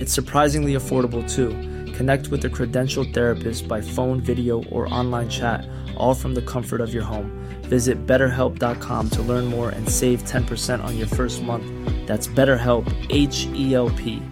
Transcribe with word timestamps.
It's 0.00 0.14
surprisingly 0.14 0.72
affordable 0.76 1.22
too. 1.30 1.50
Connect 1.92 2.28
with 2.28 2.42
a 2.46 2.48
credentialed 2.48 3.12
therapist 3.12 3.68
by 3.68 3.82
phone, 3.82 4.18
video, 4.22 4.64
or 4.70 4.88
online 4.88 5.28
chat, 5.28 5.68
all 5.94 6.14
from 6.14 6.34
the 6.34 6.40
comfort 6.40 6.80
of 6.80 6.94
your 6.94 7.04
home. 7.04 7.30
Visit 7.64 8.06
betterhelp.com 8.06 9.10
to 9.10 9.22
learn 9.22 9.44
more 9.44 9.68
and 9.68 9.86
save 9.86 10.22
10% 10.24 10.82
on 10.82 10.96
your 10.96 11.06
first 11.06 11.42
month. 11.42 11.66
That's 12.06 12.26
BetterHelp, 12.28 12.88
H 13.10 13.46
E 13.54 13.74
L 13.74 13.90
P. 13.90 14.22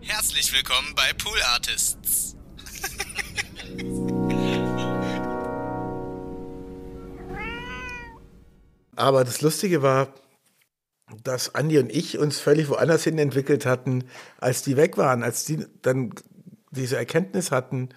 Herzlich 0.00 0.52
willkommen 0.52 0.94
bei 0.94 1.12
Pool 1.18 1.42
Artists. 1.52 2.36
Aber 8.94 9.24
das 9.24 9.42
Lustige 9.42 9.82
war, 9.82 10.14
dass 11.22 11.54
Andi 11.54 11.78
und 11.78 11.90
ich 11.90 12.18
uns 12.18 12.38
völlig 12.38 12.68
woanders 12.68 13.04
hin 13.04 13.18
entwickelt 13.18 13.66
hatten, 13.66 14.04
als 14.38 14.62
die 14.62 14.76
weg 14.76 14.98
waren, 14.98 15.22
als 15.22 15.44
die 15.44 15.66
dann 15.82 16.12
diese 16.70 16.96
Erkenntnis 16.96 17.50
hatten, 17.50 17.90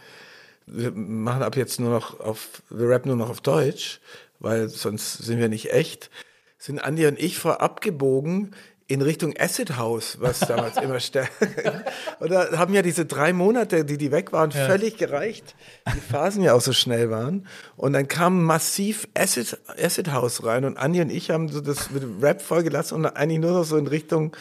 wir 0.68 0.92
machen 0.92 1.42
ab 1.42 1.56
jetzt 1.56 1.80
nur 1.80 1.90
noch 1.90 2.20
auf, 2.20 2.62
wir 2.70 2.90
rappen 2.90 3.10
nur 3.10 3.18
noch 3.18 3.30
auf 3.30 3.42
Deutsch, 3.42 4.00
weil 4.40 4.70
sonst 4.70 5.14
sind 5.14 5.40
wir 5.40 5.50
nicht 5.50 5.74
echt, 5.74 6.10
sind 6.58 6.80
Andi 6.80 7.08
und 7.08 7.20
ich 7.20 7.38
vorab 7.38 7.82
gebogen 7.82 8.52
in 8.90 9.04
Richtung 9.04 9.36
Acid 9.38 9.78
House, 9.78 10.18
was 10.20 10.40
damals 10.40 10.78
immer 10.78 11.00
stärker. 11.00 11.84
Oder 12.20 12.50
haben 12.58 12.74
ja 12.74 12.82
diese 12.82 13.06
drei 13.06 13.34
Monate, 13.34 13.86
die 13.86 13.98
die 13.98 14.12
weg 14.12 14.34
waren, 14.34 14.52
völlig 14.52 14.98
gereicht. 14.98 15.56
Die 15.96 16.00
Phasen 16.00 16.42
ja 16.42 16.54
auch 16.54 16.62
so 16.62 16.74
schnell 16.74 17.12
waren. 17.12 17.48
Und 17.78 17.94
dann 17.94 18.08
kam 18.08 18.44
massiv 18.44 19.08
Acid, 19.14 19.60
Acid 19.68 20.12
House 20.12 20.44
rein 20.44 20.66
und 20.66 20.78
Andi 20.78 21.02
und 21.02 21.12
ich 21.12 21.30
haben 21.30 21.50
so 21.50 21.62
das 21.62 21.92
mit 21.92 22.02
dem 22.02 22.20
Rap 22.20 22.42
vollgelassen 22.42 22.98
und 22.98 23.06
eigentlich 23.06 23.40
nur 23.40 23.52
noch 23.52 23.64
so 23.64 23.78
in 23.78 23.86
Richtung 23.86 24.36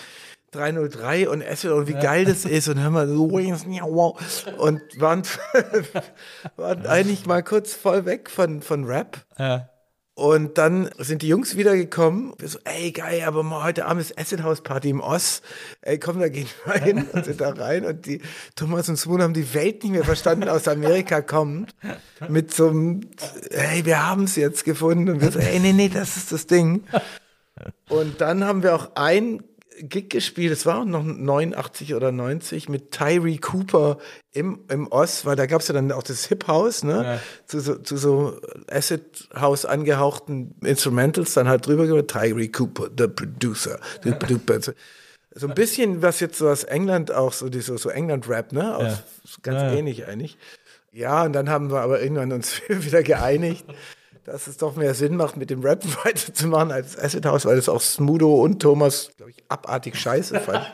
303 0.52 1.28
und 1.28 1.46
Acid 1.46 1.70
und 1.72 1.86
wie 1.86 1.92
geil 1.92 2.24
das 2.24 2.46
ist 2.46 2.68
und 2.68 2.80
hören 2.80 2.94
wir 2.94 3.06
so 3.06 3.24
und 4.56 4.80
waren, 4.98 5.22
waren 6.56 6.86
eigentlich 6.86 7.26
mal 7.26 7.42
kurz 7.42 7.74
voll 7.74 8.06
weg 8.06 8.30
von, 8.30 8.62
von 8.62 8.84
Rap. 8.84 9.18
Und 10.18 10.58
dann 10.58 10.90
sind 10.98 11.22
die 11.22 11.28
Jungs 11.28 11.56
wiedergekommen. 11.56 12.32
Wir 12.38 12.48
so, 12.48 12.58
ey, 12.64 12.90
geil, 12.90 13.22
aber 13.24 13.44
mal 13.44 13.62
heute 13.62 13.86
Abend 13.86 14.00
ist 14.00 14.18
Acid 14.18 14.42
House 14.42 14.62
Party 14.62 14.90
im 14.90 15.00
Oss. 15.00 15.42
Ey, 15.80 16.00
komm, 16.00 16.18
da 16.18 16.28
gehen 16.28 16.48
wir 16.64 16.74
hin 16.74 17.06
und 17.12 17.24
sind 17.24 17.40
da 17.40 17.50
rein. 17.50 17.84
Und 17.84 18.04
die 18.04 18.20
Thomas 18.56 18.88
und 18.88 18.96
Spoon 18.96 19.22
haben 19.22 19.32
die 19.32 19.54
Welt 19.54 19.84
nicht 19.84 19.92
mehr 19.92 20.02
verstanden, 20.02 20.48
aus 20.48 20.66
Amerika 20.66 21.22
kommt. 21.22 21.72
Mit 22.28 22.52
so 22.52 22.70
einem, 22.70 23.02
hey, 23.52 23.84
wir 23.84 24.08
haben 24.08 24.24
es 24.24 24.34
jetzt 24.34 24.64
gefunden. 24.64 25.08
Und 25.08 25.20
wir 25.20 25.30
so, 25.30 25.38
ey, 25.38 25.60
nee, 25.60 25.72
nee, 25.72 25.88
das 25.88 26.16
ist 26.16 26.32
das 26.32 26.48
Ding. 26.48 26.82
Und 27.88 28.20
dann 28.20 28.42
haben 28.42 28.64
wir 28.64 28.74
auch 28.74 28.96
ein 28.96 29.44
Gig 29.82 30.10
gespielt, 30.10 30.52
es 30.52 30.66
war 30.66 30.84
noch 30.84 31.04
89 31.04 31.94
oder 31.94 32.12
90 32.12 32.68
mit 32.68 32.90
Tyree 32.90 33.38
Cooper 33.38 33.98
im, 34.32 34.64
im 34.68 34.90
Oz, 34.90 35.24
weil 35.24 35.36
da 35.36 35.46
gab 35.46 35.60
es 35.60 35.68
ja 35.68 35.74
dann 35.74 35.92
auch 35.92 36.02
das 36.02 36.26
Hip 36.26 36.46
House, 36.48 36.84
ne? 36.84 37.20
Zu, 37.46 37.60
so, 37.60 37.76
zu 37.76 37.96
so 37.96 38.40
Acid 38.70 39.28
House 39.34 39.64
angehauchten 39.64 40.54
Instrumentals, 40.62 41.34
dann 41.34 41.48
halt 41.48 41.66
drüber 41.66 41.86
gehört, 41.86 42.10
Tyree 42.10 42.48
Cooper, 42.48 42.88
the 42.96 43.08
producer. 43.08 43.78
The 44.02 44.12
producer. 44.12 44.74
So 45.34 45.46
ein 45.46 45.54
bisschen, 45.54 46.02
was 46.02 46.20
jetzt 46.20 46.38
so 46.38 46.48
aus 46.48 46.64
England 46.64 47.12
auch, 47.12 47.32
so, 47.32 47.48
die, 47.48 47.60
so, 47.60 47.76
so 47.76 47.90
England-Rap, 47.90 48.52
ne? 48.52 48.76
Aus, 48.76 49.02
Ganz 49.42 49.72
ähnlich 49.72 50.06
eigentlich. 50.06 50.36
Ja, 50.92 51.24
und 51.24 51.32
dann 51.32 51.48
haben 51.48 51.70
wir 51.70 51.80
aber 51.80 52.00
irgendwann 52.02 52.32
uns 52.32 52.60
wieder 52.68 53.02
geeinigt, 53.02 53.64
dass 54.24 54.46
es 54.46 54.56
doch 54.56 54.76
mehr 54.76 54.94
Sinn 54.94 55.16
macht, 55.16 55.36
mit 55.36 55.50
dem 55.50 55.62
Rap 55.62 55.84
weiterzumachen 56.04 56.72
als 56.72 56.98
Acid 56.98 57.26
House, 57.26 57.44
weil 57.44 57.58
es 57.58 57.68
auch 57.68 57.80
Smudo 57.80 58.34
und 58.42 58.60
Thomas, 58.60 59.10
glaube 59.16 59.32
ich, 59.32 59.44
abartig 59.48 59.96
scheiße 59.96 60.40
fand. 60.40 60.66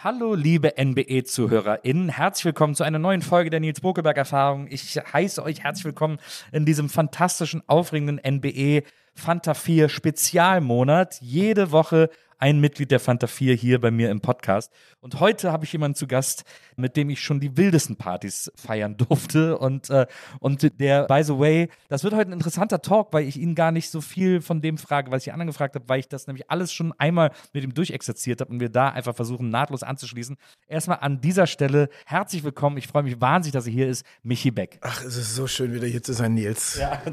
Hallo, 0.00 0.36
liebe 0.36 0.74
NBE-ZuhörerInnen. 0.78 2.08
Herzlich 2.08 2.44
willkommen 2.44 2.76
zu 2.76 2.84
einer 2.84 3.00
neuen 3.00 3.20
Folge 3.20 3.50
der 3.50 3.58
Nils 3.58 3.80
Bokelberg-Erfahrung. 3.80 4.68
Ich 4.70 4.96
heiße 4.96 5.42
euch 5.42 5.64
herzlich 5.64 5.86
willkommen 5.86 6.18
in 6.52 6.64
diesem 6.64 6.88
fantastischen, 6.88 7.64
aufregenden 7.66 8.20
NBE 8.24 8.84
Fanta 9.16 9.54
4 9.54 9.88
Spezialmonat. 9.88 11.20
Jede 11.20 11.72
Woche 11.72 12.10
ein 12.38 12.60
Mitglied 12.60 12.90
der 12.90 13.00
Fanta 13.00 13.26
4 13.26 13.54
hier 13.54 13.80
bei 13.80 13.90
mir 13.90 14.10
im 14.10 14.20
Podcast. 14.20 14.72
Und 15.00 15.20
heute 15.20 15.52
habe 15.52 15.64
ich 15.64 15.72
jemanden 15.72 15.96
zu 15.96 16.06
Gast, 16.06 16.44
mit 16.76 16.96
dem 16.96 17.10
ich 17.10 17.20
schon 17.20 17.40
die 17.40 17.56
wildesten 17.56 17.96
Partys 17.96 18.50
feiern 18.54 18.96
durfte. 18.96 19.58
Und, 19.58 19.90
äh, 19.90 20.06
und 20.40 20.80
der, 20.80 21.06
by 21.06 21.22
the 21.22 21.38
way, 21.38 21.68
das 21.88 22.04
wird 22.04 22.14
heute 22.14 22.30
ein 22.30 22.34
interessanter 22.34 22.80
Talk, 22.80 23.12
weil 23.12 23.24
ich 23.24 23.36
ihn 23.36 23.54
gar 23.54 23.72
nicht 23.72 23.90
so 23.90 24.00
viel 24.00 24.40
von 24.40 24.60
dem 24.60 24.78
frage, 24.78 25.10
was 25.10 25.26
ich 25.26 25.32
anderen 25.32 25.48
gefragt 25.48 25.74
habe, 25.74 25.88
weil 25.88 26.00
ich 26.00 26.08
das 26.08 26.26
nämlich 26.26 26.50
alles 26.50 26.72
schon 26.72 26.92
einmal 26.98 27.32
mit 27.52 27.64
ihm 27.64 27.74
durchexerziert 27.74 28.40
habe 28.40 28.52
und 28.52 28.60
wir 28.60 28.68
da 28.68 28.88
einfach 28.88 29.14
versuchen, 29.14 29.50
nahtlos 29.50 29.82
anzuschließen. 29.82 30.36
Erstmal 30.68 30.98
an 31.00 31.20
dieser 31.20 31.46
Stelle 31.46 31.88
herzlich 32.06 32.44
willkommen. 32.44 32.76
Ich 32.78 32.86
freue 32.86 33.02
mich 33.02 33.20
wahnsinnig, 33.20 33.52
dass 33.52 33.66
er 33.66 33.72
hier 33.72 33.88
ist, 33.88 34.06
Michi 34.22 34.50
Beck. 34.50 34.78
Ach, 34.82 35.02
es 35.04 35.16
ist 35.16 35.34
so 35.34 35.46
schön, 35.46 35.74
wieder 35.74 35.86
hier 35.86 36.02
zu 36.02 36.12
sein, 36.12 36.34
Nils. 36.34 36.78
Ja. 36.78 37.02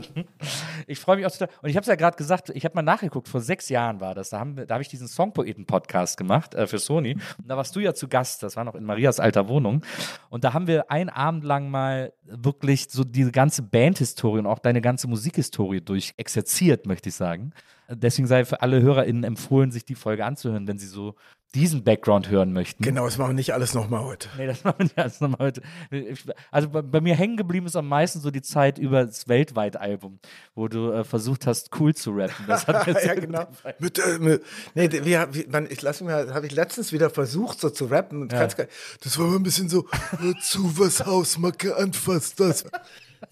Ich 0.87 0.99
freue 0.99 1.17
mich 1.17 1.25
auch 1.25 1.31
total. 1.31 1.49
Und 1.61 1.69
ich 1.69 1.75
habe 1.75 1.81
es 1.81 1.87
ja 1.87 1.95
gerade 1.95 2.15
gesagt, 2.15 2.51
ich 2.51 2.63
habe 2.63 2.75
mal 2.75 2.83
nachgeguckt, 2.83 3.27
vor 3.27 3.41
sechs 3.41 3.69
Jahren 3.69 3.99
war 4.01 4.13
das. 4.13 4.29
Da, 4.29 4.39
haben 4.39 4.55
da 4.55 4.75
habe 4.75 4.83
ich 4.83 4.87
diesen 4.87 5.07
Songpoeten-Podcast 5.15 6.17
gemacht 6.17 6.53
äh, 6.53 6.67
für 6.67 6.79
Sony. 6.79 7.13
Und 7.13 7.47
da 7.47 7.57
warst 7.57 7.75
du 7.75 7.79
ja 7.79 7.93
zu 7.93 8.07
Gast. 8.07 8.43
Das 8.43 8.55
war 8.55 8.63
noch 8.63 8.75
in 8.75 8.83
Marias 8.83 9.19
alter 9.19 9.47
Wohnung. 9.47 9.83
Und 10.29 10.43
da 10.43 10.53
haben 10.53 10.67
wir 10.67 10.91
einen 10.91 11.09
Abend 11.09 11.43
lang 11.43 11.69
mal 11.69 12.13
wirklich 12.23 12.87
so 12.89 13.03
diese 13.03 13.31
ganze 13.31 13.63
Bandhistorie 13.63 14.39
und 14.39 14.47
auch 14.47 14.59
deine 14.59 14.81
ganze 14.81 15.07
Musikhistorie 15.07 15.81
durchexerziert, 15.81 16.85
möchte 16.85 17.09
ich 17.09 17.15
sagen. 17.15 17.53
Deswegen 17.89 18.27
sei 18.27 18.45
für 18.45 18.61
alle 18.61 18.81
HörerInnen 18.81 19.23
empfohlen, 19.23 19.71
sich 19.71 19.85
die 19.85 19.95
Folge 19.95 20.25
anzuhören, 20.25 20.67
wenn 20.67 20.79
sie 20.79 20.87
so 20.87 21.15
diesen 21.53 21.85
Background 21.85 22.29
hören 22.29 22.51
möchten. 22.51 22.83
Genau, 22.83 23.05
das 23.05 23.17
machen 23.17 23.29
wir 23.29 23.33
nicht 23.35 23.53
alles 23.53 23.73
nochmal 23.73 24.03
heute. 24.03 24.27
Nee, 24.37 24.45
das 24.45 24.65
machen 24.65 24.75
wir 24.79 24.83
nicht 24.85 24.97
alles 24.97 25.21
nochmal 25.21 25.39
heute. 25.39 25.61
Also 26.51 26.69
bei, 26.69 26.81
bei 26.81 26.99
mir 26.99 27.15
hängen 27.15 27.37
geblieben 27.37 27.65
ist 27.65 27.77
am 27.77 27.87
meisten 27.87 28.19
so 28.19 28.29
die 28.29 28.41
Zeit 28.41 28.77
über 28.77 29.05
das 29.05 29.29
Weltweit-Album, 29.29 30.19
wo 30.53 30.67
du 30.67 30.91
äh, 30.91 31.03
versucht 31.05 31.47
hast, 31.47 31.69
cool 31.79 31.95
zu 31.95 32.11
rappen. 32.11 32.45
Das 32.45 32.67
hat 32.67 32.85
mir 32.93 33.05
ja, 33.05 33.13
genau. 33.15 33.47
Mit, 33.79 33.99
äh, 33.99 34.19
mit, 34.19 34.43
nee, 34.73 34.91
wie, 34.91 35.05
wie, 35.31 35.47
man, 35.49 35.67
ich 35.71 35.81
lasse 35.81 36.03
mir, 36.03 36.33
habe 36.33 36.45
ich 36.45 36.51
letztens 36.51 36.91
wieder 36.91 37.09
versucht, 37.09 37.61
so 37.61 37.69
zu 37.69 37.85
rappen. 37.85 38.27
Gar- 38.27 38.47
das 39.01 39.17
war 39.17 39.25
immer 39.27 39.37
ein 39.37 39.43
bisschen 39.43 39.69
so, 39.69 39.87
hör 40.19 40.35
zu, 40.41 40.77
was 40.77 41.05
Hausmacke 41.05 41.77
anfasst 41.77 42.37
das. 42.41 42.65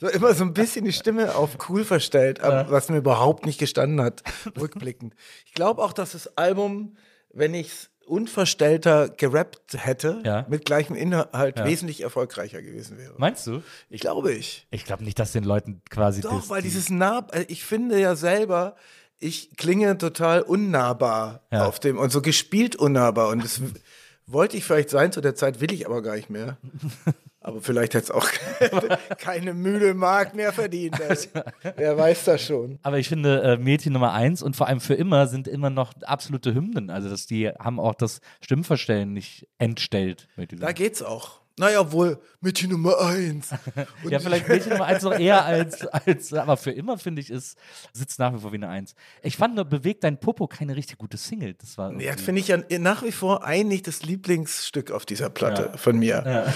So 0.04 0.10
immer 0.10 0.34
so 0.34 0.44
ein 0.44 0.54
bisschen 0.54 0.84
die 0.84 0.92
Stimme 0.92 1.34
auf 1.36 1.70
cool 1.70 1.86
verstellt, 1.86 2.42
aber 2.42 2.70
was 2.70 2.90
mir 2.90 2.98
überhaupt 2.98 3.46
nicht 3.46 3.58
gestanden 3.58 4.02
hat, 4.02 4.22
rückblickend. 4.60 5.16
Ich 5.46 5.54
glaube 5.54 5.82
auch, 5.82 5.94
dass 5.94 6.12
das 6.12 6.36
Album, 6.38 6.98
wenn 7.32 7.54
ich 7.54 7.68
es 7.68 7.90
unverstellter 8.06 9.08
gerappt 9.08 9.62
hätte, 9.78 10.22
Ja. 10.26 10.46
mit 10.50 10.66
gleichem 10.66 10.98
Inhalt 10.98 11.64
wesentlich 11.64 12.02
erfolgreicher 12.02 12.62
gewesen 12.62 12.98
wäre. 12.98 13.14
Meinst 13.18 13.48
du? 13.48 13.64
Ich 13.90 14.02
glaube 14.02 14.34
ich. 14.34 14.68
Ich 14.72 14.84
glaube 14.84 15.06
nicht, 15.06 15.18
dass 15.20 15.32
den 15.32 15.46
Leuten 15.46 15.82
quasi 15.90 16.20
Doch, 16.20 16.36
das, 16.36 16.50
weil 16.50 16.62
die- 16.62 16.68
dieses 16.68 16.90
nah, 16.90 17.26
äh, 17.32 17.46
ich 17.48 17.64
finde 17.64 17.98
ja 17.98 18.18
selber, 18.18 18.76
ich 19.20 19.56
klinge 19.56 19.98
total 19.98 20.42
unnahbar 20.42 21.44
Ja. 21.50 21.66
auf 21.66 21.80
dem 21.80 21.98
und 21.98 22.12
so 22.12 22.22
gespielt 22.22 22.76
unnahbar 22.76 23.30
und 23.30 23.42
das 23.42 23.62
wollte 24.28 24.58
ich 24.58 24.66
vielleicht 24.66 24.90
sein 24.90 25.14
zu 25.14 25.22
der 25.22 25.36
Zeit, 25.36 25.62
will 25.62 25.72
ich 25.72 25.86
aber 25.86 26.02
gar 26.02 26.18
nicht 26.18 26.30
mehr. 26.30 26.58
Aber 27.44 27.62
vielleicht 27.62 27.94
hat 27.94 28.04
es 28.04 28.12
auch 28.12 28.30
keine 29.18 29.54
Mühle 29.54 29.94
Mark 29.94 30.34
mehr 30.34 30.54
verdient. 30.54 31.00
Also, 31.02 31.28
wer 31.76 31.98
weiß 31.98 32.24
das 32.24 32.42
schon. 32.42 32.80
Aber 32.84 32.98
ich 32.98 33.10
finde, 33.10 33.42
äh, 33.42 33.58
Mädchen 33.58 33.94
Nummer 33.94 34.14
eins 34.14 34.42
und 34.42 34.56
vor 34.56 34.68
allem 34.68 34.80
für 34.80 34.94
immer 34.94 35.28
sind 35.28 35.48
immer 35.50 35.70
noch 35.70 35.94
absolute 36.04 36.56
Hymnen. 36.56 36.90
Also, 36.90 37.10
dass 37.10 37.26
die 37.26 37.50
haben 37.50 37.80
auch 37.80 37.96
das 37.96 38.22
Stimmverstellen 38.42 39.12
nicht 39.12 39.48
entstellt. 39.58 40.30
Da 40.38 40.72
geht's 40.72 41.04
auch. 41.04 41.44
Naja, 41.60 41.92
wohl 41.92 42.20
Mädchen 42.42 42.72
Nummer 42.72 43.00
eins. 43.00 43.52
Ja, 44.10 44.20
vielleicht 44.20 44.48
Mädchen 44.48 44.72
Nummer 44.72 44.86
eins 44.86 45.04
noch 45.04 45.18
eher 45.18 45.46
als, 45.46 45.86
als 45.86 46.34
aber 46.34 46.58
für 46.58 46.72
immer, 46.72 46.98
finde 46.98 47.22
ich, 47.22 47.30
ist, 47.30 47.58
sitzt 47.92 48.18
nach 48.20 48.34
wie 48.34 48.40
vor 48.40 48.52
wie 48.52 48.56
eine 48.56 48.70
Eins. 48.70 48.96
Ich 49.22 49.38
fand 49.38 49.56
nur, 49.56 49.66
bewegt 49.66 50.04
dein 50.04 50.20
Popo 50.20 50.48
keine 50.48 50.76
richtig 50.76 50.98
gute 50.98 51.18
Single. 51.18 51.54
Das 51.54 51.78
war. 51.78 51.94
Ja, 52.02 52.18
finde 52.18 52.42
ich 52.42 52.48
ja 52.48 52.58
nach 52.80 53.04
wie 53.04 53.12
vor 53.12 53.44
eigentlich 53.44 53.84
das 53.84 54.04
Lieblingsstück 54.04 54.92
auf 54.92 55.06
dieser 55.06 55.30
Platte 55.30 55.74
von 55.78 56.00
mir. 56.00 56.54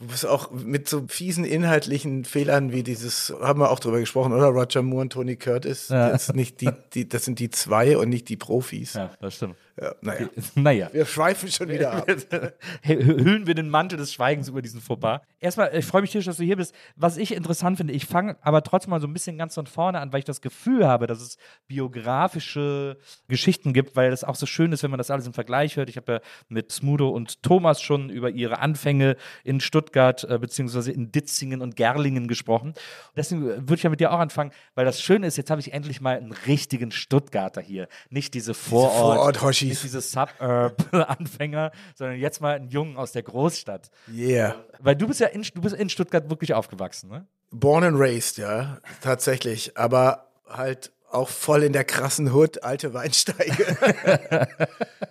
Was 0.00 0.24
auch 0.24 0.52
mit 0.52 0.88
so 0.88 1.06
fiesen 1.08 1.44
inhaltlichen 1.44 2.24
Fehlern 2.24 2.70
wie 2.70 2.84
dieses, 2.84 3.34
haben 3.40 3.60
wir 3.60 3.70
auch 3.70 3.80
drüber 3.80 3.98
gesprochen, 3.98 4.32
oder? 4.32 4.46
Roger 4.46 4.82
Moore 4.82 5.02
und 5.02 5.12
Tony 5.12 5.34
Curtis. 5.34 5.88
Das, 5.88 6.28
ist 6.28 6.36
nicht 6.36 6.60
die, 6.60 6.70
die, 6.94 7.08
das 7.08 7.24
sind 7.24 7.40
die 7.40 7.50
zwei 7.50 7.98
und 7.98 8.08
nicht 8.08 8.28
die 8.28 8.36
Profis. 8.36 8.94
ja, 8.94 9.10
das 9.20 9.34
stimmt. 9.34 9.56
Ja, 9.80 9.94
naja. 10.00 10.28
Naja. 10.54 10.88
Wir 10.92 11.06
schweifen 11.06 11.50
schon 11.50 11.68
wieder 11.68 11.92
ab. 11.92 12.08
hüllen 12.82 13.46
wir 13.46 13.54
den 13.54 13.68
Mantel 13.68 13.96
des 13.98 14.12
Schweigens 14.12 14.48
über 14.48 14.62
diesen 14.62 14.80
Fauxpas. 14.80 15.20
Erstmal, 15.40 15.74
ich 15.74 15.84
freue 15.84 16.02
mich 16.02 16.10
tierisch, 16.10 16.26
dass 16.26 16.38
du 16.38 16.44
hier 16.44 16.56
bist. 16.56 16.74
Was 16.96 17.16
ich 17.16 17.32
interessant 17.32 17.76
finde, 17.76 17.92
ich 17.92 18.06
fange 18.06 18.36
aber 18.40 18.62
trotzdem 18.62 18.90
mal 18.90 19.00
so 19.00 19.06
ein 19.06 19.12
bisschen 19.12 19.38
ganz 19.38 19.54
von 19.54 19.66
vorne 19.66 20.00
an, 20.00 20.12
weil 20.12 20.20
ich 20.20 20.24
das 20.24 20.40
Gefühl 20.40 20.86
habe, 20.86 21.06
dass 21.06 21.20
es 21.20 21.38
biografische 21.68 22.98
Geschichten 23.28 23.72
gibt, 23.72 23.94
weil 23.94 24.12
es 24.12 24.24
auch 24.24 24.34
so 24.34 24.46
schön 24.46 24.72
ist, 24.72 24.82
wenn 24.82 24.90
man 24.90 24.98
das 24.98 25.10
alles 25.10 25.26
im 25.26 25.32
Vergleich 25.32 25.76
hört. 25.76 25.88
Ich 25.88 25.96
habe 25.96 26.12
ja 26.14 26.20
mit 26.48 26.72
Smudo 26.72 27.10
und 27.10 27.42
Thomas 27.42 27.80
schon 27.80 28.10
über 28.10 28.30
ihre 28.30 28.58
Anfänge 28.58 29.16
in 29.44 29.60
Stuttgart 29.60 30.24
äh, 30.24 30.38
beziehungsweise 30.38 30.90
in 30.90 31.12
Ditzingen 31.12 31.60
und 31.60 31.76
Gerlingen 31.76 32.26
gesprochen. 32.26 32.74
Deswegen 33.16 33.44
würde 33.44 33.74
ich 33.74 33.82
ja 33.84 33.90
mit 33.90 34.00
dir 34.00 34.12
auch 34.12 34.18
anfangen, 34.18 34.50
weil 34.74 34.84
das 34.84 35.00
Schöne 35.00 35.26
ist, 35.26 35.36
jetzt 35.36 35.50
habe 35.50 35.60
ich 35.60 35.72
endlich 35.72 36.00
mal 36.00 36.16
einen 36.16 36.32
richtigen 36.32 36.90
Stuttgarter 36.90 37.60
hier. 37.60 37.88
Nicht 38.10 38.34
diese 38.34 38.54
Vorort, 38.54 38.98
Vorort-Hoshis. 38.98 39.67
Nicht 39.68 39.82
diese 39.82 40.00
Suburb-Anfänger, 40.00 41.72
sondern 41.94 42.18
jetzt 42.18 42.40
mal 42.40 42.56
einen 42.56 42.68
Jungen 42.68 42.96
aus 42.96 43.12
der 43.12 43.22
Großstadt. 43.22 43.90
Yeah. 44.12 44.56
Weil 44.80 44.96
du 44.96 45.06
bist 45.06 45.20
ja 45.20 45.28
in, 45.28 45.42
du 45.42 45.60
bist 45.60 45.74
in 45.74 45.88
Stuttgart 45.88 46.28
wirklich 46.30 46.54
aufgewachsen, 46.54 47.10
ne? 47.10 47.26
Born 47.50 47.84
and 47.84 47.98
raised, 47.98 48.36
ja, 48.36 48.78
tatsächlich. 49.00 49.76
Aber 49.76 50.28
halt 50.46 50.92
auch 51.10 51.28
voll 51.28 51.62
in 51.62 51.72
der 51.72 51.84
krassen 51.84 52.32
Hood, 52.34 52.62
alte 52.62 52.92
Weinsteige. 52.92 53.76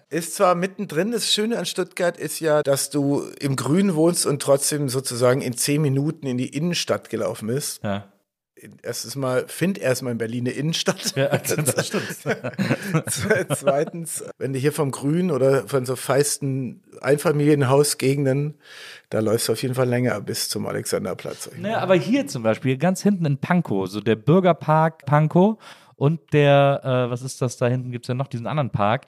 ist 0.10 0.36
zwar 0.36 0.56
mittendrin, 0.56 1.12
das 1.12 1.32
Schöne 1.32 1.58
an 1.58 1.66
Stuttgart 1.66 2.18
ist 2.18 2.40
ja, 2.40 2.62
dass 2.62 2.90
du 2.90 3.24
im 3.40 3.56
Grün 3.56 3.96
wohnst 3.96 4.26
und 4.26 4.42
trotzdem 4.42 4.90
sozusagen 4.90 5.42
in 5.42 5.58
zehn 5.58 5.82
Minuten 5.82 6.28
in 6.28 6.38
die 6.38 6.56
Innenstadt 6.56 7.10
gelaufen 7.10 7.48
bist. 7.48 7.84
Ja. 7.84 8.08
Erstes 8.82 9.16
Mal, 9.16 9.48
find 9.48 9.78
erstmal 9.78 10.12
in 10.14 10.18
Berlin 10.18 10.48
eine 10.48 10.56
Innenstadt. 10.56 11.16
Ja, 11.16 11.28
das 11.38 11.88
stimmt. 11.88 12.04
Zweitens, 13.56 14.24
wenn 14.38 14.54
du 14.54 14.60
hier 14.60 14.72
vom 14.72 14.92
Grün 14.92 15.32
oder 15.32 15.68
von 15.68 15.86
so 15.86 15.96
feisten 15.96 16.82
Einfamilienhausgegenden, 17.02 18.56
da 19.10 19.20
läufst 19.20 19.48
du 19.48 19.54
auf 19.54 19.62
jeden 19.62 19.76
Fall 19.76 19.88
länger 19.88 20.20
bis 20.22 20.50
zum 20.50 20.66
Alexanderplatz. 20.66 21.50
Naja, 21.58 21.80
aber 21.80 21.96
hier 21.96 22.28
zum 22.28 22.44
Beispiel, 22.44 22.78
ganz 22.78 23.04
hinten 23.04 23.26
in 23.26 23.38
Pankow, 23.38 23.88
so 23.88 24.02
der 24.02 24.16
Bürgerpark 24.16 25.06
Pankow 25.06 25.58
und 25.96 26.20
der, 26.34 26.82
äh, 26.84 27.12
was 27.12 27.24
ist 27.24 27.42
das, 27.42 27.58
da 27.58 27.68
hinten 27.68 27.92
gibt 27.92 28.06
es 28.06 28.08
ja 28.08 28.14
noch 28.14 28.28
diesen 28.28 28.48
anderen 28.48 28.70
Park, 28.70 29.08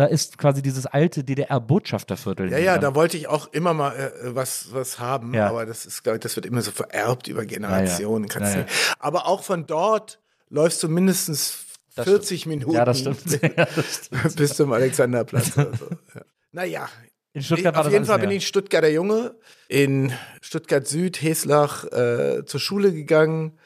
da 0.00 0.06
ist 0.06 0.38
quasi 0.38 0.62
dieses 0.62 0.86
alte 0.86 1.22
DDR-Botschafterviertel. 1.24 2.50
Ja, 2.50 2.56
ja, 2.56 2.78
da 2.78 2.94
wollte 2.94 3.18
ich 3.18 3.28
auch 3.28 3.52
immer 3.52 3.74
mal 3.74 3.92
äh, 3.94 4.34
was, 4.34 4.72
was 4.72 4.98
haben, 4.98 5.34
Ja. 5.34 5.48
aber 5.50 5.66
das 5.66 5.84
ist, 5.84 6.06
ich, 6.06 6.20
das 6.20 6.36
wird 6.36 6.46
immer 6.46 6.62
so 6.62 6.70
vererbt 6.70 7.28
über 7.28 7.44
Generationen. 7.44 8.26
Ja, 8.34 8.48
ja. 8.60 8.66
Aber 8.98 9.26
auch 9.26 9.42
von 9.42 9.66
dort 9.66 10.18
läufst 10.48 10.82
du 10.82 10.88
mindestens 10.88 11.66
Das 11.96 12.06
40 12.06 12.46
Minuten 12.46 12.72
Ja, 12.72 12.86
das 12.86 13.00
stimmt. 13.00 13.18
Das 13.56 14.06
stimmt. 14.06 14.36
bis 14.36 14.54
zum 14.54 14.72
Alexanderplatz. 14.72 15.58
Oder 15.58 15.76
so. 15.76 15.84
ja. 16.14 16.22
Naja. 16.52 16.88
In 17.34 17.42
Stuttgart 17.42 17.76
Auf 17.76 17.92
jeden 17.92 18.06
Fall 18.06 18.20
bin 18.20 18.30
ich 18.30 18.46
Stuttgarter 18.46 18.88
Junge, 18.88 19.34
in 19.68 20.14
Stuttgart 20.40 20.86
Süd, 20.88 21.20
Heslach, 21.20 21.84
äh, 21.92 22.46
zur 22.46 22.58
Schule 22.58 22.94
gegangen. 22.94 23.58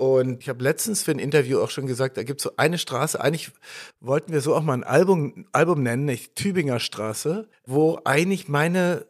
Und 0.00 0.40
ich 0.40 0.48
habe 0.48 0.64
letztens 0.64 1.02
für 1.02 1.10
ein 1.10 1.18
Interview 1.18 1.60
auch 1.60 1.68
schon 1.68 1.86
gesagt, 1.86 2.16
da 2.16 2.22
gibt 2.22 2.40
es 2.40 2.44
so 2.44 2.52
eine 2.56 2.78
Straße, 2.78 3.20
eigentlich 3.20 3.52
wollten 4.00 4.32
wir 4.32 4.40
so 4.40 4.54
auch 4.54 4.62
mal 4.62 4.72
ein 4.72 4.82
Album, 4.82 5.44
Album 5.52 5.82
nennen, 5.82 6.06
nicht 6.06 6.36
Tübinger 6.36 6.80
Straße, 6.80 7.50
wo 7.66 8.00
eigentlich 8.06 8.48
meine 8.48 9.04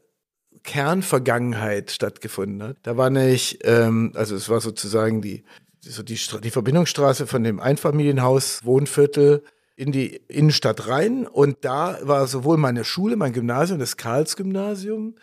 Kernvergangenheit 0.65 1.93
stattgefunden 1.93 2.61
hat. 2.65 2.77
Da 2.83 2.97
war 2.97 3.09
nicht, 3.09 3.61
ähm, 3.63 4.11
also 4.17 4.35
es 4.35 4.49
war 4.49 4.61
sozusagen 4.61 5.23
die, 5.23 5.45
so 5.79 6.03
die, 6.03 6.19
die 6.43 6.51
Verbindungsstraße 6.51 7.29
von 7.29 7.45
dem 7.45 7.61
Einfamilienhaus, 7.61 8.65
Wohnviertel 8.65 9.45
in 9.77 9.93
die 9.93 10.17
Innenstadt 10.27 10.89
rein. 10.89 11.25
Und 11.25 11.59
da 11.61 11.99
war 12.03 12.27
sowohl 12.27 12.57
meine 12.57 12.83
Schule, 12.85 13.15
mein 13.15 13.33
Gymnasium, 13.33 13.79
das 13.79 13.97
Karls-Gymnasium, 13.97 15.15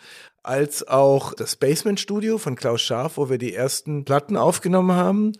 als 0.42 0.86
auch 0.86 1.34
das 1.34 1.56
Basement-Studio 1.56 2.38
von 2.38 2.56
Klaus 2.56 2.80
Scharf, 2.80 3.16
wo 3.16 3.28
wir 3.28 3.38
die 3.38 3.54
ersten 3.54 4.04
Platten 4.04 4.36
aufgenommen 4.36 4.92
haben. 4.92 5.32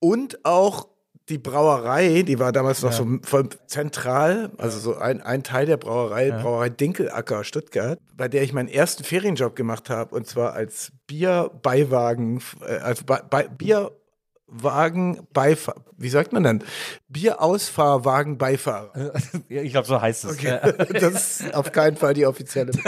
Und 0.00 0.44
auch 0.44 0.88
die 1.28 1.38
Brauerei, 1.38 2.22
die 2.22 2.38
war 2.38 2.52
damals 2.52 2.82
noch 2.82 2.92
so 2.92 3.06
voll 3.22 3.48
zentral, 3.66 4.50
also 4.58 4.78
so 4.78 4.96
ein, 4.96 5.20
ein 5.22 5.42
Teil 5.42 5.66
der 5.66 5.76
Brauerei, 5.76 6.30
Brauerei 6.30 6.68
Dinkelacker 6.68 7.44
Stuttgart, 7.44 7.98
bei 8.16 8.28
der 8.28 8.42
ich 8.42 8.52
meinen 8.52 8.68
ersten 8.68 9.04
Ferienjob 9.04 9.54
gemacht 9.54 9.88
habe, 9.88 10.14
und 10.14 10.26
zwar 10.26 10.52
als 10.52 10.92
Bierbeiwagen, 11.06 12.42
äh, 12.66 12.78
als 12.78 13.04
Be 13.04 13.22
Be 13.30 13.48
Bierwagen 13.56 15.26
Beifahrer, 15.32 15.84
wie 15.96 16.08
sagt 16.08 16.32
man 16.32 16.42
dann? 16.42 16.64
Bierausfahrwagen 17.08 18.36
Beifahrer. 18.36 18.92
Ja, 19.48 19.62
ich 19.62 19.72
glaube, 19.72 19.86
so 19.86 20.00
heißt 20.00 20.24
es. 20.24 20.32
Okay. 20.32 20.58
Das 21.00 21.40
ist 21.40 21.54
auf 21.54 21.72
keinen 21.72 21.96
Fall 21.96 22.14
die 22.14 22.26
offizielle. 22.26 22.72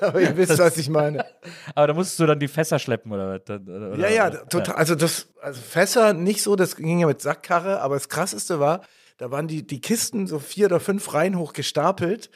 Aber 0.00 0.20
ihr 0.20 0.36
wisst, 0.36 0.58
was 0.58 0.76
ich 0.76 0.88
meine. 0.88 1.24
Aber 1.74 1.86
da 1.88 1.94
musstest 1.94 2.20
du 2.20 2.26
dann 2.26 2.38
die 2.38 2.48
Fässer 2.48 2.78
schleppen 2.78 3.12
oder 3.12 3.40
was? 3.46 3.98
Ja, 3.98 4.08
ja, 4.08 4.30
total. 4.30 4.74
Also 4.76 4.94
das, 4.94 5.28
also 5.40 5.60
Fässer 5.60 6.12
nicht 6.12 6.42
so, 6.42 6.56
das 6.56 6.76
ging 6.76 7.00
ja 7.00 7.06
mit 7.06 7.20
Sackkarre, 7.20 7.80
aber 7.80 7.94
das 7.94 8.08
krasseste 8.08 8.60
war, 8.60 8.82
da 9.18 9.30
waren 9.30 9.48
die, 9.48 9.66
die 9.66 9.80
Kisten 9.80 10.26
so 10.26 10.38
vier 10.38 10.66
oder 10.66 10.80
fünf 10.80 11.12
Reihen 11.14 11.38
hoch 11.38 11.52
gestapelt 11.52 12.30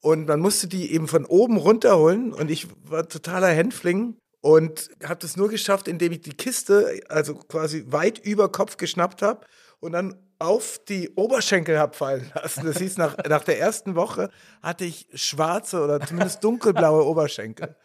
und 0.00 0.28
man 0.28 0.40
musste 0.40 0.68
die 0.68 0.92
eben 0.92 1.08
von 1.08 1.24
oben 1.24 1.56
runterholen 1.56 2.32
und 2.32 2.50
ich 2.50 2.68
war 2.84 3.08
totaler 3.08 3.48
Hänfling 3.48 4.16
und 4.40 4.88
habe 5.04 5.20
das 5.20 5.36
nur 5.36 5.48
geschafft, 5.48 5.88
indem 5.88 6.12
ich 6.12 6.20
die 6.20 6.36
Kiste, 6.36 7.00
also 7.08 7.34
quasi 7.34 7.84
weit 7.88 8.18
über 8.18 8.50
Kopf 8.50 8.76
geschnappt 8.76 9.22
habe 9.22 9.46
und 9.80 9.92
dann 9.92 10.14
auf 10.38 10.80
die 10.88 11.10
Oberschenkel 11.10 11.78
hab 11.78 11.96
fallen 11.96 12.30
lassen. 12.34 12.64
Das 12.64 12.78
hieß, 12.78 12.96
nach, 12.96 13.16
nach 13.28 13.44
der 13.44 13.58
ersten 13.58 13.94
Woche 13.94 14.30
hatte 14.62 14.84
ich 14.84 15.08
schwarze 15.14 15.82
oder 15.82 16.00
zumindest 16.00 16.42
dunkelblaue 16.44 17.04
Oberschenkel. 17.04 17.76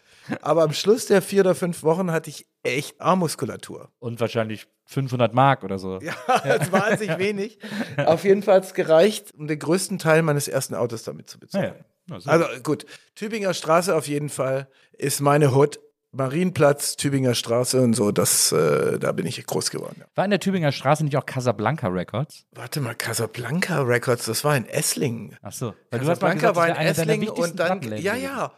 Aber 0.41 0.63
am 0.63 0.74
Schluss 0.74 1.07
der 1.07 1.22
vier 1.22 1.41
oder 1.41 1.55
fünf 1.55 1.83
Wochen 1.83 2.12
hatte 2.12 2.29
ich 2.29 2.48
echt 2.63 3.01
Armmuskulatur. 3.01 3.89
Und 4.00 4.19
wahrscheinlich 4.19 4.67
500 4.86 5.33
Mark 5.33 5.63
oder 5.63 5.77
so. 5.77 6.00
Ja, 6.01 6.13
das 6.43 6.72
war 6.72 6.86
an 6.86 6.98
sich 6.98 7.17
wenig. 7.17 7.60
Auf 7.98 8.24
jeden 8.24 8.43
Fall 8.43 8.55
hat 8.55 8.63
es 8.65 8.74
gereicht, 8.74 9.33
um 9.36 9.48
den 9.48 9.60
größten 9.60 10.00
Teil 10.00 10.22
meines 10.22 10.48
ersten 10.48 10.75
Autos 10.75 11.03
damit 11.03 11.29
zu 11.29 11.39
bezahlen. 11.39 11.74
Ja, 12.10 12.15
ja. 12.15 12.19
Ja, 12.25 12.31
Also 12.31 12.45
gut, 12.63 12.86
Tübinger 13.15 13.53
Straße 13.53 13.95
auf 13.95 14.07
jeden 14.07 14.29
Fall 14.29 14.67
ist 14.93 15.22
meine 15.22 15.55
Hut. 15.55 15.79
Marienplatz, 16.13 16.96
Tübinger 16.96 17.34
Straße 17.36 17.82
und 17.82 17.93
so, 17.96 18.12
das, 18.12 18.51
äh, 18.51 19.00
da 19.00 19.12
bin 19.12 19.25
ich 19.25 19.43
groß 19.46 19.72
geworden. 19.72 19.96
Ja. 20.00 20.05
War 20.15 20.25
in 20.25 20.32
der 20.32 20.39
Tübinger 20.39 20.72
Straße 20.72 21.03
nicht 21.03 21.17
auch 21.17 21.25
Casablanca 21.25 21.88
Records? 21.88 22.46
Warte 22.53 22.82
mal, 22.82 22.93
Casablanca 22.96 23.82
Records, 23.82 24.25
das 24.25 24.43
war 24.43 24.55
in 24.55 24.65
Esslingen. 24.65 25.36
Ach 25.41 25.51
so. 25.51 25.74
Weil 25.89 26.00
Casablanca 26.01 26.51
gesagt, 26.51 26.55
war 26.55 26.67
in 26.70 26.75
Esslingen 26.75 27.29
und 27.29 27.60
dann, 27.60 27.82
ja, 27.98 28.15
ja. 28.15 28.51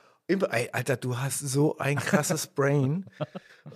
Alter, 0.71 0.97
du 0.97 1.19
hast 1.19 1.39
so 1.39 1.77
ein 1.77 1.97
krasses 1.97 2.47
Brain. 2.55 3.05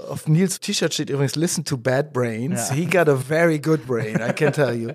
Auf 0.08 0.28
Nils 0.28 0.60
T-Shirt 0.60 0.92
steht 0.94 1.10
übrigens 1.12 1.36
Listen 1.36 1.64
to 1.64 1.78
Bad 1.78 2.12
Brains. 2.12 2.70
Ja. 2.70 2.76
He 2.76 2.86
got 2.86 3.08
a 3.08 3.16
very 3.16 3.60
good 3.60 3.86
brain, 3.86 4.16
I 4.20 4.34
can 4.34 4.52
tell 4.52 4.74
you. 4.74 4.94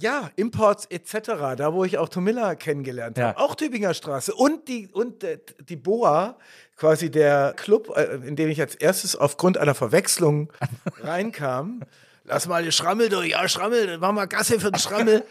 Ja, 0.00 0.30
Imports 0.36 0.84
etc., 0.90 1.54
da 1.56 1.72
wo 1.72 1.84
ich 1.84 1.96
auch 1.96 2.10
Tomilla 2.10 2.54
kennengelernt 2.56 3.16
Ja. 3.16 3.28
habe. 3.28 3.38
Auch 3.40 3.54
Tübinger 3.54 3.94
Straße. 3.94 4.34
Und 4.34 4.68
die, 4.68 4.88
und 4.88 5.24
äh, 5.24 5.38
die 5.66 5.76
Boa, 5.76 6.36
quasi 6.76 7.10
der 7.10 7.54
Club, 7.56 7.92
äh, 7.96 8.16
in 8.26 8.36
dem 8.36 8.48
ich 8.48 8.60
als 8.60 8.74
erstes 8.74 9.16
aufgrund 9.16 9.58
einer 9.58 9.74
Verwechslung 9.74 10.52
reinkam. 11.00 11.82
Lass 12.24 12.46
mal 12.46 12.62
die 12.62 12.72
Schrammel 12.72 13.08
durch. 13.08 13.30
Ja, 13.30 13.48
Schrammel, 13.48 13.86
dann 13.86 14.00
machen 14.00 14.16
wir 14.16 14.26
Gasse 14.26 14.60
für 14.60 14.70
den 14.70 14.78
Schrammel. 14.78 15.24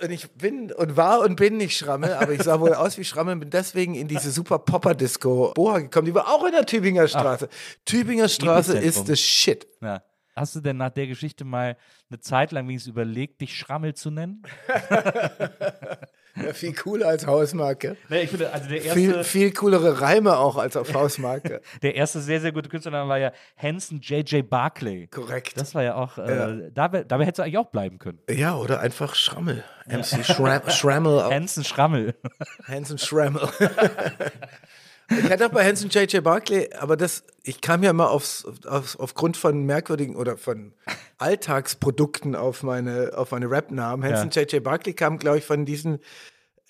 Und 0.00 0.10
ich 0.10 0.30
bin 0.32 0.72
und 0.72 0.96
war 0.96 1.20
und 1.20 1.36
bin 1.36 1.58
nicht 1.58 1.76
Schrammel, 1.76 2.14
aber 2.14 2.32
ich 2.32 2.42
sah 2.42 2.58
wohl 2.58 2.74
aus 2.74 2.98
wie 2.98 3.04
Schrammel 3.04 3.34
und 3.34 3.40
bin 3.40 3.50
deswegen 3.50 3.94
in 3.94 4.08
diese 4.08 4.32
super 4.32 4.58
Popper-Disco 4.58 5.52
Boa 5.54 5.78
gekommen. 5.78 6.06
Die 6.06 6.14
war 6.14 6.28
auch 6.28 6.44
in 6.44 6.52
der 6.52 6.66
Tübinger 6.66 7.06
Straße. 7.06 7.48
Tübinger 7.84 8.28
Straße 8.28 8.76
ist 8.78 9.06
the 9.06 9.16
shit. 9.16 9.66
Ja. 9.80 10.02
Hast 10.34 10.56
du 10.56 10.60
denn 10.60 10.78
nach 10.78 10.90
der 10.90 11.06
Geschichte 11.06 11.44
mal 11.44 11.76
eine 12.10 12.20
Zeit 12.20 12.52
lang 12.52 12.66
wenigstens 12.66 12.90
überlegt, 12.90 13.40
dich 13.42 13.56
Schrammel 13.56 13.94
zu 13.94 14.10
nennen? 14.10 14.42
Ja, 16.34 16.52
viel 16.54 16.74
cooler 16.74 17.08
als 17.08 17.26
Hausmarke. 17.26 17.96
Nee, 18.08 18.22
ich 18.22 18.30
finde, 18.30 18.52
also 18.52 18.68
der 18.68 18.78
erste, 18.82 18.94
Viel, 18.94 19.24
viel 19.24 19.52
coolere 19.52 20.00
Reime 20.00 20.38
auch 20.38 20.56
als 20.56 20.76
auf 20.76 20.92
Hausmarke. 20.94 21.60
der 21.82 21.94
erste 21.94 22.20
sehr, 22.20 22.40
sehr 22.40 22.52
gute 22.52 22.68
Künstlername 22.70 23.08
war 23.08 23.18
ja 23.18 23.32
Hanson 23.56 24.00
J.J. 24.00 24.48
Barclay. 24.48 25.08
Korrekt. 25.08 25.60
Das 25.60 25.74
war 25.74 25.82
ja 25.82 25.94
auch, 25.94 26.16
äh, 26.18 26.70
dabei, 26.72 27.04
dabei 27.04 27.24
hättest 27.24 27.38
du 27.40 27.42
eigentlich 27.42 27.58
auch 27.58 27.70
bleiben 27.70 27.98
können. 27.98 28.18
ja, 28.30 28.56
oder 28.56 28.80
einfach 28.80 29.14
Schrammel. 29.14 29.62
MC 29.86 30.24
Schram 30.24 30.62
Schrammel. 30.70 31.22
Hanson 31.30 31.64
Schrammel. 31.64 32.14
Hanson 32.66 32.98
Schrammel. 32.98 33.42
ich 35.18 35.30
hatte 35.30 35.46
auch 35.46 35.50
bei 35.50 35.64
Hanson 35.64 35.90
J.J. 35.90 36.22
Barclay, 36.22 36.70
aber 36.78 36.96
das, 36.96 37.24
ich 37.42 37.60
kam 37.60 37.82
ja 37.82 37.90
immer 37.90 38.10
aufs, 38.10 38.44
aufs, 38.66 38.96
aufgrund 38.96 39.36
von 39.36 39.64
merkwürdigen 39.64 40.16
oder 40.16 40.36
von 40.36 40.72
Alltagsprodukten 41.18 42.34
auf 42.34 42.62
meine, 42.62 43.12
auf 43.16 43.30
meine 43.30 43.50
Rap-Namen. 43.50 44.04
Hanson 44.04 44.30
J.J. 44.30 44.62
Barclay 44.62 44.94
kam, 44.94 45.18
glaube 45.18 45.38
ich, 45.38 45.44
von 45.44 45.64
diesen 45.64 45.98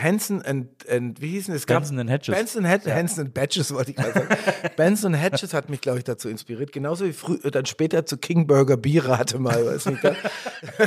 Hanson 0.00 0.42
and, 0.42 0.68
and 0.88 1.20
wie 1.20 1.30
hießen 1.30 1.54
es? 1.54 1.66
Benson 1.66 1.98
and 1.98 2.10
Hedges. 2.10 2.34
Benson, 2.34 2.64
Hed 2.64 2.86
Hanson 2.86 3.26
and 3.26 3.34
Badges, 3.34 3.72
wollte 3.72 3.90
ich 3.90 3.96
gerade 3.96 4.12
sagen. 4.12 4.36
Benson 4.76 5.14
and 5.14 5.22
Hedges 5.22 5.54
hat 5.54 5.68
mich, 5.68 5.80
glaube 5.80 5.98
ich, 5.98 6.04
dazu 6.04 6.28
inspiriert. 6.28 6.72
Genauso 6.72 7.04
wie 7.04 7.12
früh, 7.12 7.38
dann 7.38 7.66
später 7.66 8.04
zu 8.04 8.16
King 8.16 8.46
Burger 8.46 8.76
Bierrate 8.76 9.38
mal, 9.38 9.64
weiß 9.64 9.86
nicht. 9.86 10.02
Da, 10.02 10.16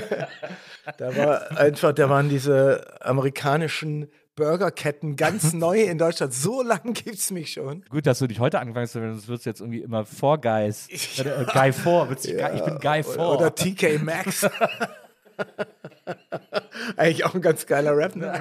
da 0.98 1.16
war 1.16 1.58
einfach, 1.58 1.94
da 1.94 2.10
waren 2.10 2.30
diese 2.30 3.02
amerikanischen 3.02 4.08
Burgerketten 4.36 5.16
ganz 5.16 5.54
neu 5.54 5.82
in 5.84 5.98
Deutschland. 5.98 6.34
So 6.34 6.62
lange 6.62 6.94
gibt 6.94 7.18
es 7.18 7.32
mich 7.32 7.54
schon. 7.54 7.84
Gut, 7.90 8.06
dass 8.06 8.20
du 8.20 8.28
dich 8.28 8.40
heute 8.40 8.60
angefangen 8.60 8.84
hast, 8.86 8.94
sonst 8.94 9.28
wirst 9.28 9.46
du 9.46 9.50
jetzt 9.50 9.62
irgendwie 9.62 9.82
immer 9.82 10.06
Guys. 10.38 10.88
Oder, 11.20 11.42
äh, 11.42 11.46
Guy. 11.46 12.10
Willst 12.10 12.26
du- 12.26 12.32
Ich 12.32 12.64
bin 12.64 12.80
Guy 12.80 13.04
Four. 13.04 13.38
Oder 13.38 13.54
TK 13.56 14.00
Maxx. 14.04 14.46
Eigentlich 16.98 17.26
auch 17.26 17.34
ein 17.36 17.42
ganz 17.42 17.66
geiler 17.66 17.96
Rap, 17.98 18.16
ne? 18.16 18.40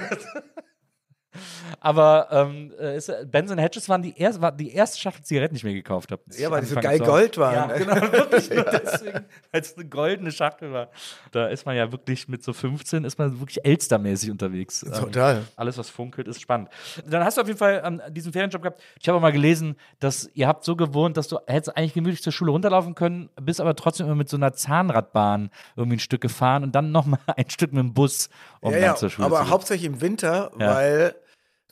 Aber 1.80 2.28
ähm, 2.30 2.72
äh, 2.78 2.96
ist, 2.96 3.12
Benson 3.30 3.58
Hedges 3.58 3.88
waren 3.88 4.02
die, 4.02 4.16
erste, 4.18 4.40
war 4.42 4.52
die 4.52 4.72
erste 4.72 4.98
Schachtel 4.98 5.22
Zigaretten, 5.24 5.54
die 5.54 5.58
ich 5.58 5.64
mir 5.64 5.74
gekauft 5.74 6.10
habe. 6.12 6.22
Ja, 6.36 6.50
weil 6.50 6.60
die 6.62 6.66
so 6.68 6.76
geil 6.80 6.98
Gold 6.98 7.36
waren. 7.38 7.70
Ja, 7.70 7.76
genau, 7.76 7.94
wirklich. 8.12 8.48
Deswegen, 8.48 9.24
weil 9.52 9.60
es 9.60 9.76
eine 9.76 9.86
goldene 9.86 10.32
Schachtel 10.32 10.72
war. 10.72 10.88
Da 11.32 11.46
ist 11.48 11.66
man 11.66 11.76
ja 11.76 11.90
wirklich 11.92 12.28
mit 12.28 12.42
so 12.42 12.52
15, 12.52 13.04
ist 13.04 13.18
man 13.18 13.38
wirklich 13.40 13.64
Elster-mäßig 13.64 14.30
unterwegs. 14.30 14.82
Ähm, 14.82 14.92
Total. 14.92 15.42
alles, 15.56 15.78
was 15.78 15.90
funkelt, 15.90 16.28
ist 16.28 16.40
spannend. 16.40 16.68
Dann 17.06 17.24
hast 17.24 17.36
du 17.36 17.42
auf 17.42 17.46
jeden 17.46 17.58
Fall 17.58 17.82
ähm, 17.84 18.00
diesen 18.10 18.32
Ferienjob 18.32 18.62
gehabt. 18.62 18.80
Ich 19.00 19.08
habe 19.08 19.18
auch 19.18 19.22
mal 19.22 19.32
gelesen, 19.32 19.76
dass 20.00 20.28
ihr 20.34 20.48
habt 20.48 20.64
so 20.64 20.76
gewohnt, 20.76 21.16
dass 21.16 21.28
du 21.28 21.38
hättest 21.46 21.76
eigentlich 21.76 21.94
gemütlich 21.94 22.22
zur 22.22 22.32
Schule 22.32 22.52
runterlaufen 22.52 22.94
können, 22.94 23.28
bist 23.40 23.60
aber 23.60 23.74
trotzdem 23.76 24.06
immer 24.06 24.14
mit 24.16 24.28
so 24.28 24.36
einer 24.36 24.52
Zahnradbahn 24.52 25.50
irgendwie 25.76 25.96
ein 25.96 26.00
Stück 26.00 26.20
gefahren 26.20 26.62
und 26.64 26.74
dann 26.74 26.92
noch 26.92 27.06
mal 27.06 27.18
ein 27.36 27.50
Stück 27.50 27.72
mit 27.72 27.80
dem 27.80 27.94
Bus, 27.94 28.28
um 28.60 28.72
ja, 28.72 28.78
dann 28.78 28.86
ja, 28.88 28.94
zur 28.96 29.10
Schule 29.10 29.26
aber 29.26 29.36
zu 29.38 29.42
gehen. 29.44 29.50
hauptsächlich 29.50 29.86
im 29.86 30.00
Winter, 30.00 30.50
Ja. 30.58 30.74
weil 30.74 31.14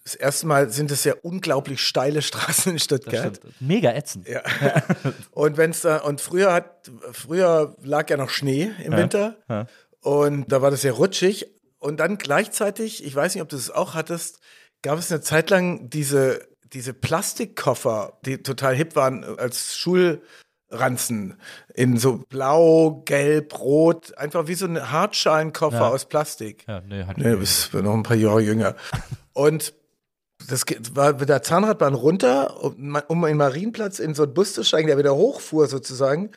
das 0.05 0.15
erste 0.15 0.47
Mal 0.47 0.71
sind 0.71 0.91
es 0.91 1.05
ja 1.05 1.15
unglaublich 1.23 1.81
steile 1.81 2.23
Straßen 2.23 2.73
in 2.73 2.79
Stuttgart. 2.79 3.39
Mega 3.61 3.93
ätzend. 3.93 4.29
Ja. 4.29 4.43
und 5.31 5.57
wenn's 5.57 5.83
da 5.83 5.99
und 5.99 6.21
früher 6.21 6.53
hat 6.53 6.91
früher 7.13 7.77
lag 7.83 8.11
ja 8.11 8.17
noch 8.17 8.31
Schnee 8.31 8.71
im 8.85 8.93
Winter 8.97 9.37
ja. 9.49 9.67
und 10.01 10.51
da 10.51 10.61
war 10.61 10.71
das 10.71 10.83
sehr 10.83 10.93
rutschig 10.93 11.47
und 11.79 11.99
dann 12.01 12.19
gleichzeitig, 12.19 13.05
ich 13.05 13.15
weiß 13.15 13.35
nicht, 13.35 13.43
ob 13.43 13.49
du 13.49 13.57
es 13.57 13.71
auch 13.71 13.95
hattest, 13.95 14.41
gab 14.83 14.99
es 14.99 15.11
eine 15.13 15.21
Zeit 15.21 15.51
lang 15.51 15.89
diese 15.89 16.49
diese 16.73 16.95
Plastikkoffer, 16.95 18.19
die 18.25 18.39
total 18.39 18.75
hip 18.75 18.97
waren 18.97 19.25
als 19.39 19.77
Schulranzen 19.77 21.39
in 21.75 21.99
so 21.99 22.25
blau, 22.29 23.03
gelb, 23.05 23.59
rot, 23.61 24.17
einfach 24.17 24.47
wie 24.49 24.55
so 24.55 24.67
ein 24.67 24.91
Hartschalenkoffer 24.91 25.77
Ja. 25.77 25.89
aus 25.91 26.07
Plastik. 26.07 26.65
Ja, 26.67 26.81
nee, 26.81 27.05
hat 27.05 27.19
Nee, 27.19 27.33
du 27.33 27.39
bist 27.39 27.73
noch 27.75 27.95
ein 27.95 28.03
paar 28.03 28.17
Jahre 28.17 28.41
jünger. 28.41 28.75
Und 29.35 29.75
das 30.49 30.65
war 30.95 31.15
mit 31.15 31.29
der 31.29 31.43
Zahnradbahn 31.43 31.95
runter, 31.95 32.63
um, 32.63 32.99
um 33.09 33.25
in 33.25 33.33
den 33.33 33.37
Marienplatz 33.39 33.99
in 33.99 34.15
so 34.15 34.25
einen 34.25 34.35
Bus 34.35 34.55
zu 34.55 34.65
steigen, 34.65 34.89
der 34.89 34.99
wieder 34.99 35.15
hochfuhr 35.15 35.67
sozusagen, 35.67 36.31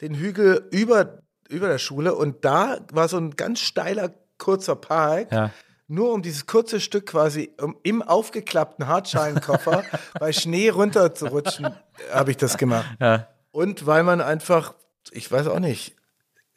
den 0.00 0.14
Hügel 0.14 0.66
über, 0.70 1.18
über 1.48 1.68
der 1.68 1.78
Schule. 1.78 2.14
Und 2.14 2.44
da 2.44 2.78
war 2.92 3.08
so 3.08 3.18
ein 3.18 3.36
ganz 3.36 3.60
steiler, 3.60 4.12
kurzer 4.38 4.76
Park. 4.76 5.32
Ja. 5.32 5.50
Nur 5.88 6.12
um 6.12 6.22
dieses 6.22 6.46
kurze 6.46 6.80
Stück 6.80 7.06
quasi 7.06 7.52
um, 7.60 7.76
im 7.82 8.02
aufgeklappten 8.02 8.86
Hartschalenkoffer 8.86 9.84
bei 10.18 10.32
Schnee 10.32 10.70
runterzurutschen, 10.70 11.74
habe 12.12 12.30
ich 12.30 12.36
das 12.38 12.56
gemacht. 12.56 12.86
Ja. 13.00 13.28
Und 13.50 13.86
weil 13.86 14.02
man 14.02 14.20
einfach, 14.20 14.74
ich 15.10 15.30
weiß 15.30 15.48
auch 15.48 15.58
nicht, 15.58 15.94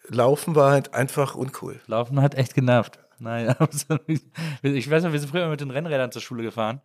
Laufen 0.08 0.56
war 0.56 0.72
halt 0.72 0.94
einfach 0.94 1.36
uncool. 1.36 1.82
Laufen 1.88 2.22
hat 2.22 2.36
echt 2.36 2.54
genervt. 2.54 3.00
Naja, 3.20 3.56
ich 4.62 4.90
weiß 4.90 5.04
noch, 5.04 5.12
wir 5.12 5.20
sind 5.20 5.30
früher 5.30 5.42
immer 5.42 5.52
mit 5.52 5.62
den 5.62 5.72
Rennrädern 5.72 6.12
zur 6.12 6.22
Schule 6.22 6.44
gefahren. 6.44 6.82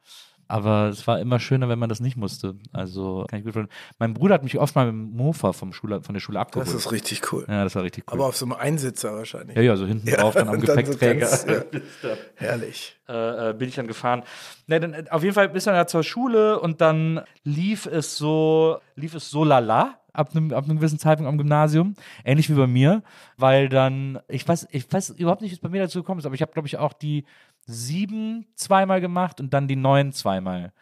Aber 0.50 0.88
es 0.88 1.06
war 1.06 1.20
immer 1.20 1.38
schöner, 1.38 1.68
wenn 1.68 1.78
man 1.78 1.88
das 1.88 2.00
nicht 2.00 2.16
musste. 2.16 2.56
Also 2.72 3.25
kann 3.28 3.38
ich 3.38 3.44
gut. 3.44 3.68
Mein 4.00 4.14
Bruder 4.14 4.34
hat 4.34 4.42
mich 4.42 4.58
oft 4.58 4.75
mal 4.75 4.87
mit 4.87 4.94
dem 4.94 5.16
Mofa 5.16 5.52
vom 5.52 5.72
Schule, 5.72 6.02
von 6.02 6.12
der 6.12 6.20
Schule 6.20 6.40
abgeholt. 6.40 6.66
Das 6.66 6.75
ist 6.75 6.90
richtig 6.90 7.32
cool. 7.32 7.44
ja, 7.49 7.62
das 7.62 7.76
war 7.76 7.84
richtig 7.84 8.02
cool. 8.08 8.14
Aber 8.14 8.26
auf 8.26 8.37
so 8.37 8.46
einem 8.46 8.54
Einsitzer 8.54 9.14
wahrscheinlich. 9.14 9.56
ja, 9.56 9.62
ja, 9.62 9.76
so 9.76 9.87
hinten 9.87 10.10
drauf, 10.10 10.34
dann 10.34 10.49
am 10.49 10.60
dann 10.60 10.66
so 10.66 10.75
Gepäckträger. 10.75 11.20
ganz, 11.20 11.46
ja. 11.46 11.62
Herrlich. 12.34 12.99
äh, 13.08 13.50
äh, 13.50 13.52
bin 13.52 13.68
ich 13.68 13.76
dann 13.76 13.87
gefahren. 13.87 14.25
Ne, 14.66 14.80
dann, 14.80 14.92
äh, 14.92 15.04
auf 15.10 15.22
jeden 15.22 15.37
Fall 15.37 15.50
bist 15.50 15.66
du 15.66 15.70
dann 15.70 15.78
ja 15.78 15.87
zur 15.87 16.02
Schule 16.02 16.58
und 16.58 16.80
dann 16.80 17.20
lief 17.44 17.87
es 17.87 18.16
so, 18.16 18.80
lief 18.96 19.14
es 19.14 19.30
so 19.30 19.44
lala 19.44 20.00
ab 20.12 20.30
einem, 20.34 20.52
ab 20.52 20.64
einem 20.64 20.76
gewissen 20.76 20.98
Zeitpunkt 20.98 21.28
am 21.28 21.38
Gymnasium. 21.38 21.94
Ähnlich 22.24 22.50
wie 22.50 22.54
bei 22.54 22.66
mir, 22.66 23.02
weil 23.36 23.68
dann, 23.68 24.18
ich 24.28 24.46
weiß, 24.46 24.68
ich 24.70 24.92
weiß 24.92 25.10
überhaupt 25.10 25.42
nicht, 25.42 25.50
wie 25.50 25.54
es 25.54 25.60
bei 25.60 25.68
mir 25.68 25.82
dazu 25.82 26.00
gekommen 26.00 26.20
ist, 26.20 26.26
aber 26.26 26.34
ich 26.34 26.42
habe, 26.42 26.52
glaube 26.52 26.68
ich, 26.68 26.78
auch 26.78 26.92
die 26.92 27.24
sieben 27.66 28.46
zweimal 28.54 29.00
gemacht 29.00 29.40
und 29.40 29.52
dann 29.54 29.68
die 29.68 29.76
neun 29.76 30.12
zweimal. 30.12 30.72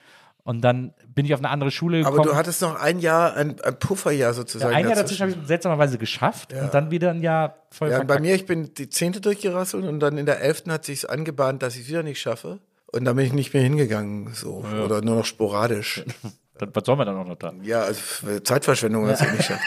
Und 0.48 0.62
dann 0.62 0.94
bin 1.14 1.26
ich 1.26 1.34
auf 1.34 1.40
eine 1.40 1.50
andere 1.50 1.70
Schule 1.70 1.98
gekommen. 1.98 2.20
Aber 2.20 2.30
du 2.30 2.34
hattest 2.34 2.62
noch 2.62 2.74
ein 2.80 3.00
Jahr, 3.00 3.34
ein, 3.36 3.60
ein 3.60 3.78
Pufferjahr 3.78 4.30
ja, 4.30 4.32
sozusagen. 4.32 4.74
ein 4.74 4.86
Jahr 4.86 4.94
dazwischen 4.94 5.30
habe 5.30 5.32
ich 5.32 5.46
seltsamerweise 5.46 5.98
geschafft 5.98 6.54
und 6.54 6.72
dann 6.72 6.90
wieder 6.90 7.10
ein 7.10 7.20
Jahr 7.20 7.56
voll 7.70 7.90
ja, 7.90 8.02
bei 8.02 8.18
mir, 8.18 8.34
ich 8.34 8.46
bin 8.46 8.72
die 8.72 8.88
zehnte 8.88 9.20
durchgerasselt 9.20 9.84
und 9.84 10.00
dann 10.00 10.16
in 10.16 10.24
der 10.24 10.40
elften 10.40 10.72
hat 10.72 10.86
sich 10.86 11.10
angebahnt, 11.10 11.62
dass 11.62 11.74
ich 11.74 11.82
es 11.82 11.88
wieder 11.88 12.02
nicht 12.02 12.18
schaffe. 12.18 12.60
Und 12.90 13.04
dann 13.04 13.16
bin 13.16 13.26
ich 13.26 13.34
nicht 13.34 13.52
mehr 13.52 13.62
hingegangen, 13.62 14.32
so. 14.32 14.64
Oder 14.82 15.02
nur 15.02 15.16
noch 15.16 15.26
sporadisch. 15.26 16.02
Dann- 16.58 16.70
Was 16.74 16.84
soll 16.84 16.96
man 16.96 17.06
dann 17.06 17.16
auch 17.16 17.26
noch 17.26 17.36
da? 17.36 17.52
ja, 17.62 17.82
also 17.82 18.38
Zeitverschwendung, 18.40 19.06
wenn 19.06 19.14
es 19.14 19.20
nicht 19.20 19.44
schafft. 19.46 19.62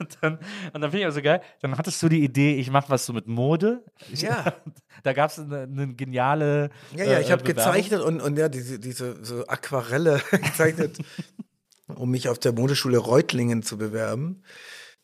Und 0.00 0.18
dann, 0.20 0.38
und 0.72 0.80
dann 0.80 0.90
finde 0.90 0.98
ich 1.00 1.06
auch 1.06 1.12
so 1.14 1.22
geil, 1.22 1.40
dann 1.60 1.78
hattest 1.78 2.02
du 2.02 2.08
die 2.08 2.24
Idee, 2.24 2.56
ich 2.56 2.70
mache 2.70 2.90
was 2.90 3.06
so 3.06 3.12
mit 3.12 3.28
Mode. 3.28 3.84
Ich, 4.12 4.22
Ja. 4.22 4.54
Da 5.02 5.14
gab 5.14 5.30
es 5.30 5.38
eine, 5.38 5.62
eine 5.62 5.94
geniale. 5.94 6.68
Ja, 6.94 7.04
ja, 7.04 7.12
äh, 7.18 7.20
ich 7.22 7.30
habe 7.32 7.42
Bewerbung. 7.42 7.72
gezeichnet 7.72 8.02
und, 8.02 8.20
und 8.20 8.36
ja, 8.38 8.50
diese, 8.50 8.78
diese 8.78 9.24
so 9.24 9.46
Aquarelle 9.46 10.20
gezeichnet, 10.30 10.98
um 11.86 12.10
mich 12.10 12.28
auf 12.28 12.38
der 12.38 12.52
Modeschule 12.52 12.98
Reutlingen 12.98 13.62
zu 13.62 13.78
bewerben. 13.78 14.42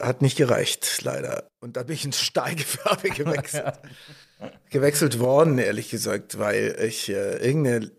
Hat 0.03 0.21
nicht 0.21 0.37
gereicht, 0.37 1.01
leider. 1.03 1.49
Und 1.61 1.79
da 1.79 1.85
bin 1.85 1.95
ich 1.95 2.05
ins 2.05 2.21
Steigefarbe 2.21 3.09
gewechselt. 3.09 3.79
gewechselt 4.69 5.19
worden, 5.19 5.57
ehrlich 5.57 5.89
gesagt, 5.89 6.39
weil 6.39 6.77
ich 6.87 7.09
äh, 7.09 7.37
irgendeine, 7.39 7.91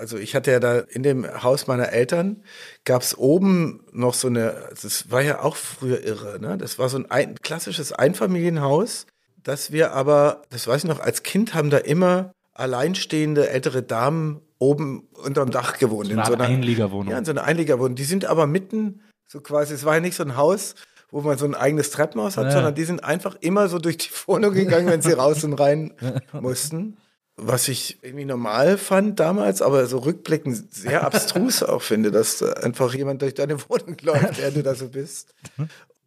also 0.00 0.16
ich 0.18 0.34
hatte 0.34 0.50
ja 0.50 0.58
da 0.58 0.78
in 0.78 1.02
dem 1.04 1.24
Haus 1.42 1.66
meiner 1.66 1.90
Eltern, 1.92 2.42
gab 2.84 3.02
es 3.02 3.16
oben 3.16 3.84
noch 3.92 4.14
so 4.14 4.26
eine, 4.28 4.68
das 4.82 5.10
war 5.10 5.20
ja 5.22 5.42
auch 5.42 5.54
früher 5.56 6.02
irre, 6.02 6.40
ne? 6.40 6.58
Das 6.58 6.78
war 6.78 6.88
so 6.88 6.96
ein, 6.98 7.10
ein 7.10 7.34
klassisches 7.42 7.92
Einfamilienhaus, 7.92 9.06
das 9.42 9.70
wir 9.70 9.92
aber, 9.92 10.42
das 10.50 10.66
weiß 10.66 10.84
ich 10.84 10.88
noch, 10.90 11.00
als 11.00 11.22
Kind 11.22 11.54
haben 11.54 11.70
da 11.70 11.78
immer 11.78 12.32
alleinstehende 12.54 13.48
ältere 13.48 13.82
Damen 13.82 14.40
oben 14.58 15.08
unterm 15.14 15.50
Dach 15.50 15.78
gewohnt. 15.78 16.08
So 16.08 16.12
eine 16.12 16.24
Art 16.24 16.40
Einliegerwohnung. 16.40 17.10
Ja, 17.12 17.18
in 17.18 17.24
so 17.24 17.30
einer 17.30 17.44
Einliegerwohnung. 17.44 17.94
Die 17.94 18.04
sind 18.04 18.24
aber 18.24 18.46
mitten, 18.46 19.00
so 19.26 19.40
quasi, 19.40 19.74
es 19.74 19.84
war 19.84 19.94
ja 19.94 20.00
nicht 20.00 20.16
so 20.16 20.22
ein 20.22 20.36
Haus, 20.36 20.74
wo 21.10 21.20
man 21.22 21.38
so 21.38 21.44
ein 21.46 21.54
eigenes 21.54 21.90
Treppenhaus 21.90 22.36
hat, 22.36 22.46
Ja. 22.46 22.50
sondern 22.52 22.74
die 22.74 22.84
sind 22.84 23.02
einfach 23.02 23.36
immer 23.40 23.68
so 23.68 23.78
durch 23.78 23.96
die 23.98 24.10
Wohnung 24.26 24.52
gegangen, 24.54 24.88
wenn 24.88 25.02
sie 25.02 25.12
raus 25.12 25.42
und 25.44 25.54
rein 25.54 25.92
mussten. 26.32 26.96
Was 27.42 27.68
ich 27.68 27.98
irgendwie 28.02 28.26
normal 28.26 28.76
fand 28.76 29.18
damals, 29.18 29.62
aber 29.62 29.86
so 29.86 29.98
rückblickend 29.98 30.74
sehr 30.74 31.02
abstrus 31.04 31.62
auch 31.62 31.82
finde, 31.82 32.10
dass 32.10 32.38
da 32.38 32.52
einfach 32.54 32.92
jemand 32.94 33.22
durch 33.22 33.34
deine 33.34 33.58
Wohnung 33.68 33.96
läuft, 34.02 34.38
während 34.38 34.56
du 34.56 34.62
da 34.62 34.74
so 34.74 34.88
bist. 34.88 35.34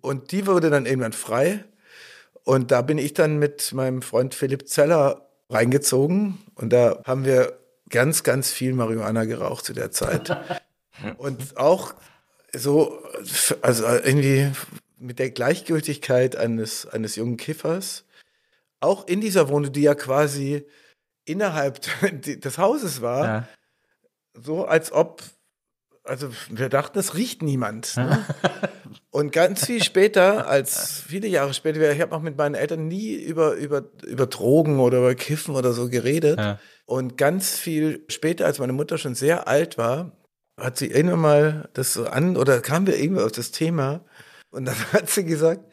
Und 0.01 0.31
die 0.31 0.45
wurde 0.45 0.69
dann 0.69 0.85
irgendwann 0.85 1.13
frei. 1.13 1.63
Und 2.43 2.71
da 2.71 2.81
bin 2.81 2.97
ich 2.97 3.13
dann 3.13 3.39
mit 3.39 3.73
meinem 3.73 4.01
Freund 4.01 4.35
Philipp 4.35 4.67
Zeller 4.67 5.29
reingezogen. 5.49 6.39
Und 6.55 6.73
da 6.73 7.01
haben 7.05 7.25
wir 7.25 7.57
ganz, 7.89 8.23
ganz 8.23 8.51
viel 8.51 8.73
Marihuana 8.73 9.25
geraucht 9.25 9.65
zu 9.65 9.73
der 9.73 9.91
Zeit. 9.91 10.37
Und 11.17 11.57
auch 11.57 11.93
so, 12.53 13.01
also 13.61 13.85
irgendwie 13.85 14.51
mit 14.99 15.19
der 15.19 15.31
Gleichgültigkeit 15.31 16.35
eines, 16.35 16.87
eines 16.87 17.15
jungen 17.15 17.37
Kiffers, 17.37 18.05
auch 18.79 19.07
in 19.07 19.21
dieser 19.21 19.49
Wohnung, 19.49 19.71
die 19.71 19.81
ja 19.81 19.95
quasi 19.95 20.65
innerhalb 21.25 21.79
des 22.23 22.57
Hauses 22.57 23.01
war, 23.01 23.25
Ja. 23.25 23.47
so 24.33 24.65
als 24.65 24.91
ob 24.91 25.21
also 26.05 26.29
wir 26.49 26.67
dachten, 26.67 26.99
es 26.99 27.15
riecht 27.15 27.41
niemand. 27.41 27.95
Ne? 27.95 28.25
Und 29.09 29.31
ganz 29.31 29.65
viel 29.65 29.81
später, 29.81 30.47
als 30.47 30.99
viele 31.07 31.27
Jahre 31.27 31.53
später, 31.53 31.91
ich 31.91 32.01
habe 32.01 32.13
auch 32.15 32.21
mit 32.21 32.37
meinen 32.37 32.55
Eltern 32.55 32.87
nie 32.87 33.13
über, 33.13 33.53
über, 33.53 33.83
über 34.05 34.27
Drogen 34.27 34.79
oder 34.79 34.97
über 34.97 35.15
Kiffen 35.15 35.55
oder 35.55 35.71
so 35.71 35.89
geredet. 35.89 36.39
Ja. 36.39 36.59
Und 36.85 37.17
ganz 37.17 37.55
viel 37.57 38.03
später, 38.09 38.45
als 38.45 38.59
meine 38.59 38.73
Mutter 38.73 38.97
schon 38.97 39.15
sehr 39.15 39.47
alt 39.47 39.77
war, 39.77 40.11
hat 40.59 40.77
sie 40.77 40.87
irgendwann 40.87 41.19
mal 41.21 41.69
das 41.73 41.93
so 41.93 42.05
an, 42.05 42.35
oder 42.35 42.59
kamen 42.59 42.85
wir 42.87 42.99
irgendwie 42.99 43.23
auf 43.23 43.31
das 43.31 43.51
Thema. 43.51 44.03
Und 44.51 44.65
dann 44.65 44.75
hat 44.93 45.09
sie 45.09 45.23
gesagt, 45.23 45.63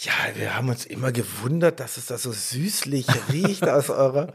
ja, 0.00 0.12
wir 0.34 0.54
haben 0.54 0.68
uns 0.68 0.86
immer 0.86 1.10
gewundert, 1.10 1.80
dass 1.80 1.96
es 1.96 2.06
da 2.06 2.18
so 2.18 2.30
süßlich 2.30 3.06
riecht 3.32 3.68
aus 3.68 3.90
eurer. 3.90 4.32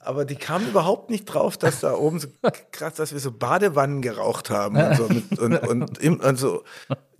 Aber 0.00 0.24
die 0.24 0.36
kamen 0.36 0.68
überhaupt 0.68 1.08
nicht 1.08 1.24
drauf, 1.24 1.56
dass 1.56 1.80
da 1.80 1.94
oben 1.94 2.18
so 2.18 2.28
krass, 2.72 2.94
dass 2.94 3.12
wir 3.12 3.20
so 3.20 3.32
Badewannen 3.32 4.02
geraucht 4.02 4.50
haben 4.50 4.76
und 4.76 4.96
so. 4.96 5.08
Mit, 5.08 5.38
und, 5.38 5.56
und, 5.56 5.98
im, 5.98 6.20
und 6.20 6.36
so. 6.36 6.64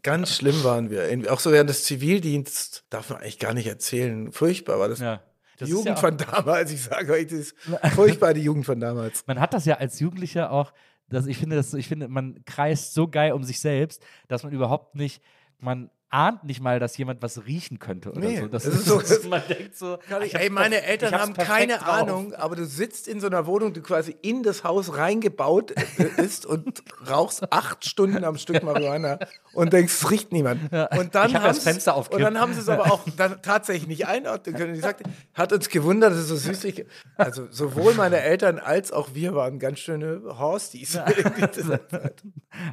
Ganz 0.02 0.34
schlimm 0.34 0.64
waren 0.64 0.90
wir. 0.90 1.32
Auch 1.32 1.40
so 1.40 1.52
während 1.52 1.70
des 1.70 1.84
Zivildiensts 1.84 2.84
darf 2.90 3.08
man 3.08 3.20
eigentlich 3.20 3.38
gar 3.38 3.54
nicht 3.54 3.68
erzählen. 3.68 4.32
Furchtbar 4.32 4.78
war 4.78 4.88
das. 4.88 4.98
Ja. 4.98 5.22
Die 5.54 5.60
Das 5.60 5.68
Jugend 5.70 5.86
ja 5.86 5.96
von 5.96 6.16
damals, 6.16 6.72
ich 6.72 6.82
sage 6.82 7.12
euch, 7.12 7.28
das 7.28 7.38
ist 7.38 7.54
furchtbar, 7.94 8.34
die 8.34 8.42
Jugend 8.42 8.66
von 8.66 8.80
damals. 8.80 9.24
man 9.26 9.40
hat 9.40 9.54
das 9.54 9.64
ja 9.64 9.76
als 9.76 10.00
Jugendlicher 10.00 10.50
auch, 10.50 10.72
dass 11.08 11.26
ich 11.26 11.38
finde, 11.38 11.56
das, 11.56 11.72
ich 11.74 11.88
finde, 11.88 12.08
man 12.08 12.44
kreist 12.44 12.94
so 12.94 13.06
geil 13.06 13.32
um 13.32 13.44
sich 13.44 13.60
selbst, 13.60 14.02
dass 14.28 14.42
man 14.42 14.52
überhaupt 14.52 14.94
nicht, 14.94 15.22
man 15.58 15.90
ahnt 16.12 16.44
nicht 16.44 16.60
mal, 16.60 16.78
dass 16.78 16.96
jemand 16.98 17.22
was 17.22 17.46
riechen 17.46 17.78
könnte 17.78 18.10
oder 18.10 18.20
Nee, 18.20 18.40
so. 18.40 18.46
Das 18.48 18.64
das 18.64 18.74
ist 18.74 18.84
so- 18.84 19.00
dass 19.00 19.24
man 19.24 19.42
denkt 19.48 19.76
so, 19.76 19.98
ich 20.22 20.34
Ey, 20.34 20.50
meine 20.50 20.76
perf- 20.76 20.80
Eltern 20.82 21.14
ich 21.14 21.20
haben 21.20 21.32
keine 21.34 21.78
drauf. 21.78 21.88
Ahnung, 21.88 22.34
aber 22.34 22.54
du 22.54 22.66
sitzt 22.66 23.08
in 23.08 23.18
so 23.20 23.26
einer 23.28 23.46
Wohnung, 23.46 23.72
die 23.72 23.80
quasi 23.80 24.14
in 24.22 24.42
das 24.42 24.62
Haus 24.62 24.96
reingebaut 24.96 25.72
äh, 25.98 26.22
ist 26.22 26.44
und 26.46 26.82
rauchst 27.10 27.50
acht 27.52 27.84
Stunden 27.86 28.24
am 28.24 28.36
Stück 28.36 28.62
Marihuana 28.62 29.18
und 29.54 29.72
denkst, 29.72 29.92
es 29.94 30.10
riecht 30.10 30.32
niemand. 30.32 30.60
Und 30.96 31.14
dann 31.14 31.28
Ich 31.30 31.32
das 31.36 31.58
Fenster 31.60 31.94
Und 31.94 32.00
aufgekippt. 32.00 32.26
dann 32.26 32.38
haben 32.40 32.52
sie 32.52 32.60
es 32.60 32.68
aber 32.68 32.92
auch 32.92 33.00
dann 33.16 33.40
tatsächlich 33.42 33.88
nicht 33.88 34.06
einordnen 34.06 34.54
können. 34.54 34.74
Die 34.74 34.80
sagte, 34.80 35.04
hat 35.34 35.52
uns 35.52 35.68
gewundert, 35.70 36.12
dass 36.12 36.18
es 36.18 36.28
so 36.28 36.36
süßlich. 36.36 36.84
Also 37.16 37.46
sowohl 37.50 37.94
meine 37.94 38.20
Eltern 38.20 38.58
als 38.58 38.92
auch 38.92 39.14
wir 39.14 39.34
waren 39.34 39.58
ganz 39.58 39.78
schöne 39.78 40.20
Horsties. 40.38 40.92
Zeit. 40.92 41.16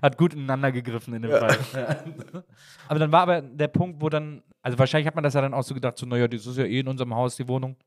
Hat 0.02 0.18
gut 0.18 0.34
ineinander 0.34 0.72
gegriffen 0.72 1.14
in 1.14 1.22
dem 1.22 1.32
Fall. 1.32 1.58
Ja. 1.74 2.04
Aber 2.88 3.00
dann 3.00 3.12
war 3.12 3.28
aber 3.30 3.42
der 3.42 3.68
Punkt, 3.68 4.02
wo 4.02 4.10
dann, 4.10 4.44
also 4.62 4.78
wahrscheinlich 4.78 5.08
hat 5.08 5.16
man 5.16 5.24
das 5.24 5.34
ja 5.34 5.42
dann 5.42 5.54
auch 5.54 5.64
so 5.64 5.74
gedacht, 5.74 5.98
so, 5.98 6.06
naja, 6.06 6.28
das 6.28 6.46
ist 6.46 6.58
ja 6.58 6.66
eh 6.66 6.80
in 6.80 6.88
unserem 6.88 7.14
Haus, 7.16 7.36
die 7.36 7.48
Wohnung. 7.48 7.78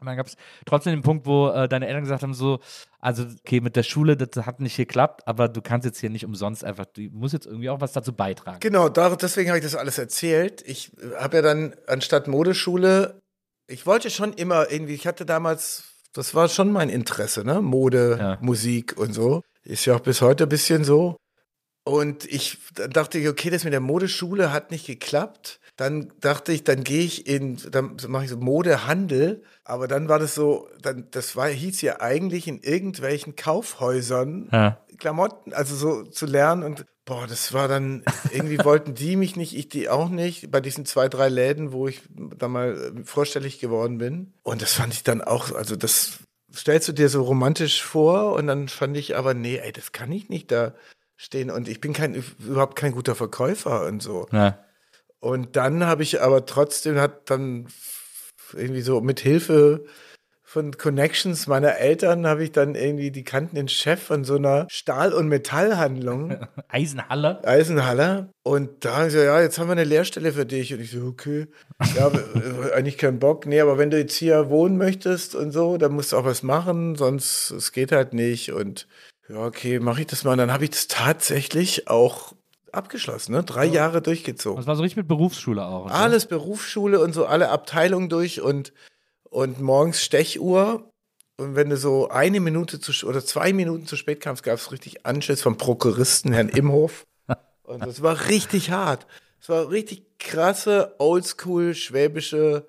Und 0.00 0.06
dann 0.06 0.16
gab 0.16 0.26
es 0.26 0.36
trotzdem 0.66 0.92
den 0.92 1.02
Punkt, 1.02 1.24
wo 1.24 1.48
äh, 1.48 1.68
deine 1.68 1.86
Eltern 1.86 2.02
gesagt 2.02 2.22
haben, 2.22 2.34
so, 2.34 2.58
also, 3.00 3.24
okay, 3.40 3.60
mit 3.60 3.76
der 3.76 3.84
Schule, 3.84 4.16
das 4.16 4.44
hat 4.44 4.60
nicht 4.60 4.76
geklappt, 4.76 5.26
aber 5.26 5.48
du 5.48 5.62
kannst 5.62 5.86
jetzt 5.86 5.98
hier 6.00 6.10
nicht 6.10 6.24
umsonst 6.24 6.64
einfach, 6.64 6.84
du 6.86 7.02
musst 7.12 7.32
jetzt 7.32 7.46
irgendwie 7.46 7.70
auch 7.70 7.80
was 7.80 7.92
dazu 7.92 8.12
beitragen. 8.12 8.58
Genau, 8.60 8.88
da, 8.88 9.14
deswegen 9.16 9.48
habe 9.48 9.58
ich 9.58 9.64
das 9.64 9.76
alles 9.76 9.98
erzählt. 9.98 10.62
Ich 10.66 10.92
habe 11.18 11.36
ja 11.36 11.42
dann 11.42 11.74
anstatt 11.86 12.28
Modeschule, 12.28 13.20
ich 13.66 13.86
wollte 13.86 14.10
schon 14.10 14.32
immer 14.32 14.70
irgendwie, 14.70 14.94
ich 14.94 15.06
hatte 15.06 15.24
damals, 15.24 15.84
das 16.12 16.34
war 16.34 16.48
schon 16.48 16.70
mein 16.70 16.90
Interesse, 16.90 17.44
ne? 17.44 17.62
Mode, 17.62 18.16
Ja. 18.20 18.38
Musik 18.40 18.96
und 18.98 19.14
so. 19.14 19.42
Ist 19.62 19.86
ja 19.86 19.96
auch 19.96 20.00
bis 20.00 20.20
heute 20.20 20.44
ein 20.44 20.50
bisschen 20.50 20.84
so. 20.84 21.16
Und 21.84 22.24
ich 22.24 22.58
dann 22.74 22.90
dachte 22.90 23.18
ich, 23.18 23.28
okay, 23.28 23.50
das 23.50 23.64
mit 23.64 23.74
der 23.74 23.80
Modeschule 23.80 24.52
hat 24.52 24.70
nicht 24.70 24.86
geklappt. 24.86 25.60
Dann 25.76 26.12
dachte 26.20 26.52
ich, 26.52 26.64
dann 26.64 26.82
gehe 26.82 27.04
ich 27.04 27.26
in, 27.26 27.58
dann 27.70 27.96
mache 28.08 28.24
ich 28.24 28.30
so 28.30 28.38
Modehandel. 28.38 29.42
Aber 29.64 29.86
dann 29.86 30.08
war 30.08 30.18
das 30.18 30.34
so, 30.34 30.68
dann, 30.80 31.08
das 31.10 31.36
war, 31.36 31.48
hieß 31.48 31.82
ja 31.82 32.00
eigentlich 32.00 32.48
in 32.48 32.60
irgendwelchen 32.60 33.36
Kaufhäusern 33.36 34.48
Ja. 34.50 34.78
Klamotten, 34.98 35.52
also 35.52 35.74
so 35.74 36.04
zu 36.04 36.24
lernen 36.24 36.62
und 36.62 36.86
boah, 37.04 37.26
das 37.26 37.52
war 37.52 37.68
dann, 37.68 38.04
irgendwie 38.32 38.58
wollten 38.64 38.94
die 38.94 39.16
mich 39.16 39.36
nicht, 39.36 39.54
ich 39.54 39.68
die 39.68 39.88
auch 39.88 40.08
nicht, 40.08 40.50
bei 40.50 40.60
diesen 40.60 40.86
zwei, 40.86 41.08
drei 41.08 41.28
Läden, 41.28 41.72
wo 41.72 41.88
ich 41.88 42.02
da 42.38 42.48
mal 42.48 42.94
äh, 42.96 43.04
vorstellig 43.04 43.58
geworden 43.58 43.98
bin. 43.98 44.32
Und 44.42 44.62
das 44.62 44.74
fand 44.74 44.94
ich 44.94 45.02
dann 45.02 45.20
auch, 45.20 45.52
also 45.52 45.76
das 45.76 46.20
stellst 46.54 46.88
du 46.88 46.92
dir 46.92 47.08
so 47.08 47.22
romantisch 47.22 47.82
vor 47.82 48.32
und 48.34 48.46
dann 48.46 48.68
fand 48.68 48.96
ich 48.96 49.16
aber, 49.16 49.34
nee, 49.34 49.58
ey, 49.58 49.72
das 49.72 49.92
kann 49.92 50.12
ich 50.12 50.28
nicht 50.28 50.50
da 50.52 50.72
stehen 51.16 51.50
und 51.50 51.68
ich 51.68 51.80
bin 51.80 51.92
kein, 51.92 52.22
überhaupt 52.38 52.76
kein 52.76 52.92
guter 52.92 53.14
Verkäufer 53.14 53.86
und 53.86 54.02
so. 54.02 54.26
Ja. 54.32 54.58
Und 55.20 55.56
dann 55.56 55.84
habe 55.84 56.02
ich 56.02 56.20
aber 56.20 56.44
trotzdem, 56.46 56.98
hat 56.98 57.30
dann 57.30 57.68
irgendwie 58.52 58.82
so 58.82 59.00
mit 59.00 59.20
Hilfe 59.20 59.84
von 60.54 60.70
Connections 60.76 61.48
meiner 61.48 61.78
Eltern 61.78 62.28
habe 62.28 62.44
ich 62.44 62.52
dann 62.52 62.76
irgendwie, 62.76 63.10
die 63.10 63.24
kannten 63.24 63.56
den 63.56 63.66
Chef 63.66 64.00
von 64.00 64.22
so 64.22 64.36
einer 64.36 64.68
Stahl- 64.70 65.12
und 65.12 65.26
Metallhandlung, 65.26 66.46
Eisenhalle. 66.68 67.44
Eisenhaller. 67.44 68.30
Und 68.44 68.84
da 68.84 68.98
haben 68.98 69.10
sie, 69.10 69.24
ja, 69.24 69.40
jetzt 69.40 69.58
haben 69.58 69.66
wir 69.66 69.72
eine 69.72 69.82
Lehrstelle 69.82 70.30
für 70.32 70.46
dich. 70.46 70.72
Und 70.72 70.78
ich 70.78 70.92
so, 70.92 71.06
okay, 71.06 71.48
ja, 71.96 72.08
eigentlich 72.72 72.98
keinen 72.98 73.18
Bock. 73.18 73.46
Nee, 73.46 73.60
aber 73.60 73.78
wenn 73.78 73.90
du 73.90 73.98
jetzt 73.98 74.14
hier 74.14 74.48
wohnen 74.48 74.76
möchtest 74.76 75.34
und 75.34 75.50
so, 75.50 75.76
dann 75.76 75.92
musst 75.92 76.12
du 76.12 76.18
auch 76.18 76.24
was 76.24 76.44
machen, 76.44 76.94
sonst, 76.94 77.50
es 77.50 77.72
geht 77.72 77.90
halt 77.90 78.12
nicht. 78.12 78.52
Und 78.52 78.86
ja, 79.28 79.44
okay, 79.44 79.78
mache 79.78 80.02
ich 80.02 80.06
das 80.06 80.24
mal. 80.24 80.32
Und 80.32 80.38
dann 80.38 80.52
habe 80.52 80.64
ich 80.64 80.70
das 80.70 80.88
tatsächlich 80.88 81.88
auch 81.88 82.34
abgeschlossen, 82.72 83.32
ne? 83.32 83.44
Drei 83.44 83.64
Jahre 83.66 84.02
durchgezogen. 84.02 84.56
Das 84.56 84.66
war 84.66 84.76
so 84.76 84.82
richtig 84.82 84.96
mit 84.96 85.08
Berufsschule 85.08 85.64
auch. 85.64 85.88
so. 85.88 85.94
Alles 85.94 86.26
Berufsschule 86.26 87.00
und 87.00 87.12
so 87.12 87.26
alle 87.26 87.48
Abteilungen 87.50 88.08
durch 88.08 88.40
und, 88.40 88.72
und 89.30 89.60
morgens 89.60 90.02
Stechuhr. 90.02 90.90
Und 91.36 91.56
wenn 91.56 91.70
du 91.70 91.76
so 91.76 92.08
eine 92.08 92.40
Minute 92.40 92.80
zu, 92.80 93.06
oder 93.06 93.24
zwei 93.24 93.52
Minuten 93.52 93.86
zu 93.86 93.96
spät 93.96 94.20
kamst, 94.20 94.42
gab 94.42 94.58
es 94.58 94.70
richtig 94.72 95.06
Anschiss 95.06 95.42
vom 95.42 95.56
Prokuristen, 95.56 96.32
Herrn 96.32 96.48
Imhof. 96.50 97.06
Und 97.62 97.84
das 97.86 98.02
war 98.02 98.28
richtig 98.28 98.70
hart. 98.70 99.06
Es 99.40 99.48
war 99.48 99.70
richtig 99.70 100.18
krasse, 100.18 100.94
oldschool, 100.98 101.74
schwäbische, 101.74 102.66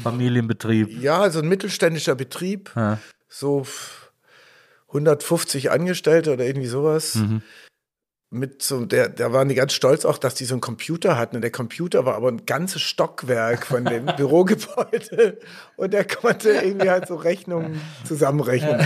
Familienbetrieb. 0.00 1.02
ja, 1.02 1.28
so 1.30 1.40
ein 1.40 1.48
mittelständischer 1.48 2.14
Betrieb. 2.14 2.70
Ja. 2.76 2.98
So 3.28 3.66
150 4.88 5.70
Angestellte 5.70 6.32
oder 6.32 6.44
irgendwie 6.44 6.68
sowas. 6.68 7.16
Mhm. 7.16 7.42
Mit 8.30 8.62
so, 8.62 8.84
der, 8.84 9.08
da 9.08 9.32
waren 9.32 9.48
die 9.48 9.54
ganz 9.54 9.72
stolz 9.72 10.04
auch, 10.04 10.18
dass 10.18 10.34
die 10.34 10.44
so 10.44 10.52
einen 10.54 10.60
Computer 10.60 11.16
hatten. 11.16 11.36
Und 11.36 11.42
der 11.42 11.50
Computer 11.50 12.04
war 12.04 12.14
aber 12.14 12.28
ein 12.28 12.44
ganzes 12.44 12.82
Stockwerk 12.82 13.66
von 13.66 13.86
dem 13.86 14.04
Bürogebäude. 14.16 15.38
Und 15.76 15.94
der 15.94 16.04
konnte 16.06 16.50
irgendwie 16.50 16.90
halt 16.90 17.08
so 17.08 17.14
Rechnungen 17.14 17.80
zusammenrechnen. 18.04 18.84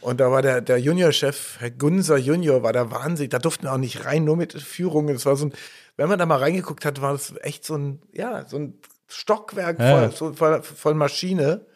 Und 0.00 0.20
da 0.20 0.30
war 0.30 0.40
der, 0.40 0.62
der 0.62 0.78
Juniorchef, 0.78 1.56
Herr 1.58 1.70
Gunser 1.70 2.16
Junior, 2.16 2.62
war 2.62 2.72
der 2.72 2.90
Wahnsinn. 2.90 3.28
Da 3.28 3.38
durften 3.38 3.64
wir 3.64 3.72
auch 3.74 3.78
nicht 3.78 4.06
rein, 4.06 4.24
nur 4.24 4.38
mit 4.38 4.54
Führungen. 4.54 5.12
Das 5.14 5.26
war 5.26 5.36
so 5.36 5.46
ein, 5.46 5.52
wenn 5.98 6.08
man 6.08 6.18
da 6.18 6.24
mal 6.24 6.38
reingeguckt 6.38 6.86
hat, 6.86 7.02
war 7.02 7.12
das 7.12 7.34
echt 7.42 7.66
so 7.66 7.76
ein, 7.76 8.00
ja, 8.12 8.46
so 8.46 8.56
ein 8.56 8.78
Stockwerk 9.06 9.78
Ja. 9.78 10.08
voll, 10.08 10.12
so, 10.16 10.32
voll, 10.32 10.62
voll 10.62 10.94
Maschine, 10.94 11.66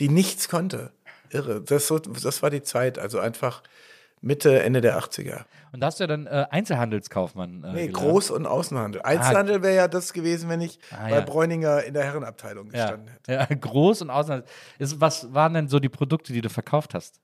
die 0.00 0.08
nichts 0.08 0.48
konnte. 0.48 0.90
Irre. 1.30 1.60
Das, 1.62 1.86
so, 1.86 1.98
das 1.98 2.42
war 2.42 2.50
die 2.50 2.62
Zeit. 2.62 2.98
Also 2.98 3.18
einfach 3.18 3.62
Mitte, 4.20 4.62
Ende 4.62 4.80
der 4.80 4.98
80er. 4.98 5.44
Und 5.72 5.80
da 5.80 5.86
hast 5.86 6.00
du 6.00 6.04
ja 6.04 6.08
dann 6.08 6.26
äh, 6.26 6.46
Einzelhandelskaufmann. 6.50 7.62
Äh, 7.62 7.72
Nee, 7.72 7.86
gelernt. 7.88 7.96
Groß- 7.96 8.32
und 8.32 8.46
Außenhandel. 8.46 9.02
Einzelhandel 9.02 9.62
wäre 9.62 9.76
ja 9.76 9.86
das 9.88 10.12
gewesen, 10.12 10.48
wenn 10.48 10.60
ich 10.60 10.80
Ah, 10.90 11.04
bei 11.04 11.10
ja. 11.16 11.20
Bräuninger 11.20 11.84
in 11.84 11.94
der 11.94 12.04
Herrenabteilung 12.04 12.66
Ja. 12.72 12.82
gestanden 12.90 13.08
hätte. 13.08 13.32
ja, 13.32 13.44
groß 13.60 14.02
und 14.02 14.10
außen. 14.10 14.42
Ist, 14.78 15.00
was 15.00 15.32
waren 15.34 15.54
denn 15.54 15.68
so 15.68 15.78
die 15.78 15.88
Produkte, 15.88 16.32
die 16.32 16.40
du 16.40 16.50
verkauft 16.50 16.94
hast? 16.94 17.20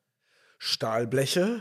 Stahlbleche, 0.59 1.61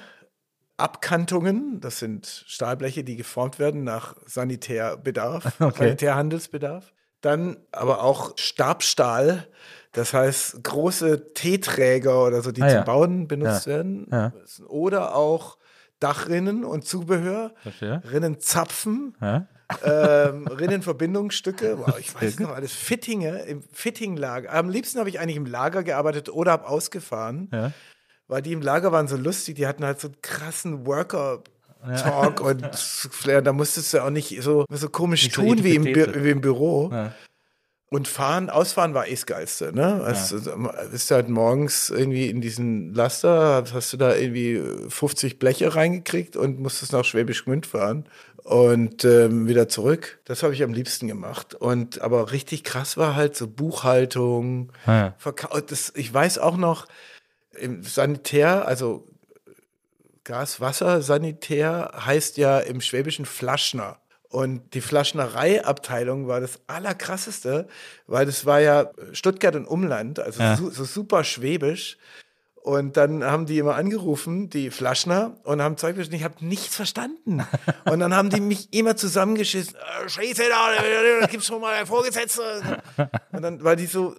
Abkantungen, 0.78 1.80
das 1.82 2.00
sind 2.00 2.26
Stahlbleche, 2.48 3.04
die 3.04 3.16
geformt 3.16 3.60
werden 3.60 3.84
nach 3.84 4.16
Sanitärbedarf, 4.26 5.56
Sanitärhandelsbedarf. 5.60 6.94
Dann 7.22 7.58
aber 7.72 8.04
auch 8.04 8.38
Stabstahl, 8.38 9.48
das 9.94 10.14
heißt 10.14 10.64
große 10.64 11.34
Teeträger 11.34 12.26
oder 12.26 12.42
so, 12.42 12.52
die 12.52 12.62
Ah, 12.62 12.68
ja. 12.68 12.76
zum 12.78 12.86
Bauen 12.86 13.28
benutzt 13.28 13.66
Ja. 13.68 13.74
werden. 13.74 14.08
Ja. 14.12 14.34
Oder 14.68 15.16
auch 15.16 15.58
Dachrinnen 16.00 16.66
und 16.66 16.86
Zubehör, 16.86 17.54
Verstehe. 17.64 18.02
Rinnenzapfen, 18.12 19.16
Ja? 19.22 19.48
ähm, 19.86 20.46
Rinnenverbindungsstücke, 20.48 21.78
wow, 21.80 21.98
ich 21.98 22.14
weiß 22.14 22.40
noch 22.40 22.50
alles, 22.50 22.74
Fittinge, 22.74 23.40
im 23.44 23.64
Fittinglager. 23.72 24.52
Am 24.54 24.70
liebsten 24.70 25.00
habe 25.00 25.10
ich 25.10 25.20
eigentlich 25.20 25.38
im 25.38 25.46
Lager 25.46 25.84
gearbeitet 25.84 26.30
oder 26.30 26.52
habe 26.52 26.68
ausgefahren, 26.68 27.50
Ja. 27.54 27.72
weil 28.28 28.42
die 28.42 28.52
im 28.52 28.62
Lager 28.62 28.92
waren 28.92 29.08
so 29.08 29.16
lustig, 29.16 29.56
die 29.56 29.66
hatten 29.68 29.86
halt 29.86 30.00
so 30.02 30.10
einen 30.10 30.22
krassen 30.22 30.86
Worker-Talk 30.86 32.42
und 32.42 32.66
Flair, 32.76 33.42
da 33.42 33.54
musstest 33.54 33.94
du 33.94 34.04
auch 34.04 34.10
nicht 34.10 34.42
so, 34.42 34.66
so 34.70 34.90
komisch 34.90 35.24
Nicht 35.24 35.36
so 35.36 35.42
tun 35.44 35.64
wie 35.64 35.76
im, 35.76 35.86
wie 35.86 36.30
im 36.30 36.42
Büro. 36.42 36.92
Ja. 37.94 37.98
Und 37.98 38.08
fahren, 38.08 38.50
ausfahren 38.50 38.94
war 38.94 39.08
eh 39.08 39.12
das 39.12 39.26
Geilste, 39.26 39.74
ne? 39.74 40.02
Also, 40.04 40.38
bist 40.92 41.12
du 41.12 41.16
halt 41.16 41.30
morgens 41.30 41.90
irgendwie 41.90 42.30
in 42.30 42.42
diesen 42.42 42.94
Laster, 42.94 43.64
hast 43.72 43.94
du 43.94 43.98
da 43.98 44.16
irgendwie 44.16 44.62
50 44.90 45.40
Bleche 45.40 45.76
reingekriegt 45.76 46.36
und 46.36 46.60
musstest 46.60 46.92
nach 46.94 47.06
Schwäbisch 47.06 47.46
Gmünd 47.46 47.66
fahren 47.66 48.06
und 48.44 49.06
ähm, 49.06 49.48
wieder 49.48 49.70
zurück. 49.70 50.20
Das 50.26 50.44
habe 50.44 50.54
ich 50.54 50.64
am 50.64 50.74
liebsten 50.74 51.08
gemacht. 51.08 51.56
Und 51.56 52.02
aber 52.02 52.32
richtig 52.32 52.64
krass 52.64 52.98
war 52.98 53.16
halt 53.16 53.36
so 53.36 53.48
Buchhaltung, 53.48 54.72
Ja. 54.86 55.14
Verkau 55.18 55.60
das, 55.60 55.94
ich 55.96 56.14
weiß 56.14 56.40
auch 56.40 56.58
noch, 56.58 56.88
im 57.60 57.84
Sanitär, 57.84 58.68
also 58.68 59.06
Gaswassersanitär 60.24 61.92
heißt 62.06 62.38
ja 62.38 62.60
im 62.60 62.82
Schwäbischen 62.82 63.26
Flaschner. 63.26 63.98
Und 64.34 64.74
die 64.74 64.82
Flaschnereiabteilung 64.82 66.28
war 66.28 66.42
das 66.42 66.60
Allerkrasseste, 66.66 67.68
weil 68.08 68.26
das 68.26 68.48
war 68.48 68.60
ja 68.62 68.90
Stuttgart 69.12 69.56
und 69.56 69.68
Umland, 69.68 70.20
also 70.20 70.42
Ja. 70.42 70.58
so, 70.58 70.72
so 70.72 70.86
super 70.86 71.24
schwäbisch. 71.24 72.00
Und 72.56 72.98
dann 72.98 73.24
haben 73.24 73.46
die 73.46 73.60
immer 73.60 73.76
angerufen, 73.76 74.50
die 74.50 74.72
Flaschner, 74.72 75.38
und 75.44 75.62
haben 75.62 75.78
Zeug 75.78 75.98
bestellt. 75.98 76.18
Ich 76.18 76.24
habe 76.24 76.44
nichts 76.44 76.76
verstanden. 76.76 77.46
Und 77.86 78.00
dann 78.00 78.16
haben 78.16 78.30
die 78.30 78.40
mich 78.40 78.74
immer 78.74 78.96
zusammengeschissen. 78.96 79.76
Äh, 79.76 80.10
Scheiße, 80.10 80.44
da, 80.50 81.28
gibt's 81.28 81.46
schon 81.46 81.62
mal 81.62 81.76
einen 81.76 81.86
Vorgesetzten. 81.86 82.42
Und 83.34 83.42
dann 83.42 83.64
war 83.64 83.76
die 83.76 83.86
so 83.86 84.16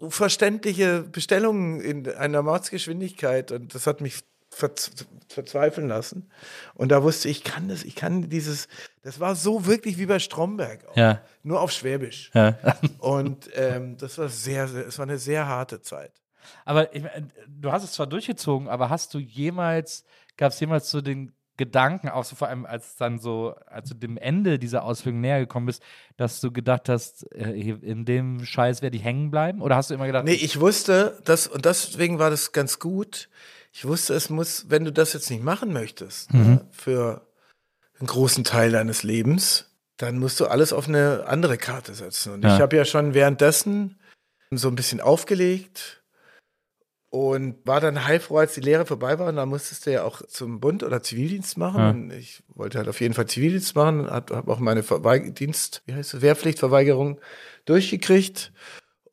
unverständliche 0.00 1.02
Bestellungen 1.02 1.80
in 1.80 2.08
einer 2.14 2.42
Mordsgeschwindigkeit. 2.42 3.52
Und 3.52 3.74
das 3.74 3.86
hat 3.86 4.00
mich 4.00 4.22
verz 4.58 4.90
verzweifeln 5.28 5.88
lassen. 5.88 6.30
Und 6.74 6.90
da 6.90 7.02
wusste 7.02 7.28
ich, 7.28 7.38
ich 7.38 7.44
kann 7.44 7.68
das, 7.68 7.84
ich 7.84 7.94
kann 7.94 8.30
dieses, 8.30 8.66
das 9.02 9.20
war 9.20 9.36
so 9.36 9.66
wirklich 9.66 9.98
wie 9.98 10.06
bei 10.06 10.18
Stromberg. 10.18 10.88
Auch. 10.88 10.96
Ja. 10.96 11.20
Nur 11.42 11.60
auf 11.60 11.70
Schwäbisch. 11.70 12.30
Ja. 12.32 12.56
Und 12.98 13.50
ähm, 13.54 13.98
das 13.98 14.16
war 14.16 14.30
sehr, 14.30 14.68
sehr, 14.68 14.86
es 14.86 14.98
war 14.98 15.04
eine 15.04 15.18
sehr 15.18 15.46
harte 15.46 15.82
Zeit. 15.82 16.12
Aber 16.64 16.94
ich, 16.94 17.04
du 17.46 17.70
hast 17.70 17.84
es 17.84 17.92
zwar 17.92 18.06
durchgezogen, 18.06 18.68
aber 18.68 18.88
hast 18.88 19.12
du 19.12 19.18
jemals, 19.18 20.04
gab 20.38 20.52
es 20.52 20.60
jemals 20.60 20.90
so 20.90 21.02
den 21.02 21.32
Gedanken, 21.58 22.08
auch 22.08 22.24
so 22.24 22.36
vor 22.36 22.48
allem 22.48 22.64
als 22.64 22.96
dann 22.96 23.18
so, 23.18 23.54
als 23.66 23.90
du 23.90 23.96
dem 23.96 24.16
Ende 24.16 24.58
dieser 24.58 24.84
Ausbildung 24.84 25.20
näher 25.20 25.40
gekommen 25.40 25.66
bist, 25.66 25.82
dass 26.16 26.40
du 26.40 26.52
gedacht 26.52 26.88
hast, 26.88 27.30
äh, 27.32 27.50
in 27.50 28.06
dem 28.06 28.46
Scheiß 28.46 28.80
werde 28.80 28.96
ich 28.96 29.04
hängen 29.04 29.30
bleiben? 29.30 29.60
Oder 29.60 29.76
hast 29.76 29.90
du 29.90 29.94
immer 29.94 30.06
gedacht, 30.06 30.24
Nee, 30.24 30.34
ich 30.34 30.60
wusste, 30.60 31.18
das, 31.24 31.46
und 31.48 31.64
deswegen 31.64 32.18
war 32.18 32.30
das 32.30 32.52
ganz 32.52 32.78
gut. 32.78 33.28
Ich 33.72 33.84
wusste, 33.86 34.14
es 34.14 34.30
muss, 34.30 34.70
wenn 34.70 34.84
du 34.84 34.92
das 34.92 35.12
jetzt 35.12 35.30
nicht 35.30 35.42
machen 35.42 35.72
möchtest, 35.72 36.32
ne, 36.32 36.66
für 36.72 37.26
einen 37.98 38.06
großen 38.08 38.44
Teil 38.44 38.70
deines 38.72 39.02
Lebens, 39.02 39.66
dann 39.98 40.18
musst 40.18 40.40
du 40.40 40.46
alles 40.46 40.72
auf 40.72 40.88
eine 40.88 41.24
andere 41.26 41.58
Karte 41.58 41.94
setzen. 41.94 42.32
Und 42.34 42.44
Ja. 42.44 42.54
ich 42.54 42.60
habe 42.60 42.76
ja 42.76 42.84
schon 42.84 43.14
währenddessen 43.14 43.98
so 44.50 44.68
ein 44.68 44.76
bisschen 44.76 45.00
aufgelegt 45.00 46.02
und 47.10 47.56
war 47.66 47.80
dann 47.80 48.04
heilfroh, 48.04 48.38
als 48.38 48.54
die 48.54 48.60
Lehre 48.60 48.86
vorbei 48.86 49.18
war. 49.18 49.28
Und 49.28 49.36
dann 49.36 49.48
musstest 49.48 49.86
du 49.86 49.92
ja 49.92 50.04
auch 50.04 50.22
zum 50.26 50.60
Bund 50.60 50.82
oder 50.82 51.02
Zivildienst 51.02 51.56
machen. 51.58 51.80
Ja. 51.80 51.90
Und 51.90 52.10
ich 52.12 52.42
wollte 52.48 52.78
halt 52.78 52.88
auf 52.88 53.00
jeden 53.00 53.14
Fall 53.14 53.26
Zivildienst 53.26 53.74
machen, 53.74 54.08
habe 54.10 54.50
auch 54.52 54.58
meine 54.58 54.82
Verweig 54.82 55.34
Dienst, 55.34 55.82
wie 55.86 55.94
heißt 55.94 56.14
es, 56.14 56.22
Wehrpflichtverweigerung 56.22 57.20
durchgekriegt. 57.64 58.52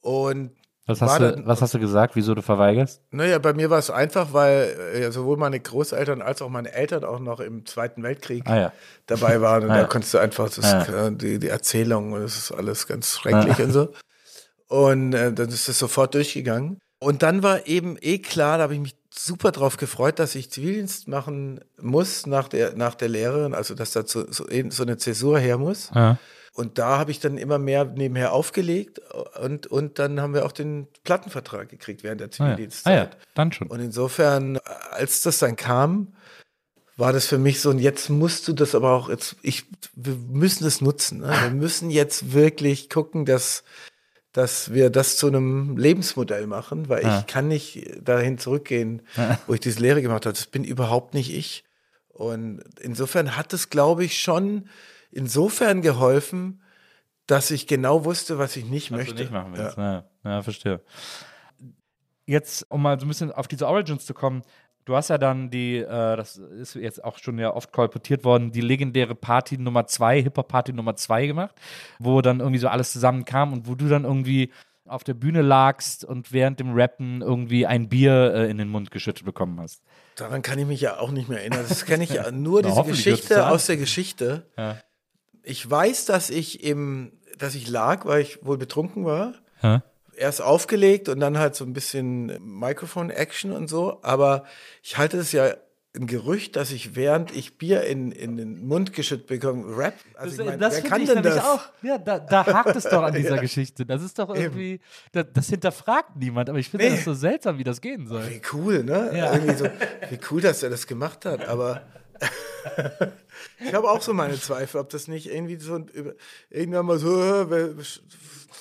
Und 0.02 0.52
was, 0.88 1.02
hast 1.02 1.20
du, 1.20 1.42
was 1.46 1.62
hast 1.62 1.74
du 1.74 1.80
gesagt, 1.80 2.16
wieso 2.16 2.36
du 2.36 2.42
verweigerst? 2.42 3.02
naja, 3.12 3.40
bei 3.40 3.54
mir 3.54 3.70
war 3.70 3.80
es 3.80 3.90
einfach, 3.90 4.34
weil 4.34 4.76
äh, 4.94 5.02
ja, 5.04 5.12
sowohl 5.12 5.38
meine 5.38 5.60
Großeltern 5.60 6.22
als 6.22 6.42
auch 6.42 6.50
meine 6.50 6.72
Eltern 6.74 7.04
auch 7.04 7.20
noch 7.20 7.40
im 7.40 7.66
Zweiten 7.66 8.04
Weltkrieg 8.04 8.44
Ah 8.48 8.58
ja. 8.60 8.74
dabei 9.08 9.42
waren. 9.42 9.64
Und 9.64 9.72
Ah, 9.72 9.76
da 9.76 9.82
ja. 9.82 9.88
konntest 9.88 10.14
du 10.14 10.20
einfach 10.20 10.50
das, 10.50 10.64
Ja. 10.72 11.08
äh, 11.08 11.12
die, 11.12 11.40
die 11.40 11.50
Erzählung, 11.50 12.12
und 12.14 12.22
das 12.22 12.36
ist 12.38 12.52
alles 12.52 12.88
ganz 12.88 13.18
schrecklich 13.18 13.60
und 13.60 13.72
so. 13.72 13.90
Und 14.68 15.14
äh, 15.14 15.32
dann 15.34 15.50
ist 15.50 15.68
das 15.68 15.78
sofort 15.80 16.14
durchgegangen. 16.14 16.80
Und 17.00 17.22
dann 17.24 17.44
war 17.44 17.68
eben 17.68 17.98
eh 18.02 18.20
klar, 18.20 18.58
da 18.58 18.64
habe 18.64 18.74
ich 18.74 18.80
mich 18.80 18.96
super 19.14 19.52
drauf 19.52 19.78
gefreut, 19.78 20.18
dass 20.20 20.34
ich 20.36 20.50
Zivildienst 20.52 21.08
machen 21.08 21.60
muss 21.80 22.26
nach 22.26 22.48
der, 22.48 22.76
nach 22.76 22.96
der 22.96 23.10
Lehre, 23.10 23.52
also 23.56 23.76
dass 23.76 23.92
da 23.92 24.04
so, 24.06 24.26
so 24.32 24.46
eine 24.84 24.98
Zäsur 24.98 25.38
her 25.40 25.58
muss. 25.58 25.92
Ja. 26.56 26.62
Und 26.64 26.78
da 26.78 26.98
habe 26.98 27.12
ich 27.12 27.20
dann 27.20 27.38
immer 27.38 27.58
mehr 27.60 27.86
nebenher 27.86 28.32
aufgelegt 28.34 29.00
und, 29.42 29.68
und 29.68 30.00
dann 30.00 30.22
haben 30.22 30.34
wir 30.34 30.46
auch 30.46 30.52
den 30.54 30.88
Plattenvertrag 31.04 31.68
gekriegt 31.70 32.04
während 32.04 32.22
der 32.22 32.28
Ah, 32.28 32.30
ja. 32.32 32.44
ah 32.46 32.46
Zivildienstzeit. 32.56 33.14
ja, 33.14 33.20
dann 33.34 33.52
schon. 33.52 33.68
Und 33.68 33.80
insofern, 33.82 34.58
als 34.92 35.22
das 35.22 35.40
dann 35.40 35.56
kam, 35.58 36.14
war 36.98 37.12
das 37.12 37.26
für 37.28 37.38
mich 37.38 37.60
so, 37.60 37.72
und 37.72 37.80
jetzt 37.80 38.10
musst 38.10 38.48
du 38.48 38.54
das 38.54 38.74
aber 38.74 38.92
auch, 38.94 39.10
jetzt, 39.10 39.36
ich, 39.42 39.66
wir 39.96 40.16
müssen 40.16 40.66
es 40.66 40.80
nutzen. 40.80 41.20
Ne? 41.20 41.36
Wir 41.42 41.50
müssen 41.52 41.90
jetzt 41.90 42.32
wirklich 42.32 42.90
gucken, 42.90 43.26
dass, 43.26 43.66
dass 44.32 44.72
wir 44.74 44.90
das 44.90 45.18
zu 45.18 45.28
einem 45.28 45.76
Lebensmodell 45.76 46.48
machen, 46.48 46.88
weil 46.88 47.04
Ja. 47.04 47.20
ich 47.20 47.28
kann 47.28 47.50
nicht 47.50 47.86
dahin 48.02 48.38
zurückgehen, 48.38 49.02
wo 49.48 49.54
ich 49.56 49.60
diese 49.60 49.82
Lehre 49.82 50.02
gemacht 50.02 50.26
habe. 50.26 50.34
Das 50.34 50.46
bin 50.46 50.64
überhaupt 50.64 51.14
nicht 51.16 51.34
ich. 51.36 51.66
Und 52.14 52.64
insofern 52.80 53.36
hat 53.36 53.52
es, 53.52 53.70
glaube 53.70 54.06
ich, 54.06 54.22
schon 54.22 54.70
insofern 55.16 55.82
geholfen, 55.82 56.62
dass 57.28 57.50
ich 57.50 57.66
genau 57.68 58.06
wusste, 58.06 58.38
was 58.38 58.56
ich 58.56 58.66
nicht 58.66 58.92
was 58.92 58.98
möchte. 59.00 59.16
du 59.16 59.22
nicht 59.24 59.32
machen 59.34 59.54
Ja. 59.56 59.64
willst. 59.64 59.78
Ja. 59.78 60.04
Ja, 60.24 60.42
verstehe. 60.44 60.82
Jetzt, 62.28 62.66
um 62.70 62.82
mal 62.82 63.00
so 63.00 63.06
ein 63.06 63.10
bisschen 63.10 63.32
auf 63.32 63.48
diese 63.48 63.68
Origins 63.68 64.06
zu 64.06 64.14
kommen, 64.14 64.42
du 64.86 64.96
hast 64.96 65.10
ja 65.10 65.18
dann 65.18 65.50
die, 65.52 65.78
äh, 65.78 66.16
das 66.18 66.38
ist 66.38 66.76
jetzt 66.76 67.04
auch 67.04 67.18
schon 67.20 67.38
ja 67.38 67.54
oft 67.54 67.72
kolportiert 67.72 68.24
worden, 68.24 68.52
die 68.52 68.62
legendäre 68.62 69.14
Party 69.16 69.58
Nummer 69.58 69.86
zwei, 69.88 70.22
Hip-Hop-Party 70.22 70.74
Nummer 70.74 70.96
zwei 70.96 71.28
gemacht, 71.28 71.56
wo 72.00 72.22
dann 72.22 72.40
irgendwie 72.40 72.60
so 72.60 72.68
alles 72.68 72.92
zusammenkam 72.92 73.54
und 73.54 73.68
wo 73.68 73.76
du 73.76 73.88
dann 73.88 74.06
irgendwie 74.06 74.52
auf 74.88 75.04
der 75.04 75.16
Bühne 75.16 75.42
lagst 75.42 76.04
und 76.06 76.32
während 76.32 76.60
dem 76.60 76.74
Rappen 76.74 77.22
irgendwie 77.22 77.66
ein 77.66 77.90
Bier 77.90 78.34
äh, 78.36 78.50
in 78.50 78.58
den 78.60 78.70
Mund 78.70 78.92
geschüttet 78.92 79.26
bekommen 79.26 79.60
hast. 79.60 79.82
Daran 80.16 80.42
kann 80.44 80.60
ich 80.60 80.66
mich 80.68 80.82
ja 80.82 81.00
auch 81.00 81.12
nicht 81.12 81.28
mehr 81.28 81.40
erinnern. 81.40 81.66
Das 81.68 81.86
kenne 81.86 82.04
ich 82.04 82.12
ja 82.12 82.30
nur 82.32 82.62
Na, 82.62 82.70
diese 82.70 82.84
Geschichte 82.84 83.48
aus 83.48 83.66
der 83.66 83.78
Geschichte. 83.78 84.48
Ja. 84.58 84.78
Ich 85.46 85.70
weiß, 85.70 86.06
dass 86.06 86.30
ich 86.30 86.64
im, 86.64 87.12
dass 87.38 87.56
ich 87.56 87.68
lag, 87.70 88.06
weil 88.06 88.22
ich 88.22 88.44
wohl 88.46 88.58
betrunken 88.58 89.06
war. 89.06 89.34
Ja. 89.62 89.84
Erst 90.18 90.42
aufgelegt 90.42 91.10
und 91.10 91.20
dann 91.20 91.38
halt 91.38 91.56
so 91.56 91.66
ein 91.66 91.74
bisschen 91.74 92.28
Mikrofon-Action 92.60 93.52
und 93.52 93.68
so. 93.68 94.00
Aber 94.02 94.46
ich 94.82 94.98
halte 94.98 95.18
es 95.18 95.32
ja 95.34 95.54
ein 95.96 96.08
Gerücht, 96.08 96.56
dass 96.58 96.72
ich 96.72 96.96
während 96.96 97.34
ich 97.36 97.58
Bier 97.58 97.84
in, 97.84 98.12
in 98.12 98.36
den 98.38 98.68
Mund 98.68 98.92
geschüttet 98.94 99.28
bekomme, 99.28 99.78
Rap. 99.78 99.94
Also 100.16 100.42
ich 100.42 100.48
mein, 100.50 100.60
wer 100.60 100.72
finde 100.72 100.90
kann 100.90 101.02
ich 101.02 101.08
denn 101.08 101.16
nämlich 101.22 101.36
das? 101.36 101.46
auch. 101.46 101.62
Ja, 101.84 101.98
da, 101.98 102.20
da 102.20 102.46
hakt 102.46 102.76
es 102.76 102.84
doch 102.84 103.02
an 103.04 103.14
dieser 103.18 103.38
Geschichte. 103.38 103.86
Das 103.86 104.02
ist 104.04 104.18
doch 104.20 104.34
irgendwie, 104.36 104.82
das, 105.14 105.26
das 105.34 105.48
hinterfragt 105.50 106.16
niemand, 106.18 106.50
aber 106.50 106.60
ich 106.60 106.70
finde 106.70 106.86
Nee. 106.90 106.96
das 106.96 107.06
so 107.06 107.14
seltsam, 107.14 107.58
wie 107.60 107.64
das 107.64 107.80
gehen 107.82 108.08
soll. 108.08 108.28
Wie 108.30 108.42
cool, 108.54 108.84
ne? 108.84 109.12
Ja. 109.16 109.34
Irgendwie 109.34 109.56
so, 109.56 109.66
wie 110.10 110.20
cool, 110.32 110.42
dass 110.42 110.64
er 110.64 110.70
das 110.70 110.86
gemacht 110.88 111.24
hat, 111.26 111.48
aber 111.48 111.82
ich 113.60 113.74
habe 113.74 113.90
auch 113.90 114.02
so 114.02 114.14
meine 114.14 114.40
Zweifel, 114.40 114.80
ob 114.80 114.90
das 114.90 115.08
nicht 115.08 115.32
irgendwie 115.32 115.58
so 115.58 115.80
irgendwann 116.50 116.86
mal 116.86 117.00
so, 117.00 117.20
äh, 117.52 117.74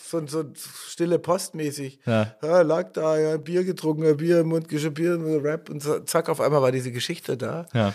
so, 0.03 0.27
so 0.27 0.45
stille 0.89 1.19
Postmäßig. 1.19 2.01
Ja. 2.07 2.37
Ja, 2.43 2.63
lag 2.63 2.93
da, 2.93 3.19
ja, 3.19 3.37
Bier 3.37 3.65
getrunken, 3.65 4.17
Bier 4.17 4.41
im 4.41 4.49
Mund 4.49 4.69
geschüttet, 4.69 4.95
Bier 4.95 5.43
Rap 5.43 5.69
und 5.71 5.83
so, 5.83 6.01
zack, 6.01 6.29
auf 6.29 6.41
einmal 6.41 6.63
war 6.63 6.73
diese 6.73 6.93
Geschichte 6.93 7.37
da. 7.37 7.67
Ja. 7.73 7.95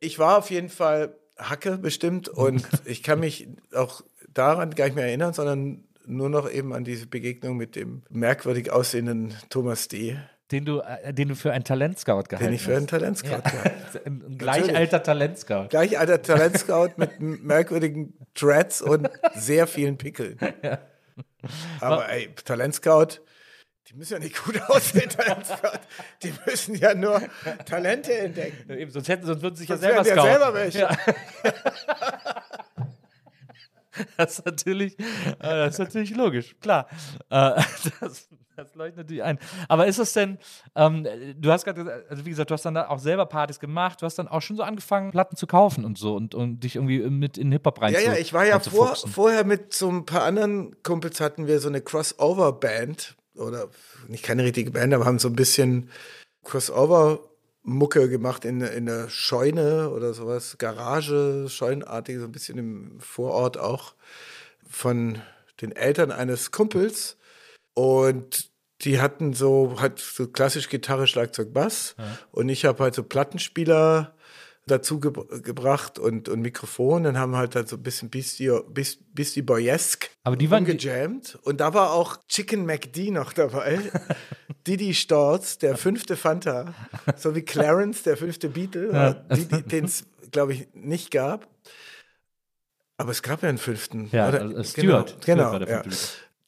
Ich 0.00 0.18
war 0.18 0.38
auf 0.38 0.50
jeden 0.50 0.68
Fall 0.68 1.16
Hacke 1.36 1.78
bestimmt 1.78 2.28
und 2.28 2.66
ich 2.84 3.02
kann 3.02 3.20
mich 3.20 3.48
auch 3.74 4.02
daran 4.32 4.70
gar 4.74 4.86
nicht 4.86 4.96
mehr 4.96 5.06
erinnern, 5.06 5.32
sondern 5.32 5.84
nur 6.06 6.28
noch 6.28 6.50
eben 6.50 6.72
an 6.74 6.84
diese 6.84 7.06
Begegnung 7.06 7.56
mit 7.56 7.76
dem 7.76 8.02
merkwürdig 8.10 8.70
aussehenden 8.70 9.34
Thomas 9.48 9.88
D., 9.88 10.18
Den 10.54 10.64
du, 10.64 10.80
äh, 10.80 11.12
den 11.12 11.28
du 11.28 11.34
für 11.34 11.52
einen 11.52 11.64
Talentscout 11.64 12.22
gehalten 12.28 12.44
den 12.44 12.54
ich 12.54 12.62
für 12.62 12.70
einen 12.76 12.82
hast. 12.82 12.90
Talentscout 12.90 13.42
gehabt 13.42 13.70
Ein, 14.06 14.22
ein 14.26 14.38
gleich 14.38 14.74
alter 14.76 15.02
Talentscout. 15.02 15.66
Gleich 15.70 15.98
alter 15.98 16.22
Talentscout 16.22 16.90
mit 16.96 17.20
merkwürdigen 17.20 18.14
Dreads 18.34 18.80
und 18.80 19.08
sehr 19.34 19.66
vielen 19.66 19.98
Pickeln. 19.98 20.38
Aber 21.80 22.08
ey, 22.08 22.32
Talentscout, 22.44 23.20
die 23.88 23.94
müssen 23.94 24.12
ja 24.14 24.18
nicht 24.20 24.42
gut 24.44 24.60
aussehen, 24.68 25.08
Talentscout. 25.10 25.80
Die 26.22 26.32
müssen 26.46 26.74
ja 26.76 26.94
nur 26.94 27.20
Talente 27.66 28.16
entdecken. 28.16 28.70
Eben, 28.70 28.90
sonst, 28.90 29.08
hätten, 29.08 29.26
sonst 29.26 29.42
würden 29.42 29.56
sie 29.56 29.62
sich 29.66 29.70
ja 29.70 29.76
Sonst 29.76 29.88
wären 29.90 30.04
selber 30.04 30.52
die 30.68 30.78
ja 30.78 30.92
scouten. 30.92 31.02
selber 31.02 32.14
welche. 32.14 32.38
Ja. 32.76 32.84
Das 34.16 34.38
ist 34.38 34.46
natürlich, 34.46 34.98
äh, 34.98 35.04
das 35.40 35.74
ist 35.74 35.78
natürlich 35.78 36.16
logisch, 36.16 36.56
klar. 36.60 36.88
Äh, 37.30 37.60
Das, 38.00 38.28
das 38.56 38.74
leuchtet 38.74 38.98
natürlich 38.98 39.22
ein. 39.22 39.38
Aber 39.68 39.86
ist 39.86 39.98
es 39.98 40.12
denn, 40.12 40.38
ähm, 40.74 41.06
du 41.36 41.50
hast 41.50 41.64
gerade 41.64 41.82
gesagt, 41.82 42.10
also 42.10 42.24
wie 42.24 42.30
gesagt, 42.30 42.50
du 42.50 42.54
hast 42.54 42.64
dann 42.64 42.74
da 42.74 42.88
auch 42.88 42.98
selber 42.98 43.26
Partys 43.26 43.58
gemacht, 43.58 44.00
du 44.02 44.06
hast 44.06 44.18
dann 44.18 44.28
auch 44.28 44.42
schon 44.42 44.56
so 44.56 44.62
angefangen, 44.62 45.10
Platten 45.10 45.36
zu 45.36 45.46
kaufen 45.46 45.84
und 45.84 45.98
so 45.98 46.14
und, 46.14 46.34
und 46.34 46.60
dich 46.60 46.76
irgendwie 46.76 47.00
mit 47.00 47.38
in 47.38 47.52
Hip-Hop 47.52 47.80
rein 47.80 47.92
Ja, 47.92 48.00
zu, 48.00 48.06
ja, 48.06 48.14
ich 48.14 48.32
war 48.32 48.46
ja 48.46 48.60
vor, 48.60 48.94
vorher 48.96 49.44
mit 49.44 49.72
so 49.72 49.88
ein 49.88 50.06
paar 50.06 50.22
anderen 50.22 50.82
Kumpels 50.82 51.20
hatten 51.20 51.46
wir 51.46 51.60
so 51.60 51.68
eine 51.68 51.80
Crossover-Band 51.80 53.16
oder 53.36 53.68
nicht 54.08 54.24
keine 54.24 54.44
richtige 54.44 54.70
Band, 54.70 54.94
aber 54.94 55.04
haben 55.04 55.18
so 55.18 55.28
ein 55.28 55.36
bisschen 55.36 55.90
Crossover-Mucke 56.44 58.08
gemacht 58.08 58.44
in, 58.44 58.60
in 58.60 58.86
der 58.86 59.08
Scheune 59.08 59.90
oder 59.90 60.14
sowas, 60.14 60.56
Garage, 60.58 61.46
Scheunenartig, 61.48 62.18
so 62.18 62.24
ein 62.24 62.32
bisschen 62.32 62.58
im 62.58 63.00
Vorort 63.00 63.58
auch 63.58 63.94
von 64.68 65.20
den 65.60 65.72
Eltern 65.72 66.10
eines 66.12 66.50
Kumpels 66.50 67.16
und 67.74 68.50
die 68.82 69.00
hatten 69.00 69.32
so 69.34 69.76
halt 69.80 69.98
so 69.98 70.26
klassisch 70.28 70.68
Gitarre, 70.68 71.06
Schlagzeug, 71.06 71.52
Bass 71.52 71.94
und 72.32 72.48
ich 72.48 72.64
habe 72.64 72.82
halt 72.82 72.94
so 72.94 73.02
Plattenspieler 73.02 74.14
dazu 74.66 74.98
ge 74.98 75.12
gebracht 75.42 75.98
und, 75.98 76.28
und 76.30 76.40
Mikrofon. 76.40 77.02
Dann 77.04 77.18
haben 77.18 77.36
halt, 77.36 77.54
halt 77.54 77.68
so 77.68 77.76
ein 77.76 77.82
bisschen 77.82 78.08
Beastie, 78.10 78.50
Beast- 78.70 79.00
Beastie 79.14 79.42
Boyesk 79.42 80.10
Aber 80.22 80.36
die 80.36 80.50
waren- 80.50 80.64
gejammt. 80.64 81.38
Und 81.42 81.60
da 81.60 81.74
war 81.74 81.92
auch 81.92 82.16
Chicken 82.28 82.64
McD 82.64 83.10
noch 83.10 83.32
dabei. 83.34 83.78
Didi 84.66 84.94
Storz, 84.94 85.58
der 85.58 85.76
fünfte 85.76 86.16
Fanta, 86.16 86.74
so 87.16 87.34
wie 87.34 87.42
Clarence, 87.42 88.02
der 88.04 88.16
fünfte 88.16 88.48
Beatle, 88.48 89.26
den 89.70 89.84
es, 89.84 90.04
glaube 90.30 90.54
ich, 90.54 90.68
nicht 90.72 91.10
gab. 91.10 91.46
Aber 92.96 93.10
es 93.10 93.22
gab 93.22 93.42
ja 93.42 93.48
einen 93.50 93.58
fünften. 93.58 94.08
Ja, 94.12 94.26
also 94.26 94.62
Stuart. 94.64 94.74
Genau, 94.74 95.02
Stuart 95.06 95.24
genau 95.26 95.52
war 95.52 95.58
der 95.58 95.68
ja. 95.68 95.82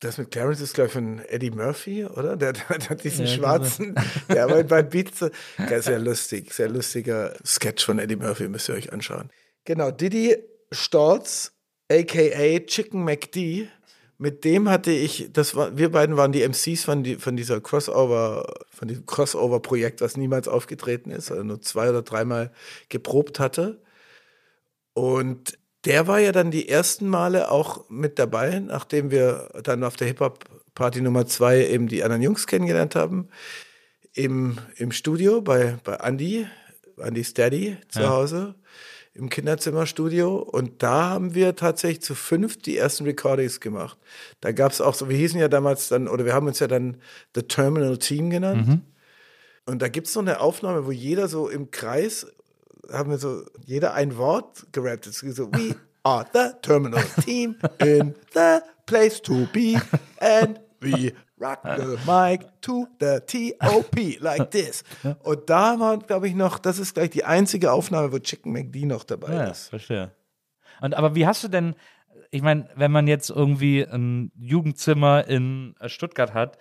Das 0.00 0.18
mit 0.18 0.30
Clarence 0.30 0.60
ist, 0.60 0.74
glaube 0.74 0.88
ich, 0.88 0.92
von 0.92 1.20
Eddie 1.20 1.50
Murphy, 1.50 2.04
oder? 2.04 2.36
Der, 2.36 2.52
der, 2.52 2.78
der 2.78 2.90
hat 2.90 3.04
diesen 3.04 3.24
Ja, 3.26 3.32
schwarzen, 3.32 3.94
der 4.28 4.44
aber 4.44 4.62
bei 4.64 4.82
Beats, 4.82 5.24
ja, 5.58 5.80
sehr 5.80 5.98
lustig, 5.98 6.52
sehr 6.52 6.68
lustiger 6.68 7.34
Sketch 7.44 7.84
von 7.84 7.98
Eddie 7.98 8.16
Murphy, 8.16 8.48
müsst 8.48 8.68
ihr 8.68 8.74
euch 8.74 8.92
anschauen. 8.92 9.30
Genau, 9.64 9.90
Didi 9.90 10.36
Storz, 10.70 11.52
a.k.a. 11.90 12.60
Chicken 12.66 13.04
McD, 13.04 13.68
mit 14.18 14.44
dem 14.44 14.68
hatte 14.68 14.92
ich, 14.92 15.30
das 15.32 15.54
war, 15.54 15.76
wir 15.76 15.90
beiden 15.90 16.16
waren 16.16 16.32
die 16.32 16.42
MCs 16.46 16.84
von, 16.84 17.02
die, 17.02 17.16
von 17.16 17.36
dieser 17.36 17.60
Crossover, 17.60 18.46
von 18.70 18.88
diesem 18.88 19.04
Crossover-Projekt, 19.04 20.00
was 20.00 20.16
niemals 20.16 20.48
aufgetreten 20.48 21.10
ist, 21.10 21.30
also 21.30 21.42
nur 21.42 21.60
zwei 21.60 21.90
oder 21.90 22.02
dreimal 22.02 22.50
geprobt 22.88 23.40
hatte. 23.40 23.82
Und 24.94 25.58
der 25.86 26.06
war 26.06 26.18
ja 26.18 26.32
dann 26.32 26.50
die 26.50 26.68
ersten 26.68 27.08
Male 27.08 27.50
auch 27.50 27.88
mit 27.88 28.18
dabei, 28.18 28.58
nachdem 28.58 29.10
wir 29.10 29.48
dann 29.62 29.84
auf 29.84 29.96
der 29.96 30.08
Hip-Hop-Party 30.08 31.00
Nummer 31.00 31.26
zwei 31.26 31.66
eben 31.66 31.86
die 31.86 32.02
anderen 32.02 32.22
Jungs 32.22 32.46
kennengelernt 32.46 32.94
haben, 32.94 33.28
im, 34.12 34.58
im 34.76 34.92
Studio 34.92 35.40
bei, 35.40 35.78
bei 35.84 35.94
Andy, 35.94 36.46
Andys 36.98 37.34
Daddy 37.34 37.76
zu 37.88 38.00
Ja. 38.00 38.10
Hause, 38.10 38.54
im 39.14 39.28
Kinderzimmerstudio. 39.30 40.36
Und 40.36 40.82
da 40.82 41.10
haben 41.10 41.34
wir 41.34 41.54
tatsächlich 41.56 42.02
zu 42.02 42.14
fünf 42.14 42.58
die 42.58 42.76
ersten 42.76 43.04
Recordings 43.04 43.60
gemacht. 43.60 43.96
Da 44.40 44.52
gab 44.52 44.72
es 44.72 44.80
auch 44.80 44.94
so, 44.94 45.08
wir 45.08 45.16
hießen 45.16 45.38
ja 45.38 45.48
damals 45.48 45.88
dann, 45.88 46.08
oder 46.08 46.24
wir 46.24 46.34
haben 46.34 46.46
uns 46.46 46.58
ja 46.58 46.66
dann 46.66 46.96
The 47.34 47.42
Terminal 47.42 47.98
Team 47.98 48.30
genannt. 48.30 48.66
Und 49.66 49.82
da 49.82 49.88
gibt 49.88 50.06
es 50.06 50.14
noch 50.14 50.22
eine 50.22 50.40
Aufnahme, 50.40 50.86
wo 50.86 50.90
jeder 50.92 51.28
so 51.28 51.48
im 51.48 51.70
Kreis, 51.70 52.26
haben 52.92 53.10
wir 53.10 53.18
so, 53.18 53.42
jeder 53.64 53.94
ein 53.94 54.16
Wort 54.16 54.66
gerappt. 54.72 55.06
Es 55.06 55.22
ist 55.22 55.36
so, 55.36 55.50
we 55.52 55.74
are 56.02 56.26
the 56.32 56.50
terminal 56.62 57.02
team 57.24 57.56
in 57.80 58.14
the 58.34 58.60
place 58.86 59.20
to 59.22 59.46
be 59.52 59.80
and 60.20 60.60
we 60.80 61.12
rock 61.38 61.60
the 61.64 61.96
mic 62.06 62.46
to 62.62 62.86
the 63.00 63.20
T.O.P. 63.26 64.18
like 64.20 64.50
this. 64.50 64.84
Und 65.22 65.50
da 65.50 65.78
war, 65.78 65.98
glaube 65.98 66.28
ich, 66.28 66.34
noch, 66.34 66.58
das 66.58 66.78
ist 66.78 66.94
gleich 66.94 67.10
die 67.10 67.24
einzige 67.24 67.72
Aufnahme, 67.72 68.12
wo 68.12 68.18
Chicken 68.18 68.52
McD 68.52 68.86
noch 68.86 69.04
dabei 69.04 69.34
Ja, 69.34 69.44
ist. 69.50 69.68
verstehe. 69.68 70.12
Und 70.80 70.94
aber 70.94 71.14
wie 71.14 71.26
hast 71.26 71.42
du 71.44 71.48
denn, 71.48 71.74
ich 72.30 72.42
meine, 72.42 72.68
wenn 72.76 72.92
man 72.92 73.06
jetzt 73.06 73.30
irgendwie 73.30 73.82
ein 73.84 74.30
Jugendzimmer 74.38 75.26
in 75.26 75.74
äh, 75.80 75.88
Stuttgart 75.88 76.34
hat, 76.34 76.58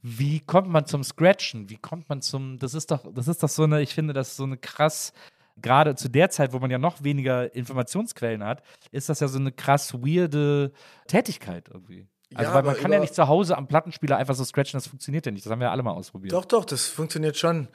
wie 0.00 0.40
kommt 0.40 0.68
man 0.68 0.86
zum 0.86 1.02
Scratchen? 1.02 1.68
Wie 1.70 1.76
kommt 1.76 2.08
man 2.08 2.22
zum, 2.22 2.58
das 2.58 2.72
ist 2.74 2.90
doch, 2.90 3.04
das 3.12 3.28
ist 3.28 3.42
doch 3.42 3.48
so 3.48 3.64
eine, 3.64 3.82
ich 3.82 3.94
finde, 3.94 4.12
das 4.14 4.28
ist 4.28 4.36
so 4.36 4.44
eine 4.44 4.56
krass, 4.56 5.12
gerade 5.60 5.94
zu 5.94 6.08
der 6.08 6.30
Zeit, 6.30 6.52
wo 6.52 6.58
man 6.58 6.70
ja 6.70 6.78
noch 6.78 7.02
weniger 7.02 7.54
Informationsquellen 7.54 8.44
hat, 8.44 8.62
ist 8.90 9.08
das 9.08 9.20
ja 9.20 9.28
so 9.28 9.38
eine 9.38 9.52
krass 9.52 9.94
weirde 9.94 10.72
Tätigkeit 11.06 11.68
irgendwie. 11.72 12.06
Also, 12.34 12.50
Ja, 12.50 12.54
weil 12.54 12.62
man 12.62 12.76
kann 12.76 12.92
ja 12.92 13.00
nicht 13.00 13.14
zu 13.14 13.26
Hause 13.26 13.56
am 13.56 13.68
Plattenspieler 13.68 14.16
einfach 14.16 14.34
so 14.34 14.44
scratchen, 14.44 14.76
das 14.76 14.86
funktioniert 14.86 15.24
ja 15.24 15.32
nicht. 15.32 15.46
Das 15.46 15.50
haben 15.50 15.60
wir 15.60 15.70
alle 15.70 15.82
mal 15.82 15.92
ausprobiert. 15.92 16.32
Doch, 16.32 16.44
doch, 16.44 16.64
das 16.64 16.86
funktioniert 16.86 17.36
schon. 17.36 17.68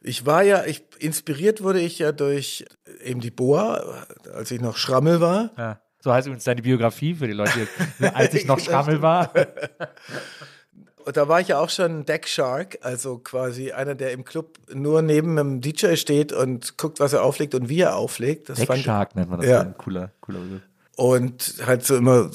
Ich 0.00 0.26
war 0.26 0.42
ja, 0.42 0.64
ich, 0.64 0.82
inspiriert 0.98 1.62
wurde 1.62 1.80
ich 1.80 1.98
ja 1.98 2.10
durch 2.10 2.64
eben 3.02 3.20
die 3.20 3.30
Boa, 3.30 4.06
als 4.32 4.50
ich 4.50 4.60
noch 4.60 4.76
Schrammel 4.76 5.20
war. 5.20 5.50
Ja. 5.56 5.80
So 6.02 6.12
heißt 6.12 6.26
übrigens 6.26 6.44
deine 6.44 6.62
Biografie 6.62 7.14
für 7.14 7.26
die 7.26 7.34
Leute, 7.34 7.68
als 8.14 8.34
ich 8.34 8.46
noch 8.46 8.58
Schrammel 8.58 9.02
war. 9.02 9.32
Und 11.04 11.16
da 11.16 11.28
war 11.28 11.40
ich 11.40 11.48
ja 11.48 11.58
auch 11.58 11.70
schon 11.70 12.04
Deck 12.04 12.28
Shark, 12.28 12.78
also 12.82 13.18
quasi 13.18 13.72
einer, 13.72 13.94
der 13.94 14.12
im 14.12 14.24
Club 14.24 14.58
nur 14.72 15.02
neben 15.02 15.38
einem 15.38 15.60
DJ 15.60 15.96
steht 15.96 16.32
und 16.32 16.76
guckt, 16.78 17.00
was 17.00 17.12
er 17.12 17.22
auflegt 17.24 17.54
und 17.54 17.68
wie 17.68 17.80
er 17.80 17.96
auflegt. 17.96 18.48
Das 18.48 18.58
fand- 18.58 18.78
Deckshark 18.80 19.16
nennt 19.16 19.30
man 19.30 19.40
das. 19.40 19.48
Ja. 19.48 19.64
Cooler, 19.64 20.12
cooler 20.20 20.40
Begriff. 20.40 20.62
Und 20.96 21.54
halt 21.66 21.84
so 21.84 21.96
immer 21.96 22.30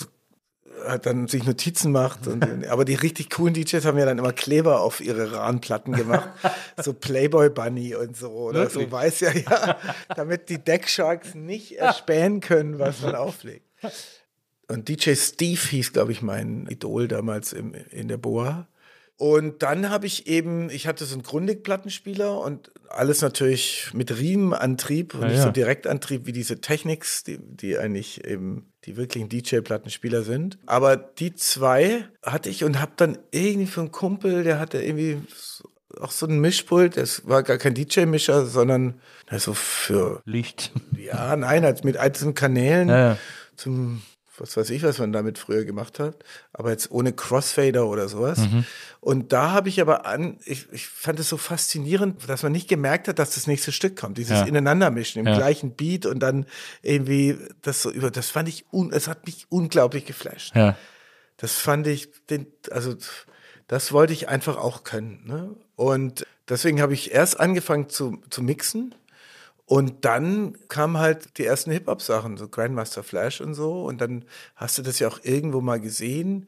hat 0.88 1.06
dann 1.06 1.28
sich 1.28 1.46
Notizen 1.46 1.92
macht. 1.92 2.28
Und, 2.28 2.68
aber 2.70 2.86
die 2.86 2.96
richtig 2.96 3.30
coolen 3.30 3.54
DJs 3.54 3.86
haben 3.86 3.98
ja 3.98 4.06
dann 4.06 4.18
immer 4.18 4.34
Kleber 4.34 4.82
auf 4.82 5.02
ihre 5.02 5.32
Rahmenplatten 5.32 5.94
gemacht. 5.94 6.30
so 6.78 6.94
Playboy 6.94 7.50
Bunny 7.50 7.96
und 7.96 8.16
so. 8.18 8.30
Oder 8.32 8.70
so 8.70 8.80
Wirklich? 8.80 8.92
weiß 8.92 9.20
ja, 9.22 9.32
ja. 9.32 9.78
Damit 10.16 10.50
die 10.50 10.60
Decksharks 10.64 11.36
nicht 11.36 11.72
erspähen 11.78 12.40
können, 12.40 12.80
was 12.80 13.02
man 13.02 13.16
auflegt. 13.16 13.66
Und 14.68 14.90
DJ 14.90 15.14
Steve 15.16 15.60
hieß, 15.60 15.94
glaube 15.94 16.12
ich, 16.12 16.22
mein 16.22 16.68
Idol 16.68 17.08
damals 17.08 17.54
im, 17.54 17.74
in 17.92 18.08
der 18.08 18.18
Boa. 18.18 18.68
Und 19.18 19.64
dann 19.64 19.90
habe 19.90 20.08
ich 20.08 20.28
eben, 20.28 20.70
ich 20.70 20.88
hatte 20.88 21.06
so 21.06 21.14
einen 21.14 21.24
Grundig-Plattenspieler 21.24 22.38
und 22.42 22.72
alles 22.90 23.22
natürlich 23.22 23.90
mit 23.94 24.18
Riemenantrieb 24.18 25.14
und 25.14 25.22
Ja, 25.22 25.28
nicht 25.30 25.42
so 25.42 25.52
Direktantrieb 25.52 26.26
wie 26.26 26.34
diese 26.34 26.60
Technics, 26.60 27.24
die, 27.24 27.38
die 27.40 27.78
eigentlich 27.78 28.26
eben 28.26 28.74
die 28.84 28.98
wirklichen 28.98 29.30
DJ-Plattenspieler 29.30 30.24
sind. 30.24 30.58
Aber 30.66 30.98
die 30.98 31.34
zwei 31.34 32.06
hatte 32.24 32.50
ich 32.50 32.64
und 32.66 32.82
habe 32.82 32.92
dann 32.98 33.18
irgendwie 33.32 33.68
für 33.68 33.80
einen 33.82 33.92
Kumpel, 33.92 34.44
der 34.44 34.60
hatte 34.60 34.82
irgendwie 34.82 35.20
so- 35.34 35.70
auch 36.02 36.12
so 36.12 36.26
ein 36.28 36.40
Mischpult, 36.40 36.98
das 36.98 37.26
war 37.26 37.42
gar 37.42 37.58
kein 37.58 37.74
DJ-Mischer, 37.74 38.46
sondern 38.48 39.00
also 39.28 39.54
für 39.54 40.22
Licht. 40.26 40.74
ja, 40.98 41.38
nein, 41.38 41.64
halt 41.64 41.86
mit 41.86 41.96
einzelnen 41.96 42.34
Kanälen 42.34 42.90
Ja, 42.90 42.98
ja. 43.12 43.18
zum, 43.56 44.02
was 44.38 44.56
weiß 44.58 44.70
ich, 44.72 44.84
was 44.84 45.00
man 45.00 45.12
damit 45.12 45.38
früher 45.38 45.66
gemacht 45.66 46.00
hat, 46.00 46.24
aber 46.54 46.72
jetzt 46.72 46.92
ohne 46.92 47.14
Crossfader 47.14 47.88
oder 47.88 48.10
sowas. 48.10 48.40
Mhm. 48.40 48.66
Und 49.00 49.34
da 49.34 49.52
habe 49.52 49.70
ich 49.70 49.80
aber 49.82 50.06
an, 50.06 50.38
ich, 50.46 50.68
ich 50.72 50.88
fand 50.88 51.20
es 51.20 51.30
so 51.30 51.38
faszinierend, 51.38 52.28
dass 52.28 52.44
man 52.44 52.52
nicht 52.52 52.68
gemerkt 52.68 53.08
hat, 53.08 53.20
dass 53.20 53.36
das 53.36 53.48
nächste 53.48 53.72
Stück 53.72 53.96
kommt, 53.96 54.18
dieses 54.18 54.40
Ja. 54.40 54.46
Ineinandermischen 54.46 55.20
im 55.20 55.28
Ja. 55.28 55.36
gleichen 55.36 55.72
Beat 55.76 56.06
und 56.06 56.20
dann 56.20 56.46
irgendwie 56.82 57.38
das 57.62 57.82
so 57.82 57.92
über, 57.92 58.12
das 58.12 58.30
fand 58.30 58.50
ich, 58.50 58.66
un, 58.72 58.92
es 58.92 59.08
hat 59.08 59.26
mich 59.26 59.46
unglaublich 59.50 60.06
geflasht. 60.06 60.56
Ja. 60.56 60.76
Das 61.38 61.54
fand 61.54 61.86
ich, 61.88 62.10
den, 62.30 62.48
also 62.72 62.96
das 63.68 63.92
wollte 63.92 64.14
ich 64.14 64.30
einfach 64.30 64.58
auch 64.58 64.84
können. 64.84 65.22
Ne? 65.26 65.56
Und 65.76 66.26
deswegen 66.48 66.82
habe 66.82 66.94
ich 66.94 67.12
erst 67.14 67.40
angefangen 67.40 67.90
zu, 67.90 68.22
zu 68.30 68.42
mixen. 68.42 68.96
Und 69.66 70.06
dann 70.06 70.56
kamen 70.68 70.98
halt 71.00 71.38
die 71.40 71.46
ersten 71.46 71.72
Hip-Hop-Sachen, 71.72 72.38
so 72.38 72.48
Grandmaster 72.48 73.02
Flash 73.04 73.42
und 73.42 73.56
so. 73.56 73.84
Und 73.86 74.00
dann 74.00 74.26
hast 74.56 74.78
du 74.78 74.84
das 74.84 75.00
ja 75.00 75.08
auch 75.08 75.20
irgendwo 75.24 75.60
mal 75.60 75.80
gesehen, 75.80 76.48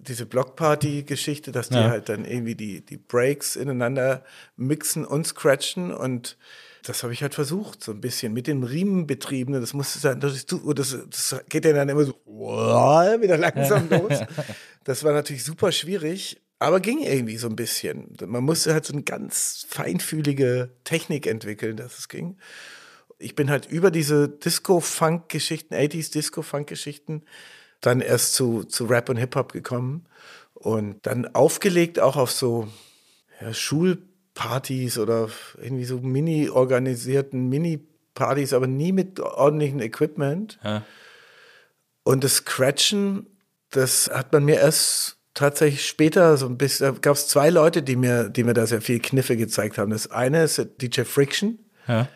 diese 0.00 0.26
Blockparty-Geschichte, 0.26 1.52
dass 1.52 1.68
die 1.68 1.76
Ja. 1.76 1.88
halt 1.90 2.08
dann 2.08 2.24
irgendwie 2.24 2.54
die, 2.54 2.84
die 2.84 2.96
Breaks 2.98 3.56
ineinander 3.56 4.24
mixen 4.56 5.04
und 5.06 5.26
scratchen. 5.26 5.92
Und 5.94 6.36
das 6.82 7.04
habe 7.04 7.12
ich 7.12 7.22
halt 7.22 7.34
versucht, 7.34 7.82
so 7.82 7.92
ein 7.92 8.00
bisschen 8.00 8.32
mit 8.32 8.48
den 8.48 8.64
Riemenbetrieben. 8.64 9.54
Das 9.54 9.72
musste 9.72 10.00
dann, 10.00 10.20
das, 10.20 10.44
das, 10.44 10.98
das 11.08 11.44
geht 11.48 11.64
ja 11.64 11.72
dann 11.72 11.88
immer 11.88 12.04
so 12.04 12.14
wieder 12.26 13.38
langsam 13.38 13.88
los. 13.88 14.20
Das 14.84 15.04
war 15.04 15.12
natürlich 15.12 15.44
super 15.44 15.70
schwierig, 15.70 16.41
aber 16.62 16.80
ging 16.80 17.00
irgendwie 17.00 17.36
so 17.36 17.48
ein 17.48 17.56
bisschen. 17.56 18.16
Man 18.24 18.44
musste 18.44 18.72
halt 18.72 18.84
so 18.84 18.92
eine 18.92 19.02
ganz 19.02 19.66
feinfühlige 19.68 20.70
Technik 20.84 21.26
entwickeln, 21.26 21.76
dass 21.76 21.98
es 21.98 22.08
ging. 22.08 22.36
Ich 23.18 23.34
bin 23.34 23.50
halt 23.50 23.66
über 23.66 23.90
diese 23.90 24.28
Disco-Funk-Geschichten, 24.28 25.74
80s 25.74 26.12
Disco-Funk-Geschichten, 26.12 27.22
dann 27.80 28.00
erst 28.00 28.34
zu, 28.34 28.64
zu 28.64 28.86
Rap 28.86 29.08
und 29.08 29.16
Hip-Hop 29.16 29.52
gekommen 29.52 30.06
und 30.54 31.06
dann 31.06 31.26
aufgelegt 31.34 31.98
auch 31.98 32.16
auf 32.16 32.30
so 32.30 32.68
ja, 33.40 33.52
Schulpartys 33.52 34.98
oder 34.98 35.28
irgendwie 35.60 35.84
so 35.84 35.98
mini-organisierten 35.98 37.48
Mini-Partys, 37.48 38.52
aber 38.52 38.66
nie 38.66 38.92
mit 38.92 39.20
ordentlichem 39.20 39.80
Equipment. 39.80 40.58
Ja. 40.62 40.84
Und 42.04 42.24
das 42.24 42.36
Scratchen, 42.36 43.26
das 43.70 44.10
hat 44.12 44.32
man 44.32 44.44
mir 44.44 44.56
erst 44.56 45.18
tatsächlich 45.34 45.86
später 45.86 46.36
so 46.36 46.46
ein 46.46 46.58
bisschen, 46.58 47.00
gab 47.00 47.16
es 47.16 47.28
zwei 47.28 47.50
Leute, 47.50 47.82
die 47.82 47.96
mir, 47.96 48.28
die 48.28 48.44
mir 48.44 48.54
da 48.54 48.66
sehr 48.66 48.82
viel 48.82 49.00
Kniffe 49.00 49.36
gezeigt 49.36 49.78
haben. 49.78 49.90
Das 49.90 50.10
eine 50.10 50.44
ist 50.44 50.64
DJ 50.80 51.02
Friction. 51.02 51.58
Ja. 51.88 52.08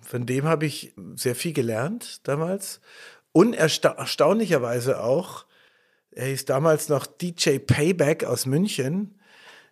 Von 0.00 0.26
dem 0.26 0.44
habe 0.44 0.66
ich 0.66 0.94
sehr 1.14 1.34
viel 1.34 1.52
gelernt 1.52 2.26
damals. 2.28 2.80
Und 3.32 3.54
ersta 3.54 3.90
erstaunlicherweise 3.90 5.02
auch, 5.02 5.44
er 6.10 6.26
hieß 6.26 6.44
damals 6.44 6.88
noch 6.88 7.06
DJ 7.06 7.58
Payback 7.58 8.24
aus 8.24 8.46
München, 8.46 9.18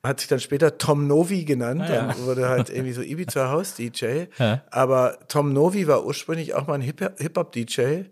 hat 0.02 0.18
sich 0.18 0.28
dann 0.28 0.40
später 0.40 0.78
Tom 0.78 1.07
Novi 1.07 1.44
genannt 1.44 1.83
Ah, 1.83 1.94
ja. 1.94 2.07
und 2.09 2.18
wurde 2.24 2.48
halt 2.48 2.70
irgendwie 2.74 2.92
so 2.92 3.02
Ibiza 3.02 3.50
House 3.50 3.74
DJ. 3.74 4.24
Ja. 4.38 4.64
Aber 4.70 5.18
Tom 5.28 5.52
Novi 5.52 5.87
war 5.87 6.05
ursprünglich 6.05 6.55
auch 6.55 6.66
mal 6.66 6.74
ein 6.74 6.81
Hip- 6.81 7.18
Hip-Hop-DJ, 7.20 8.07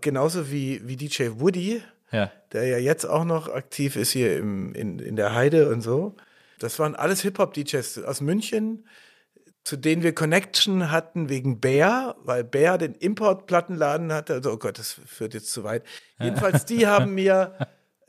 genauso 0.00 0.50
wie, 0.50 0.80
wie 0.88 0.96
DJ 0.96 1.28
Woody, 1.36 1.80
Ja. 2.12 2.30
der 2.52 2.66
ja 2.66 2.78
jetzt 2.78 3.04
auch 3.04 3.24
noch 3.24 3.48
aktiv 3.48 3.96
ist 3.96 4.12
hier 4.12 4.36
im, 4.36 4.74
in, 4.74 4.98
in 4.98 5.16
der 5.16 5.34
Heide 5.34 5.68
und 5.70 5.80
so. 5.80 6.14
Das 6.58 6.78
waren 6.78 6.94
alles 6.94 7.22
Hip-Hop-DJs 7.22 8.04
aus 8.04 8.20
München, 8.20 8.86
zu 9.64 9.76
denen 9.76 10.02
wir 10.02 10.14
Connection 10.14 10.90
hatten 10.90 11.28
wegen 11.28 11.60
Bär, 11.60 12.16
weil 12.22 12.44
Bär 12.44 12.78
den 12.78 12.94
Importplattenladen 12.94 14.12
hatte. 14.12 14.34
Also, 14.34 14.52
oh 14.52 14.56
Gott, 14.56 14.78
das 14.78 14.92
führt 14.92 15.34
jetzt 15.34 15.52
zu 15.52 15.64
weit. 15.64 15.84
Jedenfalls, 16.20 16.64
die 16.64 16.86
haben 16.86 17.14
mir 17.14 17.56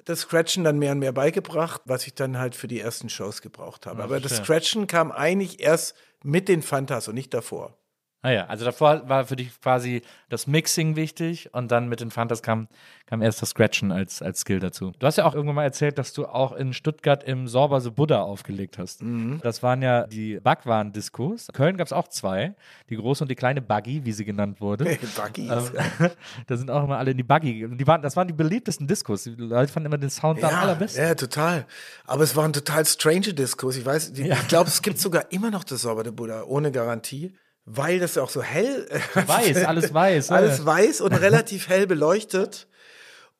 das 0.05 0.21
Scratchen 0.21 0.63
dann 0.63 0.79
mehr 0.79 0.91
und 0.91 0.99
mehr 0.99 1.13
beigebracht, 1.13 1.81
was 1.85 2.05
ich 2.07 2.13
dann 2.15 2.37
halt 2.37 2.55
für 2.55 2.67
die 2.67 2.79
ersten 2.79 3.09
Shows 3.09 3.41
gebraucht 3.41 3.85
habe. 3.85 4.03
Aber 4.03 4.19
das. 4.19 4.37
Scratchen 4.37 4.87
kam 4.87 5.11
eigentlich 5.11 5.61
erst 5.61 5.95
mit 6.23 6.47
den 6.47 6.61
Fantas 6.61 7.07
und 7.07 7.15
nicht 7.15 7.33
davor. 7.33 7.77
Naja, 8.23 8.45
also 8.47 8.63
davor 8.63 9.07
war 9.09 9.25
für 9.25 9.35
dich 9.35 9.59
quasi 9.61 10.01
das 10.29 10.47
Mixing 10.47 10.95
wichtig 10.95 11.53
und 11.53 11.71
dann 11.71 11.89
mit 11.89 11.99
den 11.99 12.09
Fantas 12.09 12.41
kam, 12.41 12.69
kam 13.05 13.21
erst 13.21 13.41
das 13.41 13.49
Scratchen 13.49 13.91
als, 13.91 14.21
als 14.21 14.39
Skill 14.39 14.61
dazu. 14.61 14.93
Du 14.97 15.05
hast 15.05 15.17
ja 15.17 15.25
auch 15.25 15.35
irgendwann 15.35 15.55
mal 15.55 15.63
erzählt, 15.63 15.97
dass 15.97 16.13
du 16.13 16.25
auch 16.25 16.53
in 16.53 16.73
Stuttgart 16.73 17.23
im 17.25 17.49
Sorber 17.49 17.81
the 17.81 17.89
Buddha 17.89 18.21
aufgelegt 18.21 18.77
hast. 18.77 19.03
Das 19.41 19.61
waren 19.61 19.81
ja 19.81 20.07
die 20.07 20.39
Backwaren-Diskos. 20.39 21.49
In 21.49 21.53
Köln 21.53 21.75
gab 21.75 21.85
es 21.85 21.91
auch 21.91 22.07
zwei, 22.07 22.55
die 22.89 22.95
große 22.95 23.25
und 23.25 23.27
die 23.27 23.35
kleine 23.35 23.61
Buggy, 23.61 24.05
wie 24.05 24.13
sie 24.13 24.23
genannt 24.23 24.61
wurde. 24.61 24.85
Buggies. 24.85 25.51
Ähm, 25.51 26.09
da 26.47 26.57
sind 26.57 26.71
auch 26.71 26.85
immer 26.85 26.97
alle 26.97 27.11
in 27.11 27.17
die 27.17 27.23
Buggy. 27.23 27.67
Die 27.75 27.87
waren, 27.87 28.01
das 28.01 28.15
waren 28.15 28.27
die 28.27 28.33
beliebtesten 28.33 28.87
Diskos. 28.87 29.23
Die 29.23 29.31
Leute 29.31 29.71
fanden 29.71 29.87
immer 29.87 29.97
den 29.97 30.09
Sound 30.09 30.41
da 30.41 30.47
am 30.47 30.55
allerbesten. 30.55 31.03
ja, 31.03 31.13
total. 31.13 31.65
Aber 32.05 32.23
es 32.23 32.37
waren 32.37 32.53
total 32.53 32.85
strange 32.85 33.33
Discos. 33.33 33.75
Ich 33.75 33.85
weiß, 33.85 34.13
die, 34.13 34.29
ich 34.29 34.47
glaube, 34.47 34.69
es 34.69 34.81
gibt 34.81 34.97
sogar 34.99 35.29
immer 35.31 35.51
noch 35.51 35.65
das 35.65 35.81
Sauber 35.81 36.03
der 36.03 36.11
Buddha, 36.11 36.43
ohne 36.43 36.71
Garantie. 36.71 37.33
Weil 37.65 37.99
das 37.99 38.15
ja 38.15 38.23
auch 38.23 38.29
so 38.29 38.41
hell 38.41 38.87
Weiß, 39.13 39.63
alles 39.63 39.93
weiß. 39.93 40.31
alles 40.31 40.65
weiß 40.65 41.01
und 41.01 41.13
relativ 41.13 41.69
hell 41.69 41.87
beleuchtet. 41.87 42.67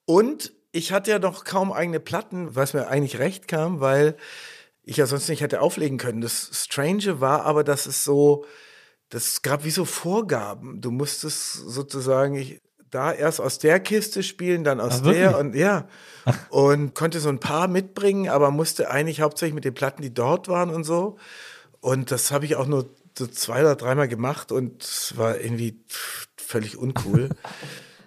Und 0.06 0.52
ich 0.72 0.92
hatte 0.92 1.10
ja 1.10 1.18
noch 1.18 1.44
kaum 1.44 1.72
eigene 1.72 2.00
Platten, 2.00 2.56
was 2.56 2.74
mir 2.74 2.88
eigentlich 2.88 3.18
recht 3.18 3.48
kam, 3.48 3.80
weil 3.80 4.16
ich 4.82 4.96
ja 4.96 5.06
sonst 5.06 5.28
nicht 5.28 5.40
hätte 5.40 5.60
auflegen 5.60 5.98
können. 5.98 6.20
Das 6.20 6.50
Strange 6.52 7.20
war 7.20 7.44
aber, 7.44 7.64
dass 7.64 7.86
es 7.86 8.04
so, 8.04 8.44
das 9.08 9.42
gab 9.42 9.64
wie 9.64 9.70
so 9.70 9.84
Vorgaben. 9.84 10.80
Du 10.80 10.90
musstest 10.90 11.52
sozusagen 11.52 12.34
ich, 12.34 12.60
da 12.90 13.12
erst 13.12 13.40
aus 13.40 13.58
der 13.58 13.80
Kiste 13.80 14.22
spielen, 14.22 14.64
dann 14.64 14.80
aus 14.80 15.00
Ach, 15.02 15.10
der 15.10 15.38
und 15.38 15.54
ja. 15.54 15.88
Und 16.48 16.94
konnte 16.94 17.20
so 17.20 17.28
ein 17.28 17.40
paar 17.40 17.68
mitbringen, 17.68 18.30
aber 18.30 18.50
musste 18.50 18.90
eigentlich 18.90 19.20
hauptsächlich 19.20 19.54
mit 19.54 19.64
den 19.66 19.74
Platten, 19.74 20.00
die 20.00 20.14
dort 20.14 20.48
waren 20.48 20.70
und 20.70 20.84
so. 20.84 21.18
Und 21.80 22.10
das 22.10 22.30
habe 22.30 22.46
ich 22.46 22.56
auch 22.56 22.66
nur 22.66 22.88
so 23.18 23.26
zwei 23.26 23.60
oder 23.60 23.76
dreimal 23.76 24.08
gemacht 24.08 24.52
und 24.52 24.82
es 24.82 25.16
war 25.16 25.38
irgendwie 25.40 25.78
völlig 26.36 26.76
uncool. 26.76 27.30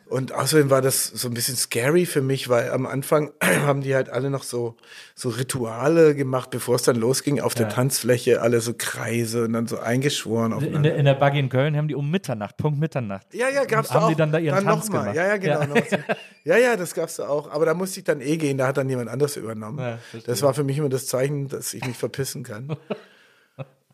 Und 0.09 0.31
außerdem 0.31 0.69
war 0.69 0.81
das 0.81 1.03
so 1.03 1.27
ein 1.27 1.33
bisschen 1.33 1.57
scary 1.57 2.05
für 2.05 2.21
mich, 2.21 2.47
weil 2.47 2.71
am 2.71 2.85
Anfang 2.85 3.33
haben 3.43 3.81
die 3.81 3.93
halt 3.93 4.07
alle 4.09 4.29
noch 4.29 4.43
so, 4.43 4.77
so 5.15 5.27
Rituale 5.27 6.15
gemacht, 6.15 6.49
bevor 6.49 6.75
es 6.75 6.83
dann 6.83 6.95
losging 6.95 7.41
auf 7.41 7.55
der 7.55 7.65
Ja. 7.67 7.73
Tanzfläche, 7.73 8.41
alle 8.41 8.61
so 8.61 8.73
Kreise 8.73 9.43
und 9.43 9.51
dann 9.51 9.67
so 9.67 9.79
eingeschworen. 9.79 10.53
In 10.63 10.83
der, 10.83 10.95
in 10.95 11.03
der 11.03 11.15
Buggy 11.15 11.39
in 11.39 11.49
Köln 11.49 11.75
haben 11.75 11.89
die 11.89 11.95
um 11.95 12.09
Mitternacht, 12.09 12.55
Punkt 12.55 12.79
Mitternacht. 12.79 13.27
Ja, 13.33 13.49
ja, 13.49 13.65
gab's 13.65 13.89
Haben 13.89 13.99
da 13.99 14.05
auch. 14.05 14.09
die 14.09 14.15
dann 14.15 14.31
da 14.31 14.37
ihren 14.39 14.63
Tanz 14.63 14.85
noch 14.87 14.93
mal. 14.93 14.99
gemacht? 15.13 15.15
Ja, 15.17 15.27
ja, 15.27 15.35
genau. 15.37 15.75
Ja. 15.75 15.97
Ja, 16.45 16.57
ja, 16.57 16.77
das 16.77 16.93
gab's 16.93 17.17
da 17.17 17.27
auch. 17.27 17.51
Aber 17.51 17.65
da 17.65 17.73
musste 17.73 17.99
ich 17.99 18.05
dann 18.05 18.21
eh 18.21 18.37
gehen, 18.37 18.57
da 18.57 18.67
hat 18.67 18.77
dann 18.77 18.87
jemand 18.89 19.09
anderes 19.09 19.35
übernommen. 19.35 19.79
Ja, 19.79 19.99
das 20.25 20.41
war 20.41 20.53
für 20.53 20.63
mich 20.63 20.77
immer 20.77 20.87
das 20.87 21.05
Zeichen, 21.07 21.49
dass 21.49 21.73
ich 21.73 21.85
mich 21.85 21.97
verpissen 21.97 22.43
kann. 22.43 22.77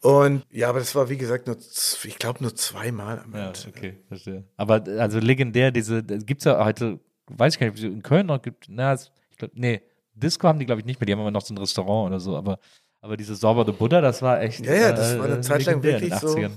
Und 0.04 0.46
ja, 0.52 0.68
aber 0.70 0.80
das 0.80 0.94
war 0.96 1.10
wie 1.10 1.18
gesagt 1.18 1.48
nur, 1.48 1.56
ich 1.58 2.20
glaube 2.20 2.44
nur 2.44 2.54
zweimal 2.56 3.20
am 3.20 3.34
Ja, 3.34 3.48
Ende. 3.48 3.60
okay, 3.70 3.98
verstehe. 4.10 4.44
Aber 4.58 4.86
äh, 4.86 5.00
also 5.00 5.20
legendär, 5.20 5.72
diese, 5.72 6.04
gibt 6.04 6.42
es 6.42 6.46
ja 6.46 6.64
heute, 6.64 7.00
weiß 7.28 7.54
ich 7.54 7.60
gar 7.60 7.68
nicht, 7.68 7.74
ob 7.74 7.78
es 7.78 7.84
in 7.96 8.04
Köln 8.04 8.26
noch 8.28 8.42
gibt, 8.42 8.66
na, 8.68 8.94
ich 8.96 9.38
glaub, 9.38 9.52
nee, 9.54 9.82
Disco 10.14 10.48
haben 10.48 10.60
die, 10.60 10.66
glaube 10.66 10.82
ich, 10.82 10.86
nicht 10.86 11.00
mehr, 11.00 11.06
die 11.06 11.14
haben 11.14 11.22
immer 11.22 11.32
noch 11.32 11.42
so 11.46 11.54
ein 11.54 11.58
Restaurant 11.58 12.08
oder 12.08 12.20
so, 12.20 12.36
aber, 12.36 12.60
aber 13.00 13.16
diese 13.16 13.36
Sauber 13.36 13.64
de 13.64 13.74
Buddha, 13.74 14.02
das 14.02 14.22
war 14.22 14.42
echt. 14.42 14.66
Ja, 14.66 14.74
ja, 14.74 14.92
das 14.92 15.14
äh, 15.14 15.20
war 15.20 15.26
eine 15.26 15.38
äh, 15.38 15.42
Zeit 15.42 15.64
lang 15.66 15.82
wirklich 15.84 16.14
so 16.16 16.28
80ern. 16.36 16.52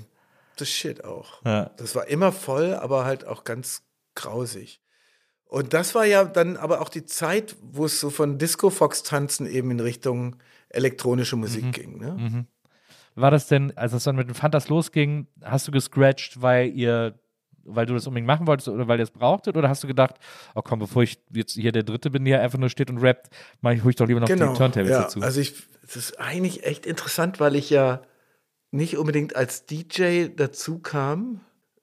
das 0.57 0.69
Shit 0.69 1.05
auch. 1.05 1.41
Ja. 1.45 1.71
Das 1.77 1.95
war 1.95 2.09
immer 2.09 2.33
voll, 2.33 2.75
aber 2.75 3.05
halt 3.05 3.27
auch 3.27 3.45
ganz 3.45 3.83
grausig. 4.17 4.81
Und 5.45 5.73
das 5.73 5.95
war 5.95 6.05
ja 6.05 6.25
dann 6.25 6.57
aber 6.57 6.81
auch 6.81 6.89
die 6.89 7.05
Zeit, 7.07 7.55
wo 7.63 7.85
es 7.85 8.01
so 8.01 8.11
von 8.11 8.39
Disco-Fox-Tanzen 8.39 9.47
eben 9.47 9.71
in 9.71 9.79
Richtung 9.79 10.37
elektronische 10.69 11.37
Musik 11.37 11.67
Mhm. 11.67 11.71
ging. 11.73 11.99
Ne? 11.99 12.47
War 13.17 13.31
das 13.31 13.49
denn, 13.49 13.77
als 13.77 13.95
es 13.95 14.05
dann 14.05 14.15
mit 14.15 14.29
den 14.29 14.35
Fantas 14.35 14.69
losging, 14.69 15.27
hast 15.43 15.67
du 15.67 15.73
gescratcht, 15.73 16.43
weil 16.43 16.69
ihr, 16.69 17.19
weil 17.65 17.87
du 17.87 17.95
das 17.95 18.07
unbedingt 18.07 18.27
machen 18.27 18.47
wolltest 18.47 18.69
oder 18.69 18.87
weil 18.89 18.99
ihr 19.01 19.05
es 19.05 19.11
brauchtet? 19.11 19.57
Oder 19.57 19.71
hast 19.71 19.83
du 19.83 19.89
gedacht, 19.89 20.17
oh 20.55 20.61
komm, 20.63 20.79
bevor 20.79 21.03
ich 21.03 21.19
jetzt 21.33 21.55
hier 21.55 21.73
der 21.73 21.83
Dritte 21.83 22.11
bin, 22.11 22.25
der 22.27 22.43
einfach 22.43 22.59
nur 22.59 22.69
steht 22.69 22.91
und 22.91 22.99
rappt, 22.99 23.31
mach 23.63 23.73
ich, 23.73 23.85
ich 23.85 23.97
doch 23.97 24.07
lieber 24.07 24.21
noch 24.21 24.29
Genau. 24.29 24.53
die 24.53 24.59
Turntables 24.59 24.91
ja, 24.91 25.03
dazu? 25.03 25.23
Also 25.23 25.41
ich, 25.41 25.55
es 25.83 25.97
ist 25.97 26.21
eigentlich 26.21 26.65
echt 26.65 26.85
interessant, 26.85 27.41
weil 27.41 27.57
ich 27.57 27.71
ja 27.71 28.03
nicht 28.71 28.99
unbedingt 28.99 29.35
als 29.35 29.65
DJ 29.65 30.29
dazu 30.37 30.79
kam, 30.79 31.41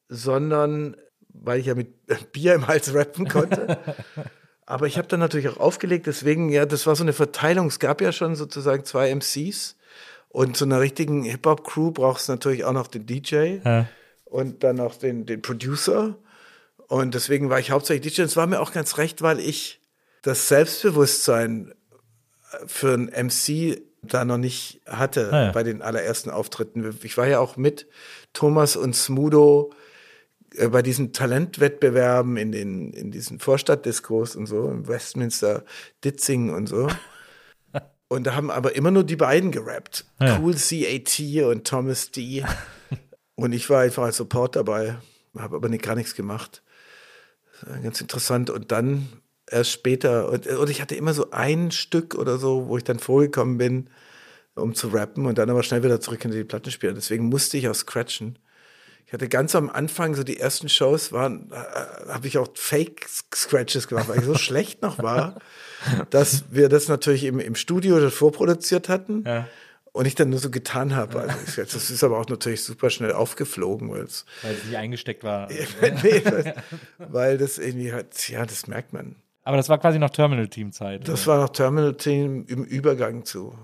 sondern 0.09 0.95
weil 1.33 1.59
ich 1.59 1.65
ja 1.65 1.75
mit 1.75 2.05
Bier 2.31 2.53
im 2.53 2.67
Hals 2.67 2.93
rappen 2.93 3.27
konnte. 3.27 3.79
Aber 4.65 4.87
ich 4.87 4.97
habe 4.97 5.07
dann 5.07 5.19
natürlich 5.19 5.49
auch 5.49 5.57
aufgelegt, 5.57 6.07
deswegen, 6.07 6.49
ja, 6.49 6.65
das 6.65 6.87
war 6.87 6.95
so 6.95 7.03
eine 7.03 7.11
Verteilung. 7.11 7.67
Es 7.67 7.79
gab 7.79 8.01
ja 8.01 8.11
schon 8.11 8.35
sozusagen 8.35 8.85
zwei 8.85 9.13
MCs. 9.13 9.75
Und 10.33 10.57
zu 10.57 10.65
einer 10.65 10.81
richtigen 10.81 11.23
Hip-Hop-Crew 11.23 11.91
brauchst 11.91 12.27
du 12.27 12.33
natürlich 12.33 12.65
auch 12.65 12.73
noch 12.73 12.87
den 12.87 13.05
DJ 13.05 13.59
Ja. 13.63 13.87
und 14.25 14.63
dann 14.63 14.75
noch 14.77 14.95
den, 14.95 15.25
den 15.25 15.41
Producer. 15.41 16.17
Und 16.87 17.13
deswegen 17.13 17.49
war 17.49 17.59
ich 17.59 17.71
hauptsächlich 17.71 18.13
DJ. 18.15 18.21
Und 18.23 18.27
es 18.27 18.35
war 18.35 18.47
mir 18.47 18.59
auch 18.59 18.73
ganz 18.73 18.97
recht, 18.97 19.21
weil 19.21 19.39
ich 19.39 19.79
das 20.23 20.47
Selbstbewusstsein 20.47 21.73
für 22.65 22.93
einen 22.93 23.27
MC 23.27 23.81
da 24.01 24.25
noch 24.25 24.37
nicht 24.37 24.81
hatte 24.85 25.29
Ah 25.31 25.43
ja. 25.45 25.51
bei 25.51 25.63
den 25.63 25.81
allerersten 25.81 26.29
Auftritten. 26.29 26.97
Ich 27.03 27.17
war 27.17 27.27
ja 27.27 27.39
auch 27.39 27.55
mit 27.55 27.87
Thomas 28.33 28.75
und 28.75 28.95
Smudo 28.95 29.71
äh, 30.55 30.67
bei 30.67 30.81
diesen 30.81 31.13
Talentwettbewerben 31.13 32.37
in 32.37 32.51
den 32.51 32.91
in 32.91 33.11
diesen 33.11 33.39
Vorstadtdiskos 33.39 34.35
und 34.35 34.47
so 34.47 34.67
im 34.69 34.87
Westminster 34.87 35.63
Ditzing 36.03 36.49
und 36.53 36.67
so. 36.67 36.87
Und 38.13 38.26
da 38.26 38.36
haben 38.36 38.52
aber 38.52 38.76
immer 38.76 38.91
nur 38.91 39.04
die 39.04 39.15
beiden 39.15 39.52
gerappt. 39.52 40.06
Ja. 40.21 40.39
Cool 40.39 40.54
CAT 40.54 41.19
und 41.45 41.65
Thomas 41.65 42.12
D. 42.12 42.45
und 43.36 43.54
ich 43.54 43.69
war 43.69 43.82
einfach 43.82 44.04
als 44.04 44.17
Support 44.17 44.56
dabei, 44.56 44.97
habe 45.38 45.56
aber 45.56 45.67
nicht, 45.67 45.84
gar 45.84 45.95
nichts 45.95 46.13
gemacht. 46.13 46.62
Ganz 47.82 48.02
interessant. 48.02 48.49
Und 48.49 48.71
dann 48.71 49.08
erst 49.49 49.71
später, 49.71 50.30
und, 50.30 50.45
und 50.47 50.69
ich 50.69 50.82
hatte 50.82 50.95
immer 50.95 51.13
so 51.13 51.32
ein 51.32 51.71
Stück 51.71 52.15
oder 52.15 52.38
so, 52.38 52.67
wo 52.67 52.78
ich 52.78 52.84
dann 52.84 52.99
vorgekommen 52.99 53.58
bin, 53.58 53.89
um 54.56 54.76
zu 54.76 54.89
rappen 54.89 55.26
und 55.26 55.38
dann 55.38 55.49
aber 55.49 55.63
schnell 55.63 55.84
wieder 55.84 55.99
zurück 55.99 56.21
hinter 56.21 56.38
die 56.38 56.43
Plattenspieler. 56.43 56.93
Deswegen 56.93 57.26
musste 57.26 57.58
ich 57.58 57.67
auch 57.67 57.76
scratchen. 57.76 58.38
Ich 59.05 59.13
hatte 59.13 59.29
ganz 59.29 59.55
am 59.55 59.69
Anfang, 59.69 60.15
so 60.15 60.23
die 60.23 60.39
ersten 60.39 60.69
Shows 60.69 61.11
waren, 61.11 61.51
äh, 61.51 62.11
habe 62.11 62.27
ich 62.27 62.37
auch 62.37 62.47
Fake-Scratches 62.53 63.87
gemacht, 63.87 64.09
weil 64.09 64.19
ich 64.19 64.25
so 64.25 64.35
schlecht 64.39 64.81
noch 64.81 64.97
war, 65.01 65.39
dass 66.09 66.45
wir 66.51 66.69
das 66.69 66.87
natürlich 66.87 67.25
im, 67.25 67.39
im 67.39 67.55
Studio 67.55 68.09
vorproduziert 68.09 68.89
hatten. 68.89 69.23
Ja. 69.25 69.47
Und 69.91 70.07
ich 70.07 70.15
dann 70.15 70.31
nur 70.31 70.39
so 70.39 70.49
getan 70.49 70.95
habe. 70.95 71.19
Also 71.19 71.61
ich, 71.61 71.71
das 71.71 71.91
ist 71.91 72.03
aber 72.03 72.17
auch 72.17 72.27
natürlich 72.27 72.63
super 72.63 72.89
schnell 72.89 73.11
aufgeflogen, 73.11 73.91
weil 73.91 74.01
es 74.01 74.25
Weil 74.41 74.55
es 74.55 74.65
nicht 74.65 74.75
eingesteckt 74.75 75.23
war. 75.23 75.47
nee, 76.03 76.19
das, 76.19 76.45
weil 76.97 77.37
das 77.37 77.59
irgendwie 77.59 77.93
halt, 77.93 78.27
ja, 78.27 78.43
das 78.43 78.65
merkt 78.65 78.91
man. 78.91 79.17
Aber 79.43 79.57
das 79.57 79.69
war 79.69 79.77
quasi 79.77 79.99
noch 79.99 80.09
Terminal-Team-Zeit. 80.09 81.07
Das 81.07 81.27
war 81.27 81.37
noch 81.37 81.49
Terminal 81.49 81.95
Team 81.95 82.45
im 82.47 82.63
Übergang 82.63 83.23
zu. 83.25 83.55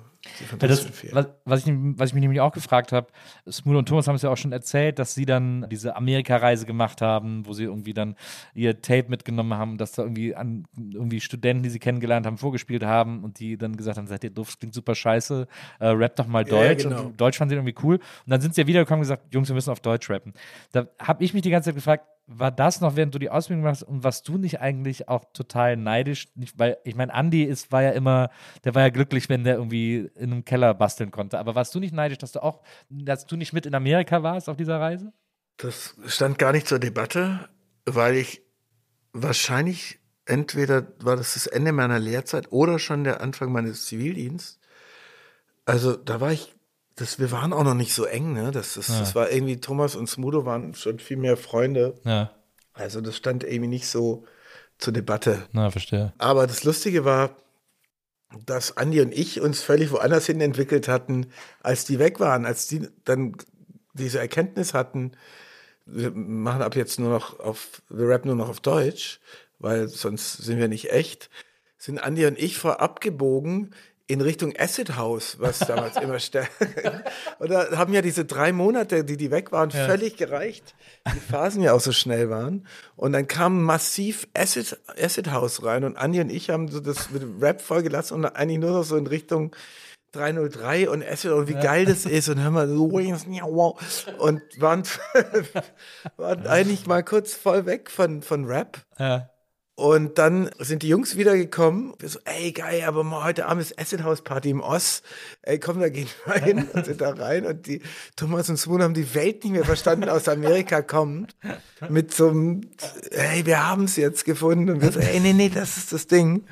Das, 0.59 0.87
was, 1.11 1.27
was, 1.45 1.65
ich, 1.65 1.73
was 1.73 2.09
ich 2.09 2.13
mich 2.13 2.21
nämlich 2.21 2.41
auch 2.41 2.51
gefragt 2.51 2.91
habe, 2.91 3.07
Smooth 3.49 3.77
und 3.77 3.87
Thomas 3.87 4.07
haben 4.07 4.15
es 4.15 4.21
ja 4.21 4.29
auch 4.29 4.37
schon 4.37 4.51
erzählt, 4.51 4.99
dass 4.99 5.13
sie 5.13 5.25
dann 5.25 5.67
diese 5.69 5.95
Amerika-Reise 5.95 6.65
gemacht 6.65 7.01
haben, 7.01 7.45
wo 7.45 7.53
sie 7.53 7.63
irgendwie 7.63 7.93
dann 7.93 8.15
ihr 8.53 8.81
Tape 8.81 9.05
mitgenommen 9.09 9.53
haben, 9.53 9.77
dass 9.77 9.93
da 9.93 10.03
irgendwie 10.03 10.35
an 10.35 10.65
irgendwie 10.77 11.19
Studenten, 11.21 11.63
die 11.63 11.69
sie 11.69 11.79
kennengelernt 11.79 12.25
haben, 12.25 12.37
vorgespielt 12.37 12.83
haben 12.83 13.23
und 13.23 13.39
die 13.39 13.57
dann 13.57 13.75
gesagt 13.77 13.97
haben, 13.97 14.07
seid 14.07 14.23
ihr 14.23 14.29
doof, 14.29 14.57
klingt 14.59 14.73
super 14.73 14.95
scheiße, 14.95 15.47
äh, 15.79 15.87
rap 15.87 16.15
doch 16.15 16.27
mal 16.27 16.47
Ja, 16.47 16.55
ja, 16.55 16.69
Deutsch. 16.69 16.83
genau. 16.83 17.03
Und 17.05 17.19
Deutsch 17.19 17.37
fanden 17.37 17.49
sie 17.49 17.55
irgendwie 17.55 17.75
cool. 17.83 17.95
Und 17.95 18.03
dann 18.27 18.41
sind 18.41 18.55
sie 18.55 18.61
ja 18.61 18.67
wiedergekommen 18.67 18.99
und 18.99 19.03
gesagt, 19.03 19.33
Jungs, 19.33 19.47
wir 19.47 19.55
müssen 19.55 19.71
auf 19.71 19.79
Deutsch 19.79 20.09
rappen. 20.09 20.33
Da 20.71 20.87
habe 20.99 21.23
ich 21.23 21.33
mich 21.33 21.41
die 21.43 21.49
ganze 21.49 21.69
Zeit 21.69 21.75
gefragt, 21.75 22.05
war 22.31 22.51
das 22.51 22.79
noch, 22.79 22.95
während 22.95 23.15
du 23.15 23.19
die 23.19 23.31
Ausbildung 23.31 23.63
machst 23.63 23.81
und 23.81 24.03
warst 24.03 24.27
du 24.27 24.37
nicht 24.37 24.61
eigentlich 24.61 25.09
auch 25.09 25.25
total 25.33 25.75
neidisch? 25.75 26.27
Nicht, 26.35 26.59
weil, 26.59 26.77
ich 26.83 26.95
meine, 26.95 27.11
Andi 27.11 27.43
ist, 27.43 27.71
war 27.71 27.81
ja 27.81 27.89
immer, 27.89 28.29
der 28.63 28.75
war 28.75 28.83
ja 28.83 28.89
glücklich, 28.89 29.29
wenn 29.29 29.43
der 29.43 29.55
irgendwie 29.55 30.11
in 30.15 30.31
einem 30.31 30.45
Keller 30.45 30.75
basteln 30.75 31.09
konnte. 31.09 31.39
Aber 31.39 31.55
warst 31.55 31.73
du 31.73 31.79
nicht 31.79 31.93
neidisch, 31.93 32.19
dass 32.19 32.31
du 32.31 32.43
auch, 32.43 32.61
dass 32.89 33.25
du 33.25 33.35
nicht 33.35 33.51
mit 33.51 33.65
in 33.65 33.73
Amerika 33.73 34.21
warst 34.21 34.47
auf 34.47 34.57
dieser 34.57 34.79
Reise? 34.79 35.11
Das 35.57 35.95
stand 36.05 36.37
gar 36.37 36.51
nicht 36.51 36.67
zur 36.67 36.77
Debatte, 36.77 37.49
weil 37.85 38.15
ich 38.15 38.43
wahrscheinlich 39.11 39.99
entweder 40.25 40.87
war 40.99 41.15
das 41.15 41.33
das 41.33 41.47
Ende 41.47 41.71
meiner 41.71 41.97
Lehrzeit 41.97 42.51
oder 42.51 42.77
schon 42.77 43.03
der 43.03 43.21
Anfang 43.21 43.51
meines 43.51 43.87
Zivildienstes. 43.87 44.59
Also 45.65 45.95
da 45.95 46.21
war 46.21 46.31
ich, 46.31 46.55
das, 46.99 47.19
wir 47.19 47.31
waren 47.31 47.53
auch 47.53 47.63
noch 47.63 47.73
nicht 47.75 47.93
so 47.93 48.03
eng, 48.05 48.33
ne? 48.33 48.51
Das, 48.51 48.73
das, 48.73 48.87
das 48.87 49.15
war 49.15 49.31
irgendwie, 49.31 49.61
Thomas 49.61 49.95
und 49.95 50.07
Smudo 50.07 50.45
waren 50.45 50.73
schon 50.73 50.99
viel 50.99 51.17
mehr 51.17 51.37
Freunde. 51.37 51.95
Ja, 52.03 52.31
Also 52.73 52.99
das 53.01 53.15
stand 53.15 53.43
irgendwie 53.43 53.67
nicht 53.69 53.87
so 53.87 54.25
zur 54.77 54.93
Debatte. 54.93 55.47
na, 55.51 55.71
verstehe. 55.71 56.13
Aber 56.17 56.45
das 56.45 56.63
Lustige 56.63 57.05
war, 57.05 57.35
dass 58.45 58.77
Andi 58.77 59.01
und 59.01 59.13
ich 59.13 59.41
uns 59.41 59.61
völlig 59.61 59.91
woanders 59.91 60.25
hin 60.25 60.41
entwickelt 60.41 60.87
hatten, 60.87 61.27
als 61.61 61.85
die 61.85 61.99
weg 61.99 62.19
waren, 62.19 62.45
als 62.45 62.67
die 62.67 62.87
dann 63.05 63.35
diese 63.93 64.19
Erkenntnis 64.19 64.73
hatten, 64.73 65.13
wir 65.85 66.11
machen 66.11 66.61
ab 66.61 66.75
jetzt 66.75 66.99
nur 66.99 67.09
noch 67.09 67.39
auf, 67.39 67.81
wir 67.89 68.07
rappen 68.09 68.27
nur 68.27 68.35
noch 68.35 68.49
auf 68.49 68.59
Deutsch, 68.59 69.19
weil 69.57 69.87
sonst 69.87 70.33
sind 70.33 70.59
wir 70.59 70.67
nicht 70.67 70.91
echt. 70.91 71.29
sind 71.77 71.97
Andi 71.97 72.25
und 72.25 72.37
ich 72.37 72.57
vorab 72.57 73.01
gebogen 73.01 73.71
in 74.09 74.21
Richtung 74.21 74.53
Acid 74.57 74.95
House, 74.95 75.37
was 75.39 75.59
damals 75.59 75.95
immer 75.97 76.17
stärker. 76.19 77.03
Oder 77.39 77.69
haben 77.77 77.93
ja 77.93 78.01
diese 78.01 78.25
drei 78.25 78.51
Monate, 78.51 79.03
die 79.03 79.17
die 79.17 79.29
weg 79.29 79.51
waren, 79.51 79.69
völlig 79.69 80.17
gereicht. 80.17 80.73
Die 81.13 81.19
Phasen 81.19 81.61
ja 81.61 81.73
auch 81.73 81.79
so 81.79 81.91
schnell 81.91 82.29
waren. 82.31 82.67
Und 82.95 83.13
dann 83.13 83.27
kam 83.27 83.63
massiv 83.63 84.27
Acid, 84.33 84.79
Acid 84.99 85.31
House 85.31 85.63
rein 85.63 85.83
und 85.83 85.95
Andi 85.95 86.19
und 86.21 86.31
ich 86.31 86.49
haben 86.49 86.69
so 86.69 86.79
das 86.79 87.11
mit 87.11 87.21
dem 87.21 87.39
Rap 87.39 87.61
vollgelassen 87.61 88.17
und 88.17 88.25
eigentlich 88.25 88.57
nur 88.57 88.71
noch 88.71 88.83
so 88.83 88.97
in 88.97 89.05
Richtung 89.05 89.55
303 90.13 90.89
und 90.89 91.07
Acid 91.07 91.31
und 91.31 91.47
wie 91.47 91.53
geil 91.53 91.85
das 91.85 92.07
ist 92.07 92.29
und 92.29 92.41
hören 92.41 92.53
wir 92.53 92.67
so 92.67 92.85
und 94.17 94.41
waren, 94.57 94.83
waren 96.17 96.47
eigentlich 96.47 96.87
mal 96.87 97.03
kurz 97.03 97.35
voll 97.35 97.67
weg 97.67 97.91
von, 97.91 98.23
von 98.23 98.45
Rap. 98.45 98.79
Ja. 98.97 99.29
Und 99.79 100.17
dann 100.17 100.49
sind 100.59 100.83
die 100.83 100.89
Jungs 100.89 101.15
wieder 101.15 101.37
gekommen. 101.37 101.93
Wir 101.99 102.09
so, 102.09 102.19
ey, 102.25 102.51
geil, 102.51 102.83
aber 102.85 103.05
mal 103.05 103.23
heute 103.23 103.45
Abend 103.45 103.61
ist 103.61 103.79
Acid 103.79 104.03
House 104.03 104.21
Party 104.21 104.49
im 104.49 104.59
Oss. 104.59 105.03
Ey, 105.41 105.57
komm, 105.57 105.79
da 105.79 105.87
gehen 105.87 106.09
wir 106.25 106.33
hin 106.33 106.67
und 106.73 106.85
sind 106.85 106.99
da 106.99 107.11
rein. 107.11 107.45
Und 107.45 107.65
die 107.65 107.81
Thomas 108.17 108.49
und 108.49 108.57
Spoon 108.57 108.83
haben 108.83 108.93
die 108.93 109.15
Welt 109.15 109.41
nicht 109.45 109.53
mehr 109.53 109.63
verstanden, 109.63 110.09
aus 110.09 110.27
Amerika 110.27 110.81
kommt. 110.81 111.33
Mit 111.87 112.13
so 112.13 112.27
einem, 112.27 112.69
ey, 113.11 113.45
wir 113.45 113.69
haben 113.69 113.85
es 113.85 113.95
jetzt 113.95 114.25
gefunden. 114.25 114.69
Und 114.69 114.81
wir 114.81 114.91
so, 114.91 114.99
ey, 114.99 115.21
nee, 115.21 115.31
nee, 115.31 115.47
das 115.47 115.77
ist 115.77 115.93
das 115.93 116.07
Ding. 116.07 116.43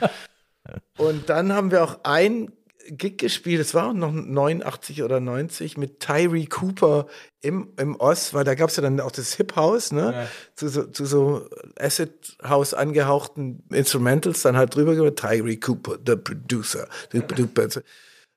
Und 0.98 1.28
dann 1.28 1.52
haben 1.52 1.72
wir 1.72 1.84
auch 1.84 2.00
ein 2.04 2.54
Gig 2.90 3.18
gespielt, 3.18 3.60
es 3.60 3.74
war 3.74 3.94
noch 3.94 4.12
89 4.12 5.04
oder 5.04 5.20
90 5.20 5.78
mit 5.78 6.00
Tyree 6.00 6.46
Cooper 6.46 7.08
im, 7.42 7.74
im 7.78 8.00
Oz, 8.00 8.34
weil 8.34 8.44
da 8.44 8.56
gab 8.56 8.70
es 8.70 8.78
ja 8.78 8.84
dann 8.84 9.00
auch 9.00 9.12
das 9.12 9.34
Hip 9.34 9.56
House, 9.56 9.92
ne? 9.92 10.14
Ja. 10.14 10.28
Zu, 10.56 10.70
so, 10.70 10.84
zu 10.86 11.06
so 11.06 11.50
Acid 11.80 12.38
House 12.44 12.74
angehauchten 12.74 13.64
Instrumentals, 13.72 14.42
dann 14.42 14.58
halt 14.58 14.76
drüber 14.76 14.96
gehört, 14.96 15.20
Tyree 15.20 15.58
Cooper, 15.58 15.98
the 16.06 16.16
producer. 16.16 16.88
The 17.12 17.22
producer. 17.22 17.82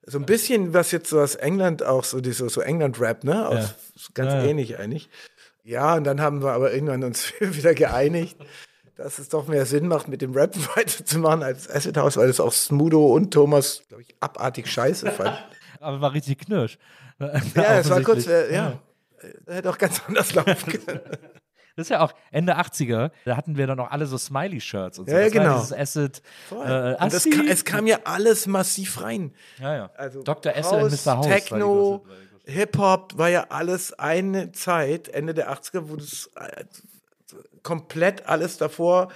So 0.06 0.18
ein 0.18 0.26
bisschen, 0.26 0.74
was 0.74 0.90
jetzt 0.90 1.10
so 1.10 1.20
aus 1.20 1.36
England 1.36 1.82
auch, 1.82 2.04
so, 2.04 2.20
die, 2.20 2.32
so, 2.32 2.60
England-Rap, 2.60 3.24
ne? 3.24 3.48
Aus, 3.48 3.58
Ja. 3.58 3.74
Ganz 4.14 4.32
ja. 4.32 4.44
ähnlich 4.44 4.78
eigentlich. 4.78 5.08
Ja, 5.62 5.94
und 5.94 6.04
dann 6.04 6.20
haben 6.20 6.42
wir 6.42 6.52
aber 6.52 6.72
irgendwann 6.72 7.04
uns 7.04 7.32
wieder 7.40 7.74
geeinigt, 7.74 8.36
dass 9.00 9.18
es 9.18 9.30
doch 9.30 9.48
mehr 9.48 9.64
Sinn 9.64 9.88
macht, 9.88 10.08
mit 10.08 10.20
dem 10.20 10.34
Rap 10.34 10.54
weiterzumachen 10.76 11.42
als 11.42 11.68
Acid 11.70 11.96
House, 11.96 12.16
weil 12.16 12.28
es 12.28 12.38
auch 12.38 12.52
Smudo 12.52 13.06
und 13.14 13.32
Thomas, 13.32 13.82
glaube 13.88 14.02
ich, 14.02 14.14
abartig 14.20 14.66
scheiße 14.66 15.10
fanden. 15.10 15.38
Aber 15.80 16.00
war 16.00 16.12
richtig 16.12 16.38
knirsch. 16.40 16.78
ja, 17.18 17.78
es 17.78 17.88
war 17.88 18.02
kurz, 18.02 18.26
äh, 18.26 18.54
ja. 18.54 18.78
Äh, 19.46 19.54
Hätte 19.54 19.70
auch 19.70 19.78
ganz 19.78 20.02
anders 20.06 20.34
laufen 20.34 20.84
können. 20.84 21.00
Das 21.76 21.86
ist 21.86 21.88
ja 21.88 22.00
auch 22.00 22.12
Ende 22.30 22.58
80er, 22.58 23.10
da 23.24 23.36
hatten 23.36 23.56
wir 23.56 23.66
dann 23.66 23.78
noch 23.78 23.90
alle 23.90 24.04
so 24.04 24.18
Smiley-Shirts 24.18 24.98
und 24.98 25.08
so. 25.08 25.14
Ja, 25.14 25.20
ja, 25.20 25.24
das 25.24 25.32
genau. 25.32 25.54
dieses 25.60 25.72
Acid. 25.72 26.22
Äh, 26.50 26.54
Und 27.02 27.12
das 27.12 27.24
ka 27.24 27.42
es 27.48 27.64
kam 27.64 27.86
ja 27.86 28.00
alles 28.04 28.46
massiv 28.46 29.00
rein. 29.00 29.32
ja, 29.58 29.76
ja. 29.76 29.90
Also 29.96 30.22
Dr. 30.22 30.54
Essel 30.54 30.82
und 30.82 30.92
Mr. 30.92 31.16
House. 31.16 31.26
Techno, 31.26 32.04
Hip-Hop 32.44 33.16
war 33.16 33.28
ja 33.30 33.46
alles 33.48 33.98
eine 33.98 34.52
Zeit, 34.52 35.08
Ende 35.08 35.32
der 35.32 35.50
80er, 35.52 35.88
wo 35.88 35.96
das 35.96 36.28
äh, 36.36 36.64
komplett 37.62 38.26
alles 38.26 38.56
davor 38.56 39.08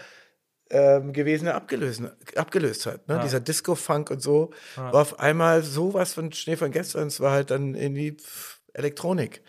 ähm, 0.71 1.13
gewesene 1.13 1.55
abgelöst, 1.55 2.03
abgelöst 2.37 2.87
hat. 2.87 3.07
Ne? 3.09 3.21
Dieser 3.23 3.41
Disco-Funk 3.41 4.11
und 4.11 4.21
so 4.23 4.53
war 4.77 5.03
auf 5.03 5.21
einmal 5.21 5.63
sowas 5.63 6.15
von 6.15 6.33
Schnee 6.33 6.57
von 6.57 6.73
gestern. 6.73 7.09
Es 7.09 7.21
war 7.21 7.33
halt 7.33 7.51
dann 7.51 7.75
irgendwie 7.75 8.13
pff, 8.13 8.61
Elektronik. 8.73 9.43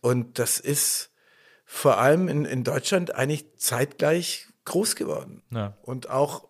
Und 0.00 0.38
das 0.38 0.58
ist 0.60 1.10
vor 1.64 1.98
allem 1.98 2.28
in, 2.28 2.44
in 2.44 2.64
Deutschland 2.64 3.14
eigentlich 3.14 3.56
zeitgleich 3.56 4.48
groß 4.64 4.96
geworden. 4.96 5.42
Ja. 5.50 5.76
Und 5.82 6.10
auch, 6.10 6.48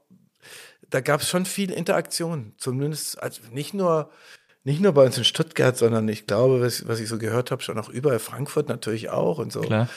da 0.88 1.00
gab 1.00 1.20
es 1.20 1.28
schon 1.28 1.46
viel 1.46 1.70
Interaktion. 1.70 2.54
Zumindest, 2.58 3.22
also 3.22 3.42
nicht 3.50 3.74
nur, 3.74 4.10
nicht 4.64 4.80
nur 4.80 4.92
bei 4.92 5.04
uns 5.04 5.16
in 5.16 5.24
Stuttgart, 5.24 5.76
sondern 5.76 6.08
ich 6.08 6.26
glaube, 6.26 6.60
was, 6.60 6.86
was 6.88 7.00
ich 7.00 7.08
so 7.08 7.18
gehört 7.18 7.50
habe, 7.50 7.62
schon 7.62 7.78
auch 7.78 7.88
überall 7.88 8.18
Frankfurt 8.18 8.68
natürlich 8.68 9.10
auch 9.10 9.38
und 9.38 9.52
so. 9.52 9.60
Klar. 9.60 9.88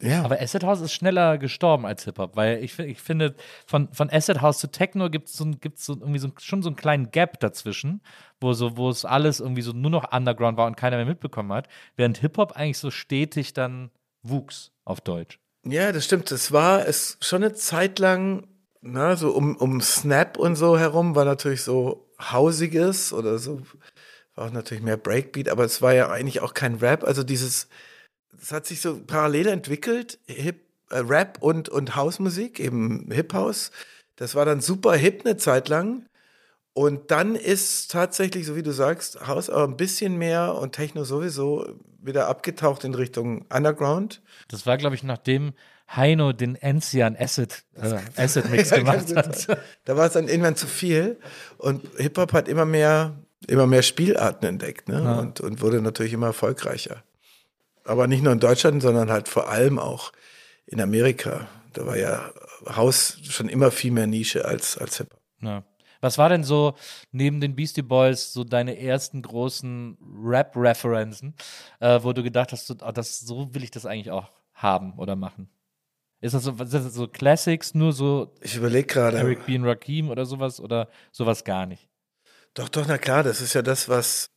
Ja. 0.00 0.24
Aber 0.24 0.40
Acid 0.40 0.64
House 0.64 0.80
ist 0.80 0.92
schneller 0.92 1.38
gestorben 1.38 1.86
als 1.86 2.04
Hip-Hop, 2.04 2.36
weil 2.36 2.62
ich, 2.62 2.78
ich 2.78 3.00
finde, 3.00 3.34
von, 3.66 3.92
von 3.92 4.10
Acid 4.10 4.42
House 4.42 4.58
zu 4.58 4.70
Techno 4.70 5.08
gibt 5.08 5.28
es 5.28 5.34
so, 5.34 5.44
gibt's 5.60 5.86
so 5.86 5.94
irgendwie 5.94 6.18
so, 6.18 6.30
schon 6.38 6.62
so 6.62 6.68
einen 6.68 6.76
kleinen 6.76 7.10
Gap 7.10 7.38
dazwischen, 7.40 8.00
wo, 8.40 8.52
so, 8.52 8.76
wo 8.76 8.90
es 8.90 9.04
alles 9.04 9.40
irgendwie 9.40 9.62
so 9.62 9.72
nur 9.72 9.90
noch 9.90 10.12
Underground 10.12 10.58
war 10.58 10.66
und 10.66 10.76
keiner 10.76 10.96
mehr 10.96 11.06
mitbekommen 11.06 11.52
hat, 11.52 11.68
während 11.96 12.18
Hip-Hop 12.18 12.52
eigentlich 12.52 12.78
so 12.78 12.90
stetig 12.90 13.52
dann 13.52 13.90
wuchs 14.22 14.72
auf 14.84 15.00
Deutsch. 15.00 15.38
Ja, 15.64 15.92
das 15.92 16.04
stimmt. 16.04 16.30
Es 16.30 16.52
war 16.52 16.86
es 16.86 17.16
schon 17.20 17.42
eine 17.42 17.54
Zeit 17.54 17.98
lang, 17.98 18.48
na, 18.82 19.16
so 19.16 19.30
um, 19.30 19.56
um 19.56 19.80
Snap 19.80 20.36
und 20.36 20.56
so 20.56 20.78
herum, 20.78 21.14
war 21.14 21.24
natürlich 21.24 21.62
so 21.62 22.10
Hausiges 22.20 23.12
oder 23.12 23.38
so, 23.38 23.62
war 24.34 24.48
auch 24.48 24.52
natürlich 24.52 24.82
mehr 24.82 24.96
Breakbeat, 24.96 25.48
aber 25.48 25.64
es 25.64 25.80
war 25.80 25.94
ja 25.94 26.10
eigentlich 26.10 26.40
auch 26.40 26.52
kein 26.52 26.74
Rap. 26.74 27.04
Also 27.04 27.22
dieses, 27.22 27.68
es 28.40 28.52
hat 28.52 28.66
sich 28.66 28.80
so 28.80 29.00
parallel 29.06 29.46
entwickelt, 29.48 30.18
Hip, 30.26 30.60
äh, 30.90 30.98
Rap 30.98 31.38
und, 31.40 31.68
und 31.68 31.96
Hausmusik, 31.96 32.60
eben 32.60 33.10
Hip 33.10 33.32
House. 33.32 33.70
Das 34.16 34.34
war 34.34 34.44
dann 34.44 34.60
super 34.60 34.94
hip 34.94 35.22
eine 35.24 35.36
Zeit 35.36 35.68
lang. 35.68 36.06
Und 36.72 37.12
dann 37.12 37.36
ist 37.36 37.92
tatsächlich, 37.92 38.46
so 38.46 38.56
wie 38.56 38.62
du 38.62 38.72
sagst, 38.72 39.26
Haus 39.28 39.48
aber 39.48 39.64
ein 39.64 39.76
bisschen 39.76 40.16
mehr 40.18 40.54
und 40.56 40.72
Techno 40.72 41.04
sowieso 41.04 41.66
wieder 42.02 42.26
abgetaucht 42.26 42.84
in 42.84 42.94
Richtung 42.94 43.44
Underground. 43.48 44.22
Das 44.48 44.66
war, 44.66 44.76
glaube 44.76 44.96
ich, 44.96 45.04
nachdem 45.04 45.52
Heino 45.94 46.32
den 46.32 46.56
Enzian 46.56 47.16
Acid, 47.16 47.64
äh, 47.80 47.98
Acid 48.16 48.50
Mix 48.50 48.70
Ja, 48.70 48.78
gemacht 48.78 49.14
hat. 49.14 49.46
genau. 49.46 49.58
Da 49.84 49.96
war 49.96 50.06
es 50.06 50.14
dann 50.14 50.28
irgendwann 50.28 50.56
zu 50.56 50.66
viel. 50.66 51.18
Und 51.58 51.86
Hip-Hop 51.96 52.32
hat 52.32 52.48
immer 52.48 52.64
mehr, 52.64 53.14
immer 53.46 53.66
mehr 53.66 53.82
Spielarten 53.82 54.48
entdeckt 54.48 54.88
ne? 54.88 55.18
und, 55.20 55.40
und 55.40 55.60
wurde 55.62 55.80
natürlich 55.80 56.12
immer 56.12 56.26
erfolgreicher. 56.26 57.04
Aber 57.84 58.06
nicht 58.06 58.22
nur 58.22 58.32
in 58.32 58.40
Deutschland, 58.40 58.82
sondern 58.82 59.10
halt 59.10 59.28
vor 59.28 59.48
allem 59.48 59.78
auch 59.78 60.12
in 60.66 60.80
Amerika. 60.80 61.48
Da 61.72 61.86
war 61.86 61.96
ja 61.96 62.32
Haus 62.66 63.18
schon 63.28 63.48
immer 63.48 63.70
viel 63.70 63.90
mehr 63.90 64.06
Nische 64.06 64.44
als, 64.44 64.78
als 64.78 64.98
Hip-Hop. 64.98 65.20
Ja. 65.42 65.64
Was 66.00 66.18
war 66.18 66.28
denn 66.28 66.44
so 66.44 66.74
neben 67.12 67.40
den 67.40 67.56
Beastie 67.56 67.82
Boys 67.82 68.32
so 68.32 68.44
deine 68.44 68.78
ersten 68.78 69.22
großen 69.22 69.96
Rap-Referenzen, 70.22 71.34
äh, 71.80 71.98
wo 72.02 72.12
du 72.12 72.22
gedacht 72.22 72.52
hast, 72.52 72.66
so, 72.66 72.74
ah, 72.80 72.92
das, 72.92 73.20
so 73.20 73.54
will 73.54 73.64
ich 73.64 73.70
das 73.70 73.86
eigentlich 73.86 74.10
auch 74.10 74.30
haben 74.52 74.98
oder 74.98 75.16
machen? 75.16 75.48
Ist 76.20 76.34
das 76.34 76.44
so, 76.44 76.52
ist 76.52 76.74
das 76.74 76.92
so 76.94 77.08
Classics, 77.08 77.74
nur 77.74 77.92
so 77.92 78.34
Ich 78.42 78.56
überlege 78.56 78.86
gerade. 78.86 79.18
Eric 79.18 79.46
B. 79.46 79.56
und 79.56 79.64
Rakim 79.64 80.10
oder 80.10 80.26
sowas 80.26 80.60
oder 80.60 80.88
sowas 81.10 81.42
gar 81.44 81.66
nicht? 81.66 81.88
Doch, 82.54 82.68
doch, 82.68 82.86
na 82.86 82.98
klar, 82.98 83.22
das 83.22 83.40
ist 83.40 83.54
ja 83.54 83.62
das, 83.62 83.88
was 83.88 84.30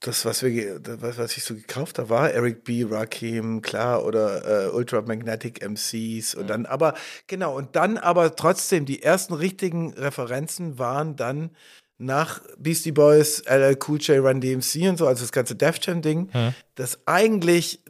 das, 0.00 0.24
was 0.24 0.42
wir, 0.42 0.80
was 1.00 1.18
was 1.18 1.36
ich 1.36 1.44
so 1.44 1.54
gekauft 1.54 1.98
habe, 1.98 2.08
war 2.08 2.30
Eric 2.30 2.64
B., 2.64 2.86
Rakim, 2.88 3.60
klar, 3.60 4.04
oder 4.04 4.66
äh, 4.66 4.70
Ultramagnetic 4.70 5.62
MCs 5.62 6.34
und 6.34 6.48
dann, 6.48 6.66
aber 6.66 6.94
genau, 7.26 7.56
und 7.56 7.76
dann 7.76 7.98
aber 7.98 8.34
trotzdem, 8.34 8.86
die 8.86 9.02
ersten 9.02 9.34
richtigen 9.34 9.92
Referenzen 9.92 10.78
waren 10.78 11.16
dann 11.16 11.50
nach 11.98 12.40
Beastie 12.56 12.92
Boys, 12.92 13.42
LL 13.46 13.76
Cool 13.86 13.98
J, 13.98 14.24
Run 14.24 14.40
DMC 14.40 14.88
und 14.88 14.96
so, 14.96 15.06
also 15.06 15.22
das 15.22 15.32
ganze 15.32 15.54
Def 15.54 15.76
Jam-Ding, 15.82 16.30
das 16.74 16.98
eigentlich, 17.04 17.80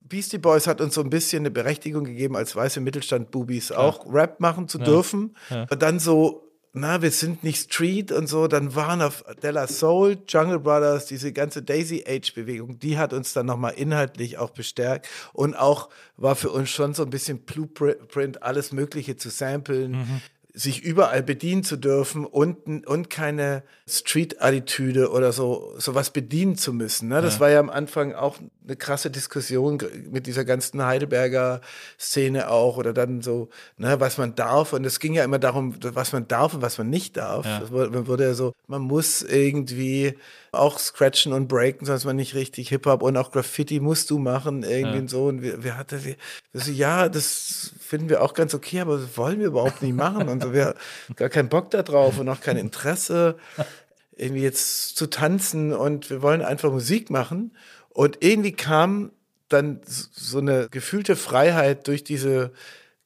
Beastie 0.00 0.38
Boys 0.38 0.66
hat 0.66 0.80
uns 0.80 0.94
so 0.94 1.02
ein 1.02 1.10
bisschen 1.10 1.42
eine 1.42 1.52
Berechtigung 1.52 2.02
gegeben, 2.02 2.34
als 2.34 2.56
weiße 2.56 2.80
Mittelstand-Bubis 2.80 3.70
auch 3.70 4.12
Rap 4.12 4.40
machen 4.40 4.66
zu 4.66 4.78
dürfen. 4.78 5.36
Aber 5.50 5.76
dann 5.76 6.00
so, 6.00 6.49
na, 6.72 7.02
wir 7.02 7.10
sind 7.10 7.42
nicht 7.42 7.72
Street 7.72 8.12
und 8.12 8.28
so, 8.28 8.46
dann 8.46 8.74
waren 8.76 9.02
auf 9.02 9.24
Della 9.42 9.66
Soul, 9.66 10.18
Jungle 10.28 10.60
Brothers, 10.60 11.06
diese 11.06 11.32
ganze 11.32 11.62
Daisy 11.62 12.04
Age 12.06 12.32
Bewegung, 12.32 12.78
die 12.78 12.96
hat 12.96 13.12
uns 13.12 13.32
dann 13.32 13.46
nochmal 13.46 13.74
inhaltlich 13.74 14.38
auch 14.38 14.50
bestärkt 14.50 15.08
und 15.32 15.54
auch 15.56 15.88
war 16.16 16.36
für 16.36 16.50
uns 16.50 16.70
schon 16.70 16.94
so 16.94 17.02
ein 17.02 17.10
bisschen 17.10 17.40
Blueprint, 17.40 18.42
alles 18.42 18.72
Mögliche 18.72 19.16
zu 19.16 19.30
samplen, 19.30 20.22
sich 20.54 20.82
überall 20.82 21.22
bedienen 21.22 21.64
zu 21.64 21.76
dürfen 21.76 22.24
und, 22.24 22.86
und 22.86 23.10
keine 23.10 23.62
Street-Attitüde 23.88 25.10
oder 25.10 25.32
so 25.32 25.74
sowas 25.78 26.10
bedienen 26.10 26.56
zu 26.56 26.72
müssen. 26.72 27.08
Ne? 27.08 27.22
Das 27.22 27.40
war 27.40 27.50
ja 27.50 27.60
am 27.60 27.70
Anfang 27.70 28.14
auch 28.14 28.38
eine 28.64 28.76
krasse 28.76 29.10
Diskussion 29.10 29.78
mit 30.10 30.26
dieser 30.26 30.44
ganzen 30.44 30.84
Heidelberger 30.84 31.60
Szene 31.98 32.50
auch 32.50 32.76
oder 32.76 32.92
dann 32.92 33.20
so, 33.20 33.48
ne, 33.76 33.98
was 34.00 34.18
man 34.18 34.34
darf. 34.34 34.72
Und 34.72 34.84
es 34.84 35.00
ging 35.00 35.14
ja 35.14 35.24
immer 35.24 35.38
darum, 35.38 35.74
was 35.80 36.12
man 36.12 36.28
darf 36.28 36.54
und 36.54 36.62
was 36.62 36.78
man 36.78 36.88
nicht 36.88 37.16
darf. 37.16 37.46
Es 37.62 37.70
wurde, 37.70 37.90
man 37.90 38.06
wurde 38.06 38.24
ja 38.24 38.34
so, 38.34 38.52
man 38.66 38.82
muss 38.82 39.22
irgendwie 39.22 40.14
auch 40.52 40.78
scratchen 40.78 41.32
und 41.32 41.48
breaken, 41.48 41.86
sonst 41.86 42.04
man 42.04 42.16
nicht 42.16 42.34
richtig 42.34 42.70
Hip-Hop 42.70 43.02
und 43.02 43.16
auch 43.16 43.30
Graffiti 43.30 43.78
musst 43.78 44.10
du 44.10 44.18
machen, 44.18 44.64
irgendwie 44.64 44.98
und 44.98 45.10
so. 45.10 45.26
Und 45.26 45.42
wir, 45.42 45.62
wir 45.62 45.76
hatten, 45.76 46.04
wir, 46.04 46.16
wir 46.52 46.60
so, 46.60 46.72
ja, 46.72 47.08
das 47.08 47.72
finden 47.78 48.08
wir 48.08 48.22
auch 48.22 48.34
ganz 48.34 48.54
okay, 48.54 48.80
aber 48.80 48.98
das 48.98 49.16
wollen 49.16 49.38
wir 49.38 49.46
überhaupt 49.46 49.82
nicht 49.82 49.94
machen. 49.94 50.28
Und 50.28 50.39
so, 50.40 50.52
wir 50.52 50.66
haben 50.66 51.16
gar 51.16 51.28
keinen 51.28 51.48
Bock 51.48 51.70
da 51.70 51.82
drauf 51.82 52.18
und 52.18 52.28
auch 52.28 52.40
kein 52.40 52.56
Interesse, 52.56 53.36
irgendwie 54.16 54.42
jetzt 54.42 54.96
zu 54.96 55.06
tanzen 55.08 55.72
und 55.72 56.10
wir 56.10 56.22
wollen 56.22 56.42
einfach 56.42 56.70
Musik 56.70 57.10
machen. 57.10 57.56
Und 57.90 58.18
irgendwie 58.22 58.52
kam 58.52 59.12
dann 59.48 59.80
so 59.84 60.38
eine 60.38 60.68
gefühlte 60.70 61.16
Freiheit 61.16 61.88
durch 61.88 62.04
diese 62.04 62.52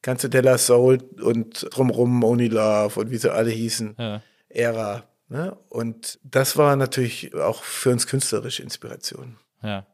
ganze 0.02 0.28
Della 0.28 0.58
Soul 0.58 0.98
und 1.22 1.66
drumrum 1.70 2.22
Only 2.22 2.48
Love 2.48 3.00
und 3.00 3.10
wie 3.10 3.16
sie 3.16 3.32
alle 3.32 3.50
hießen, 3.50 3.96
Ja. 3.98 4.22
Ära. 4.50 5.04
Ne? 5.28 5.56
Und 5.70 6.18
das 6.22 6.56
war 6.56 6.76
natürlich 6.76 7.34
auch 7.34 7.62
für 7.64 7.90
uns 7.90 8.06
künstlerische 8.06 8.62
Inspiration. 8.62 9.38
Ja. 9.62 9.86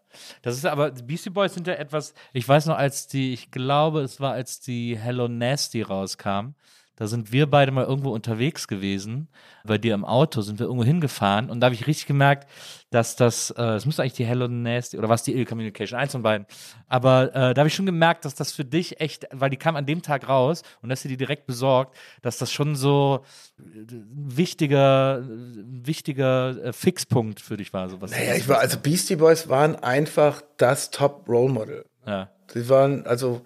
Das 0.43 0.57
ist 0.57 0.67
aber, 0.67 0.91
die 0.91 1.05
Beastie 1.05 1.31
Boys 1.31 1.55
sind 1.55 1.69
ja 1.69 1.75
etwas, 1.75 2.15
ich 2.33 2.47
weiß 2.47 2.67
noch, 2.67 2.77
als 2.77 3.07
die, 3.07 3.33
ich 3.33 3.53
glaube, 3.53 4.01
es 4.01 4.19
war, 4.19 4.33
als 4.33 4.59
die 4.59 4.99
Hello 4.99 5.29
Nasty 5.29 5.83
rauskam, 5.83 6.55
da 7.01 7.07
sind 7.07 7.33
wir 7.33 7.47
beide 7.47 7.73
mal 7.73 7.87
irgendwo 7.87 8.11
unterwegs 8.11 8.69
gewesen, 8.69 9.29
bei 9.65 9.79
dir 9.79 9.95
im 9.95 10.05
Auto 10.05 10.43
sind 10.43 10.59
wir 10.59 10.67
irgendwo 10.67 10.85
hingefahren 10.85 11.49
und 11.49 11.61
da 11.61 11.65
habe 11.65 11.75
ich 11.75 11.87
richtig 11.87 12.07
gemerkt, 12.07 12.47
dass 12.91 13.17
das, 13.17 13.51
äh, 13.57 13.63
es 13.63 13.87
müsste 13.87 14.03
eigentlich 14.03 14.13
die 14.13 14.27
Hello 14.27 14.47
Nasty 14.49 14.99
oder 14.99 15.09
was 15.09 15.23
die 15.23 15.35
Ill 15.35 15.47
Communication, 15.47 15.99
eins 15.99 16.13
von 16.13 16.21
beiden, 16.21 16.47
aber 16.89 17.35
äh, 17.35 17.55
da 17.55 17.61
habe 17.61 17.69
ich 17.69 17.75
schon 17.75 17.87
gemerkt, 17.87 18.27
dass 18.27 18.35
das 18.35 18.53
für 18.53 18.67
dich 18.67 19.01
echt, 19.01 19.27
weil 19.33 19.49
die 19.49 19.57
kam 19.57 19.77
an 19.77 19.87
dem 19.87 20.03
Tag 20.03 20.29
raus 20.29 20.63
und 20.83 20.91
dass 20.91 21.01
sie 21.01 21.09
die 21.09 21.17
direkt 21.17 21.47
besorgt, 21.47 21.97
dass 22.21 22.37
das 22.37 22.53
schon 22.53 22.77
so 22.77 23.25
ein 23.59 24.07
wichtiger, 24.37 25.23
ein 25.23 25.81
wichtiger 25.87 26.65
äh, 26.65 26.73
Fixpunkt 26.75 27.41
für 27.41 27.57
dich 27.57 27.73
war. 27.73 27.89
So 27.89 28.03
was 28.03 28.11
Naja, 28.11 28.35
ich 28.35 28.47
war, 28.47 28.59
also 28.59 28.77
Beastie 28.79 29.17
Boys 29.17 29.49
waren 29.49 29.75
einfach 29.75 30.43
das 30.59 30.91
Top 30.91 31.27
Role 31.27 31.51
Model. 31.51 31.87
ja. 32.07 32.29
Sie 32.53 32.69
waren, 32.69 33.07
also 33.07 33.43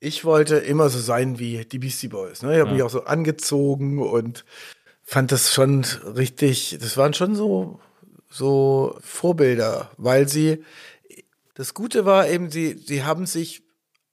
ich 0.00 0.24
wollte 0.24 0.56
immer 0.56 0.88
so 0.88 0.98
sein 0.98 1.38
wie 1.38 1.64
die 1.64 1.78
Beastie 1.78 2.08
Boys. 2.08 2.42
Ne? 2.42 2.54
Ich 2.54 2.60
habe 2.60 2.72
mich 2.72 2.82
auch 2.82 2.90
so 2.90 3.04
angezogen 3.04 4.00
und 4.00 4.44
fand 5.02 5.32
das 5.32 5.52
schon 5.52 5.84
richtig, 5.84 6.78
das 6.80 6.96
waren 6.96 7.14
schon 7.14 7.34
so, 7.34 7.80
so 8.30 8.96
Vorbilder, 9.00 9.90
weil 9.96 10.28
sie, 10.28 10.64
das 11.54 11.74
Gute 11.74 12.04
war 12.04 12.28
eben, 12.28 12.50
sie, 12.50 12.74
sie 12.74 13.04
haben 13.04 13.26
sich 13.26 13.62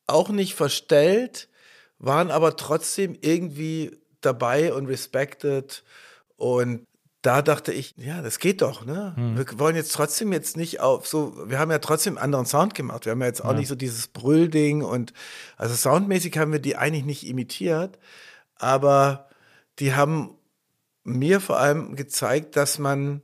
auch 0.08 0.30
nicht 0.30 0.56
verstellt, 0.56 1.50
waren 2.00 2.32
aber 2.32 2.56
trotzdem 2.56 3.18
irgendwie 3.22 3.98
dabei 4.22 4.74
und 4.74 4.88
respected 4.88 5.84
und 6.38 6.86
da 7.26 7.42
dachte 7.42 7.72
ich, 7.74 7.94
ja, 7.98 8.22
das 8.22 8.40
geht 8.40 8.62
doch, 8.62 8.86
ne? 8.86 9.14
Wir 9.36 9.60
wollen 9.60 9.76
jetzt 9.76 9.94
trotzdem 9.94 10.32
jetzt 10.34 10.56
nicht 10.58 10.80
auf 10.82 11.08
so, 11.08 11.50
wir 11.50 11.58
haben 11.60 11.72
ja 11.72 11.80
trotzdem 11.80 12.18
anderen 12.18 12.46
Sound 12.46 12.76
gemacht. 12.76 13.06
Wir 13.06 13.12
haben 13.12 13.22
ja 13.22 13.28
jetzt 13.28 13.44
auch 13.44 13.54
nicht 13.58 13.68
so 13.68 13.76
dieses 13.76 14.08
Brüllding 14.08 14.82
und 14.84 15.14
also 15.58 15.74
soundmäßig 15.76 16.38
haben 16.38 16.52
wir 16.52 16.60
die 16.60 16.76
eigentlich 16.76 17.06
nicht 17.06 17.28
imitiert, 17.28 17.98
aber 18.56 19.28
die 19.80 19.94
haben 19.96 20.32
mir 21.04 21.40
vor 21.42 21.60
allem 21.60 21.96
gezeigt, 21.96 22.56
dass 22.56 22.80
man 22.80 23.22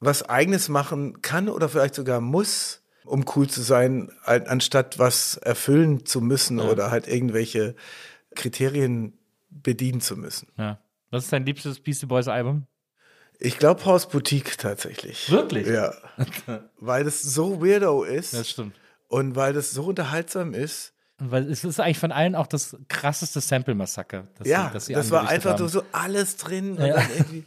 was 0.00 0.22
eigenes 0.22 0.68
machen 0.68 1.20
kann 1.22 1.48
oder 1.48 1.68
vielleicht 1.68 1.94
sogar 1.94 2.20
muss, 2.20 2.82
um 3.04 3.24
cool 3.36 3.48
zu 3.48 3.60
sein, 3.62 4.10
an- 4.24 4.46
anstatt 4.46 4.98
was 4.98 5.36
erfüllen 5.36 6.06
zu 6.06 6.20
müssen 6.20 6.58
oder 6.60 6.90
halt 6.90 7.06
irgendwelche 7.06 7.74
Kriterien 8.34 9.18
bedienen 9.50 10.00
zu 10.00 10.16
müssen. 10.16 10.48
Ja. 10.56 10.78
Was 11.10 11.24
ist 11.24 11.32
dein 11.32 11.44
liebstes 11.44 11.80
Beastie 11.80 12.06
Boys 12.06 12.28
Album? 12.28 12.66
Ich 13.38 13.58
glaube 13.58 13.84
Haus 13.86 14.08
Boutique 14.08 14.58
tatsächlich. 14.58 15.30
Wirklich? 15.30 15.66
Ja. 15.66 15.92
weil 16.78 17.04
das 17.04 17.22
so 17.22 17.62
weirdo 17.64 18.02
ist 18.04 18.34
Das 18.34 18.50
stimmt. 18.50 18.74
und 19.08 19.34
weil 19.34 19.52
das 19.52 19.70
so 19.72 19.84
unterhaltsam 19.84 20.52
ist. 20.54 20.92
Und 21.18 21.30
Weil 21.30 21.50
es 21.50 21.64
ist 21.64 21.80
eigentlich 21.80 21.98
von 21.98 22.12
allen 22.12 22.34
auch 22.34 22.46
das 22.46 22.76
krasseste 22.88 23.40
Sample-Massaker. 23.40 24.26
ja, 24.44 24.70
das, 24.72 24.86
sie 24.86 24.94
das 24.94 25.10
war 25.10 25.28
einfach 25.28 25.58
haben. 25.58 25.68
so 25.68 25.82
alles 25.92 26.36
drin. 26.36 26.76
Ja. 26.78 27.02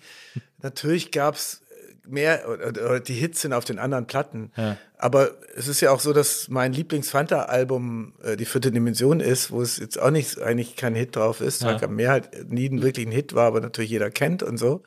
natürlich 0.62 1.12
gab 1.12 1.36
es 1.36 1.62
mehr, 2.06 2.48
oder, 2.50 2.70
oder 2.70 3.00
die 3.00 3.14
Hits 3.14 3.42
sind 3.42 3.54
auf 3.54 3.66
den 3.66 3.80
anderen 3.80 4.08
Platten. 4.08 4.52
Ja. 4.56 4.78
Aber 4.98 5.32
es 5.56 5.68
ist 5.68 5.82
ja 5.82 5.92
auch 5.92 6.00
so, 6.00 6.14
dass 6.14 6.50
mein 6.50 6.74
Lieblings-Fanta-Album 6.74 8.14
äh, 8.24 8.36
die 8.36 8.46
vierte 8.46 8.72
Dimension 8.72 9.20
ist, 9.20 9.52
wo 9.52 9.62
es 9.62 9.78
jetzt 9.78 10.00
auch 10.00 10.12
nicht, 10.12 10.42
eigentlich 10.42 10.76
kein 10.76 10.96
Hit 10.96 11.16
drauf 11.16 11.42
ist. 11.42 11.64
Ja. 11.64 11.82
Am 11.82 11.96
Meer 11.96 12.12
halt 12.12 12.52
nie 12.52 12.70
ein 12.70 12.82
wirklich 12.82 13.08
ein 13.08 13.12
Hit 13.12 13.34
war, 13.34 13.48
aber 13.48 13.62
natürlich 13.62 13.92
jeder 13.92 14.12
kennt 14.12 14.44
und 14.44 14.58
so. 14.58 14.84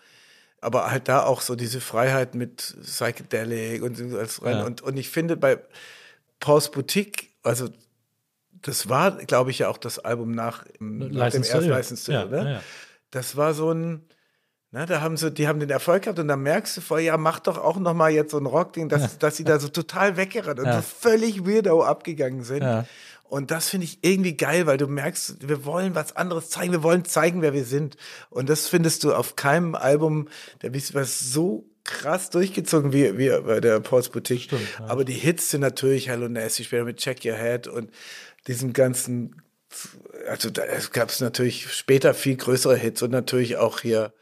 Aber 0.61 0.91
halt 0.91 1.09
da 1.09 1.25
auch 1.25 1.43
so 1.43 1.55
diese 1.55 1.81
Freiheit 1.81 2.35
mit 2.35 2.77
Psychedelic 2.83 3.83
und 3.83 3.97
so 3.97 4.43
rein. 4.43 4.57
Ja. 4.57 4.65
Und, 4.65 4.83
und 4.83 4.97
ich 4.97 5.11
finde 5.11 5.37
bei 5.37 5.59
Pause 6.41 6.71
Boutique, 6.71 7.31
also 7.43 7.69
das 8.63 8.89
war, 8.89 9.13
glaube 9.13 9.51
ich, 9.51 9.61
ja 9.61 9.69
auch 9.69 9.79
das 9.79 9.99
Album 9.99 10.33
nach, 10.33 10.65
nach 10.79 11.31
dem 11.31 11.43
ersten. 11.43 11.69
License 11.69 12.13
Ill, 12.13 12.29
ne? 12.29 12.61
Das 13.11 13.37
war 13.37 13.55
so 13.55 13.73
ein, 13.73 14.03
na, 14.77 14.85
da 14.85 15.01
haben 15.01 15.17
sie, 15.17 15.31
die 15.31 15.49
haben 15.49 15.59
den 15.59 15.71
Erfolg 15.71 16.03
gehabt 16.03 16.19
und 16.19 16.29
dann 16.29 16.43
merkst 16.43 16.77
du 16.77 16.81
voll, 16.83 17.01
ja, 17.01 17.17
mach 17.17 17.41
doch 17.41 17.57
auch 17.57 17.79
noch 17.79 17.95
mal 17.95 18.11
jetzt 18.11 18.33
so 18.33 18.37
ein 18.37 18.45
Rockding, 18.45 18.91
dass, 18.91 19.17
dass 19.17 19.35
sie 19.39 19.45
da 19.45 19.59
so 19.59 19.69
total 19.69 20.19
weggerannt 20.19 20.61
und 20.61 20.67
Ja. 20.67 20.75
so 20.75 20.83
völlig 20.83 21.47
weirdo 21.47 21.83
abgegangen 21.83 22.45
sind. 22.45 22.61
Ja. 22.61 22.85
Und 23.25 23.51
das 23.51 23.71
finde 23.71 23.87
ich 23.87 24.01
irgendwie 24.03 24.37
geil, 24.37 24.67
weil 24.67 24.77
du 24.77 24.87
merkst, 24.87 25.49
wir 25.49 25.65
wollen 25.65 25.95
was 25.95 26.15
anderes 26.15 26.51
zeigen, 26.51 26.73
wir 26.73 26.83
wollen 26.83 27.07
zeigen, 27.07 27.41
wer 27.41 27.55
wir 27.55 27.65
sind. 27.65 27.97
Und 28.29 28.51
das 28.51 28.69
findest 28.69 29.03
du 29.05 29.15
auf 29.15 29.35
keinem 29.35 29.75
Album, 29.75 30.29
der 30.61 30.69
Beastie 30.69 30.93
Boys 30.93 31.21
so 31.21 31.65
krass 31.85 32.29
durchgezogen 32.29 32.93
wie, 32.93 33.17
wie 33.17 33.31
bei 33.31 33.61
der 33.61 33.81
Paul's 33.81 34.11
Boutique. 34.11 34.51
Aber 34.89 35.07
die 35.07 35.15
Hits 35.15 35.53
sind 35.53 35.63
natürlich 35.63 36.11
Hello 36.11 36.29
Nasty, 36.29 36.65
später 36.65 36.85
mit 36.85 36.99
Check 36.99 37.25
Your 37.25 37.37
Head 37.37 37.67
und 37.67 37.91
diesem 38.47 38.75
ganzen, 38.75 39.41
also 40.29 40.51
da 40.51 40.65
gab 40.93 41.09
es 41.09 41.23
natürlich 41.23 41.73
später 41.73 42.13
viel 42.13 42.37
größere 42.37 42.77
Hits 42.77 43.01
und 43.01 43.11
natürlich 43.11 43.57
auch 43.57 43.81
hier, 43.81 44.13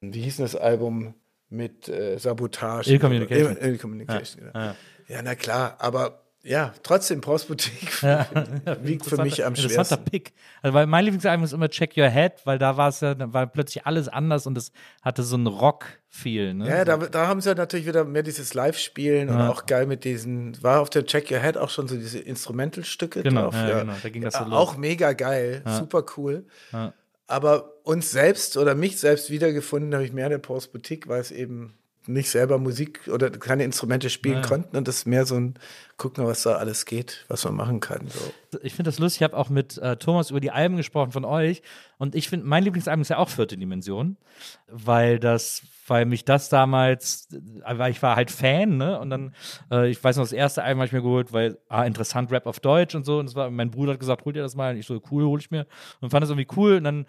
wie 0.00 0.22
hieß 0.22 0.36
denn 0.36 0.44
das 0.46 0.56
Album 0.56 1.14
mit 1.48 1.88
äh, 1.88 2.16
Sabotage? 2.18 2.90
Ill 2.90 2.98
Communication. 2.98 3.56
Ill, 3.56 3.68
Ill 3.72 3.78
Communication, 3.78 4.42
Ja, 4.54 4.60
ja. 4.60 4.66
ja. 4.66 4.74
Ja, 5.08 5.22
na 5.22 5.34
klar, 5.34 5.74
aber 5.78 6.22
ja, 6.42 6.72
trotzdem 6.84 7.20
Paul's 7.20 7.44
Boutique 7.46 8.02
wiegt 8.82 9.04
für 9.04 9.20
mich 9.22 9.44
am 9.44 9.52
Interessanter 9.54 9.96
schwersten. 9.96 10.04
Pick. 10.04 10.32
Also, 10.62 10.72
weil 10.72 10.86
mein 10.86 11.04
Lieblingsalbum 11.04 11.44
ist 11.44 11.52
immer 11.52 11.68
Check 11.68 11.96
Your 11.98 12.08
Head, 12.08 12.34
weil 12.44 12.58
da 12.58 12.76
war 12.78 12.88
es 12.88 13.00
ja, 13.00 13.14
war 13.32 13.46
plötzlich 13.48 13.84
alles 13.86 14.08
anders 14.08 14.46
und 14.46 14.56
es 14.56 14.72
hatte 15.02 15.22
so 15.24 15.34
einen 15.36 15.48
Rock-Feel. 15.48 16.54
Ne? 16.54 16.68
Ja, 16.68 16.84
da, 16.84 16.96
da 16.96 17.26
haben 17.26 17.40
sie 17.40 17.54
natürlich 17.54 17.86
wieder 17.86 18.04
mehr 18.04 18.22
dieses 18.22 18.54
Live-Spielen 18.54 19.28
und 19.28 19.40
auch 19.40 19.66
geil 19.66 19.86
mit 19.86 20.04
diesen, 20.04 20.62
war 20.62 20.80
auf 20.80 20.88
der 20.90 21.04
Check 21.04 21.30
Your 21.30 21.40
Head 21.40 21.58
auch 21.58 21.68
schon 21.70 21.88
so 21.88 21.96
diese 21.96 22.20
Instrumental-Stücke 22.20 23.22
Genau, 23.22 23.42
drauf. 23.50 23.54
ja, 23.56 23.80
genau, 23.80 23.94
da 24.02 24.08
ging 24.08 24.22
das 24.22 24.34
so 24.34 24.40
Ja, 24.40 24.46
los. 24.46 24.54
Auch 24.58 24.76
mega 24.76 25.12
geil, 25.12 25.62
super 25.66 26.04
cool. 26.16 26.46
Ja. 26.72 26.94
Aber 27.30 27.74
uns 27.84 28.10
selbst 28.10 28.56
oder 28.56 28.74
mich 28.74 28.98
selbst 28.98 29.30
wiedergefunden 29.30 29.94
habe 29.94 30.04
ich 30.04 30.12
mehr 30.12 30.26
in 30.26 30.32
der 30.32 30.38
Post 30.38 30.72
Boutique, 30.72 31.06
weil 31.06 31.20
es 31.20 31.30
eben 31.30 31.74
nicht 32.06 32.30
selber 32.30 32.58
Musik 32.58 33.08
oder 33.12 33.30
keine 33.30 33.62
Instrumente 33.62 34.10
spielen 34.10 34.42
konnten 34.42 34.76
und 34.76 34.88
das 34.88 34.96
ist 34.96 35.06
mehr 35.06 35.26
so 35.26 35.36
ein, 35.36 35.54
guck 35.96 36.16
mal, 36.18 36.26
was 36.26 36.42
da 36.42 36.56
alles 36.56 36.86
geht, 36.86 37.24
was 37.28 37.44
man 37.44 37.54
machen 37.54 37.80
kann. 37.80 38.08
So. 38.08 38.58
ich 38.62 38.74
finde 38.74 38.88
das 38.88 38.98
lustig, 38.98 39.20
ich 39.20 39.24
habe 39.24 39.36
auch 39.36 39.50
mit 39.50 39.78
äh, 39.78 39.96
Thomas 39.96 40.30
über 40.30 40.40
die 40.40 40.50
Alben 40.50 40.76
gesprochen 40.76 41.12
von 41.12 41.24
euch 41.24 41.62
und 41.98 42.14
ich 42.14 42.28
finde, 42.28 42.46
mein 42.46 42.64
Lieblingsalbum 42.64 43.02
ist 43.02 43.10
ja 43.10 43.18
auch 43.18 43.28
Vierte 43.28 43.56
Dimension, 43.56 44.16
weil 44.66 45.18
das, 45.18 45.62
weil 45.90 46.06
mich 46.06 46.24
das 46.24 46.48
damals, 46.48 47.28
weil 47.66 47.90
ich 47.90 48.00
war 48.00 48.14
halt 48.14 48.30
Fan, 48.30 48.76
ne, 48.76 48.98
und 49.00 49.10
dann, 49.10 49.34
äh, 49.72 49.90
ich 49.90 50.02
weiß 50.02 50.16
noch, 50.16 50.22
das 50.22 50.32
erste 50.32 50.62
Album 50.62 50.78
habe 50.78 50.86
ich 50.86 50.92
mir 50.92 51.02
geholt, 51.02 51.32
weil, 51.32 51.58
ah, 51.68 51.82
interessant, 51.82 52.30
Rap 52.30 52.46
auf 52.46 52.60
Deutsch 52.60 52.94
und 52.94 53.04
so, 53.04 53.18
und 53.18 53.26
das 53.26 53.34
war, 53.34 53.50
mein 53.50 53.72
Bruder 53.72 53.92
hat 53.94 54.00
gesagt, 54.00 54.24
hol 54.24 54.32
dir 54.32 54.42
das 54.42 54.54
mal, 54.54 54.72
und 54.72 54.78
ich 54.78 54.86
so, 54.86 55.02
cool, 55.10 55.24
hol 55.24 55.40
ich 55.40 55.50
mir, 55.50 55.66
und 56.00 56.10
fand 56.10 56.22
das 56.22 56.30
irgendwie 56.30 56.46
cool, 56.56 56.76
und 56.76 56.84
dann 56.84 57.06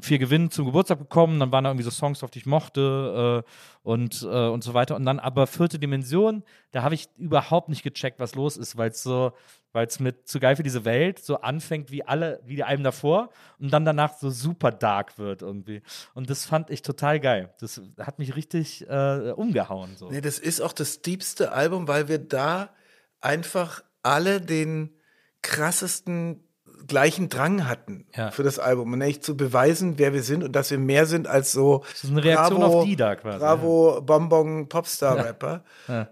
vier 0.00 0.18
Gewinn 0.18 0.50
zum 0.50 0.66
Geburtstag 0.66 0.98
bekommen, 0.98 1.38
dann 1.38 1.52
waren 1.52 1.64
da 1.64 1.70
irgendwie 1.70 1.84
so 1.84 1.90
Songs, 1.90 2.22
auf 2.24 2.30
die 2.30 2.40
ich 2.40 2.46
mochte 2.46 3.44
äh, 3.44 3.88
und, 3.88 4.22
äh, 4.22 4.48
und 4.48 4.64
so 4.64 4.74
weiter. 4.74 4.96
Und 4.96 5.04
dann 5.04 5.20
aber 5.20 5.46
vierte 5.46 5.78
Dimension, 5.78 6.42
da 6.72 6.82
habe 6.82 6.96
ich 6.96 7.08
überhaupt 7.16 7.68
nicht 7.68 7.84
gecheckt, 7.84 8.18
was 8.18 8.34
los 8.34 8.56
ist, 8.56 8.76
weil 8.76 8.90
es 8.90 9.02
so, 9.02 9.32
weil 9.72 9.86
es 9.86 10.00
mit 10.00 10.26
zu 10.26 10.40
geil 10.40 10.56
für 10.56 10.64
diese 10.64 10.84
Welt 10.84 11.20
so 11.20 11.40
anfängt 11.40 11.92
wie 11.92 12.04
alle, 12.04 12.40
wie 12.44 12.56
die 12.56 12.64
Alben 12.64 12.82
davor 12.82 13.30
und 13.60 13.72
dann 13.72 13.84
danach 13.84 14.18
so 14.18 14.30
super 14.30 14.72
dark 14.72 15.16
wird 15.18 15.42
irgendwie. 15.42 15.80
Und 16.14 16.28
das 16.28 16.44
fand 16.44 16.70
ich 16.70 16.82
total 16.82 17.20
geil. 17.20 17.54
Das 17.60 17.80
hat 17.98 18.18
mich 18.18 18.34
richtig 18.34 18.88
äh, 18.88 19.32
umgehauen. 19.36 19.96
So. 19.96 20.10
Nee, 20.10 20.20
das 20.20 20.40
ist 20.40 20.60
auch 20.60 20.72
das 20.72 21.02
diebste 21.02 21.52
Album, 21.52 21.86
weil 21.86 22.08
wir 22.08 22.18
da 22.18 22.70
einfach 23.20 23.84
alle 24.02 24.40
den 24.40 24.90
krassesten 25.42 26.40
gleichen 26.86 27.28
Drang 27.28 27.68
hatten 27.68 28.06
Ja. 28.16 28.30
für 28.30 28.42
das 28.42 28.58
Album 28.58 28.92
und 28.92 29.00
echt 29.00 29.24
zu 29.24 29.36
beweisen, 29.36 29.98
wer 29.98 30.12
wir 30.12 30.22
sind 30.22 30.42
und 30.44 30.52
dass 30.52 30.70
wir 30.70 30.78
mehr 30.78 31.06
sind 31.06 31.26
als 31.26 31.52
so 31.52 31.82
ist 31.92 32.04
eine 32.10 32.22
Reaktion 32.24 32.62
auf 32.62 32.84
die 32.84 32.96
da 32.96 33.16
quasi, 33.16 33.38
Bravo, 33.38 34.00
Bonbon, 34.02 34.68
Popstar-Rapper. 34.68 35.64
Ja. 35.88 36.08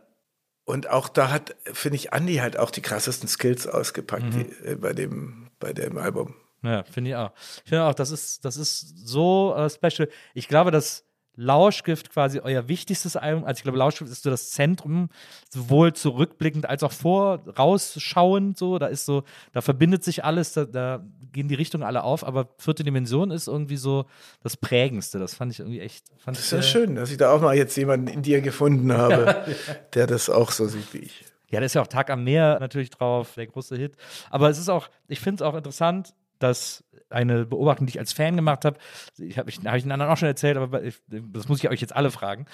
Und 0.65 0.89
auch 0.89 1.09
da 1.09 1.31
hat, 1.31 1.57
finde 1.65 1.97
ich, 1.97 2.13
Andy 2.13 2.37
halt 2.37 2.57
auch 2.59 2.71
die 2.71 2.83
krassesten 2.83 3.29
Skills 3.29 3.67
ausgepackt 3.67 4.23
Mhm. 4.25 4.31
die, 4.31 4.67
äh, 4.69 4.75
bei, 4.77 4.93
dem, 4.93 5.49
bei 5.59 5.73
dem 5.73 5.99
Album. 5.99 6.35
Ja, 6.63 6.85
finde 6.85 7.11
ich 7.11 7.17
auch. 7.17 7.33
Ich 7.65 7.69
finde 7.71 7.85
auch, 7.85 7.95
das 7.95 8.11
ist, 8.13 8.45
das 8.45 8.57
ist 8.57 9.07
so 9.07 9.55
äh, 9.57 9.69
special. 9.69 10.09
Ich 10.35 10.47
glaube, 10.47 10.71
dass 10.71 11.05
Lauschgift 11.37 12.11
quasi 12.11 12.41
euer 12.41 12.69
wichtigstes 12.69 13.17
Album, 13.17 13.45
also 13.45 13.59
ich 13.59 13.63
glaube, 13.63 13.79
Lauschgift 13.79 14.11
ist 14.11 14.23
so 14.23 14.31
das 14.31 14.51
Zentrum, 14.51 15.09
sowohl 15.49 15.93
zurückblickend 15.95 16.69
als 16.69 16.83
auch 16.83 16.93
vorausschauend, 16.93 18.59
so, 18.59 18.79
da 18.79 18.87
ist 18.87 19.07
so, 19.07 19.25
da 19.53 19.63
verbindet 19.63 20.05
sich 20.05 20.25
alles, 20.25 20.53
da, 20.53 20.65
da 20.65 21.03
gehen 21.33 21.49
die 21.49 21.55
Richtungen 21.55 21.85
alle 21.85 22.03
auf, 22.05 22.25
aber 22.25 22.49
vierte 22.59 22.85
Dimension 22.85 23.31
ist 23.31 23.49
irgendwie 23.49 23.79
so 23.79 24.07
das 24.43 24.57
Prägendste, 24.57 25.19
das 25.19 25.35
fand 25.35 25.53
ich 25.53 25.61
irgendwie 25.61 25.81
echt, 25.81 26.07
fand 26.19 26.37
Das 26.37 26.45
ich 26.45 26.53
ist 26.53 26.53
ja 26.53 26.63
schön, 26.63 26.97
dass 26.97 27.11
ich 27.11 27.17
da 27.17 27.33
auch 27.33 27.41
mal 27.41 27.57
jetzt 27.57 27.77
jemanden 27.77 28.09
in 28.09 28.23
dir 28.23 28.43
gefunden 28.43 28.93
habe, 28.93 29.45
der 29.95 30.07
das 30.07 30.29
auch 30.29 30.51
so 30.51 30.67
sieht 30.67 30.93
wie 30.93 30.99
ich. 30.99 31.25
Ja, 31.53 31.61
da 31.61 31.67
ist 31.67 31.75
ja 31.75 31.83
auch 31.83 31.87
Tag 31.87 32.09
am 32.09 32.25
Meer 32.25 32.59
natürlich 32.61 32.89
drauf, 32.89 33.35
der 33.37 33.47
große 33.47 33.77
Hit. 33.77 33.95
Aber 34.31 34.49
es 34.49 34.59
ist 34.59 34.71
auch, 34.71 34.89
ich 35.07 35.21
finde 35.21 35.45
es 35.45 35.49
auch 35.49 35.55
interessant, 35.55 36.15
dass 36.43 36.85
eine 37.11 37.45
Beobachtung, 37.45 37.87
die 37.87 37.93
ich 37.93 37.99
als 37.99 38.13
Fan 38.13 38.37
gemacht 38.37 38.65
habe, 38.65 38.79
ich 39.19 39.39
habe 39.39 39.51
ich, 39.51 39.59
hab 39.59 39.77
ich 39.77 39.83
den 39.83 39.93
anderen 39.93 40.11
auch 40.11 40.17
schon 40.17 40.29
erzählt, 40.29 40.57
aber 40.57 40.83
ich, 40.83 41.01
das 41.09 41.49
muss 41.49 41.59
ich 41.59 41.69
euch 41.69 41.81
jetzt 41.81 41.95
alle 41.95 42.11
fragen. 42.11 42.47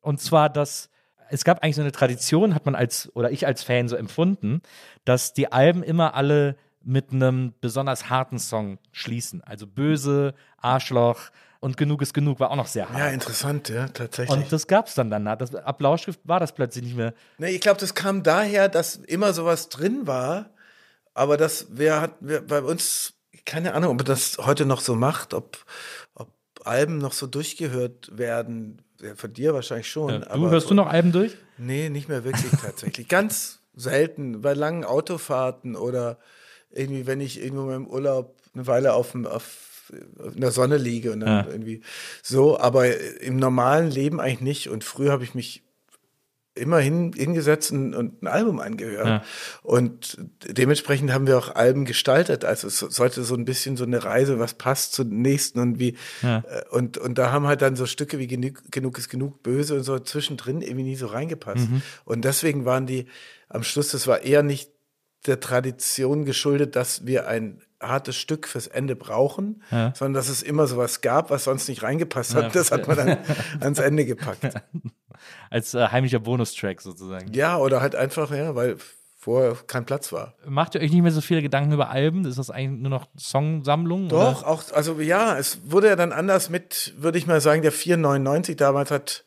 Und 0.00 0.20
zwar, 0.20 0.48
dass 0.48 0.90
es 1.30 1.44
gab 1.44 1.62
eigentlich 1.62 1.76
so 1.76 1.82
eine 1.82 1.92
Tradition, 1.92 2.54
hat 2.54 2.66
man 2.66 2.74
als, 2.74 3.10
oder 3.14 3.30
ich 3.30 3.46
als 3.46 3.62
Fan 3.62 3.88
so 3.88 3.96
empfunden, 3.96 4.60
dass 5.04 5.32
die 5.32 5.52
Alben 5.52 5.82
immer 5.82 6.14
alle 6.14 6.56
mit 6.82 7.12
einem 7.12 7.54
besonders 7.60 8.10
harten 8.10 8.38
Song 8.38 8.78
schließen. 8.92 9.42
Also 9.42 9.66
böse, 9.66 10.34
Arschloch 10.58 11.30
und 11.60 11.78
genug 11.78 12.02
ist 12.02 12.12
genug 12.12 12.40
war 12.40 12.50
auch 12.50 12.56
noch 12.56 12.66
sehr 12.66 12.88
hart. 12.90 12.98
Ja, 12.98 13.08
interessant, 13.08 13.70
ja, 13.70 13.88
tatsächlich. 13.88 14.36
und 14.36 14.52
das 14.52 14.66
gab 14.66 14.86
es 14.86 14.94
dann 14.94 15.10
danach. 15.10 15.38
Das, 15.38 15.54
ab 15.54 15.80
Lauschrift 15.80 16.20
war 16.24 16.38
das 16.38 16.54
plötzlich 16.54 16.84
nicht 16.84 16.96
mehr. 16.96 17.14
Nee, 17.38 17.50
ich 17.50 17.60
glaube, 17.62 17.80
das 17.80 17.94
kam 17.94 18.22
daher, 18.22 18.68
dass 18.68 18.96
immer 18.96 19.32
sowas 19.32 19.70
drin 19.70 20.06
war, 20.06 20.50
aber 21.14 21.38
das 21.38 21.68
wer 21.70 22.02
hat 22.02 22.16
wer, 22.20 22.42
bei 22.42 22.60
uns 22.60 23.13
keine 23.44 23.74
Ahnung, 23.74 23.90
ob 23.92 23.96
man 23.98 24.06
das 24.06 24.38
heute 24.38 24.64
noch 24.66 24.80
so 24.80 24.94
macht, 24.94 25.34
ob, 25.34 25.58
ob 26.14 26.30
Alben 26.64 26.98
noch 26.98 27.12
so 27.12 27.26
durchgehört 27.26 28.10
werden. 28.16 28.82
Ja, 29.00 29.14
von 29.16 29.32
dir 29.32 29.52
wahrscheinlich 29.54 29.90
schon. 29.90 30.10
Ja, 30.10 30.18
du 30.20 30.30
aber 30.30 30.50
hörst 30.50 30.70
du 30.70 30.74
noch 30.74 30.86
Alben 30.86 31.12
durch? 31.12 31.36
Nee, 31.58 31.88
nicht 31.90 32.08
mehr 32.08 32.24
wirklich 32.24 32.52
tatsächlich. 32.60 33.08
Ganz 33.08 33.60
selten 33.74 34.40
bei 34.40 34.54
langen 34.54 34.84
Autofahrten 34.84 35.76
oder 35.76 36.18
irgendwie, 36.70 37.06
wenn 37.06 37.20
ich 37.20 37.40
irgendwo 37.42 37.70
im 37.72 37.86
Urlaub 37.86 38.36
eine 38.54 38.66
Weile 38.66 38.94
auf, 38.94 39.12
dem- 39.12 39.26
auf 39.26 39.70
in 40.34 40.40
der 40.40 40.50
Sonne 40.50 40.78
liege 40.78 41.12
und 41.12 41.20
dann 41.20 41.44
Ja. 41.46 41.52
irgendwie 41.52 41.82
so, 42.22 42.58
aber 42.58 42.98
im 43.20 43.36
normalen 43.36 43.90
Leben 43.90 44.18
eigentlich 44.20 44.40
nicht. 44.40 44.68
Und 44.70 44.82
früher 44.82 45.12
habe 45.12 45.24
ich 45.24 45.34
mich 45.34 45.62
immer 46.54 46.78
hin, 46.78 47.12
hingesetzt 47.14 47.72
und, 47.72 47.94
und 47.94 48.22
ein 48.22 48.26
Album 48.28 48.60
angehört. 48.60 49.06
Ja. 49.06 49.22
Und 49.62 50.18
dementsprechend 50.46 51.12
haben 51.12 51.26
wir 51.26 51.36
auch 51.36 51.54
Alben 51.54 51.84
gestaltet. 51.84 52.44
Also 52.44 52.68
es 52.68 52.78
sollte 52.78 53.24
so 53.24 53.34
ein 53.34 53.44
bisschen 53.44 53.76
so 53.76 53.84
eine 53.84 54.04
Reise, 54.04 54.38
was 54.38 54.54
passt 54.54 54.92
zum 54.92 55.08
nächsten 55.08 55.58
und 55.58 55.78
wie. 55.78 55.96
Ja. 56.22 56.44
äh, 56.48 56.62
Und, 56.70 56.98
und 56.98 57.18
da 57.18 57.32
haben 57.32 57.46
halt 57.46 57.62
dann 57.62 57.76
so 57.76 57.86
Stücke 57.86 58.18
wie 58.18 58.28
genug, 58.28 58.62
genug 58.70 58.98
ist 58.98 59.08
genug 59.08 59.42
böse 59.42 59.74
und 59.74 59.82
so 59.82 59.98
zwischendrin 59.98 60.60
irgendwie 60.60 60.84
nie 60.84 60.96
so 60.96 61.06
reingepasst. 61.06 61.68
Mhm. 61.68 61.82
Und 62.04 62.24
deswegen 62.24 62.64
waren 62.64 62.86
die 62.86 63.06
am 63.48 63.62
Schluss, 63.62 63.90
das 63.90 64.06
war 64.06 64.22
eher 64.22 64.42
nicht 64.42 64.70
der 65.26 65.40
Tradition 65.40 66.24
geschuldet, 66.24 66.76
dass 66.76 67.06
wir 67.06 67.26
ein 67.28 67.60
hartes 67.80 68.16
Stück 68.16 68.46
fürs 68.48 68.66
Ende 68.66 68.96
brauchen, 68.96 69.62
Ja. 69.70 69.92
sondern 69.94 70.14
dass 70.14 70.28
es 70.28 70.42
immer 70.42 70.66
sowas 70.66 71.00
gab, 71.02 71.30
was 71.30 71.44
sonst 71.44 71.68
nicht 71.68 71.82
reingepasst 71.82 72.34
hat. 72.34 72.44
Ja, 72.44 72.48
das 72.50 72.70
hat 72.70 72.88
man 72.88 72.96
dann 72.96 73.18
ans 73.60 73.78
Ende 73.78 74.04
gepackt. 74.06 74.42
Als 75.50 75.74
äh, 75.74 75.88
heimlicher 75.88 76.18
Bonustrack 76.18 76.80
sozusagen. 76.80 77.32
Ja, 77.32 77.58
oder 77.58 77.80
halt 77.80 77.94
einfach, 77.94 78.30
ja, 78.30 78.54
weil 78.54 78.76
vorher 79.18 79.56
kein 79.66 79.86
Platz 79.86 80.12
war. 80.12 80.34
Macht 80.46 80.74
ihr 80.74 80.80
euch 80.82 80.90
nicht 80.92 81.02
mehr 81.02 81.12
so 81.12 81.20
viele 81.22 81.40
Gedanken 81.40 81.72
über 81.72 81.88
Alben? 81.90 82.24
Ist 82.26 82.38
das 82.38 82.50
eigentlich 82.50 82.80
nur 82.82 82.90
noch 82.90 83.06
Songsammlung? 83.18 84.08
Doch, 84.08 84.40
Oder? 84.42 84.48
auch, 84.48 84.62
also 84.72 85.00
ja, 85.00 85.38
es 85.38 85.60
wurde 85.70 85.88
ja 85.88 85.96
dann 85.96 86.12
anders 86.12 86.50
mit, 86.50 86.94
würde 86.98 87.16
ich 87.18 87.26
mal 87.26 87.40
sagen, 87.40 87.62
der 87.62 87.72
499. 87.72 88.56
Damals 88.56 88.90
hat 88.90 89.24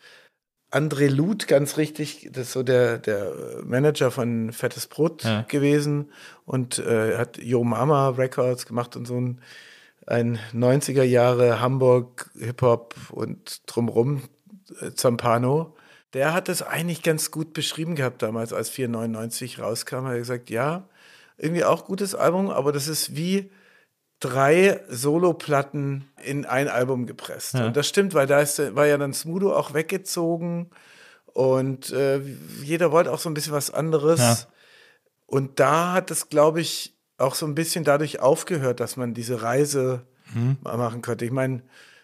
André 0.72 1.08
Luth 1.08 1.48
ganz 1.48 1.78
richtig, 1.78 2.30
das 2.34 2.48
ist 2.48 2.54
so 2.54 2.62
der, 2.64 2.98
der 2.98 3.32
Manager 3.64 4.12
von 4.12 4.52
Fettes 4.52 4.88
Brot 4.88 5.24
Ja. 5.24 5.44
gewesen 5.48 6.12
und 6.46 6.80
äh, 6.80 7.18
hat 7.18 7.38
Yo 7.38 7.64
Mama 7.64 8.10
Records 8.10 8.66
gemacht 8.66 8.96
und 8.98 9.06
so 9.08 9.16
ein, 9.20 9.42
ein 10.06 10.40
90er 10.54 11.04
Jahre 11.04 11.62
Hamburg 11.62 12.30
Hip-Hop 12.38 12.96
und 13.12 13.62
drumrum 13.66 14.24
äh, 14.82 14.92
Zampano. 14.92 15.76
Der 16.14 16.34
hat 16.34 16.48
das 16.50 16.62
eigentlich 16.62 17.02
ganz 17.04 17.32
gut 17.32 17.54
beschrieben 17.54 17.96
gehabt 17.96 18.22
damals, 18.22 18.52
als 18.52 18.70
499 18.70 19.60
rauskam. 19.60 20.06
Er 20.06 20.12
hat 20.12 20.18
gesagt, 20.18 20.50
ja, 20.50 20.88
irgendwie 21.38 21.64
auch 21.64 21.86
gutes 21.86 22.14
Album, 22.16 22.50
aber 22.50 22.72
das 22.72 22.88
ist 22.88 23.16
wie 23.16 23.50
drei 24.20 24.82
Soloplatten 24.90 26.10
in 26.24 26.46
ein 26.46 26.68
Album 26.68 27.06
gepresst. 27.06 27.54
Ja. 27.56 27.68
Und 27.68 27.78
das 27.78 27.88
stimmt, 27.88 28.14
weil 28.14 28.28
da 28.28 28.40
ist, 28.40 28.76
war 28.76 28.86
ja 28.88 28.98
dann 28.98 29.14
Smudo 29.14 29.54
auch 29.56 29.74
weggezogen 29.74 30.70
und 31.26 31.92
äh, 31.92 32.20
jeder 32.64 32.92
wollte 32.92 33.12
auch 33.12 33.20
so 33.20 33.30
ein 33.30 33.34
bisschen 33.34 33.54
was 33.54 33.72
anderes. 33.72 34.20
Ja. 34.20 34.38
Und 35.28 35.60
da 35.60 35.94
hat 35.94 36.10
es, 36.12 36.30
glaube 36.30 36.62
ich, 36.62 36.96
auch 37.18 37.36
so 37.36 37.46
ein 37.46 37.56
bisschen 37.56 37.84
dadurch 37.84 38.20
aufgehört, 38.20 38.80
dass 38.80 38.98
man 38.98 39.14
diese 39.14 39.42
Reise 39.42 40.06
Mhm. 40.34 40.58
mal 40.62 40.78
machen 40.78 41.02
konnte. 41.02 41.24
Ich 41.26 41.32
meine, 41.32 41.62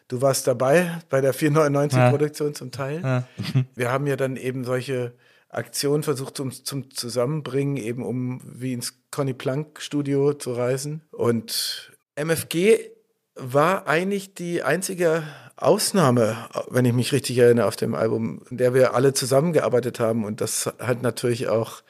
du 0.07 0.21
warst 0.21 0.47
dabei 0.47 0.99
bei 1.09 1.21
der 1.21 1.33
499-Produktion 1.33 2.55
zum 2.55 2.71
Teil. 2.71 3.01
Ja. 3.01 3.23
Wir 3.75 3.91
haben 3.91 4.07
ja 4.07 4.15
dann 4.15 4.37
eben 4.37 4.63
solche 4.63 5.13
Aktionen 5.49 6.03
versucht 6.03 6.37
zum, 6.37 6.51
zum 6.51 6.89
Zusammenbringen, 6.91 7.77
eben 7.77 8.03
um 8.03 8.41
wie 8.45 8.73
ins 8.73 8.97
Conny 9.11 9.33
Plank 9.33 9.81
Studio 9.81 10.33
zu 10.33 10.53
reisen. 10.53 11.01
Und 11.11 11.91
MFG 12.15 12.91
war 13.35 13.87
eigentlich 13.87 14.33
die 14.33 14.63
einzige 14.63 15.23
Ausnahme, 15.55 16.37
wenn 16.69 16.85
ich 16.85 16.93
mich 16.93 17.11
richtig 17.11 17.37
erinnere, 17.37 17.67
auf 17.67 17.75
dem 17.75 17.95
Album, 17.95 18.41
in 18.49 18.57
der 18.57 18.73
wir 18.73 18.93
alle 18.93 19.13
zusammengearbeitet 19.13 19.99
haben. 19.99 20.25
Und 20.25 20.41
das 20.41 20.71
hat 20.79 21.01
natürlich 21.01 21.47
auch 21.47 21.83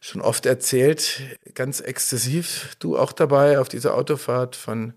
schon 0.00 0.20
oft 0.20 0.46
erzählt, 0.46 1.22
ganz 1.54 1.80
exzessiv. 1.80 2.76
Du 2.78 2.98
auch 2.98 3.12
dabei 3.12 3.58
auf 3.58 3.68
dieser 3.68 3.94
Autofahrt 3.94 4.56
von, 4.56 4.92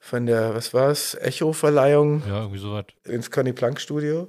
von 0.00 0.26
der, 0.26 0.54
was 0.54 0.74
war 0.74 0.90
es, 0.90 1.14
Echo-Verleihung 1.14 2.22
Ja, 2.28 2.40
irgendwie 2.40 2.58
sowas. 2.58 2.84
ins 3.04 3.30
Conny 3.30 3.52
Plank 3.52 3.80
Studio. 3.80 4.28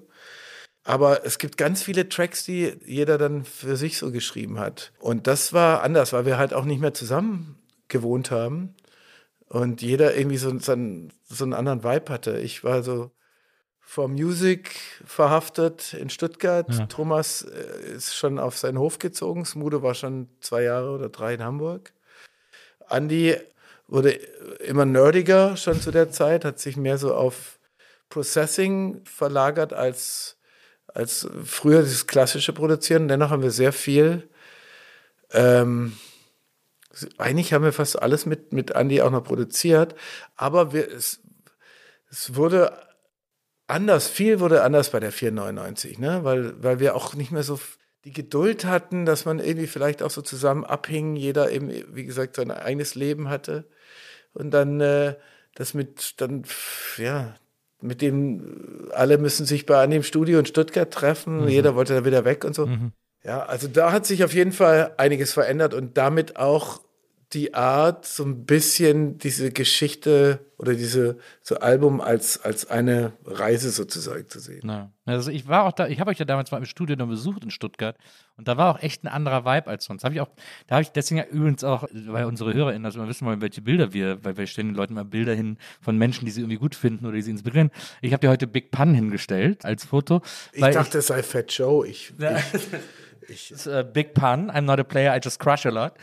Aber 0.84 1.26
es 1.26 1.38
gibt 1.38 1.57
ganz 1.57 1.84
viele 1.84 2.07
Tracks, 2.07 2.45
die 2.45 2.74
jeder 2.86 3.18
dann 3.18 3.43
für 3.43 3.76
sich 3.76 3.97
so 3.97 4.09
geschrieben 4.11 4.57
hat. 4.57 4.93
Und 4.99 5.28
das 5.28 5.51
war 5.51 5.84
anders, 5.84 6.13
weil 6.13 6.26
wir 6.26 6.38
halt 6.38 6.53
auch 6.53 6.63
nicht 6.63 6.80
mehr 6.80 6.93
zusammen 6.93 7.57
gewohnt 7.89 8.32
haben 8.32 8.74
und 9.49 9.81
jeder 9.81 10.15
irgendwie 10.15 10.37
so, 10.37 10.57
so, 10.59 10.73
einen, 10.73 11.13
so 11.25 11.43
einen 11.43 11.53
anderen 11.53 11.83
Vibe 11.83 12.11
hatte. 12.11 12.39
Ich 12.39 12.63
war 12.63 12.83
so 12.83 13.11
vor 13.79 14.09
Music 14.09 14.75
verhaftet 15.05 15.93
in 15.93 16.09
Stuttgart. 16.09 16.67
Ja. 16.69 16.85
Thomas 16.87 17.43
äh, 17.43 17.95
ist 17.95 18.15
schon 18.15 18.37
auf 18.37 18.57
seinen 18.57 18.77
Hof 18.77 18.99
gezogen. 18.99 19.45
Smudo 19.45 19.81
war 19.81 19.95
schon 19.95 20.27
zwei 20.41 20.63
Jahre 20.63 20.91
oder 20.91 21.07
drei 21.07 21.35
in 21.35 21.43
Hamburg. 21.43 21.93
Andy 22.89 23.37
wurde 23.87 24.11
immer 24.65 24.85
nerdiger 24.85 25.55
schon 25.55 25.79
zu 25.79 25.91
der 25.91 26.11
Zeit, 26.11 26.43
hat 26.43 26.59
sich 26.59 26.75
mehr 26.75 26.97
so 26.97 27.13
auf 27.13 27.59
Processing 28.09 29.01
verlagert 29.05 29.71
als, 29.71 30.37
als 30.87 31.27
früher 31.45 31.81
dieses 31.81 32.07
klassische 32.07 32.51
Produzieren. 32.51 33.07
Dennoch 33.07 33.29
haben 33.29 33.43
wir 33.43 33.51
sehr 33.51 33.71
viel. 33.71 34.29
Ähm, 35.31 35.93
eigentlich 37.17 37.53
haben 37.53 37.63
wir 37.63 37.73
fast 37.73 38.01
alles 38.01 38.25
mit, 38.25 38.53
mit 38.53 38.71
Andy 38.71 39.01
auch 39.01 39.11
noch 39.11 39.23
produziert, 39.23 39.95
aber 40.35 40.73
wir, 40.73 40.91
es, 40.91 41.21
es 42.09 42.35
wurde 42.35 42.71
anders, 43.67 44.07
viel 44.07 44.39
wurde 44.39 44.63
anders 44.63 44.91
bei 44.91 44.99
der 44.99 45.11
499, 45.11 45.99
ne? 45.99 46.23
weil, 46.23 46.61
weil 46.63 46.79
wir 46.79 46.95
auch 46.95 47.13
nicht 47.13 47.31
mehr 47.31 47.43
so 47.43 47.59
die 48.05 48.13
Geduld 48.13 48.65
hatten, 48.65 49.05
dass 49.05 49.25
man 49.25 49.39
irgendwie 49.39 49.67
vielleicht 49.67 50.01
auch 50.01 50.11
so 50.11 50.21
zusammen 50.21 50.63
abhing, 50.63 51.15
jeder 51.15 51.51
eben, 51.51 51.69
wie 51.93 52.05
gesagt, 52.05 52.37
sein 52.37 52.51
eigenes 52.51 52.95
Leben 52.95 53.29
hatte. 53.29 53.65
Und 54.33 54.51
dann 54.51 54.79
äh, 54.79 55.15
das 55.55 55.73
mit, 55.73 56.21
dann, 56.21 56.43
ja, 56.97 57.35
mit 57.81 58.01
dem, 58.01 58.89
alle 58.93 59.17
müssen 59.17 59.45
sich 59.45 59.65
bei 59.65 59.81
an 59.81 59.91
dem 59.91 60.03
Studio 60.03 60.39
in 60.39 60.45
Stuttgart 60.45 60.91
treffen, 60.91 61.47
jeder 61.47 61.75
wollte 61.75 61.93
da 61.93 62.05
wieder 62.05 62.25
weg 62.25 62.45
und 62.45 62.55
so. 62.55 62.67
Ja, 63.23 63.43
also 63.43 63.67
da 63.67 63.91
hat 63.91 64.05
sich 64.05 64.23
auf 64.23 64.33
jeden 64.33 64.51
Fall 64.51 64.93
einiges 64.97 65.33
verändert 65.33 65.73
und 65.73 65.97
damit 65.97 66.37
auch 66.37 66.81
die 67.34 67.53
Art, 67.53 68.05
so 68.05 68.23
ein 68.23 68.45
bisschen 68.45 69.17
diese 69.17 69.51
Geschichte 69.51 70.39
oder 70.57 70.75
diese 70.75 71.17
so 71.41 71.57
Album 71.57 71.99
als, 71.99 72.41
als 72.41 72.69
eine 72.69 73.13
Reise 73.25 73.69
sozusagen 73.69 74.30
zu 74.30 74.39
sehen. 74.39 74.61
Ja. 74.65 74.91
Also 75.05 75.30
ich 75.30 75.45
war 75.45 75.65
auch 75.65 75.73
da, 75.73 75.88
ich 75.88 75.99
habe 75.99 76.09
euch 76.09 76.19
ja 76.19 76.25
damals 76.25 76.51
mal 76.51 76.57
im 76.57 76.65
Studio 76.65 76.95
dann 76.95 77.09
besucht 77.09 77.43
in 77.43 77.51
Stuttgart 77.51 77.97
und 78.38 78.47
da 78.47 78.55
war 78.55 78.73
auch 78.73 78.82
echt 78.82 79.03
ein 79.03 79.09
anderer 79.09 79.43
Vibe 79.43 79.67
als 79.67 79.86
sonst. 79.86 80.05
Habe 80.05 80.15
ich 80.15 80.21
auch, 80.21 80.30
da 80.67 80.75
habe 80.75 80.84
ich 80.84 80.91
deswegen 80.91 81.17
ja 81.17 81.25
übrigens 81.25 81.65
auch, 81.65 81.88
weil 81.91 82.25
unsere 82.25 82.53
HörerInnen, 82.53 82.86
also 82.86 82.99
wir 83.01 83.09
wissen 83.09 83.25
mal, 83.25 83.41
welche 83.41 83.61
Bilder 83.61 83.91
wir, 83.91 84.23
weil 84.23 84.38
wir 84.38 84.47
stellen 84.47 84.69
den 84.69 84.75
Leuten 84.75 84.93
mal 84.93 85.03
Bilder 85.03 85.34
hin 85.34 85.57
von 85.82 85.97
Menschen, 85.97 86.23
die 86.25 86.32
sie 86.32 86.41
irgendwie 86.41 86.57
gut 86.57 86.75
finden 86.75 87.05
oder 87.05 87.15
die 87.15 87.23
sie 87.23 87.32
inspirieren. 87.32 87.71
Ich 88.01 88.13
habe 88.13 88.21
dir 88.21 88.30
heute 88.30 88.47
Big 88.47 88.71
Pun 88.71 88.93
hingestellt 88.93 89.65
als 89.65 89.84
Foto. 89.84 90.21
Ich 90.53 90.61
dachte, 90.61 90.99
es 90.99 91.07
sei 91.07 91.21
Fat 91.23 91.51
Joe. 91.51 91.86
Ich, 91.86 92.13
ist, 93.28 93.67
äh, 93.67 93.84
Big 93.84 94.13
Pun, 94.13 94.49
I'm 94.49 94.61
not 94.61 94.80
a 94.80 94.84
player, 94.84 95.13
I 95.13 95.19
just 95.21 95.39
crush 95.39 95.65
a 95.65 95.69
lot. 95.69 95.93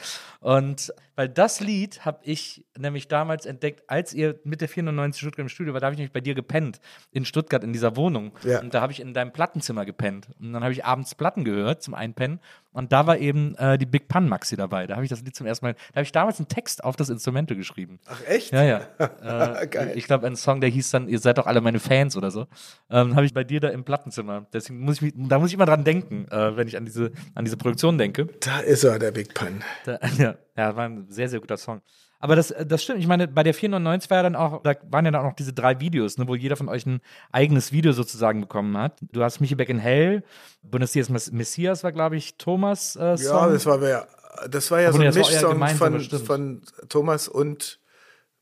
Und 0.41 0.93
weil 1.17 1.29
das 1.29 1.61
Lied 1.61 2.05
habe 2.05 2.21
ich 2.23 2.65
nämlich 2.77 3.09
damals 3.09 3.47
entdeckt, 3.47 3.83
als 3.89 4.13
ihr 4.13 4.39
mit 4.45 4.61
der 4.61 4.69
94 4.69 5.21
Stuttgart 5.21 5.45
im 5.45 5.49
Studio 5.49 5.73
war, 5.73 5.81
da 5.81 5.87
habe 5.87 5.95
ich 5.95 5.99
nämlich 5.99 6.13
bei 6.13 6.21
dir 6.21 6.35
gepennt, 6.35 6.81
in 7.13 7.25
Stuttgart, 7.25 7.63
in 7.63 7.73
dieser 7.73 7.97
Wohnung. 7.97 8.33
Ja. 8.43 8.61
Und 8.61 8.75
da 8.75 8.81
habe 8.81 8.93
ich 8.93 9.01
in 9.01 9.15
deinem 9.15 9.33
Plattenzimmer 9.33 9.85
gepennt. 9.85 10.29
Und 10.41 10.53
dann 10.53 10.63
habe 10.63 10.73
ich 10.73 10.85
abends 10.85 11.15
Platten 11.15 11.45
gehört 11.45 11.83
zum 11.83 11.95
Einpennen. 11.95 12.41
Und 12.73 12.91
da 12.93 13.07
war 13.07 13.19
eben 13.19 13.55
äh, 13.55 13.79
die 13.79 13.87
Big 13.87 14.09
Pun 14.09 14.29
Maxi 14.29 14.57
dabei. 14.57 14.89
Da 14.89 14.95
habe 14.97 15.05
ich 15.05 15.11
das 15.11 15.23
Lied 15.23 15.37
zum 15.37 15.47
ersten 15.47 15.67
Mal, 15.67 15.75
da 15.75 15.97
habe 15.97 16.03
ich 16.03 16.11
damals 16.11 16.39
einen 16.39 16.49
Text 16.49 16.83
auf 16.83 16.97
das 16.97 17.09
Instrumente 17.09 17.55
geschrieben. 17.55 18.01
Ach 18.07 18.21
echt? 18.27 18.53
Ja, 18.53 18.63
ja. 18.63 18.81
Äh, 19.25 19.67
Geil. 19.69 19.93
Ich 19.95 20.07
glaube, 20.07 20.27
ein 20.27 20.37
Song, 20.37 20.61
der 20.61 20.71
hieß 20.71 20.91
dann, 20.91 21.09
ihr 21.09 21.19
seid 21.19 21.39
doch 21.39 21.47
alle 21.47 21.61
meine 21.61 21.79
Fans 21.79 22.17
oder 22.17 22.31
so. 22.31 22.47
Ähm, 22.91 23.15
habe 23.15 23.25
ich 23.25 23.33
bei 23.33 23.45
dir 23.45 23.61
da 23.61 23.69
im 23.69 23.85
Plattenzimmer. 23.85 24.47
Deswegen 24.53 24.81
muss 24.81 24.97
ich 24.97 25.03
mich, 25.03 25.13
da 25.17 25.39
muss 25.39 25.49
ich 25.49 25.55
immer 25.55 25.67
dran 25.67 25.85
denken, 25.85 26.27
äh, 26.31 26.57
wenn 26.57 26.67
ich 26.67 26.77
an 26.77 26.85
diese, 26.85 27.13
an 27.35 27.45
diese 27.45 27.57
Produktion 27.57 27.97
denke. 27.97 28.27
Da 28.41 28.59
ist 28.59 28.85
er, 28.85 28.99
der 28.99 29.13
Big 29.13 29.35
Pun. 29.35 29.63
Da, 29.85 29.99
ja, 30.19 30.35
ja, 30.57 30.77
war 30.77 30.85
ein 30.85 31.07
sehr, 31.09 31.29
sehr 31.29 31.41
guter 31.41 31.57
Song. 31.57 31.81
Aber 32.21 32.37
das, 32.37 32.55
das 32.67 32.83
stimmt. 32.83 33.01
Ich 33.01 33.07
meine, 33.07 33.29
bei 33.29 33.43
der 33.43 33.53
499 33.53 34.09
war 34.11 34.19
ja 34.19 34.23
dann 34.23 34.37
auch, 34.37 34.63
da 34.63 34.75
waren 34.89 35.05
ja 35.05 35.11
dann 35.11 35.21
auch 35.21 35.29
noch 35.29 35.37
diese 35.37 35.53
drei 35.53 35.81
Videos, 35.81 36.17
ne, 36.17 36.27
wo 36.27 36.35
jeder 36.35 36.57
von 36.57 36.69
euch 36.69 36.87
ein 36.87 37.01
eigenes 37.33 37.71
Video 37.71 37.93
sozusagen 37.93 38.41
bekommen 38.41 38.77
hat. 38.79 38.99
Du 39.13 39.23
hast 39.23 39.41
Michi 39.41 39.55
Beck 39.55 39.69
in 39.69 39.79
Hell, 39.79 40.23
Buenos 40.63 40.93
Dias 40.93 41.11
Messias 41.11 41.85
war, 41.85 41.93
glaube 41.93 42.17
ich, 42.17 42.37
Thomas 42.39 42.97
äh, 42.97 43.19
Song. 43.19 43.49
Ja, 43.49 43.51
das 43.51 43.67
war 43.67 43.83
ja, 43.87 44.07
das 44.49 44.71
war 44.71 44.81
ja 44.81 44.89
Aber 44.89 44.97
so 44.97 45.03
ein 45.03 45.59
Mischsong 45.59 45.69
von, 45.77 46.01
von 46.01 46.63
Thomas 46.89 47.29
und 47.29 47.81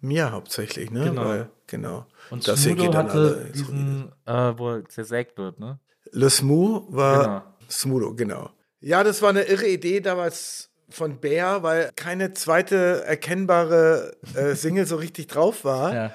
mir 0.01 0.31
hauptsächlich, 0.31 0.91
ne? 0.91 1.05
Genau. 1.05 1.25
Weil, 1.25 1.51
genau. 1.67 2.07
Und 2.31 2.47
das 2.47 2.63
hier 2.65 2.77
geht 2.77 2.95
dann 2.95 3.09
alle 3.09 3.51
diesen, 3.53 4.13
äh, 4.27 4.53
wo 4.57 4.71
er 4.71 4.85
zersägt 4.89 5.39
wird, 5.39 5.59
ne? 5.59 5.81
Le 6.13 6.31
Smoo 6.31 6.87
war 6.89 7.23
Genau. 7.25 7.43
Smudo, 7.73 8.15
genau. 8.15 8.51
Ja, 8.81 9.03
das 9.03 9.23
war 9.23 9.31
eine 9.31 9.43
irre 9.43 9.67
Idee 9.67 10.01
damals 10.01 10.71
von 10.93 11.19
Bär, 11.21 11.63
weil 11.63 11.91
keine 11.97 12.33
zweite 12.33 13.05
erkennbare 13.05 14.17
äh, 14.35 14.55
Single 14.55 14.87
so 14.87 14.97
richtig 14.97 15.27
drauf 15.29 15.65
war, 15.65 15.95
Ja. 15.95 16.13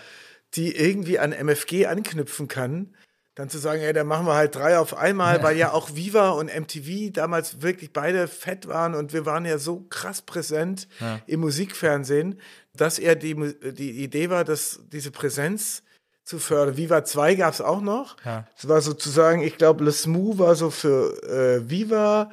die 0.55 0.75
irgendwie 0.75 1.19
an 1.19 1.32
MFG 1.34 1.86
anknüpfen 1.88 2.47
kann. 2.47 2.93
Dann 3.36 3.49
zu 3.49 3.59
sagen, 3.59 3.82
ey, 3.84 3.93
dann 3.93 4.07
machen 4.07 4.25
wir 4.25 4.34
halt 4.34 4.55
drei 4.55 4.80
auf 4.80 4.97
einmal, 4.97 5.43
weil 5.43 5.57
ja 5.57 5.71
auch 5.71 5.93
Viva 5.93 6.30
und 6.30 6.47
MTV 6.47 7.11
damals 7.13 7.61
wirklich 7.61 7.93
beide 7.93 8.28
fett 8.28 8.67
waren 8.67 8.95
und 8.95 9.13
wir 9.13 9.28
waren 9.28 9.45
ja 9.45 9.59
so 9.59 9.86
krass 9.91 10.23
präsent 10.23 10.88
im 11.28 11.41
Musikfernsehen, 11.41 12.41
dass 12.75 12.97
er 12.97 13.15
die, 13.15 13.36
die 13.73 14.03
Idee 14.03 14.32
war, 14.32 14.43
dass 14.43 14.80
diese 14.91 15.11
Präsenz 15.11 15.84
zu 16.23 16.39
fördern. 16.39 16.78
Viva 16.78 17.05
2 17.05 17.36
gab 17.36 17.53
es 17.53 17.61
auch 17.61 17.80
noch. 17.82 18.15
Das 18.55 18.67
war 18.67 18.82
sozusagen, 18.82 19.41
ich 19.43 19.57
glaube, 19.57 19.84
Le 19.84 19.91
Smoo 19.91 20.39
war 20.39 20.55
so 20.55 20.71
für 20.71 21.13
äh, 21.23 21.69
Viva, 21.69 22.32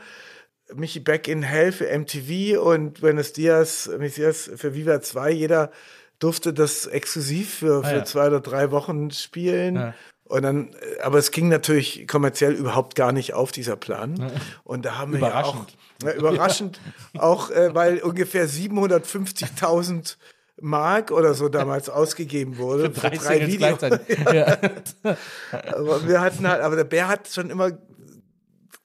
Michi 0.75 1.01
Beck 1.01 1.29
in 1.29 1.43
Hell 1.43 1.73
für 1.73 1.87
MTV 1.87 2.61
und 2.61 3.01
Buenos 3.01 3.33
Dias, 3.33 3.91
Messias 3.99 4.51
für 4.57 4.75
Viva 4.75 5.01
2. 5.01 5.31
Jeder 5.31 5.71
durfte 6.19 6.53
das 6.55 6.87
exklusiv 6.87 7.55
für, 7.55 7.83
für 7.83 7.89
Ah, 7.89 7.97
ja. 7.97 8.05
zwei 8.05 8.29
oder 8.29 8.41
drei 8.41 8.71
Wochen 8.71 9.11
spielen. 9.11 9.77
Ja. 9.77 9.95
Und 10.25 10.43
dann, 10.43 10.69
äh, 10.73 11.01
aber 11.03 11.19
es 11.19 11.33
ging 11.33 11.49
natürlich 11.49 12.09
kommerziell 12.09 12.53
überhaupt 12.55 12.95
gar 12.95 13.13
nicht 13.13 13.35
auf 13.35 13.53
dieser 13.53 13.77
Plan. 13.77 14.33
Und 14.65 14.87
da 14.87 14.97
haben 14.97 15.13
wir 15.13 15.21
ja 15.21 15.43
auch 15.45 15.67
Überraschend. 16.17 16.81
ja, 17.13 17.21
auch 17.23 17.51
äh, 17.51 17.75
weil 17.75 17.99
ungefähr 17.99 18.49
750.000 18.49 20.17
Mark 20.61 21.11
oder 21.11 21.35
so 21.35 21.49
damals 21.49 21.89
ausgegeben 21.91 22.59
wurde 22.59 22.91
für 22.93 23.01
Drei 23.01 23.11
drei 23.11 23.47
Singles 23.47 23.83
Videos. 23.83 24.01
ja. 24.35 24.59
Aber 25.73 26.09
wir 26.09 26.21
hatten 26.21 26.49
halt, 26.49 26.63
aber 26.63 26.77
der 26.77 26.85
Bär 26.85 27.09
hat 27.09 27.29
schon 27.29 27.51
immer 27.51 27.73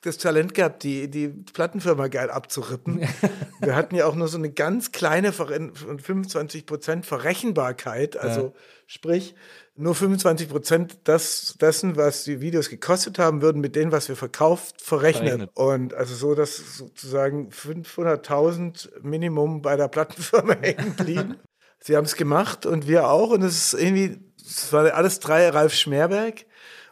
das 0.02 0.18
Talent 0.18 0.54
gehabt, 0.54 0.84
die, 0.84 1.10
die 1.10 1.28
Plattenfirma 1.28 2.08
geil 2.08 2.30
abzurippen. 2.30 3.02
Wir 3.60 3.76
hatten 3.76 3.96
ja 3.96 4.06
auch 4.06 4.16
nur 4.16 4.28
so 4.28 4.38
eine 4.38 4.50
ganz 4.50 4.92
kleine 4.92 5.34
Verren- 5.34 5.76
von 5.76 6.00
25 6.00 6.66
Prozent 6.66 7.06
Verrechenbarkeit, 7.06 8.16
also 8.16 8.54
sprich 8.88 9.36
nur 9.80 9.96
25 9.96 10.50
Prozent 10.50 10.98
das, 11.06 11.56
dessen, 11.60 11.96
was 11.96 12.26
die 12.26 12.42
Videos 12.42 12.70
gekostet 12.70 13.18
haben, 13.18 13.42
würden 13.42 13.62
mit 13.62 13.78
dem, 13.78 13.94
was 13.94 14.10
wir 14.10 14.18
verkauft, 14.18 14.82
verrechnen. 14.82 15.28
Verrechnet. 15.28 15.52
Und 15.56 15.94
also 15.94 16.16
so, 16.16 16.36
dass 16.36 16.78
sozusagen 16.78 17.50
500.000 17.50 19.02
Minimum 19.02 19.62
bei 19.62 19.78
der 19.78 19.88
Plattenfirma 19.88 20.56
hängen 20.62 20.96
blieben. 20.96 21.38
Sie 21.80 21.96
haben 21.96 22.04
es 22.04 22.18
gemacht 22.18 22.66
und 22.66 22.88
wir 22.88 23.10
auch. 23.10 23.30
Und 23.30 23.42
es 23.42 23.74
ist 23.74 23.82
irgendwie, 23.82 24.20
es 24.46 24.74
war 24.74 24.94
alles 24.94 25.20
drei 25.20 25.48
Ralf 25.48 25.74
Schmerberg. 25.74 26.46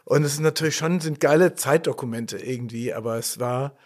Und 0.08 0.22
es 0.22 0.32
ist 0.32 0.40
natürlich 0.40 0.74
schon, 0.76 1.00
sind 1.00 1.20
geile 1.20 1.54
Zeitdokumente 1.54 2.38
irgendwie, 2.38 2.94
aber 2.94 3.18
es 3.18 3.40
war 3.40 3.76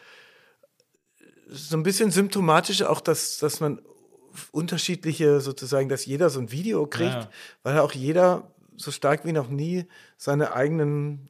so 1.49 1.77
ein 1.77 1.83
bisschen 1.83 2.12
symptomatisch 2.12 2.83
auch, 2.83 3.01
dass, 3.01 3.39
dass 3.39 3.59
man 3.59 3.83
unterschiedliche 4.53 5.41
sozusagen, 5.41 5.89
dass 5.89 6.07
jeder 6.07 6.31
so 6.31 6.39
ein 6.39 6.53
Video 6.53 6.87
kriegt, 6.87 7.12
Ja. 7.12 7.29
weil 7.64 7.81
auch 7.81 7.91
jeder 7.91 8.53
so 8.77 8.93
stark 8.93 9.25
wie 9.25 9.33
noch 9.33 9.49
nie 9.49 9.87
seine 10.16 10.53
eigenen 10.55 11.29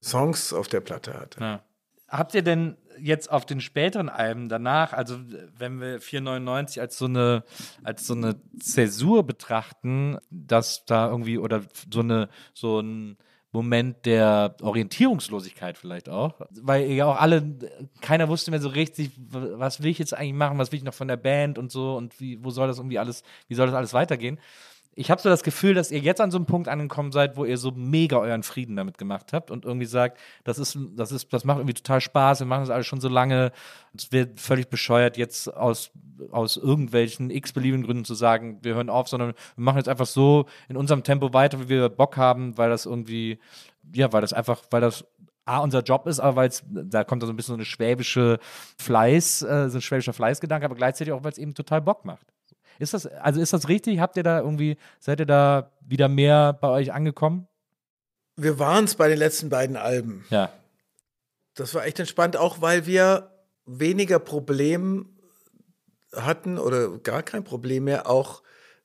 Songs 0.00 0.52
auf 0.52 0.68
der 0.68 0.80
Platte 0.80 1.14
hatte. 1.14 1.40
Ja. 1.40 1.64
Habt 2.06 2.32
ihr 2.34 2.42
denn 2.42 2.76
jetzt 3.00 3.32
auf 3.32 3.44
den 3.46 3.60
späteren 3.60 4.08
Alben 4.08 4.48
danach, 4.48 4.92
also 4.92 5.18
wenn 5.58 5.80
wir 5.80 6.00
499 6.00 6.80
als 6.80 6.96
so 6.98 7.06
eine 7.06 7.42
als 7.82 8.06
so 8.06 8.14
eine 8.14 8.36
Zäsur 8.60 9.24
betrachten, 9.26 10.18
dass 10.30 10.84
da 10.84 11.08
irgendwie 11.10 11.38
oder 11.38 11.62
so 11.92 11.98
eine 12.00 12.28
so 12.54 12.78
ein 12.80 13.18
Moment 13.52 14.06
der 14.06 14.54
Orientierungslosigkeit 14.62 15.76
vielleicht 15.76 16.08
auch, 16.08 16.34
weil 16.62 16.88
ja 16.92 17.06
auch 17.06 17.20
alle 17.20 17.42
keiner 18.00 18.28
wusste 18.28 18.52
mehr 18.52 18.60
so 18.60 18.68
richtig, 18.68 19.10
was 19.16 19.82
will 19.82 19.90
ich 19.90 19.98
jetzt 19.98 20.14
eigentlich 20.16 20.34
machen, 20.34 20.58
was 20.58 20.70
will 20.70 20.78
ich 20.78 20.84
noch 20.84 20.94
von 20.94 21.08
der 21.08 21.16
Band 21.16 21.58
und 21.58 21.72
so 21.72 21.96
und 21.96 22.20
wie 22.20 22.42
wo 22.44 22.50
soll 22.50 22.68
das 22.68 22.78
irgendwie 22.78 23.00
alles, 23.00 23.24
wie 23.48 23.54
soll 23.54 23.66
das 23.66 23.74
alles 23.74 23.92
weitergehen? 23.92 24.38
Ich 24.96 25.10
habe 25.10 25.20
so 25.20 25.28
das 25.28 25.42
Gefühl, 25.42 25.74
dass 25.74 25.90
ihr 25.90 26.00
jetzt 26.00 26.20
an 26.20 26.30
so 26.30 26.38
einem 26.38 26.46
Punkt 26.46 26.68
angekommen 26.68 27.12
seid, 27.12 27.36
wo 27.36 27.44
ihr 27.44 27.58
so 27.58 27.70
mega 27.70 28.18
euren 28.18 28.42
Frieden 28.42 28.76
damit 28.76 28.98
gemacht 28.98 29.32
habt 29.32 29.50
und 29.50 29.64
irgendwie 29.64 29.86
sagt, 29.86 30.18
das 30.44 30.58
ist, 30.58 30.76
das 30.96 31.12
ist, 31.12 31.32
das 31.32 31.44
macht 31.44 31.58
irgendwie 31.58 31.74
total 31.74 32.00
Spaß, 32.00 32.40
wir 32.40 32.46
machen 32.46 32.62
das 32.62 32.70
alles 32.70 32.86
schon 32.86 33.00
so 33.00 33.08
lange. 33.08 33.52
Es 33.96 34.10
wird 34.10 34.40
völlig 34.40 34.68
bescheuert, 34.68 35.16
jetzt 35.16 35.54
aus, 35.54 35.92
aus 36.32 36.56
irgendwelchen 36.56 37.30
x-beliebigen 37.30 37.84
Gründen 37.84 38.04
zu 38.04 38.14
sagen, 38.14 38.58
wir 38.62 38.74
hören 38.74 38.90
auf, 38.90 39.08
sondern 39.08 39.34
wir 39.56 39.64
machen 39.64 39.78
jetzt 39.78 39.88
einfach 39.88 40.06
so 40.06 40.46
in 40.68 40.76
unserem 40.76 41.04
Tempo 41.04 41.32
weiter, 41.32 41.60
wie 41.60 41.68
wir 41.68 41.88
Bock 41.88 42.16
haben, 42.16 42.58
weil 42.58 42.70
das 42.70 42.84
irgendwie, 42.84 43.38
ja, 43.94 44.12
weil 44.12 44.22
das 44.22 44.32
einfach, 44.32 44.62
weil 44.70 44.80
das 44.80 45.04
A, 45.44 45.58
unser 45.58 45.82
Job 45.82 46.06
ist, 46.06 46.20
aber 46.20 46.36
weil 46.36 46.48
es, 46.48 46.62
da 46.68 47.04
kommt 47.04 47.22
da 47.22 47.26
so 47.26 47.32
ein 47.32 47.36
bisschen 47.36 47.52
so 47.52 47.56
eine 47.56 47.64
schwäbische 47.64 48.38
Fleiß, 48.78 49.42
äh, 49.42 49.70
so 49.70 49.78
ein 49.78 49.82
schwäbischer 49.82 50.12
Fleißgedanke, 50.12 50.64
aber 50.64 50.74
gleichzeitig 50.74 51.12
auch, 51.12 51.24
weil 51.24 51.32
es 51.32 51.38
eben 51.38 51.54
total 51.54 51.80
Bock 51.80 52.04
macht. 52.04 52.26
Ist 52.80 52.94
das, 52.94 53.06
also 53.06 53.40
ist 53.40 53.52
das 53.52 53.68
richtig? 53.68 54.00
Habt 54.00 54.16
ihr 54.16 54.22
da 54.22 54.40
irgendwie, 54.40 54.76
seid 54.98 55.20
ihr 55.20 55.26
da 55.26 55.70
wieder 55.80 56.08
mehr 56.08 56.52
bei 56.52 56.68
euch 56.68 56.92
angekommen? 56.92 57.46
Wir 58.36 58.58
waren 58.58 58.84
es 58.84 58.94
bei 58.94 59.08
den 59.08 59.18
letzten 59.18 59.50
beiden 59.50 59.76
Alben. 59.76 60.24
Ja. 60.30 60.50
Das 61.54 61.74
war 61.74 61.84
echt 61.84 61.98
entspannt, 61.98 62.36
auch 62.36 62.62
weil 62.62 62.86
wir 62.86 63.30
weniger 63.66 64.18
Problem 64.18 65.18
hatten 66.14 66.58
oder 66.58 66.98
gar 66.98 67.22
kein 67.22 67.44
Problem 67.44 67.84
mehr, 67.84 68.08
auch 68.08 68.42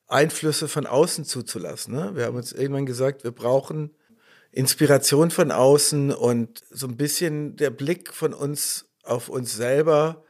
Einflüsse 0.08 0.68
von 0.68 0.86
außen 0.86 1.24
zuzulassen. 1.24 1.94
Ne? 1.94 2.14
Wir 2.14 2.26
haben 2.26 2.36
uns 2.36 2.52
irgendwann 2.52 2.86
gesagt, 2.86 3.24
wir 3.24 3.32
brauchen 3.32 3.96
Inspiration 4.52 5.30
von 5.30 5.50
außen 5.50 6.12
und 6.12 6.62
so 6.70 6.86
ein 6.86 6.96
bisschen 6.96 7.56
der 7.56 7.70
Blick 7.70 8.12
von 8.12 8.32
uns 8.32 8.88
auf 9.02 9.28
uns 9.28 9.54
selber 9.54 10.22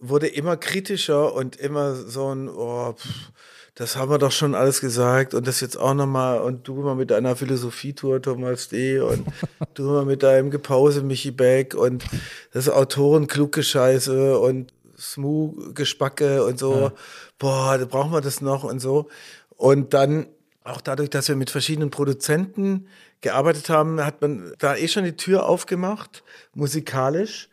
wurde 0.00 0.26
immer 0.28 0.56
kritischer 0.56 1.34
und 1.34 1.56
immer 1.56 1.94
so 1.94 2.34
ein, 2.34 2.48
oh, 2.48 2.92
pff, 2.92 3.32
das 3.74 3.96
haben 3.96 4.10
wir 4.10 4.18
doch 4.18 4.32
schon 4.32 4.54
alles 4.54 4.80
gesagt 4.80 5.34
und 5.34 5.46
das 5.46 5.60
jetzt 5.60 5.76
auch 5.76 5.92
nochmal 5.92 6.40
und 6.40 6.66
du 6.66 6.76
mal 6.76 6.94
mit 6.94 7.10
deiner 7.10 7.36
Philosophietour, 7.36 8.22
Thomas 8.22 8.68
D. 8.68 9.00
und 9.00 9.26
du 9.74 9.82
mal 9.82 10.06
mit 10.06 10.22
deinem 10.22 10.50
Gepause, 10.50 11.02
Michi 11.02 11.30
Beck 11.30 11.74
und 11.74 12.04
das 12.52 12.70
Autoren 12.70 13.26
kluge 13.26 13.62
Scheiße 13.62 14.38
und 14.38 14.72
Smooth 14.98 15.74
Gespacke 15.74 16.42
und 16.44 16.58
so. 16.58 16.90
Boah, 17.38 17.76
da 17.76 17.84
brauchen 17.84 18.12
wir 18.12 18.22
das 18.22 18.40
noch 18.40 18.64
und 18.64 18.80
so. 18.80 19.08
Und 19.50 19.92
dann 19.92 20.26
auch 20.64 20.80
dadurch, 20.80 21.10
dass 21.10 21.28
wir 21.28 21.36
mit 21.36 21.50
verschiedenen 21.50 21.90
Produzenten 21.90 22.88
gearbeitet 23.20 23.68
haben, 23.68 24.00
hat 24.04 24.22
man 24.22 24.54
da 24.58 24.74
eh 24.74 24.88
schon 24.88 25.04
die 25.04 25.16
Tür 25.16 25.46
aufgemacht, 25.46 26.24
musikalisch. 26.54 27.50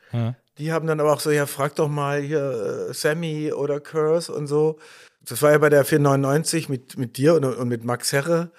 Die 0.57 0.71
haben 0.71 0.87
dann 0.87 0.99
aber 0.99 1.13
auch 1.13 1.19
so, 1.19 1.31
ja, 1.31 1.45
frag 1.45 1.75
doch 1.75 1.89
mal 1.89 2.21
hier 2.21 2.87
äh, 2.89 2.93
Sammy 2.93 3.51
oder 3.51 3.79
Curse 3.79 4.31
und 4.31 4.47
so. 4.47 4.77
Das 5.21 5.41
war 5.41 5.51
ja 5.51 5.57
bei 5.57 5.69
der 5.69 5.85
499 5.85 6.69
mit, 6.69 6.97
mit 6.97 7.17
dir 7.17 7.35
und, 7.35 7.45
und 7.45 7.67
mit 7.67 7.83
Max 7.83 8.11
Herre 8.11 8.51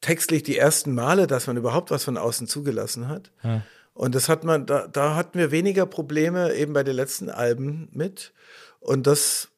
textlich 0.00 0.42
die 0.42 0.56
ersten 0.56 0.94
Male, 0.94 1.26
dass 1.26 1.46
man 1.46 1.56
überhaupt 1.56 1.90
was 1.90 2.04
von 2.04 2.16
außen 2.16 2.46
zugelassen 2.46 3.08
hat. 3.08 3.30
Und 3.94 4.14
das 4.14 4.28
hat 4.28 4.44
man, 4.44 4.64
da, 4.66 4.86
da 4.86 5.16
hatten 5.16 5.38
wir 5.38 5.50
weniger 5.50 5.84
Probleme 5.86 6.54
eben 6.54 6.72
bei 6.72 6.84
den 6.84 6.94
letzten 6.94 7.30
Alben 7.30 7.88
mit. 7.92 8.32
Und 8.80 9.06
das 9.06 9.48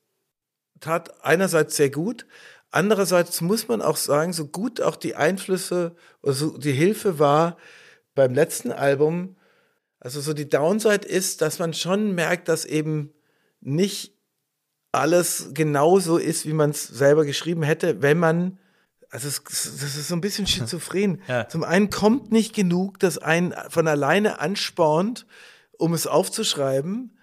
tat 0.81 1.25
einerseits 1.25 1.77
sehr 1.77 1.91
gut. 1.91 2.27
Andererseits 2.71 3.41
muss 3.41 3.69
man 3.69 3.83
auch 3.83 3.97
sagen, 3.97 4.33
so 4.33 4.47
gut 4.47 4.81
auch 4.81 4.97
die 4.97 5.15
Einflüsse 5.15 5.95
oder 6.23 6.33
so 6.33 6.57
die 6.57 6.73
Hilfe 6.73 7.19
war 7.19 7.57
beim 8.15 8.33
letzten 8.33 8.73
Album, 8.73 9.37
also 10.01 10.21
so 10.21 10.33
die 10.33 10.49
Downside 10.49 11.07
ist, 11.07 11.43
dass 11.43 11.59
man 11.59 11.75
schon 11.75 12.15
merkt, 12.15 12.49
dass 12.49 12.65
eben 12.65 13.13
nicht 13.61 14.15
alles 14.93 15.51
genauso 15.53 16.17
ist, 16.17 16.47
wie 16.47 16.55
man 16.55 16.71
es 16.71 16.89
selber 16.89 17.25
geschrieben 17.25 17.63
hätte, 17.63 18.03
wenn 18.03 18.19
man, 18.19 18.59
also 19.11 19.29
es, 19.29 19.45
das 19.45 19.67
ist 19.83 20.09
so 20.09 20.15
ein 20.15 20.23
bisschen 20.23 20.47
schizophren. 20.49 21.23
Ja. 21.29 21.49
Zum 21.49 21.63
einen 21.63 21.91
kommt 21.91 22.33
nicht 22.33 22.55
genug, 22.55 22.99
das 22.99 23.19
einen 23.19 23.55
von 23.69 23.87
alleine 23.87 24.41
anspornt, 24.41 25.27
um 25.79 25.93
es 25.93 26.07
aufzuschreiben, 26.07 27.17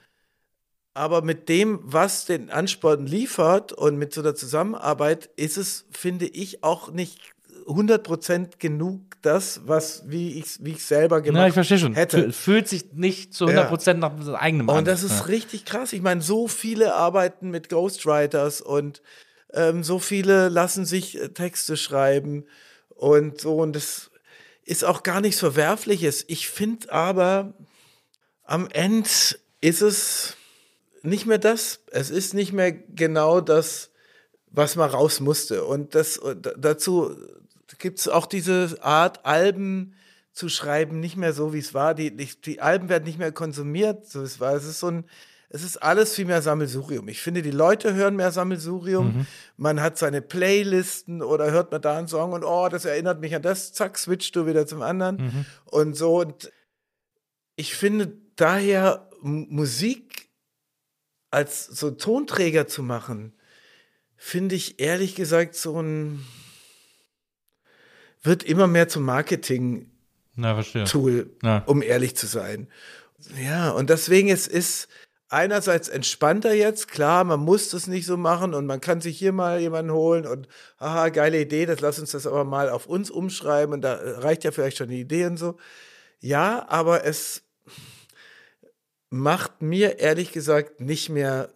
aber 0.93 1.21
mit 1.21 1.49
dem, 1.49 1.79
was 1.83 2.25
den 2.25 2.49
Ansporn 2.49 3.05
liefert 3.05 3.71
und 3.71 3.97
mit 3.97 4.13
so 4.13 4.21
einer 4.21 4.35
Zusammenarbeit, 4.35 5.29
ist 5.35 5.57
es, 5.57 5.85
finde 5.91 6.27
ich, 6.27 6.63
auch 6.63 6.91
nicht 6.91 7.19
100% 7.67 8.59
genug 8.59 9.01
das, 9.21 9.61
was, 9.65 10.03
wie 10.09 10.39
ich 10.39 10.63
wie 10.63 10.71
ich 10.71 10.83
selber 10.85 11.21
gemacht 11.21 11.41
Ja, 11.41 11.47
ich 11.47 11.53
verstehe 11.53 11.77
schon. 11.79 11.93
hätte. 11.95 12.29
Fü- 12.29 12.31
Fühlt 12.31 12.67
sich 12.67 12.93
nicht 12.93 13.33
zu 13.33 13.45
100% 13.45 13.93
nach 13.95 14.11
eigenem 14.35 14.69
an. 14.69 14.77
Und 14.79 14.87
das 14.87 15.03
ist 15.03 15.19
ja. 15.19 15.25
richtig 15.25 15.65
krass. 15.65 15.91
Ich 15.93 16.01
meine, 16.01 16.21
so 16.21 16.47
viele 16.47 16.95
arbeiten 16.95 17.49
mit 17.49 17.69
Ghostwriters 17.69 18.61
und 18.61 19.01
ähm, 19.53 19.83
so 19.83 19.99
viele 19.99 20.49
lassen 20.49 20.85
sich 20.85 21.19
äh, 21.21 21.29
Texte 21.29 21.77
schreiben 21.77 22.45
und 22.89 23.41
so. 23.41 23.55
Und 23.57 23.75
das 23.75 24.11
ist 24.63 24.83
auch 24.85 25.03
gar 25.03 25.19
nichts 25.21 25.39
Verwerfliches. 25.39 26.23
Ich 26.27 26.49
finde 26.49 26.91
aber, 26.91 27.53
am 28.43 28.67
Ende 28.71 29.09
ist 29.61 29.81
es 29.81 30.35
nicht 31.03 31.25
mehr 31.25 31.37
das. 31.37 31.79
Es 31.91 32.09
ist 32.09 32.33
nicht 32.33 32.53
mehr 32.53 32.71
genau 32.71 33.41
das, 33.41 33.89
was 34.51 34.75
man 34.75 34.89
raus 34.89 35.19
musste. 35.19 35.65
Und 35.65 35.95
das, 35.95 36.19
dazu 36.57 37.15
gibt 37.77 37.99
es 37.99 38.07
auch 38.07 38.25
diese 38.25 38.77
Art, 38.81 39.25
Alben 39.25 39.93
zu 40.33 40.49
schreiben, 40.49 40.99
nicht 40.99 41.17
mehr 41.17 41.33
so, 41.33 41.53
wie 41.53 41.59
es 41.59 41.73
war. 41.73 41.95
Die, 41.95 42.15
die, 42.15 42.29
die 42.45 42.61
Alben 42.61 42.89
werden 42.89 43.05
nicht 43.05 43.17
mehr 43.17 43.31
konsumiert, 43.31 44.07
so 44.07 44.21
wie 44.21 44.25
es 44.25 44.39
war. 44.39 44.53
Es 44.53 44.65
ist 44.65 44.79
so 44.79 44.87
ein, 44.87 45.05
es 45.49 45.63
ist 45.63 45.77
alles 45.77 46.13
viel 46.13 46.25
mehr 46.25 46.41
Sammelsurium. 46.41 47.07
Ich 47.07 47.21
finde, 47.21 47.41
die 47.41 47.51
Leute 47.51 47.93
hören 47.93 48.15
mehr 48.15 48.31
Sammelsurium. 48.31 49.17
Mhm. 49.19 49.27
Man 49.55 49.81
hat 49.81 49.97
seine 49.97 50.21
Playlisten 50.21 51.21
oder 51.21 51.51
hört 51.51 51.71
man 51.71 51.81
da 51.81 51.97
einen 51.97 52.07
Song 52.07 52.33
und 52.33 52.43
oh, 52.43 52.67
das 52.69 52.85
erinnert 52.85 53.21
mich 53.21 53.33
an 53.33 53.41
das, 53.41 53.73
zack, 53.73 53.97
switcht 53.97 54.35
du 54.35 54.45
wieder 54.45 54.67
zum 54.67 54.81
anderen 54.81 55.17
mhm. 55.17 55.45
und 55.65 55.95
so. 55.95 56.19
Und 56.19 56.51
ich 57.55 57.75
finde 57.75 58.13
daher 58.35 59.09
Musik 59.21 60.29
als 61.31 61.65
so 61.65 61.91
Tonträger 61.91 62.67
zu 62.67 62.83
machen, 62.83 63.33
finde 64.15 64.55
ich 64.55 64.79
ehrlich 64.79 65.15
gesagt 65.15 65.55
so 65.55 65.81
ein 65.81 66.25
wird 68.27 68.43
immer 68.43 68.67
mehr 68.67 68.87
zum 68.87 69.03
Marketing 69.03 69.89
Tool, 70.85 71.31
ja. 71.41 71.63
um 71.65 71.81
ehrlich 71.81 72.15
zu 72.15 72.27
sein. 72.27 72.67
Ja, 73.41 73.71
und 73.71 73.89
deswegen 73.89 74.29
es 74.29 74.47
ist 74.47 74.87
einerseits 75.29 75.89
entspannter 75.89 76.53
jetzt, 76.53 76.87
klar, 76.89 77.23
man 77.23 77.39
muss 77.39 77.69
das 77.69 77.87
nicht 77.87 78.05
so 78.05 78.17
machen 78.17 78.53
und 78.53 78.65
man 78.65 78.79
kann 78.79 79.01
sich 79.01 79.17
hier 79.17 79.31
mal 79.31 79.59
jemanden 79.59 79.91
holen 79.91 80.25
und 80.25 80.47
haha, 80.79 81.09
geile 81.09 81.41
Idee, 81.41 81.65
das 81.65 81.81
lass 81.81 81.99
uns 81.99 82.11
das 82.11 82.27
aber 82.27 82.43
mal 82.43 82.69
auf 82.69 82.85
uns 82.85 83.09
umschreiben 83.09 83.73
und 83.73 83.81
da 83.81 83.95
reicht 83.95 84.43
ja 84.43 84.51
vielleicht 84.51 84.77
schon 84.77 84.89
die 84.89 85.01
Idee 85.01 85.25
und 85.25 85.37
so. 85.37 85.57
Ja, 86.19 86.65
aber 86.69 87.03
es 87.03 87.43
macht 89.09 89.61
mir 89.61 89.99
ehrlich 89.99 90.31
gesagt 90.31 90.79
nicht 90.79 91.09
mehr 91.09 91.49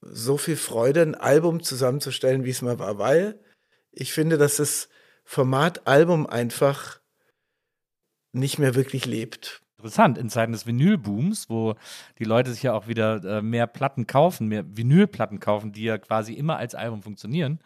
so 0.00 0.36
viel 0.36 0.56
Freude, 0.56 1.02
ein 1.02 1.14
Album 1.14 1.62
zusammenzustellen, 1.62 2.44
wie 2.44 2.50
es 2.50 2.62
mal 2.62 2.78
war, 2.78 2.98
weil 2.98 3.38
ich 3.92 4.12
finde, 4.12 4.36
dass 4.38 4.56
das 4.56 4.88
Format 5.24 5.86
Album 5.86 6.26
einfach 6.26 7.00
nicht 8.32 8.58
mehr 8.58 8.74
wirklich 8.74 9.06
lebt 9.06 9.62
interessant 9.82 10.16
in 10.16 10.28
Zeiten 10.28 10.52
des 10.52 10.64
Vinylbooms, 10.64 11.50
wo 11.50 11.74
die 12.20 12.24
Leute 12.24 12.52
sich 12.52 12.62
ja 12.62 12.72
auch 12.72 12.86
wieder 12.86 13.22
äh, 13.24 13.42
mehr 13.42 13.66
Platten 13.66 14.06
kaufen, 14.06 14.46
mehr 14.46 14.64
Vinylplatten 14.64 15.40
kaufen, 15.40 15.72
die 15.72 15.82
ja 15.82 15.98
quasi 15.98 16.34
immer 16.34 16.56
als 16.56 16.76
Album 16.76 17.02
funktionieren. 17.02 17.58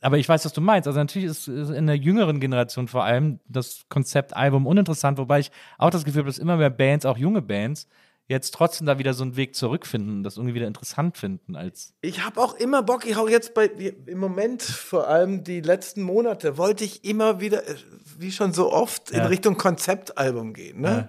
Aber 0.00 0.18
ich 0.18 0.28
weiß, 0.28 0.44
was 0.44 0.52
du 0.52 0.60
meinst. 0.60 0.88
Also 0.88 0.98
natürlich 0.98 1.28
ist, 1.28 1.46
ist 1.46 1.70
in 1.70 1.86
der 1.86 1.96
jüngeren 1.96 2.40
Generation 2.40 2.88
vor 2.88 3.04
allem 3.04 3.38
das 3.46 3.86
Konzept 3.88 4.34
Album 4.34 4.66
uninteressant, 4.66 5.18
wobei 5.18 5.38
ich 5.38 5.52
auch 5.78 5.90
das 5.90 6.04
Gefühl 6.04 6.22
habe, 6.22 6.30
dass 6.30 6.38
immer 6.38 6.56
mehr 6.56 6.70
Bands, 6.70 7.06
auch 7.06 7.16
junge 7.16 7.42
Bands, 7.42 7.86
jetzt 8.32 8.52
trotzdem 8.52 8.86
da 8.86 8.98
wieder 8.98 9.14
so 9.14 9.22
einen 9.22 9.36
Weg 9.36 9.54
zurückfinden 9.54 10.24
das 10.24 10.36
irgendwie 10.36 10.54
wieder 10.54 10.66
interessant 10.66 11.16
finden 11.16 11.54
als. 11.54 11.94
Ich 12.00 12.24
habe 12.24 12.40
auch 12.40 12.54
immer 12.54 12.82
Bock, 12.82 13.06
ich 13.06 13.16
hau 13.16 13.28
jetzt 13.28 13.54
bei 13.54 13.66
im 13.66 14.18
Moment 14.18 14.62
vor 14.62 15.06
allem 15.06 15.44
die 15.44 15.60
letzten 15.60 16.02
Monate 16.02 16.58
wollte 16.58 16.84
ich 16.84 17.04
immer 17.04 17.40
wieder, 17.40 17.68
äh, 17.68 17.76
wie 18.18 18.32
schon 18.32 18.52
so 18.52 18.72
oft, 18.72 19.10
in 19.10 19.20
Richtung 19.20 19.56
Konzeptalbum 19.56 20.52
gehen. 20.52 20.80
Ne? 20.80 20.88
Ja 20.88 21.08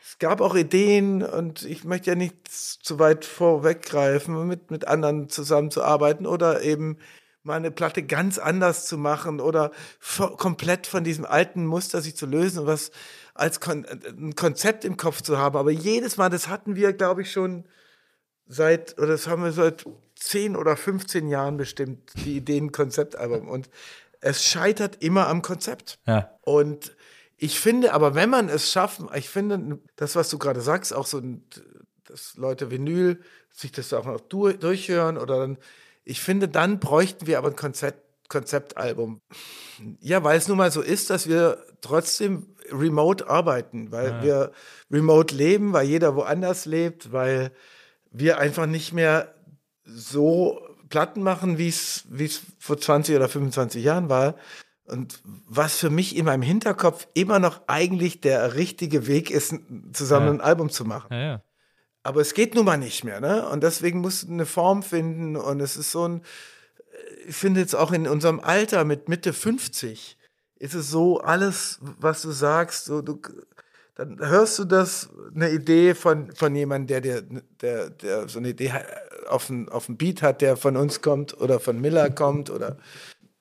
es 0.00 0.18
gab 0.18 0.40
auch 0.40 0.54
Ideen 0.54 1.22
und 1.22 1.64
ich 1.64 1.84
möchte 1.84 2.10
ja 2.10 2.16
nicht 2.16 2.48
zu 2.48 2.98
weit 2.98 3.24
vorweggreifen, 3.24 4.46
mit, 4.46 4.70
mit 4.70 4.86
anderen 4.86 5.28
zusammenzuarbeiten 5.28 6.26
oder 6.26 6.62
eben 6.62 6.98
mal 7.42 7.56
eine 7.56 7.70
Platte 7.70 8.02
ganz 8.02 8.38
anders 8.38 8.86
zu 8.86 8.98
machen 8.98 9.40
oder 9.40 9.70
komplett 10.36 10.86
von 10.86 11.04
diesem 11.04 11.24
alten 11.24 11.66
Muster 11.66 12.00
sich 12.00 12.16
zu 12.16 12.26
lösen 12.26 12.60
und 12.60 12.66
was 12.66 12.90
als 13.34 13.60
Kon 13.60 13.86
ein 13.86 14.34
Konzept 14.34 14.84
im 14.84 14.96
Kopf 14.96 15.22
zu 15.22 15.38
haben. 15.38 15.56
Aber 15.56 15.70
jedes 15.70 16.16
Mal, 16.16 16.28
das 16.28 16.48
hatten 16.48 16.76
wir, 16.76 16.92
glaube 16.92 17.22
ich, 17.22 17.32
schon 17.32 17.64
seit, 18.46 18.98
oder 18.98 19.08
das 19.08 19.26
haben 19.26 19.44
wir 19.44 19.52
seit 19.52 19.84
10 20.16 20.56
oder 20.56 20.76
15 20.76 21.28
Jahren 21.28 21.56
bestimmt, 21.56 22.10
die 22.24 22.36
Ideen 22.36 22.72
Konzeptalbum. 22.72 23.48
Und 23.48 23.70
es 24.20 24.44
scheitert 24.44 25.02
immer 25.02 25.28
am 25.28 25.42
Konzept. 25.42 25.98
Ja. 26.06 26.32
Und 26.42 26.96
ich 27.36 27.60
finde 27.60 27.92
aber, 27.92 28.14
wenn 28.14 28.30
man 28.30 28.48
es 28.48 28.72
schaffen, 28.72 29.08
ich 29.14 29.28
finde, 29.28 29.78
das, 29.96 30.16
was 30.16 30.28
du 30.28 30.38
gerade 30.38 30.60
sagst, 30.60 30.92
auch 30.92 31.06
so, 31.06 31.22
dass 32.04 32.36
Leute 32.36 32.70
Vinyl 32.70 33.20
sich 33.52 33.70
das 33.70 33.92
auch 33.92 34.06
noch 34.06 34.20
durchhören 34.20 35.18
oder 35.18 35.38
dann, 35.38 35.58
ich 36.08 36.20
finde, 36.20 36.48
dann 36.48 36.80
bräuchten 36.80 37.26
wir 37.26 37.38
aber 37.38 37.48
ein 37.48 37.56
Konzept, 37.56 38.02
Konzeptalbum. 38.28 39.20
Ja, 40.00 40.24
weil 40.24 40.38
es 40.38 40.48
nun 40.48 40.56
mal 40.58 40.70
so 40.70 40.80
ist, 40.80 41.10
dass 41.10 41.28
wir 41.28 41.64
trotzdem 41.80 42.54
remote 42.70 43.28
arbeiten, 43.28 43.92
weil 43.92 44.08
ja. 44.08 44.22
wir 44.22 44.52
remote 44.90 45.34
leben, 45.34 45.72
weil 45.72 45.86
jeder 45.86 46.16
woanders 46.16 46.64
lebt, 46.66 47.12
weil 47.12 47.52
wir 48.10 48.38
einfach 48.38 48.66
nicht 48.66 48.92
mehr 48.92 49.34
so 49.84 50.60
Platten 50.88 51.22
machen, 51.22 51.58
wie 51.58 51.68
es 51.68 52.06
vor 52.58 52.78
20 52.78 53.14
oder 53.14 53.28
25 53.28 53.84
Jahren 53.84 54.08
war, 54.08 54.34
und 54.86 55.20
was 55.24 55.76
für 55.76 55.90
mich 55.90 56.16
in 56.16 56.24
meinem 56.24 56.40
Hinterkopf 56.40 57.06
immer 57.12 57.38
noch 57.38 57.60
eigentlich 57.66 58.22
der 58.22 58.54
richtige 58.54 59.06
Weg 59.06 59.30
ist, 59.30 59.54
zusammen 59.92 60.26
ja. 60.26 60.32
ein 60.32 60.40
Album 60.40 60.70
zu 60.70 60.86
machen. 60.86 61.14
Ja. 61.14 61.42
Aber 62.02 62.20
es 62.20 62.34
geht 62.34 62.54
nun 62.54 62.64
mal 62.64 62.78
nicht 62.78 63.04
mehr, 63.04 63.20
ne? 63.20 63.48
Und 63.48 63.62
deswegen 63.62 64.00
musst 64.00 64.28
du 64.28 64.32
eine 64.32 64.46
Form 64.46 64.82
finden. 64.82 65.36
Und 65.36 65.60
es 65.60 65.76
ist 65.76 65.90
so 65.90 66.06
ein, 66.06 66.22
ich 67.26 67.36
finde 67.36 67.60
jetzt 67.60 67.74
auch 67.74 67.92
in 67.92 68.06
unserem 68.06 68.40
Alter 68.40 68.84
mit 68.84 69.08
Mitte 69.08 69.32
50 69.32 70.16
ist 70.58 70.74
es 70.74 70.90
so, 70.90 71.20
alles, 71.20 71.78
was 71.80 72.22
du 72.22 72.30
sagst, 72.30 72.86
so, 72.86 73.00
du, 73.00 73.20
dann 73.94 74.18
hörst 74.18 74.58
du 74.58 74.64
das, 74.64 75.08
eine 75.34 75.50
Idee 75.50 75.94
von, 75.94 76.32
von 76.32 76.54
jemandem, 76.54 76.86
der, 76.86 77.00
der, 77.00 77.40
der, 77.60 77.90
der 77.90 78.28
so 78.28 78.38
eine 78.38 78.50
Idee 78.50 78.72
auf 79.28 79.46
dem 79.46 79.68
auf 79.68 79.86
Beat 79.88 80.22
hat, 80.22 80.40
der 80.40 80.56
von 80.56 80.76
uns 80.76 81.00
kommt 81.02 81.38
oder 81.40 81.60
von 81.60 81.80
Miller 81.80 82.10
kommt 82.10 82.50
oder 82.50 82.78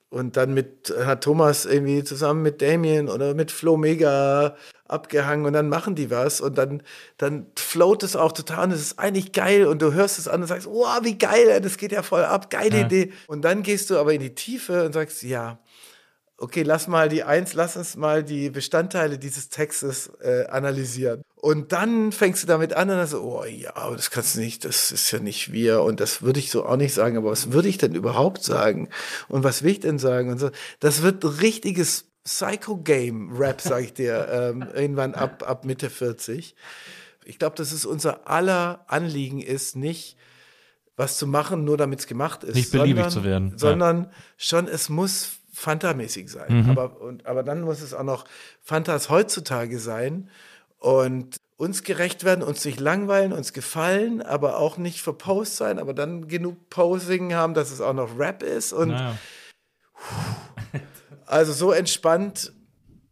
und 0.10 0.38
dann 0.38 0.53
mit, 0.53 0.93
hat 0.97 1.24
Thomas 1.24 1.66
irgendwie 1.66 2.03
zusammen 2.03 2.41
mit 2.41 2.62
Damien 2.62 3.10
oder 3.10 3.34
mit 3.34 3.51
Flo 3.51 3.78
Mega 3.78 4.55
abgehangen 4.90 5.46
und 5.46 5.54
dann 5.54 5.70
machen 5.70 5.96
die 5.96 6.10
was 6.10 6.42
und 6.42 6.58
dann, 6.58 6.84
dann 7.18 7.48
float 7.56 8.04
es 8.04 8.16
auch 8.16 8.32
total 8.32 8.66
und 8.66 8.72
es 8.72 8.82
ist 8.82 9.00
eigentlich 9.00 9.32
geil 9.32 9.66
und 9.68 9.82
du 9.82 9.94
hörst 9.94 10.20
es 10.20 10.28
an 10.28 10.42
und 10.42 10.48
sagst, 10.48 10.68
wow, 10.68 11.00
wie 11.04 11.18
geil, 11.18 11.60
das 11.62 11.78
geht 11.78 11.92
ja 11.92 12.04
voll 12.04 12.24
ab, 12.24 12.50
geile 12.50 12.80
ja. 12.80 12.86
Idee. 12.86 13.14
Und 13.28 13.44
dann 13.44 13.64
gehst 13.64 13.90
du 13.90 13.98
aber 13.98 14.14
in 14.14 14.22
die 14.22 14.36
Tiefe 14.36 14.86
und 14.86 14.94
sagst, 14.94 15.24
ja, 15.24 15.60
okay, 16.38 16.62
lass 16.62 16.88
mal 16.88 17.10
die 17.10 17.24
eins, 17.24 17.54
lass 17.54 17.76
uns 17.76 17.96
mal 17.96 18.24
die 18.24 18.50
Bestandteile 18.50 19.18
dieses 19.18 19.50
Textes 19.50 20.12
äh, 20.22 20.46
analysieren. 20.46 21.24
Und 21.36 21.72
dann 21.72 22.12
fängst 22.12 22.44
du 22.44 22.48
damit 22.48 22.74
an 22.74 22.90
und 22.90 22.98
dann 22.98 23.08
so, 23.08 23.22
oh 23.22 23.46
ja, 23.46 23.76
aber 23.76 23.96
das 23.96 24.12
kannst 24.12 24.36
du 24.36 24.40
nicht, 24.40 24.66
das 24.66 24.92
ist 24.92 25.12
ja 25.12 25.20
nicht 25.20 25.52
wir 25.52 25.82
und 25.82 26.00
das 26.00 26.22
würde 26.22 26.40
ich 26.40 26.52
so 26.52 26.66
auch 26.66 26.78
nicht 26.78 26.94
sagen, 26.94 27.18
aber 27.18 27.32
was 27.32 27.52
würde 27.52 27.70
ich 27.70 27.78
denn 27.78 27.96
überhaupt 27.96 28.44
sagen? 28.44 28.90
Und 29.28 29.44
was 29.44 29.64
will 29.64 29.72
ich 29.72 29.80
denn 29.80 30.00
sagen? 30.00 30.30
Und 30.30 30.40
so, 30.40 30.52
das 30.80 31.02
wird 31.02 31.24
richtiges 31.42 32.07
Psycho-Game-Rap, 32.28 33.61
sag 33.61 33.84
ich 33.84 33.93
dir, 33.93 34.28
ähm, 34.32 34.67
irgendwann 34.73 35.15
ab, 35.15 35.43
ab 35.47 35.65
Mitte 35.65 35.89
40. 35.89 36.55
Ich 37.25 37.39
glaube, 37.39 37.55
dass 37.55 37.71
es 37.71 37.86
unser 37.86 38.30
aller 38.30 38.86
Anliegen 38.88 39.41
ist, 39.41 39.75
nicht 39.75 40.17
was 40.97 41.17
zu 41.17 41.28
machen, 41.28 41.63
nur 41.63 41.78
damit 41.78 41.99
es 41.99 42.07
gemacht 42.07 42.43
ist. 42.43 42.55
Nicht 42.55 42.71
beliebig 42.71 43.03
sondern, 43.03 43.11
zu 43.11 43.23
werden. 43.23 43.57
Sondern 43.57 44.03
ja. 44.03 44.09
schon, 44.38 44.67
es 44.67 44.89
muss 44.89 45.39
Fanta-mäßig 45.53 46.30
sein. 46.30 46.63
Mhm. 46.63 46.69
Aber, 46.71 47.01
und, 47.01 47.25
aber 47.25 47.43
dann 47.43 47.61
muss 47.61 47.82
es 47.82 47.93
auch 47.93 48.03
noch 48.03 48.25
Fantas 48.61 49.09
heutzutage 49.09 49.80
sein 49.80 50.30
und 50.80 51.38
uns 51.55 51.84
gerecht 51.84 52.23
werden, 52.23 52.43
uns 52.43 52.63
nicht 52.65 52.80
langweilen, 52.80 53.34
uns 53.34 53.53
gefallen, 53.53 54.21
aber 54.21 54.57
auch 54.57 54.78
nicht 54.78 55.01
für 55.01 55.13
Post 55.13 55.55
sein, 55.55 55.80
aber 55.80 55.93
dann 55.93 56.28
genug 56.28 56.69
Posing 56.69 57.34
haben, 57.34 57.53
dass 57.53 57.71
es 57.71 57.82
auch 57.82 57.93
noch 57.93 58.19
Rap 58.19 58.43
ist. 58.43 58.73
Und 58.73 58.89
naja. 58.89 59.17
Also 61.28 61.53
so 61.53 61.71
entspannt, 61.71 62.53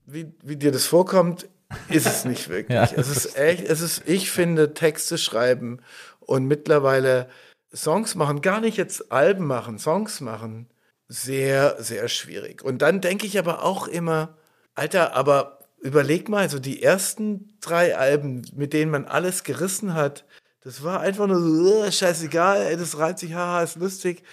wie, 0.05 0.32
wie 0.43 0.55
dir 0.55 0.72
das 0.72 0.86
vorkommt, 0.86 1.47
ist 1.89 2.05
es 2.05 2.26
nicht 2.26 2.49
wirklich. 2.49 2.76
ja. 2.76 2.89
Es 2.95 3.09
ist 3.09 3.38
echt, 3.38 3.63
es 3.63 3.82
ist, 3.82 4.03
ich 4.05 4.32
finde, 4.32 4.74
Texte 4.74 5.18
schreiben 5.18 5.80
und 6.20 6.45
mittlerweile 6.45 7.30
Songs 7.74 8.16
machen, 8.16 8.41
gar 8.41 8.61
nicht 8.61 8.78
jetzt 8.78 9.11
Alben 9.11 9.45
machen, 9.45 9.78
Songs 9.78 10.22
machen, 10.22 10.68
sehr, 11.07 11.76
sehr 11.80 12.07
schwierig. 12.07 12.63
Und 12.63 12.82
dann 12.82 13.01
denke 13.01 13.28
ich 13.28 13.38
aber 13.38 13.63
auch 13.63 13.88
immer, 13.88 14.38
Alter, 14.74 15.13
aber 15.13 15.59
überleg 15.80 16.30
mal, 16.30 16.49
so 16.49 16.59
die 16.59 16.82
ersten 16.82 17.57
drei 17.61 17.95
Alben, 17.97 18.41
mit 18.55 18.74
denen 18.74 18.91
man 18.91 19.05
alles 19.05 19.43
gerissen 19.43 19.93
hat, 19.93 20.26
das 20.61 20.84
war 20.84 21.01
einfach 21.01 21.28
nur 21.28 21.39
so, 21.39 21.91
scheißegal, 21.91 22.61
ey, 22.61 22.78
das 22.78 22.97
reizt 22.97 23.20
sich, 23.20 23.36
haha, 23.36 23.61
ist 23.61 23.76
lustig. 23.76 24.24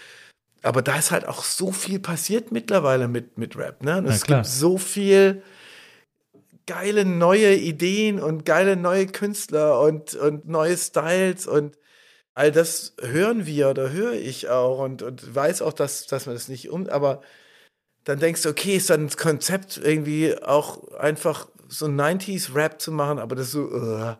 Aber 0.62 0.82
da 0.82 0.96
ist 0.96 1.10
halt 1.10 1.26
auch 1.26 1.42
so 1.42 1.72
viel 1.72 1.98
passiert 1.98 2.52
mittlerweile 2.52 3.08
mit, 3.08 3.36
mit 3.36 3.56
Rap, 3.56 3.82
ne? 3.82 4.04
Es 4.06 4.24
gibt 4.24 4.46
so 4.46 4.78
viel 4.78 5.42
geile 6.66 7.04
neue 7.04 7.54
Ideen 7.56 8.20
und 8.20 8.44
geile 8.44 8.76
neue 8.76 9.08
Künstler 9.08 9.80
und, 9.80 10.14
und 10.14 10.48
neue 10.48 10.76
Styles 10.76 11.46
und 11.46 11.76
all 12.34 12.52
das 12.52 12.94
hören 13.00 13.46
wir 13.46 13.68
oder 13.68 13.90
höre 13.90 14.12
ich 14.12 14.48
auch 14.48 14.78
und, 14.78 15.02
und 15.02 15.34
weiß 15.34 15.62
auch, 15.62 15.72
dass, 15.72 16.06
dass 16.06 16.26
man 16.26 16.36
das 16.36 16.48
nicht 16.48 16.70
um, 16.70 16.88
aber 16.88 17.20
dann 18.04 18.20
denkst 18.20 18.42
du, 18.42 18.48
okay, 18.48 18.76
ist 18.76 18.90
dann 18.90 19.06
das 19.06 19.16
Konzept 19.16 19.76
irgendwie 19.82 20.40
auch 20.42 20.92
einfach 20.94 21.48
so 21.68 21.86
90s-Rap 21.86 22.80
zu 22.80 22.92
machen, 22.92 23.18
aber 23.18 23.36
das 23.36 23.50
so, 23.50 23.62
uh, 23.62 24.14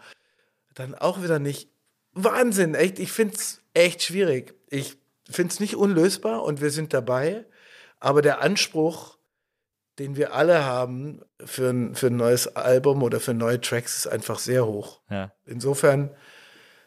dann 0.75 0.95
auch 0.95 1.23
wieder 1.23 1.39
nicht. 1.39 1.69
Wahnsinn, 2.13 2.75
echt, 2.75 2.99
ich 2.99 3.13
finde 3.13 3.35
es 3.35 3.61
echt 3.75 4.03
schwierig. 4.03 4.55
Ich 4.69 4.99
finde 5.29 5.53
es 5.53 5.61
nicht 5.61 5.77
unlösbar 5.77 6.43
und 6.43 6.61
wir 6.61 6.71
sind 6.71 6.93
dabei, 6.93 7.47
aber 8.01 8.23
der 8.23 8.43
Anspruch, 8.43 9.19
den 9.99 10.17
wir 10.17 10.35
alle 10.35 10.65
haben 10.65 11.21
für 11.45 11.71
ein, 11.71 11.95
für 11.95 12.09
ein 12.09 12.17
neues 12.17 12.57
Album 12.57 13.03
oder 13.03 13.21
für 13.21 13.35
neue 13.35 13.61
Tracks, 13.61 13.99
ist 13.99 14.07
einfach 14.07 14.39
sehr 14.39 14.67
hoch. 14.67 15.01
Ja. 15.11 15.33
Insofern, 15.45 16.11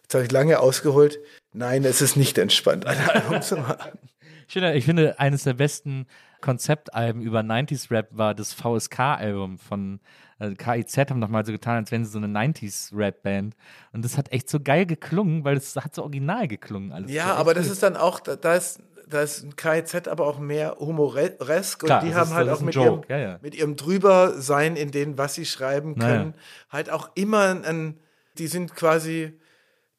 jetzt 0.04 0.14
habe 0.14 0.26
ich 0.26 0.32
lange 0.32 0.60
ausgeholt, 0.60 1.20
nein, 1.54 1.84
es 1.86 2.02
ist 2.02 2.16
nicht 2.18 2.38
entspannt, 2.38 2.86
ein 2.86 2.98
Album 3.10 3.42
zu 3.42 3.58
machen. 3.58 4.00
Ich 4.48 4.54
finde, 4.54 4.74
ich 4.76 4.86
finde, 4.86 5.20
eines 5.20 5.44
der 5.44 5.56
besten 5.56 6.06
Konzeptalben 6.40 7.24
über 7.24 7.40
90s 7.40 7.90
Rap 7.90 8.10
war 8.12 8.36
das 8.36 8.54
VSK-Album 8.54 9.58
von 9.58 10.00
äh, 10.40 10.54
KIZ, 10.54 10.98
haben 11.10 11.22
doch 11.22 11.30
mal 11.30 11.46
so 11.46 11.52
getan, 11.52 11.78
als 11.78 11.92
wären 11.92 12.06
sie 12.06 12.12
so 12.12 12.18
eine 12.18 12.28
90s 12.28 12.96
Rap-Band. 12.96 13.56
Und 13.94 14.04
das 14.06 14.18
hat 14.18 14.32
echt 14.32 14.50
so 14.50 14.60
geil 14.60 14.86
geklungen, 14.86 15.44
weil 15.44 15.58
es 15.58 15.76
hat 15.76 15.96
so 15.96 16.02
original 16.04 16.48
geklungen 16.48 16.92
alles. 16.92 17.12
Ja, 17.12 17.36
aber 17.36 17.54
das 17.54 17.68
ist 17.68 17.84
dann 17.84 17.96
auch, 17.96 18.20
da, 18.20 18.36
da 18.36 18.56
ist, 18.56 18.80
da 19.08 19.22
ist 19.22 19.44
ein 19.44 19.56
KIZ 19.56 20.08
aber 20.08 20.26
auch 20.26 20.40
mehr 20.40 20.78
humoresk 20.80 21.84
und 21.84 21.88
Klar, 21.88 22.02
die 22.02 22.08
das 22.10 22.16
haben 22.18 22.28
ist- 22.30 22.34
halt 22.34 22.50
auch 22.50 22.62
mit 22.62 22.76
ihrem, 22.76 23.02
ja, 23.08 23.18
ja. 23.18 23.40
mit 23.42 23.56
ihrem 23.56 23.76
Drübersein 23.76 24.76
in 24.76 24.92
dem, 24.92 25.18
was 25.18 25.36
sie 25.36 25.46
schreiben 25.46 25.94
Naja. 25.96 26.18
können, 26.18 26.34
halt 26.70 26.90
auch 26.90 27.12
immer 27.16 27.62
ein, 27.64 28.00
die 28.38 28.48
sind 28.48 28.76
quasi, 28.76 29.34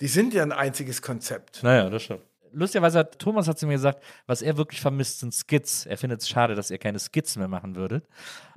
die 0.01 0.09
sind 0.09 0.35
ja 0.35 0.43
ein 0.43 0.53
einziges 0.53 1.01
Konzept. 1.03 1.63
Naja, 1.63 1.89
das 1.89 2.03
stimmt. 2.03 2.23
Lustigerweise 2.57 3.01
hat 3.01 3.19
Thomas 3.19 3.49
hat 3.49 3.59
zu 3.59 3.67
mir 3.67 3.75
gesagt, 3.75 4.03
was 4.27 4.41
er 4.41 4.57
wirklich 4.57 4.81
vermisst, 4.81 5.21
sind 5.21 5.35
Skits. 5.35 5.85
Er 5.87 5.99
findet 5.99 6.23
es 6.23 6.29
schade, 6.29 6.55
dass 6.55 6.71
ihr 6.71 6.79
keine 6.79 6.99
Skits 6.99 7.37
mehr 7.37 7.49
machen 7.49 7.77
würdet. 7.77 8.07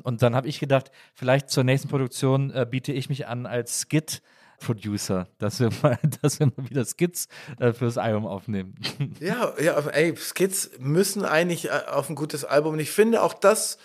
Und 0.03 0.21
dann 0.21 0.35
habe 0.35 0.47
ich 0.47 0.59
gedacht, 0.59 0.91
vielleicht 1.13 1.49
zur 1.49 1.65
nächsten 1.65 1.89
Produktion 1.89 2.51
äh, 2.51 2.65
biete 2.69 2.93
ich 2.93 3.09
mich 3.09 3.27
an 3.27 3.45
als 3.45 3.81
Skit-Producer, 3.81 5.27
dass 5.37 5.59
wir 5.59 5.69
mal, 5.83 5.99
dass 6.21 6.39
wir 6.39 6.47
mal 6.47 6.69
wieder 6.69 6.85
Skits 6.85 7.27
äh, 7.59 7.73
fürs 7.73 7.97
Album 7.97 8.25
aufnehmen. 8.25 8.75
Ja, 9.19 9.53
ja, 9.61 9.77
ey, 9.89 10.15
Skits 10.15 10.71
müssen 10.79 11.25
eigentlich 11.25 11.65
äh, 11.65 11.81
auf 11.91 12.09
ein 12.09 12.15
gutes 12.15 12.45
Album. 12.45 12.73
Und 12.73 12.79
ich 12.79 12.91
finde 12.91 13.21
auch 13.21 13.33
das 13.33 13.77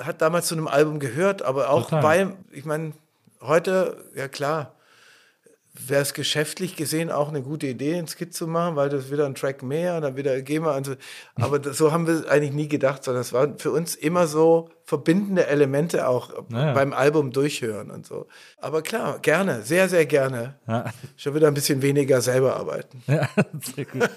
hat 0.00 0.22
damals 0.22 0.46
zu 0.48 0.54
einem 0.54 0.68
Album 0.68 0.98
gehört, 0.98 1.42
aber 1.42 1.70
auch 1.70 1.90
Total. 1.90 2.02
bei, 2.02 2.36
ich 2.52 2.64
meine, 2.64 2.92
heute, 3.40 4.04
ja 4.14 4.28
klar, 4.28 4.74
wäre 5.72 6.02
es 6.02 6.14
geschäftlich 6.14 6.76
gesehen 6.76 7.10
auch 7.10 7.28
eine 7.28 7.42
gute 7.42 7.66
Idee, 7.66 7.96
einen 7.96 8.08
Skit 8.08 8.34
zu 8.34 8.46
machen, 8.46 8.76
weil 8.76 8.88
das 8.88 9.10
wieder 9.10 9.26
ein 9.26 9.34
Track 9.34 9.62
mehr 9.62 10.00
dann 10.00 10.16
wieder 10.16 10.40
gehen 10.42 10.64
wir 10.64 10.72
an 10.72 10.84
so. 10.84 10.94
Aber 11.36 11.72
so 11.72 11.92
haben 11.92 12.06
wir 12.06 12.30
eigentlich 12.30 12.52
nie 12.52 12.68
gedacht, 12.68 13.04
sondern 13.04 13.20
es 13.20 13.32
waren 13.32 13.58
für 13.58 13.70
uns 13.70 13.94
immer 13.94 14.26
so 14.26 14.68
verbindende 14.90 15.46
Elemente 15.46 16.08
auch 16.08 16.30
Naja. 16.48 16.72
beim 16.72 16.92
Album 16.92 17.30
durchhören 17.30 17.92
und 17.92 18.04
so. 18.04 18.26
Aber 18.58 18.82
klar, 18.82 19.20
gerne, 19.20 19.62
sehr, 19.62 19.88
sehr 19.88 20.04
gerne. 20.04 20.56
Ja. 20.66 20.86
Schon 21.16 21.36
wieder 21.36 21.46
ein 21.46 21.54
bisschen 21.54 21.80
weniger 21.80 22.20
selber 22.20 22.56
arbeiten. 22.56 23.00
Ja, 23.06 23.28
sehr 23.60 23.84
gut. 23.84 24.10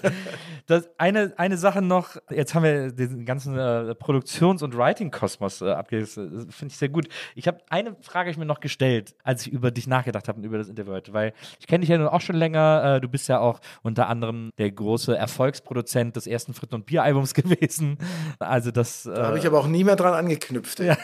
Das, 0.65 0.89
eine, 0.97 1.32
eine 1.38 1.57
Sache 1.57 1.84
noch, 1.84 2.17
jetzt 2.32 2.55
haben 2.55 2.63
wir 2.63 2.91
den 2.91 3.24
ganzen 3.24 3.55
äh, 3.55 3.93
Produktions- 3.93 4.63
und 4.63 4.76
Writing-Kosmos 4.76 5.61
äh, 5.61 5.76
das 5.91 6.13
finde 6.15 6.67
ich 6.69 6.78
sehr 6.78 6.89
gut. 6.89 7.07
Ich 7.36 7.47
habe 7.47 7.59
eine 7.69 7.95
Frage 8.01 8.32
ich 8.32 8.38
mir 8.38 8.45
noch 8.45 8.59
gestellt, 8.59 9.13
als 9.24 9.45
ich 9.45 9.53
über 9.53 9.69
dich 9.69 9.86
nachgedacht 9.86 10.28
habe 10.28 10.39
und 10.39 10.43
über 10.43 10.57
das 10.57 10.69
Interview 10.69 10.93
heute, 10.93 11.13
weil 11.13 11.34
ich 11.59 11.67
kenne 11.67 11.82
dich 11.82 11.89
ja 11.89 11.99
nun 11.99 12.07
auch 12.07 12.21
schon 12.21 12.36
länger, 12.36 12.95
äh, 12.95 12.99
du 13.01 13.07
bist 13.09 13.30
ja 13.30 13.38
auch 13.39 13.59
unter 13.84 14.07
anderem 14.09 14.49
der 14.57 14.71
große 14.71 15.15
Erfolgsproduzent 15.15 16.15
des 16.15 16.26
ersten 16.26 16.55
Fritten- 16.55 16.74
und 16.74 16.88
Bier-Albums 16.88 17.34
gewesen. 17.36 17.99
Also 18.39 18.71
das... 18.71 19.03
Da 19.03 19.28
habe 19.28 19.38
ich 19.38 19.45
aber 19.45 19.59
auch 19.59 19.67
nie 19.67 19.84
mehr 19.84 19.97
dran 19.97 20.15
angeknüpft. 20.15 20.62
Ja. 20.80 20.97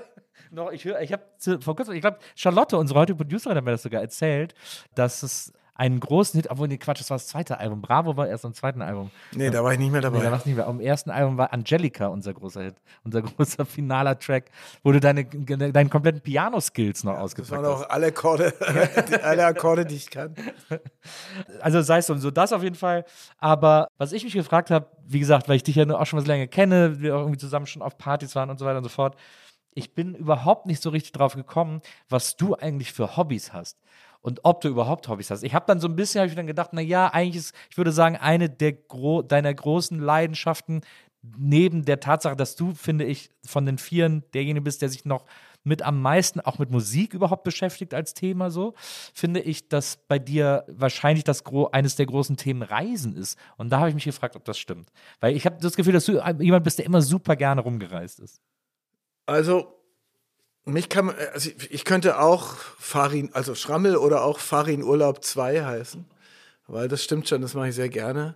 Noch, 0.50 0.70
ich 0.70 0.84
höre, 0.84 1.00
ich 1.00 1.12
habe 1.12 1.24
vor 1.60 1.74
kurzem, 1.74 1.94
ich 1.94 2.00
glaube, 2.00 2.18
Charlotte, 2.34 2.76
unsere 2.78 3.00
heutige 3.00 3.16
Producerin, 3.16 3.56
hat 3.56 3.64
mir 3.64 3.72
das 3.72 3.82
sogar 3.82 4.00
erzählt, 4.00 4.54
dass 4.94 5.22
es 5.22 5.52
einen 5.76 6.00
großen 6.00 6.38
Hit, 6.40 6.50
obwohl, 6.50 6.68
nee, 6.68 6.78
Quatsch, 6.78 7.00
das 7.00 7.10
war 7.10 7.16
das 7.16 7.26
zweite 7.26 7.58
Album. 7.58 7.82
Bravo 7.82 8.16
war 8.16 8.26
erst 8.26 8.44
am 8.44 8.54
zweiten 8.54 8.80
Album. 8.82 9.10
Nee, 9.32 9.50
da 9.50 9.62
war 9.62 9.72
ich 9.72 9.78
nicht 9.78 9.92
mehr 9.92 10.00
Nee, 10.00 10.04
dabei. 10.06 10.20
da 10.24 10.32
war's 10.32 10.46
nicht 10.46 10.56
mehr. 10.56 10.66
Am 10.66 10.80
ersten 10.80 11.10
Album 11.10 11.36
war 11.36 11.52
Angelica 11.52 12.06
unser 12.06 12.32
großer 12.32 12.62
Hit, 12.62 12.76
unser 13.04 13.22
großer 13.22 13.64
finaler 13.66 14.18
Track, 14.18 14.50
wo 14.82 14.92
du 14.92 15.00
deine, 15.00 15.24
deinen 15.24 15.90
kompletten 15.90 16.20
Piano-Skills 16.22 17.04
noch 17.04 17.12
das 17.14 17.22
ausgepackt 17.22 17.62
waren 17.62 17.74
hast. 17.74 17.84
auch 17.84 17.90
alle 17.90 18.06
Akkorde, 18.06 18.54
die, 19.08 19.14
alle 19.22 19.44
Akkorde, 19.46 19.84
die 19.86 19.96
ich 19.96 20.10
kann. 20.10 20.34
Also 21.60 21.82
sei 21.82 21.98
es 21.98 22.06
so, 22.06 22.16
so 22.16 22.30
das 22.30 22.52
auf 22.52 22.62
jeden 22.62 22.74
Fall. 22.74 23.04
Aber 23.38 23.88
was 23.98 24.12
ich 24.12 24.24
mich 24.24 24.32
gefragt 24.32 24.70
habe, 24.70 24.86
wie 25.06 25.20
gesagt, 25.20 25.48
weil 25.48 25.56
ich 25.56 25.62
dich 25.62 25.76
ja 25.76 25.88
auch 25.90 26.06
schon 26.06 26.18
was 26.18 26.26
länger 26.26 26.46
kenne, 26.46 27.00
wir 27.00 27.14
auch 27.16 27.20
irgendwie 27.20 27.38
zusammen 27.38 27.66
schon 27.66 27.82
auf 27.82 27.96
Partys 27.98 28.34
waren 28.34 28.50
und 28.50 28.58
so 28.58 28.64
weiter 28.66 28.78
und 28.78 28.84
so 28.84 28.90
fort, 28.90 29.16
ich 29.74 29.94
bin 29.94 30.14
überhaupt 30.14 30.66
nicht 30.66 30.82
so 30.82 30.90
richtig 30.90 31.12
drauf 31.12 31.34
gekommen, 31.34 31.82
was 32.08 32.36
du 32.36 32.54
eigentlich 32.54 32.92
für 32.92 33.16
Hobbys 33.16 33.52
hast. 33.52 33.78
Und 34.26 34.40
ob 34.42 34.60
du 34.60 34.66
überhaupt 34.66 35.06
Hobbys 35.06 35.30
hast. 35.30 35.44
Ich 35.44 35.54
habe 35.54 35.66
dann 35.68 35.78
so 35.78 35.86
ein 35.86 35.94
bisschen, 35.94 36.18
habe 36.18 36.28
ich 36.28 36.34
dann 36.34 36.48
gedacht, 36.48 36.70
na 36.72 36.80
ja, 36.80 37.06
eigentlich 37.06 37.36
ist, 37.36 37.54
ich 37.70 37.76
würde 37.76 37.92
sagen, 37.92 38.16
eine 38.16 38.50
der 38.50 38.72
gro 38.72 39.22
deiner 39.22 39.54
großen 39.54 40.00
Leidenschaften, 40.00 40.80
neben 41.38 41.84
der 41.84 42.00
Tatsache, 42.00 42.34
dass 42.34 42.56
du, 42.56 42.74
finde 42.74 43.04
ich, 43.04 43.30
von 43.44 43.66
den 43.66 43.78
Vieren 43.78 44.24
derjenige 44.34 44.64
bist, 44.64 44.82
der 44.82 44.88
sich 44.88 45.04
noch 45.04 45.26
mit 45.62 45.82
am 45.82 46.02
meisten 46.02 46.40
auch 46.40 46.58
mit 46.58 46.72
Musik 46.72 47.14
überhaupt 47.14 47.44
beschäftigt 47.44 47.94
als 47.94 48.14
Thema 48.14 48.50
so, 48.50 48.74
finde 49.14 49.38
ich, 49.38 49.68
dass 49.68 49.96
bei 50.08 50.18
dir 50.18 50.64
wahrscheinlich 50.66 51.22
das 51.22 51.44
gro 51.44 51.68
eines 51.68 51.94
der 51.94 52.06
großen 52.06 52.36
Themen 52.36 52.62
Reisen 52.62 53.14
ist. 53.14 53.38
Und 53.56 53.70
da 53.70 53.78
habe 53.78 53.90
ich 53.90 53.94
mich 53.94 54.06
gefragt, 54.06 54.34
ob 54.34 54.44
das 54.44 54.58
stimmt. 54.58 54.90
Weil 55.20 55.36
ich 55.36 55.46
habe 55.46 55.58
das 55.60 55.76
Gefühl, 55.76 55.92
dass 55.92 56.04
du 56.04 56.20
jemand 56.40 56.64
bist, 56.64 56.80
der 56.80 56.86
immer 56.86 57.00
super 57.00 57.36
gerne 57.36 57.60
rumgereist 57.60 58.18
ist. 58.18 58.40
Also, 59.24 59.72
mich 60.72 60.88
kann 60.88 61.06
man, 61.06 61.14
also 61.32 61.50
ich, 61.50 61.70
ich 61.70 61.84
könnte 61.84 62.18
auch 62.18 62.54
Farin, 62.78 63.30
also 63.32 63.54
Schrammel 63.54 63.96
oder 63.96 64.22
auch 64.22 64.38
Farin 64.38 64.82
Urlaub 64.82 65.24
2 65.24 65.64
heißen, 65.64 66.04
weil 66.66 66.88
das 66.88 67.02
stimmt 67.02 67.28
schon, 67.28 67.42
das 67.42 67.54
mache 67.54 67.68
ich 67.68 67.74
sehr 67.74 67.88
gerne. 67.88 68.34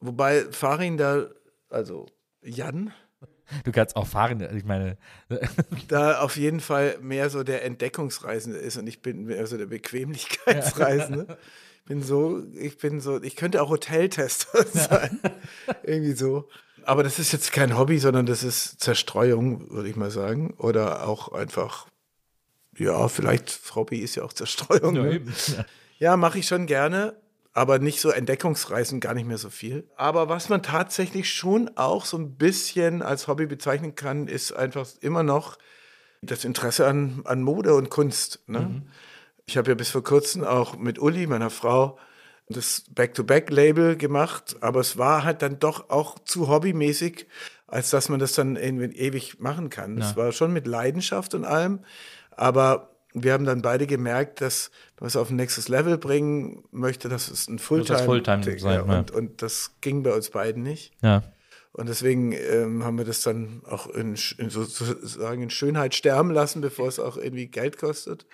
Wobei 0.00 0.44
Farin 0.50 0.96
da, 0.96 1.26
also 1.68 2.06
Jan, 2.42 2.92
Du 3.64 3.72
kannst 3.72 3.96
auch 3.96 4.06
fahren, 4.06 4.46
ich 4.56 4.64
meine, 4.64 4.98
da 5.88 6.20
auf 6.20 6.36
jeden 6.36 6.60
Fall 6.60 6.98
mehr 7.00 7.30
so 7.30 7.42
der 7.42 7.64
Entdeckungsreisende 7.64 8.58
ist 8.58 8.76
und 8.76 8.86
ich 8.86 9.02
bin 9.02 9.24
mehr 9.26 9.46
so 9.46 9.56
der 9.56 9.66
Bequemlichkeitsreisende. 9.66 11.38
Ich 11.78 11.84
bin 11.84 12.02
so, 12.02 12.42
ich 12.54 12.78
bin 12.78 13.00
so, 13.00 13.22
ich 13.22 13.36
könnte 13.36 13.62
auch 13.62 13.70
Hoteltester 13.70 14.66
sein. 14.72 15.20
Irgendwie 15.84 16.14
so. 16.14 16.48
Aber 16.86 17.02
das 17.02 17.18
ist 17.18 17.32
jetzt 17.32 17.52
kein 17.52 17.76
Hobby, 17.76 17.98
sondern 17.98 18.26
das 18.26 18.44
ist 18.44 18.78
Zerstreuung, 18.80 19.70
würde 19.72 19.88
ich 19.88 19.96
mal 19.96 20.12
sagen. 20.12 20.54
Oder 20.56 21.08
auch 21.08 21.32
einfach, 21.32 21.88
ja, 22.78 23.08
vielleicht 23.08 23.60
Hobby 23.74 23.98
ist 23.98 24.14
ja 24.14 24.22
auch 24.22 24.32
Zerstreuung. 24.32 24.94
ne? 24.94 25.20
Ja, 25.98 26.16
mache 26.16 26.38
ich 26.38 26.46
schon 26.46 26.66
gerne, 26.66 27.16
aber 27.54 27.78
nicht 27.78 28.02
so 28.02 28.10
Entdeckungsreisen, 28.10 29.00
gar 29.00 29.14
nicht 29.14 29.26
mehr 29.26 29.38
so 29.38 29.48
viel. 29.48 29.88
Aber 29.96 30.28
was 30.28 30.50
man 30.50 30.62
tatsächlich 30.62 31.32
schon 31.32 31.70
auch 31.74 32.04
so 32.04 32.18
ein 32.18 32.36
bisschen 32.36 33.00
als 33.00 33.28
Hobby 33.28 33.46
bezeichnen 33.46 33.94
kann, 33.94 34.28
ist 34.28 34.52
einfach 34.52 34.86
immer 35.00 35.22
noch 35.22 35.56
das 36.20 36.44
Interesse 36.44 36.86
an, 36.86 37.22
an 37.24 37.42
Mode 37.42 37.74
und 37.74 37.88
Kunst. 37.88 38.40
Ne? 38.46 38.82
Ich 39.46 39.56
habe 39.56 39.70
ja 39.70 39.74
bis 39.74 39.88
vor 39.88 40.04
kurzem 40.04 40.44
auch 40.44 40.76
mit 40.76 40.98
Uli, 40.98 41.26
meiner 41.26 41.50
Frau, 41.50 41.98
das 42.48 42.84
Back-to-Back-Label 42.90 43.96
gemacht, 43.96 44.56
aber 44.60 44.80
es 44.80 44.96
war 44.96 45.24
halt 45.24 45.42
dann 45.42 45.58
doch 45.58 45.90
auch 45.90 46.18
zu 46.20 46.48
hobbymäßig, 46.48 47.26
als 47.66 47.90
dass 47.90 48.08
man 48.08 48.20
das 48.20 48.34
dann 48.34 48.56
irgendwie 48.56 48.96
ewig 48.96 49.40
machen 49.40 49.70
kann. 49.70 49.98
Es 49.98 50.16
war 50.16 50.30
schon 50.32 50.52
mit 50.52 50.66
Leidenschaft 50.66 51.34
und 51.34 51.44
allem, 51.44 51.80
aber 52.30 52.90
wir 53.12 53.32
haben 53.32 53.44
dann 53.44 53.62
beide 53.62 53.86
gemerkt, 53.86 54.40
dass 54.40 54.70
man 55.00 55.08
es 55.08 55.16
auf 55.16 55.30
ein 55.30 55.36
nächstes 55.36 55.68
Level 55.68 55.98
bringen 55.98 56.64
möchte, 56.70 57.08
dass 57.08 57.28
es 57.28 57.48
ein 57.48 57.58
Fulltime, 57.58 57.98
Fulltime 58.00 58.44
sein, 58.44 58.58
ja, 58.62 58.74
ja. 58.86 58.98
und, 58.98 59.10
und 59.10 59.42
das 59.42 59.72
ging 59.80 60.02
bei 60.02 60.12
uns 60.12 60.30
beiden 60.30 60.62
nicht. 60.62 60.92
ja. 61.02 61.22
Und 61.76 61.90
deswegen 61.90 62.32
ähm, 62.32 62.84
haben 62.84 62.96
wir 62.96 63.04
das 63.04 63.20
dann 63.20 63.60
auch 63.68 63.86
in, 63.88 64.16
in 64.38 64.48
sozusagen 64.48 65.42
in 65.42 65.50
Schönheit 65.50 65.94
sterben 65.94 66.30
lassen, 66.30 66.62
bevor 66.62 66.88
es 66.88 66.98
auch 66.98 67.18
irgendwie 67.18 67.48
Geld 67.48 67.76
kostet. 67.76 68.24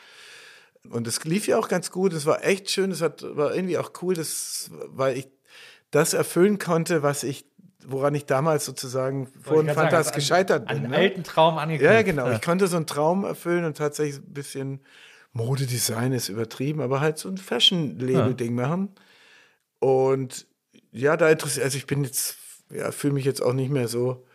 Und 0.88 1.06
es 1.06 1.22
lief 1.24 1.46
ja 1.46 1.58
auch 1.58 1.68
ganz 1.68 1.90
gut. 1.90 2.12
Es 2.12 2.26
war 2.26 2.44
echt 2.44 2.70
schön. 2.70 2.90
Es 2.90 3.00
hat, 3.00 3.22
war 3.36 3.54
irgendwie 3.54 3.78
auch 3.78 3.92
cool, 4.02 4.14
dass, 4.14 4.70
weil 4.88 5.16
ich 5.16 5.28
das 5.90 6.12
erfüllen 6.14 6.58
konnte, 6.58 7.02
was 7.02 7.22
ich, 7.22 7.44
woran 7.86 8.14
ich 8.14 8.26
damals 8.26 8.64
sozusagen 8.64 9.26
vor 9.26 9.62
dem 9.62 9.66
sagen, 9.66 9.78
Fantas 9.78 10.08
an- 10.08 10.14
gescheitert 10.14 10.68
bin. 10.68 10.84
An 10.84 10.90
ne? 10.90 10.96
alten 10.96 11.22
Traum 11.24 11.58
angeknüpft. 11.58 11.92
Ja, 11.94 12.02
genau. 12.02 12.30
Ich 12.30 12.42
konnte 12.42 12.66
so 12.66 12.76
einen 12.76 12.86
Traum 12.86 13.24
erfüllen 13.24 13.64
und 13.64 13.76
tatsächlich 13.76 14.16
ein 14.22 14.32
bisschen 14.32 14.80
Modedesign 15.32 16.12
ist 16.12 16.28
übertrieben, 16.28 16.80
aber 16.80 17.00
halt 17.00 17.18
so 17.18 17.28
ein 17.28 17.38
Fashion-Label-Ding 17.38 18.54
machen. 18.54 18.90
Und 19.78 20.46
ja, 20.90 21.16
da 21.16 21.30
interessiert, 21.30 21.64
also 21.64 21.78
ich 21.78 21.86
bin 21.86 22.04
jetzt, 22.04 22.36
ja, 22.70 22.92
fühle 22.92 23.14
mich 23.14 23.24
jetzt 23.24 23.42
auch 23.42 23.54
nicht 23.54 23.70
mehr 23.70 23.88
so, 23.88 24.26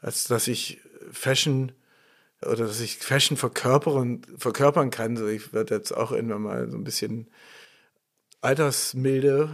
als 0.00 0.24
dass 0.24 0.48
ich 0.48 0.80
Fashion 1.10 1.72
oder 2.46 2.66
dass 2.66 2.80
ich 2.80 2.98
Fashion 2.98 3.36
verkörpern, 3.36 4.22
verkörpern 4.38 4.90
kann. 4.90 5.16
So, 5.16 5.26
ich 5.26 5.52
werde 5.52 5.74
jetzt 5.74 5.92
auch 5.92 6.12
irgendwann 6.12 6.42
mal 6.42 6.70
so 6.70 6.76
ein 6.76 6.84
bisschen 6.84 7.30
altersmilde 8.40 9.50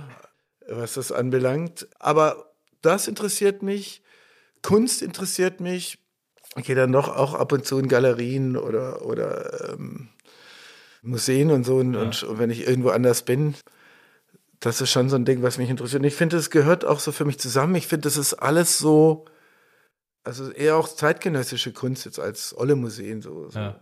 was 0.71 0.95
das 0.95 1.13
anbelangt. 1.13 1.89
Aber 1.99 2.53
das 2.83 3.09
interessiert 3.09 3.63
mich. 3.63 4.03
Kunst 4.63 5.03
interessiert 5.03 5.61
mich. 5.61 5.99
Ich 6.57 6.65
gehe 6.65 6.77
dann 6.77 6.91
noch 6.91 7.09
auch 7.09 7.35
ab 7.35 7.53
und 7.53 7.65
zu 7.65 7.79
in 7.79 7.89
Galerien 7.89 8.57
oder, 8.57 9.05
oder 9.07 9.73
ähm, 9.73 10.09
Museen 11.03 11.51
und 11.51 11.65
so. 11.65 11.77
Und, 11.77 11.95
ja. 11.95 12.03
und, 12.03 12.39
wenn 12.39 12.51
ich 12.51 12.67
irgendwo 12.67 12.91
anders 12.91 13.23
bin, 13.23 13.55
das 14.59 14.81
ist 14.81 14.91
schon 14.91 15.09
so 15.09 15.17
ein 15.17 15.25
Ding, 15.25 15.43
was 15.43 15.59
mich 15.59 15.71
interessiert. 15.71 16.03
Und 16.03 16.09
ich 16.09 16.15
finde, 16.15 16.37
es 16.37 16.51
gehört 16.51 16.85
auch 16.85 17.01
so 17.01 17.13
für 17.13 17.25
mich 17.25 17.39
zusammen. 17.39 17.75
Ich 17.77 17.87
finde, 17.87 18.03
das 18.03 18.17
ist 18.17 18.35
alles 18.35 18.79
so, 18.79 19.25
also 20.39 20.53
eher 20.53 20.77
auch 20.77 20.89
zeitgenössische 20.89 21.73
Kunst 21.73 22.05
jetzt 22.05 22.21
als 22.21 22.57
olle 22.57 22.77
Museen 22.77 23.21
so. 23.21 23.49
Ja. 23.53 23.81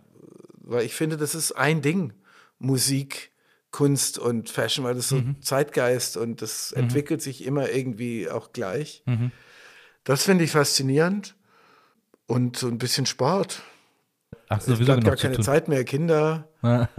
Weil 0.61 0.83
ich 0.83 0.95
finde, 0.95 1.15
das 1.15 1.35
ist 1.35 1.51
ein 1.51 1.81
Ding. 1.81 2.13
Musik, 2.57 3.31
Kunst 3.71 4.17
und 4.17 4.49
Fashion, 4.49 4.83
weil 4.83 4.95
das 4.95 5.09
so 5.09 5.17
mhm. 5.17 5.41
Zeitgeist 5.41 6.17
und 6.17 6.41
das 6.41 6.71
mhm. 6.71 6.83
entwickelt 6.83 7.21
sich 7.21 7.45
immer 7.45 7.69
irgendwie 7.69 8.29
auch 8.29 8.51
gleich. 8.51 9.03
Mhm. 9.05 9.31
Das 10.03 10.23
finde 10.23 10.43
ich 10.43 10.51
faszinierend. 10.51 11.35
Und 12.25 12.57
so 12.57 12.67
ein 12.67 12.77
bisschen 12.77 13.05
Sport. 13.05 13.61
Ach, 14.49 14.61
so, 14.61 14.73
es 14.73 14.79
bleibt 14.79 15.03
gar 15.03 15.15
keine 15.15 15.39
Zeit 15.39 15.67
mehr. 15.67 15.83
Kinder, 15.83 16.47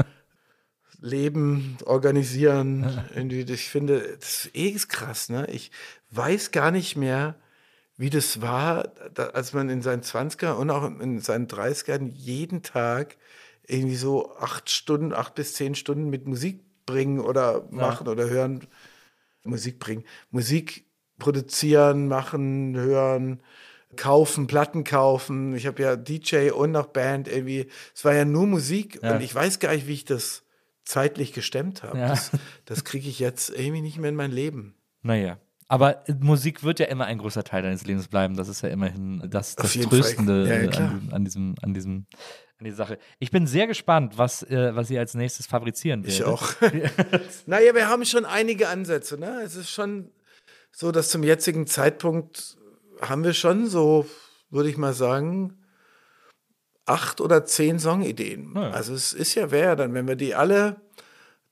Leben, 1.01 1.77
organisieren. 1.85 3.05
Irgendwie, 3.15 3.41
ich 3.41 3.69
finde, 3.69 4.17
das 4.19 4.47
ist 4.47 4.51
eh 4.55 4.73
krass. 4.89 5.29
Ne? 5.29 5.47
Ich 5.51 5.71
weiß 6.11 6.51
gar 6.51 6.71
nicht 6.71 6.97
mehr, 6.97 7.37
wie 8.01 8.09
das 8.09 8.41
war, 8.41 8.95
als 9.35 9.53
man 9.53 9.69
in 9.69 9.83
seinen 9.83 10.01
20er 10.01 10.53
und 10.53 10.71
auch 10.71 10.85
in 11.01 11.21
seinen 11.21 11.49
30ern 11.49 12.09
jeden 12.09 12.63
Tag 12.63 13.19
irgendwie 13.67 13.97
so 13.97 14.35
acht 14.39 14.71
Stunden, 14.71 15.13
acht 15.13 15.35
bis 15.35 15.53
zehn 15.53 15.75
Stunden 15.75 16.09
mit 16.09 16.27
Musik 16.27 16.65
bringen 16.87 17.21
oder 17.21 17.67
machen 17.71 18.07
ja. 18.07 18.13
oder 18.13 18.31
hören. 18.31 18.67
Musik 19.45 19.79
bringen. 19.79 20.05
Musik 20.31 20.87
produzieren, 21.19 22.09
machen, 22.09 22.75
hören, 22.75 23.43
kaufen, 23.97 24.47
Platten 24.47 24.85
kaufen. 24.85 25.55
Ich 25.55 25.67
habe 25.67 25.83
ja 25.83 25.95
DJ 25.95 26.53
und 26.53 26.73
noch 26.73 26.87
Band 26.87 27.29
irgendwie. 27.29 27.69
Es 27.95 28.03
war 28.07 28.15
ja 28.15 28.25
nur 28.25 28.47
Musik 28.47 28.99
ja. 29.03 29.15
und 29.15 29.21
ich 29.21 29.35
weiß 29.35 29.59
gar 29.59 29.75
nicht, 29.75 29.87
wie 29.87 29.93
ich 29.93 30.07
das 30.07 30.43
zeitlich 30.85 31.35
gestemmt 31.35 31.83
habe. 31.83 31.99
Ja. 31.99 32.09
Das, 32.09 32.31
das 32.65 32.85
kriege 32.85 33.11
ich 33.11 33.19
jetzt 33.19 33.51
irgendwie 33.51 33.83
nicht 33.83 33.99
mehr 33.99 34.09
in 34.09 34.17
mein 34.17 34.33
Leben. 34.33 34.75
Naja. 35.03 35.39
Aber 35.71 36.03
Musik 36.19 36.65
wird 36.65 36.81
ja 36.81 36.87
immer 36.87 37.05
ein 37.05 37.19
großer 37.19 37.45
Teil 37.45 37.63
deines 37.63 37.87
Lebens 37.87 38.09
bleiben. 38.09 38.35
Das 38.35 38.49
ist 38.49 38.61
ja 38.63 38.71
immerhin 38.71 39.23
das, 39.31 39.55
das 39.55 39.75
Tröstende 39.75 40.49
ja, 40.49 40.79
an, 40.79 41.11
an, 41.13 41.25
diesem, 41.25 41.55
an 41.63 41.75
diesem 41.75 42.07
an 42.59 42.65
die 42.65 42.73
Sache. 42.73 42.99
Ich 43.21 43.31
bin 43.31 43.47
sehr 43.47 43.69
gespannt, 43.69 44.19
was, 44.19 44.43
äh, 44.43 44.75
was 44.75 44.91
ihr 44.91 44.99
als 44.99 45.15
nächstes 45.15 45.47
fabrizieren 45.47 46.03
werdet. 46.03 46.19
Ich 46.19 46.25
auch. 46.25 46.55
naja, 47.47 47.73
wir 47.73 47.89
haben 47.89 48.05
schon 48.05 48.25
einige 48.25 48.69
Ansätze. 48.69 49.17
Ne? 49.17 49.43
Es 49.45 49.55
ist 49.55 49.71
schon 49.71 50.11
so, 50.73 50.91
dass 50.91 51.09
zum 51.09 51.23
jetzigen 51.23 51.69
Zeitpunkt 51.69 52.59
haben 53.01 53.23
wir 53.23 53.33
schon 53.33 53.69
so, 53.69 54.07
würde 54.51 54.69
ich 54.69 54.77
mal 54.77 54.93
sagen, 54.93 55.57
acht 56.85 57.21
oder 57.21 57.45
zehn 57.45 57.79
Songideen. 57.79 58.55
Ja. 58.57 58.71
Also 58.71 58.93
es 58.93 59.13
ist 59.13 59.37
ja 59.37 59.53
wer 59.53 59.77
dann, 59.77 59.95
wenn 59.95 60.09
wir 60.09 60.17
die 60.17 60.35
alle 60.35 60.81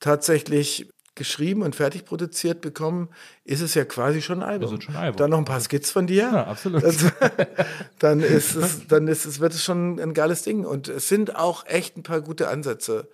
tatsächlich 0.01 0.89
geschrieben 1.19 1.62
und 1.62 1.77
fertig 1.77 2.07
produziert 2.07 2.62
bekommen, 2.62 3.11
ist 3.45 3.61
es 3.61 3.75
ja 3.75 3.85
quasi 3.85 4.23
schon 4.23 4.43
ein 4.43 4.49
Album. 4.49 4.81
Schon 4.81 4.97
Album. 4.97 5.16
Dann 5.19 5.31
noch 5.31 5.39
ein 5.39 5.45
paar 5.45 5.61
Skits 5.61 5.91
von 5.91 6.07
dir. 6.07 6.23
Ja, 6.23 6.47
absolut. 6.47 6.83
Also, 6.83 7.09
dann 7.99 8.21
ist 8.21 8.55
es, 8.55 8.87
dann 8.89 9.07
ist 9.09 9.27
es, 9.27 9.41
wird 9.41 9.53
es 9.53 9.62
schon 9.62 10.01
ein 10.01 10.14
geiles 10.14 10.43
Ding. 10.43 10.64
Und 10.64 10.89
es 10.89 11.09
sind 11.09 11.37
auch 11.37 11.66
echt 11.66 11.97
ein 11.97 12.03
paar 12.03 12.23
gute 12.23 12.49
Ansätze 12.49 13.09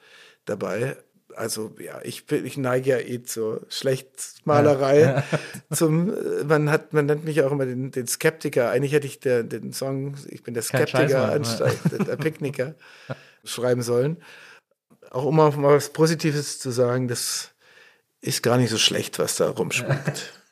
dabei 0.44 0.96
also 1.36 1.72
ja, 1.78 2.00
ich, 2.02 2.30
ich 2.30 2.56
neige 2.56 2.90
ja 2.90 2.98
eh 2.98 3.22
zur 3.22 3.62
Schlechtmalerei. 3.68 5.00
Ja. 5.00 5.24
Zum, 5.76 6.12
man 6.46 6.70
hat, 6.70 6.92
man 6.92 7.06
nennt 7.06 7.24
mich 7.24 7.42
auch 7.42 7.52
immer 7.52 7.66
den, 7.66 7.90
den 7.90 8.06
Skeptiker. 8.06 8.70
Eigentlich 8.70 8.92
hätte 8.92 9.06
ich 9.06 9.20
der, 9.20 9.42
den 9.42 9.72
Song, 9.72 10.16
ich 10.28 10.42
bin 10.42 10.54
der 10.54 10.62
Skeptiker 10.62 11.32
anstatt 11.32 11.76
der 12.06 12.16
Picknicker 12.16 12.74
schreiben 13.44 13.82
sollen. 13.82 14.18
Auch 15.10 15.24
um 15.24 15.36
mal 15.36 15.52
was 15.56 15.92
Positives 15.92 16.58
zu 16.58 16.70
sagen, 16.70 17.08
das 17.08 17.53
ist 18.24 18.42
gar 18.42 18.56
nicht 18.56 18.70
so 18.70 18.78
schlecht, 18.78 19.18
was 19.18 19.36
da 19.36 19.50
rumschwimmt. 19.50 20.32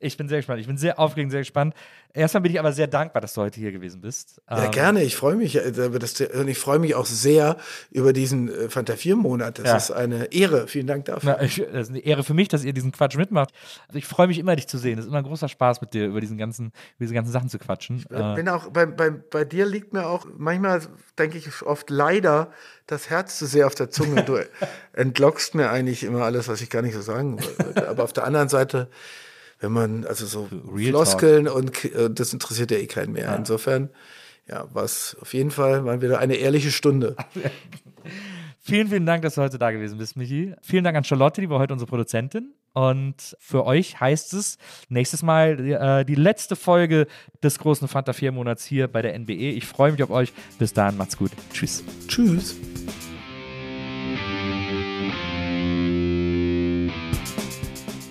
Ich 0.00 0.16
bin 0.16 0.28
sehr 0.28 0.38
gespannt. 0.38 0.60
Ich 0.60 0.66
bin 0.66 0.76
sehr 0.76 0.98
aufgeregt, 0.98 1.30
sehr 1.32 1.40
gespannt. 1.40 1.74
Erstmal 2.14 2.42
bin 2.42 2.52
ich 2.52 2.58
aber 2.58 2.72
sehr 2.72 2.86
dankbar, 2.86 3.20
dass 3.20 3.34
du 3.34 3.42
heute 3.42 3.58
hier 3.58 3.72
gewesen 3.72 4.00
bist. 4.00 4.40
Ja, 4.48 4.64
ähm, 4.64 4.70
gerne. 4.70 5.02
Ich 5.02 5.16
freue 5.16 5.34
mich. 5.34 5.56
Äh, 5.56 5.72
und 6.34 6.48
ich 6.48 6.58
freue 6.58 6.78
mich 6.78 6.94
auch 6.94 7.04
sehr 7.04 7.56
über 7.90 8.12
diesen 8.12 8.48
äh, 8.48 8.68
Fanta 8.68 8.94
4-Monat. 8.94 9.58
Das 9.58 9.66
ja. 9.66 9.76
ist 9.76 9.90
eine 9.90 10.32
Ehre. 10.32 10.68
Vielen 10.68 10.86
Dank 10.86 11.06
dafür. 11.06 11.36
Na, 11.38 11.44
ich, 11.44 11.56
das 11.56 11.88
ist 11.88 11.90
eine 11.90 11.98
Ehre 11.98 12.22
für 12.22 12.34
mich, 12.34 12.48
dass 12.48 12.64
ihr 12.64 12.72
diesen 12.72 12.92
Quatsch 12.92 13.16
mitmacht. 13.16 13.50
Also 13.88 13.98
ich 13.98 14.06
freue 14.06 14.28
mich 14.28 14.38
immer, 14.38 14.54
dich 14.54 14.68
zu 14.68 14.78
sehen. 14.78 14.98
Es 14.98 15.04
ist 15.04 15.08
immer 15.08 15.18
ein 15.18 15.24
großer 15.24 15.48
Spaß 15.48 15.80
mit 15.80 15.94
dir, 15.94 16.06
über, 16.06 16.20
diesen 16.20 16.38
ganzen, 16.38 16.66
über 16.66 17.04
diese 17.04 17.14
ganzen 17.14 17.32
Sachen 17.32 17.48
zu 17.48 17.58
quatschen. 17.58 17.98
Ich 17.98 18.08
bin 18.08 18.46
äh, 18.46 18.50
auch, 18.50 18.70
bei, 18.70 18.86
bei, 18.86 19.10
bei 19.10 19.44
dir 19.44 19.66
liegt 19.66 19.92
mir 19.92 20.06
auch, 20.06 20.26
manchmal 20.36 20.80
denke 21.18 21.38
ich 21.38 21.62
oft 21.62 21.90
leider, 21.90 22.52
das 22.86 23.10
Herz 23.10 23.38
zu 23.38 23.46
sehr 23.46 23.66
auf 23.66 23.74
der 23.74 23.90
Zunge. 23.90 24.22
Du 24.22 24.38
entlockst 24.92 25.54
mir 25.54 25.70
eigentlich 25.70 26.04
immer 26.04 26.22
alles, 26.22 26.48
was 26.48 26.60
ich 26.60 26.70
gar 26.70 26.82
nicht 26.82 26.94
so 26.94 27.02
sagen 27.02 27.38
wollte. 27.42 27.88
Aber 27.88 28.04
auf 28.04 28.12
der 28.12 28.24
anderen 28.24 28.48
Seite 28.48 28.88
wenn 29.60 29.72
man, 29.72 30.04
also 30.06 30.26
so 30.26 30.48
Real 30.72 30.90
Floskeln 30.90 31.48
und, 31.48 31.84
und, 31.84 32.20
das 32.20 32.32
interessiert 32.32 32.70
ja 32.70 32.78
eh 32.78 32.86
keinen 32.86 33.12
mehr. 33.12 33.24
Ja. 33.24 33.36
Insofern, 33.36 33.90
ja, 34.48 34.66
was 34.72 35.16
auf 35.20 35.34
jeden 35.34 35.50
Fall 35.50 35.82
mal 35.82 36.00
wieder 36.00 36.18
eine 36.18 36.36
ehrliche 36.36 36.70
Stunde. 36.70 37.16
vielen, 38.60 38.88
vielen 38.88 39.06
Dank, 39.06 39.22
dass 39.22 39.34
du 39.34 39.42
heute 39.42 39.58
da 39.58 39.70
gewesen 39.70 39.98
bist, 39.98 40.16
Michi. 40.16 40.54
Vielen 40.62 40.84
Dank 40.84 40.96
an 40.96 41.04
Charlotte, 41.04 41.40
die 41.40 41.50
war 41.50 41.58
heute 41.58 41.72
unsere 41.72 41.88
Produzentin. 41.88 42.54
Und 42.74 43.36
für 43.40 43.64
euch 43.64 43.98
heißt 43.98 44.34
es 44.34 44.58
nächstes 44.88 45.22
Mal 45.22 45.58
äh, 45.58 46.04
die 46.04 46.14
letzte 46.14 46.54
Folge 46.54 47.08
des 47.42 47.58
großen 47.58 47.88
Fanta 47.88 48.12
4 48.12 48.30
Monats 48.30 48.64
hier 48.64 48.86
bei 48.86 49.02
der 49.02 49.18
NBE. 49.18 49.32
Ich 49.32 49.66
freue 49.66 49.90
mich 49.90 50.02
auf 50.02 50.10
euch. 50.10 50.32
Bis 50.58 50.74
dahin, 50.74 50.96
macht's 50.96 51.16
gut. 51.16 51.32
Tschüss. 51.52 51.82
Tschüss. 52.06 52.56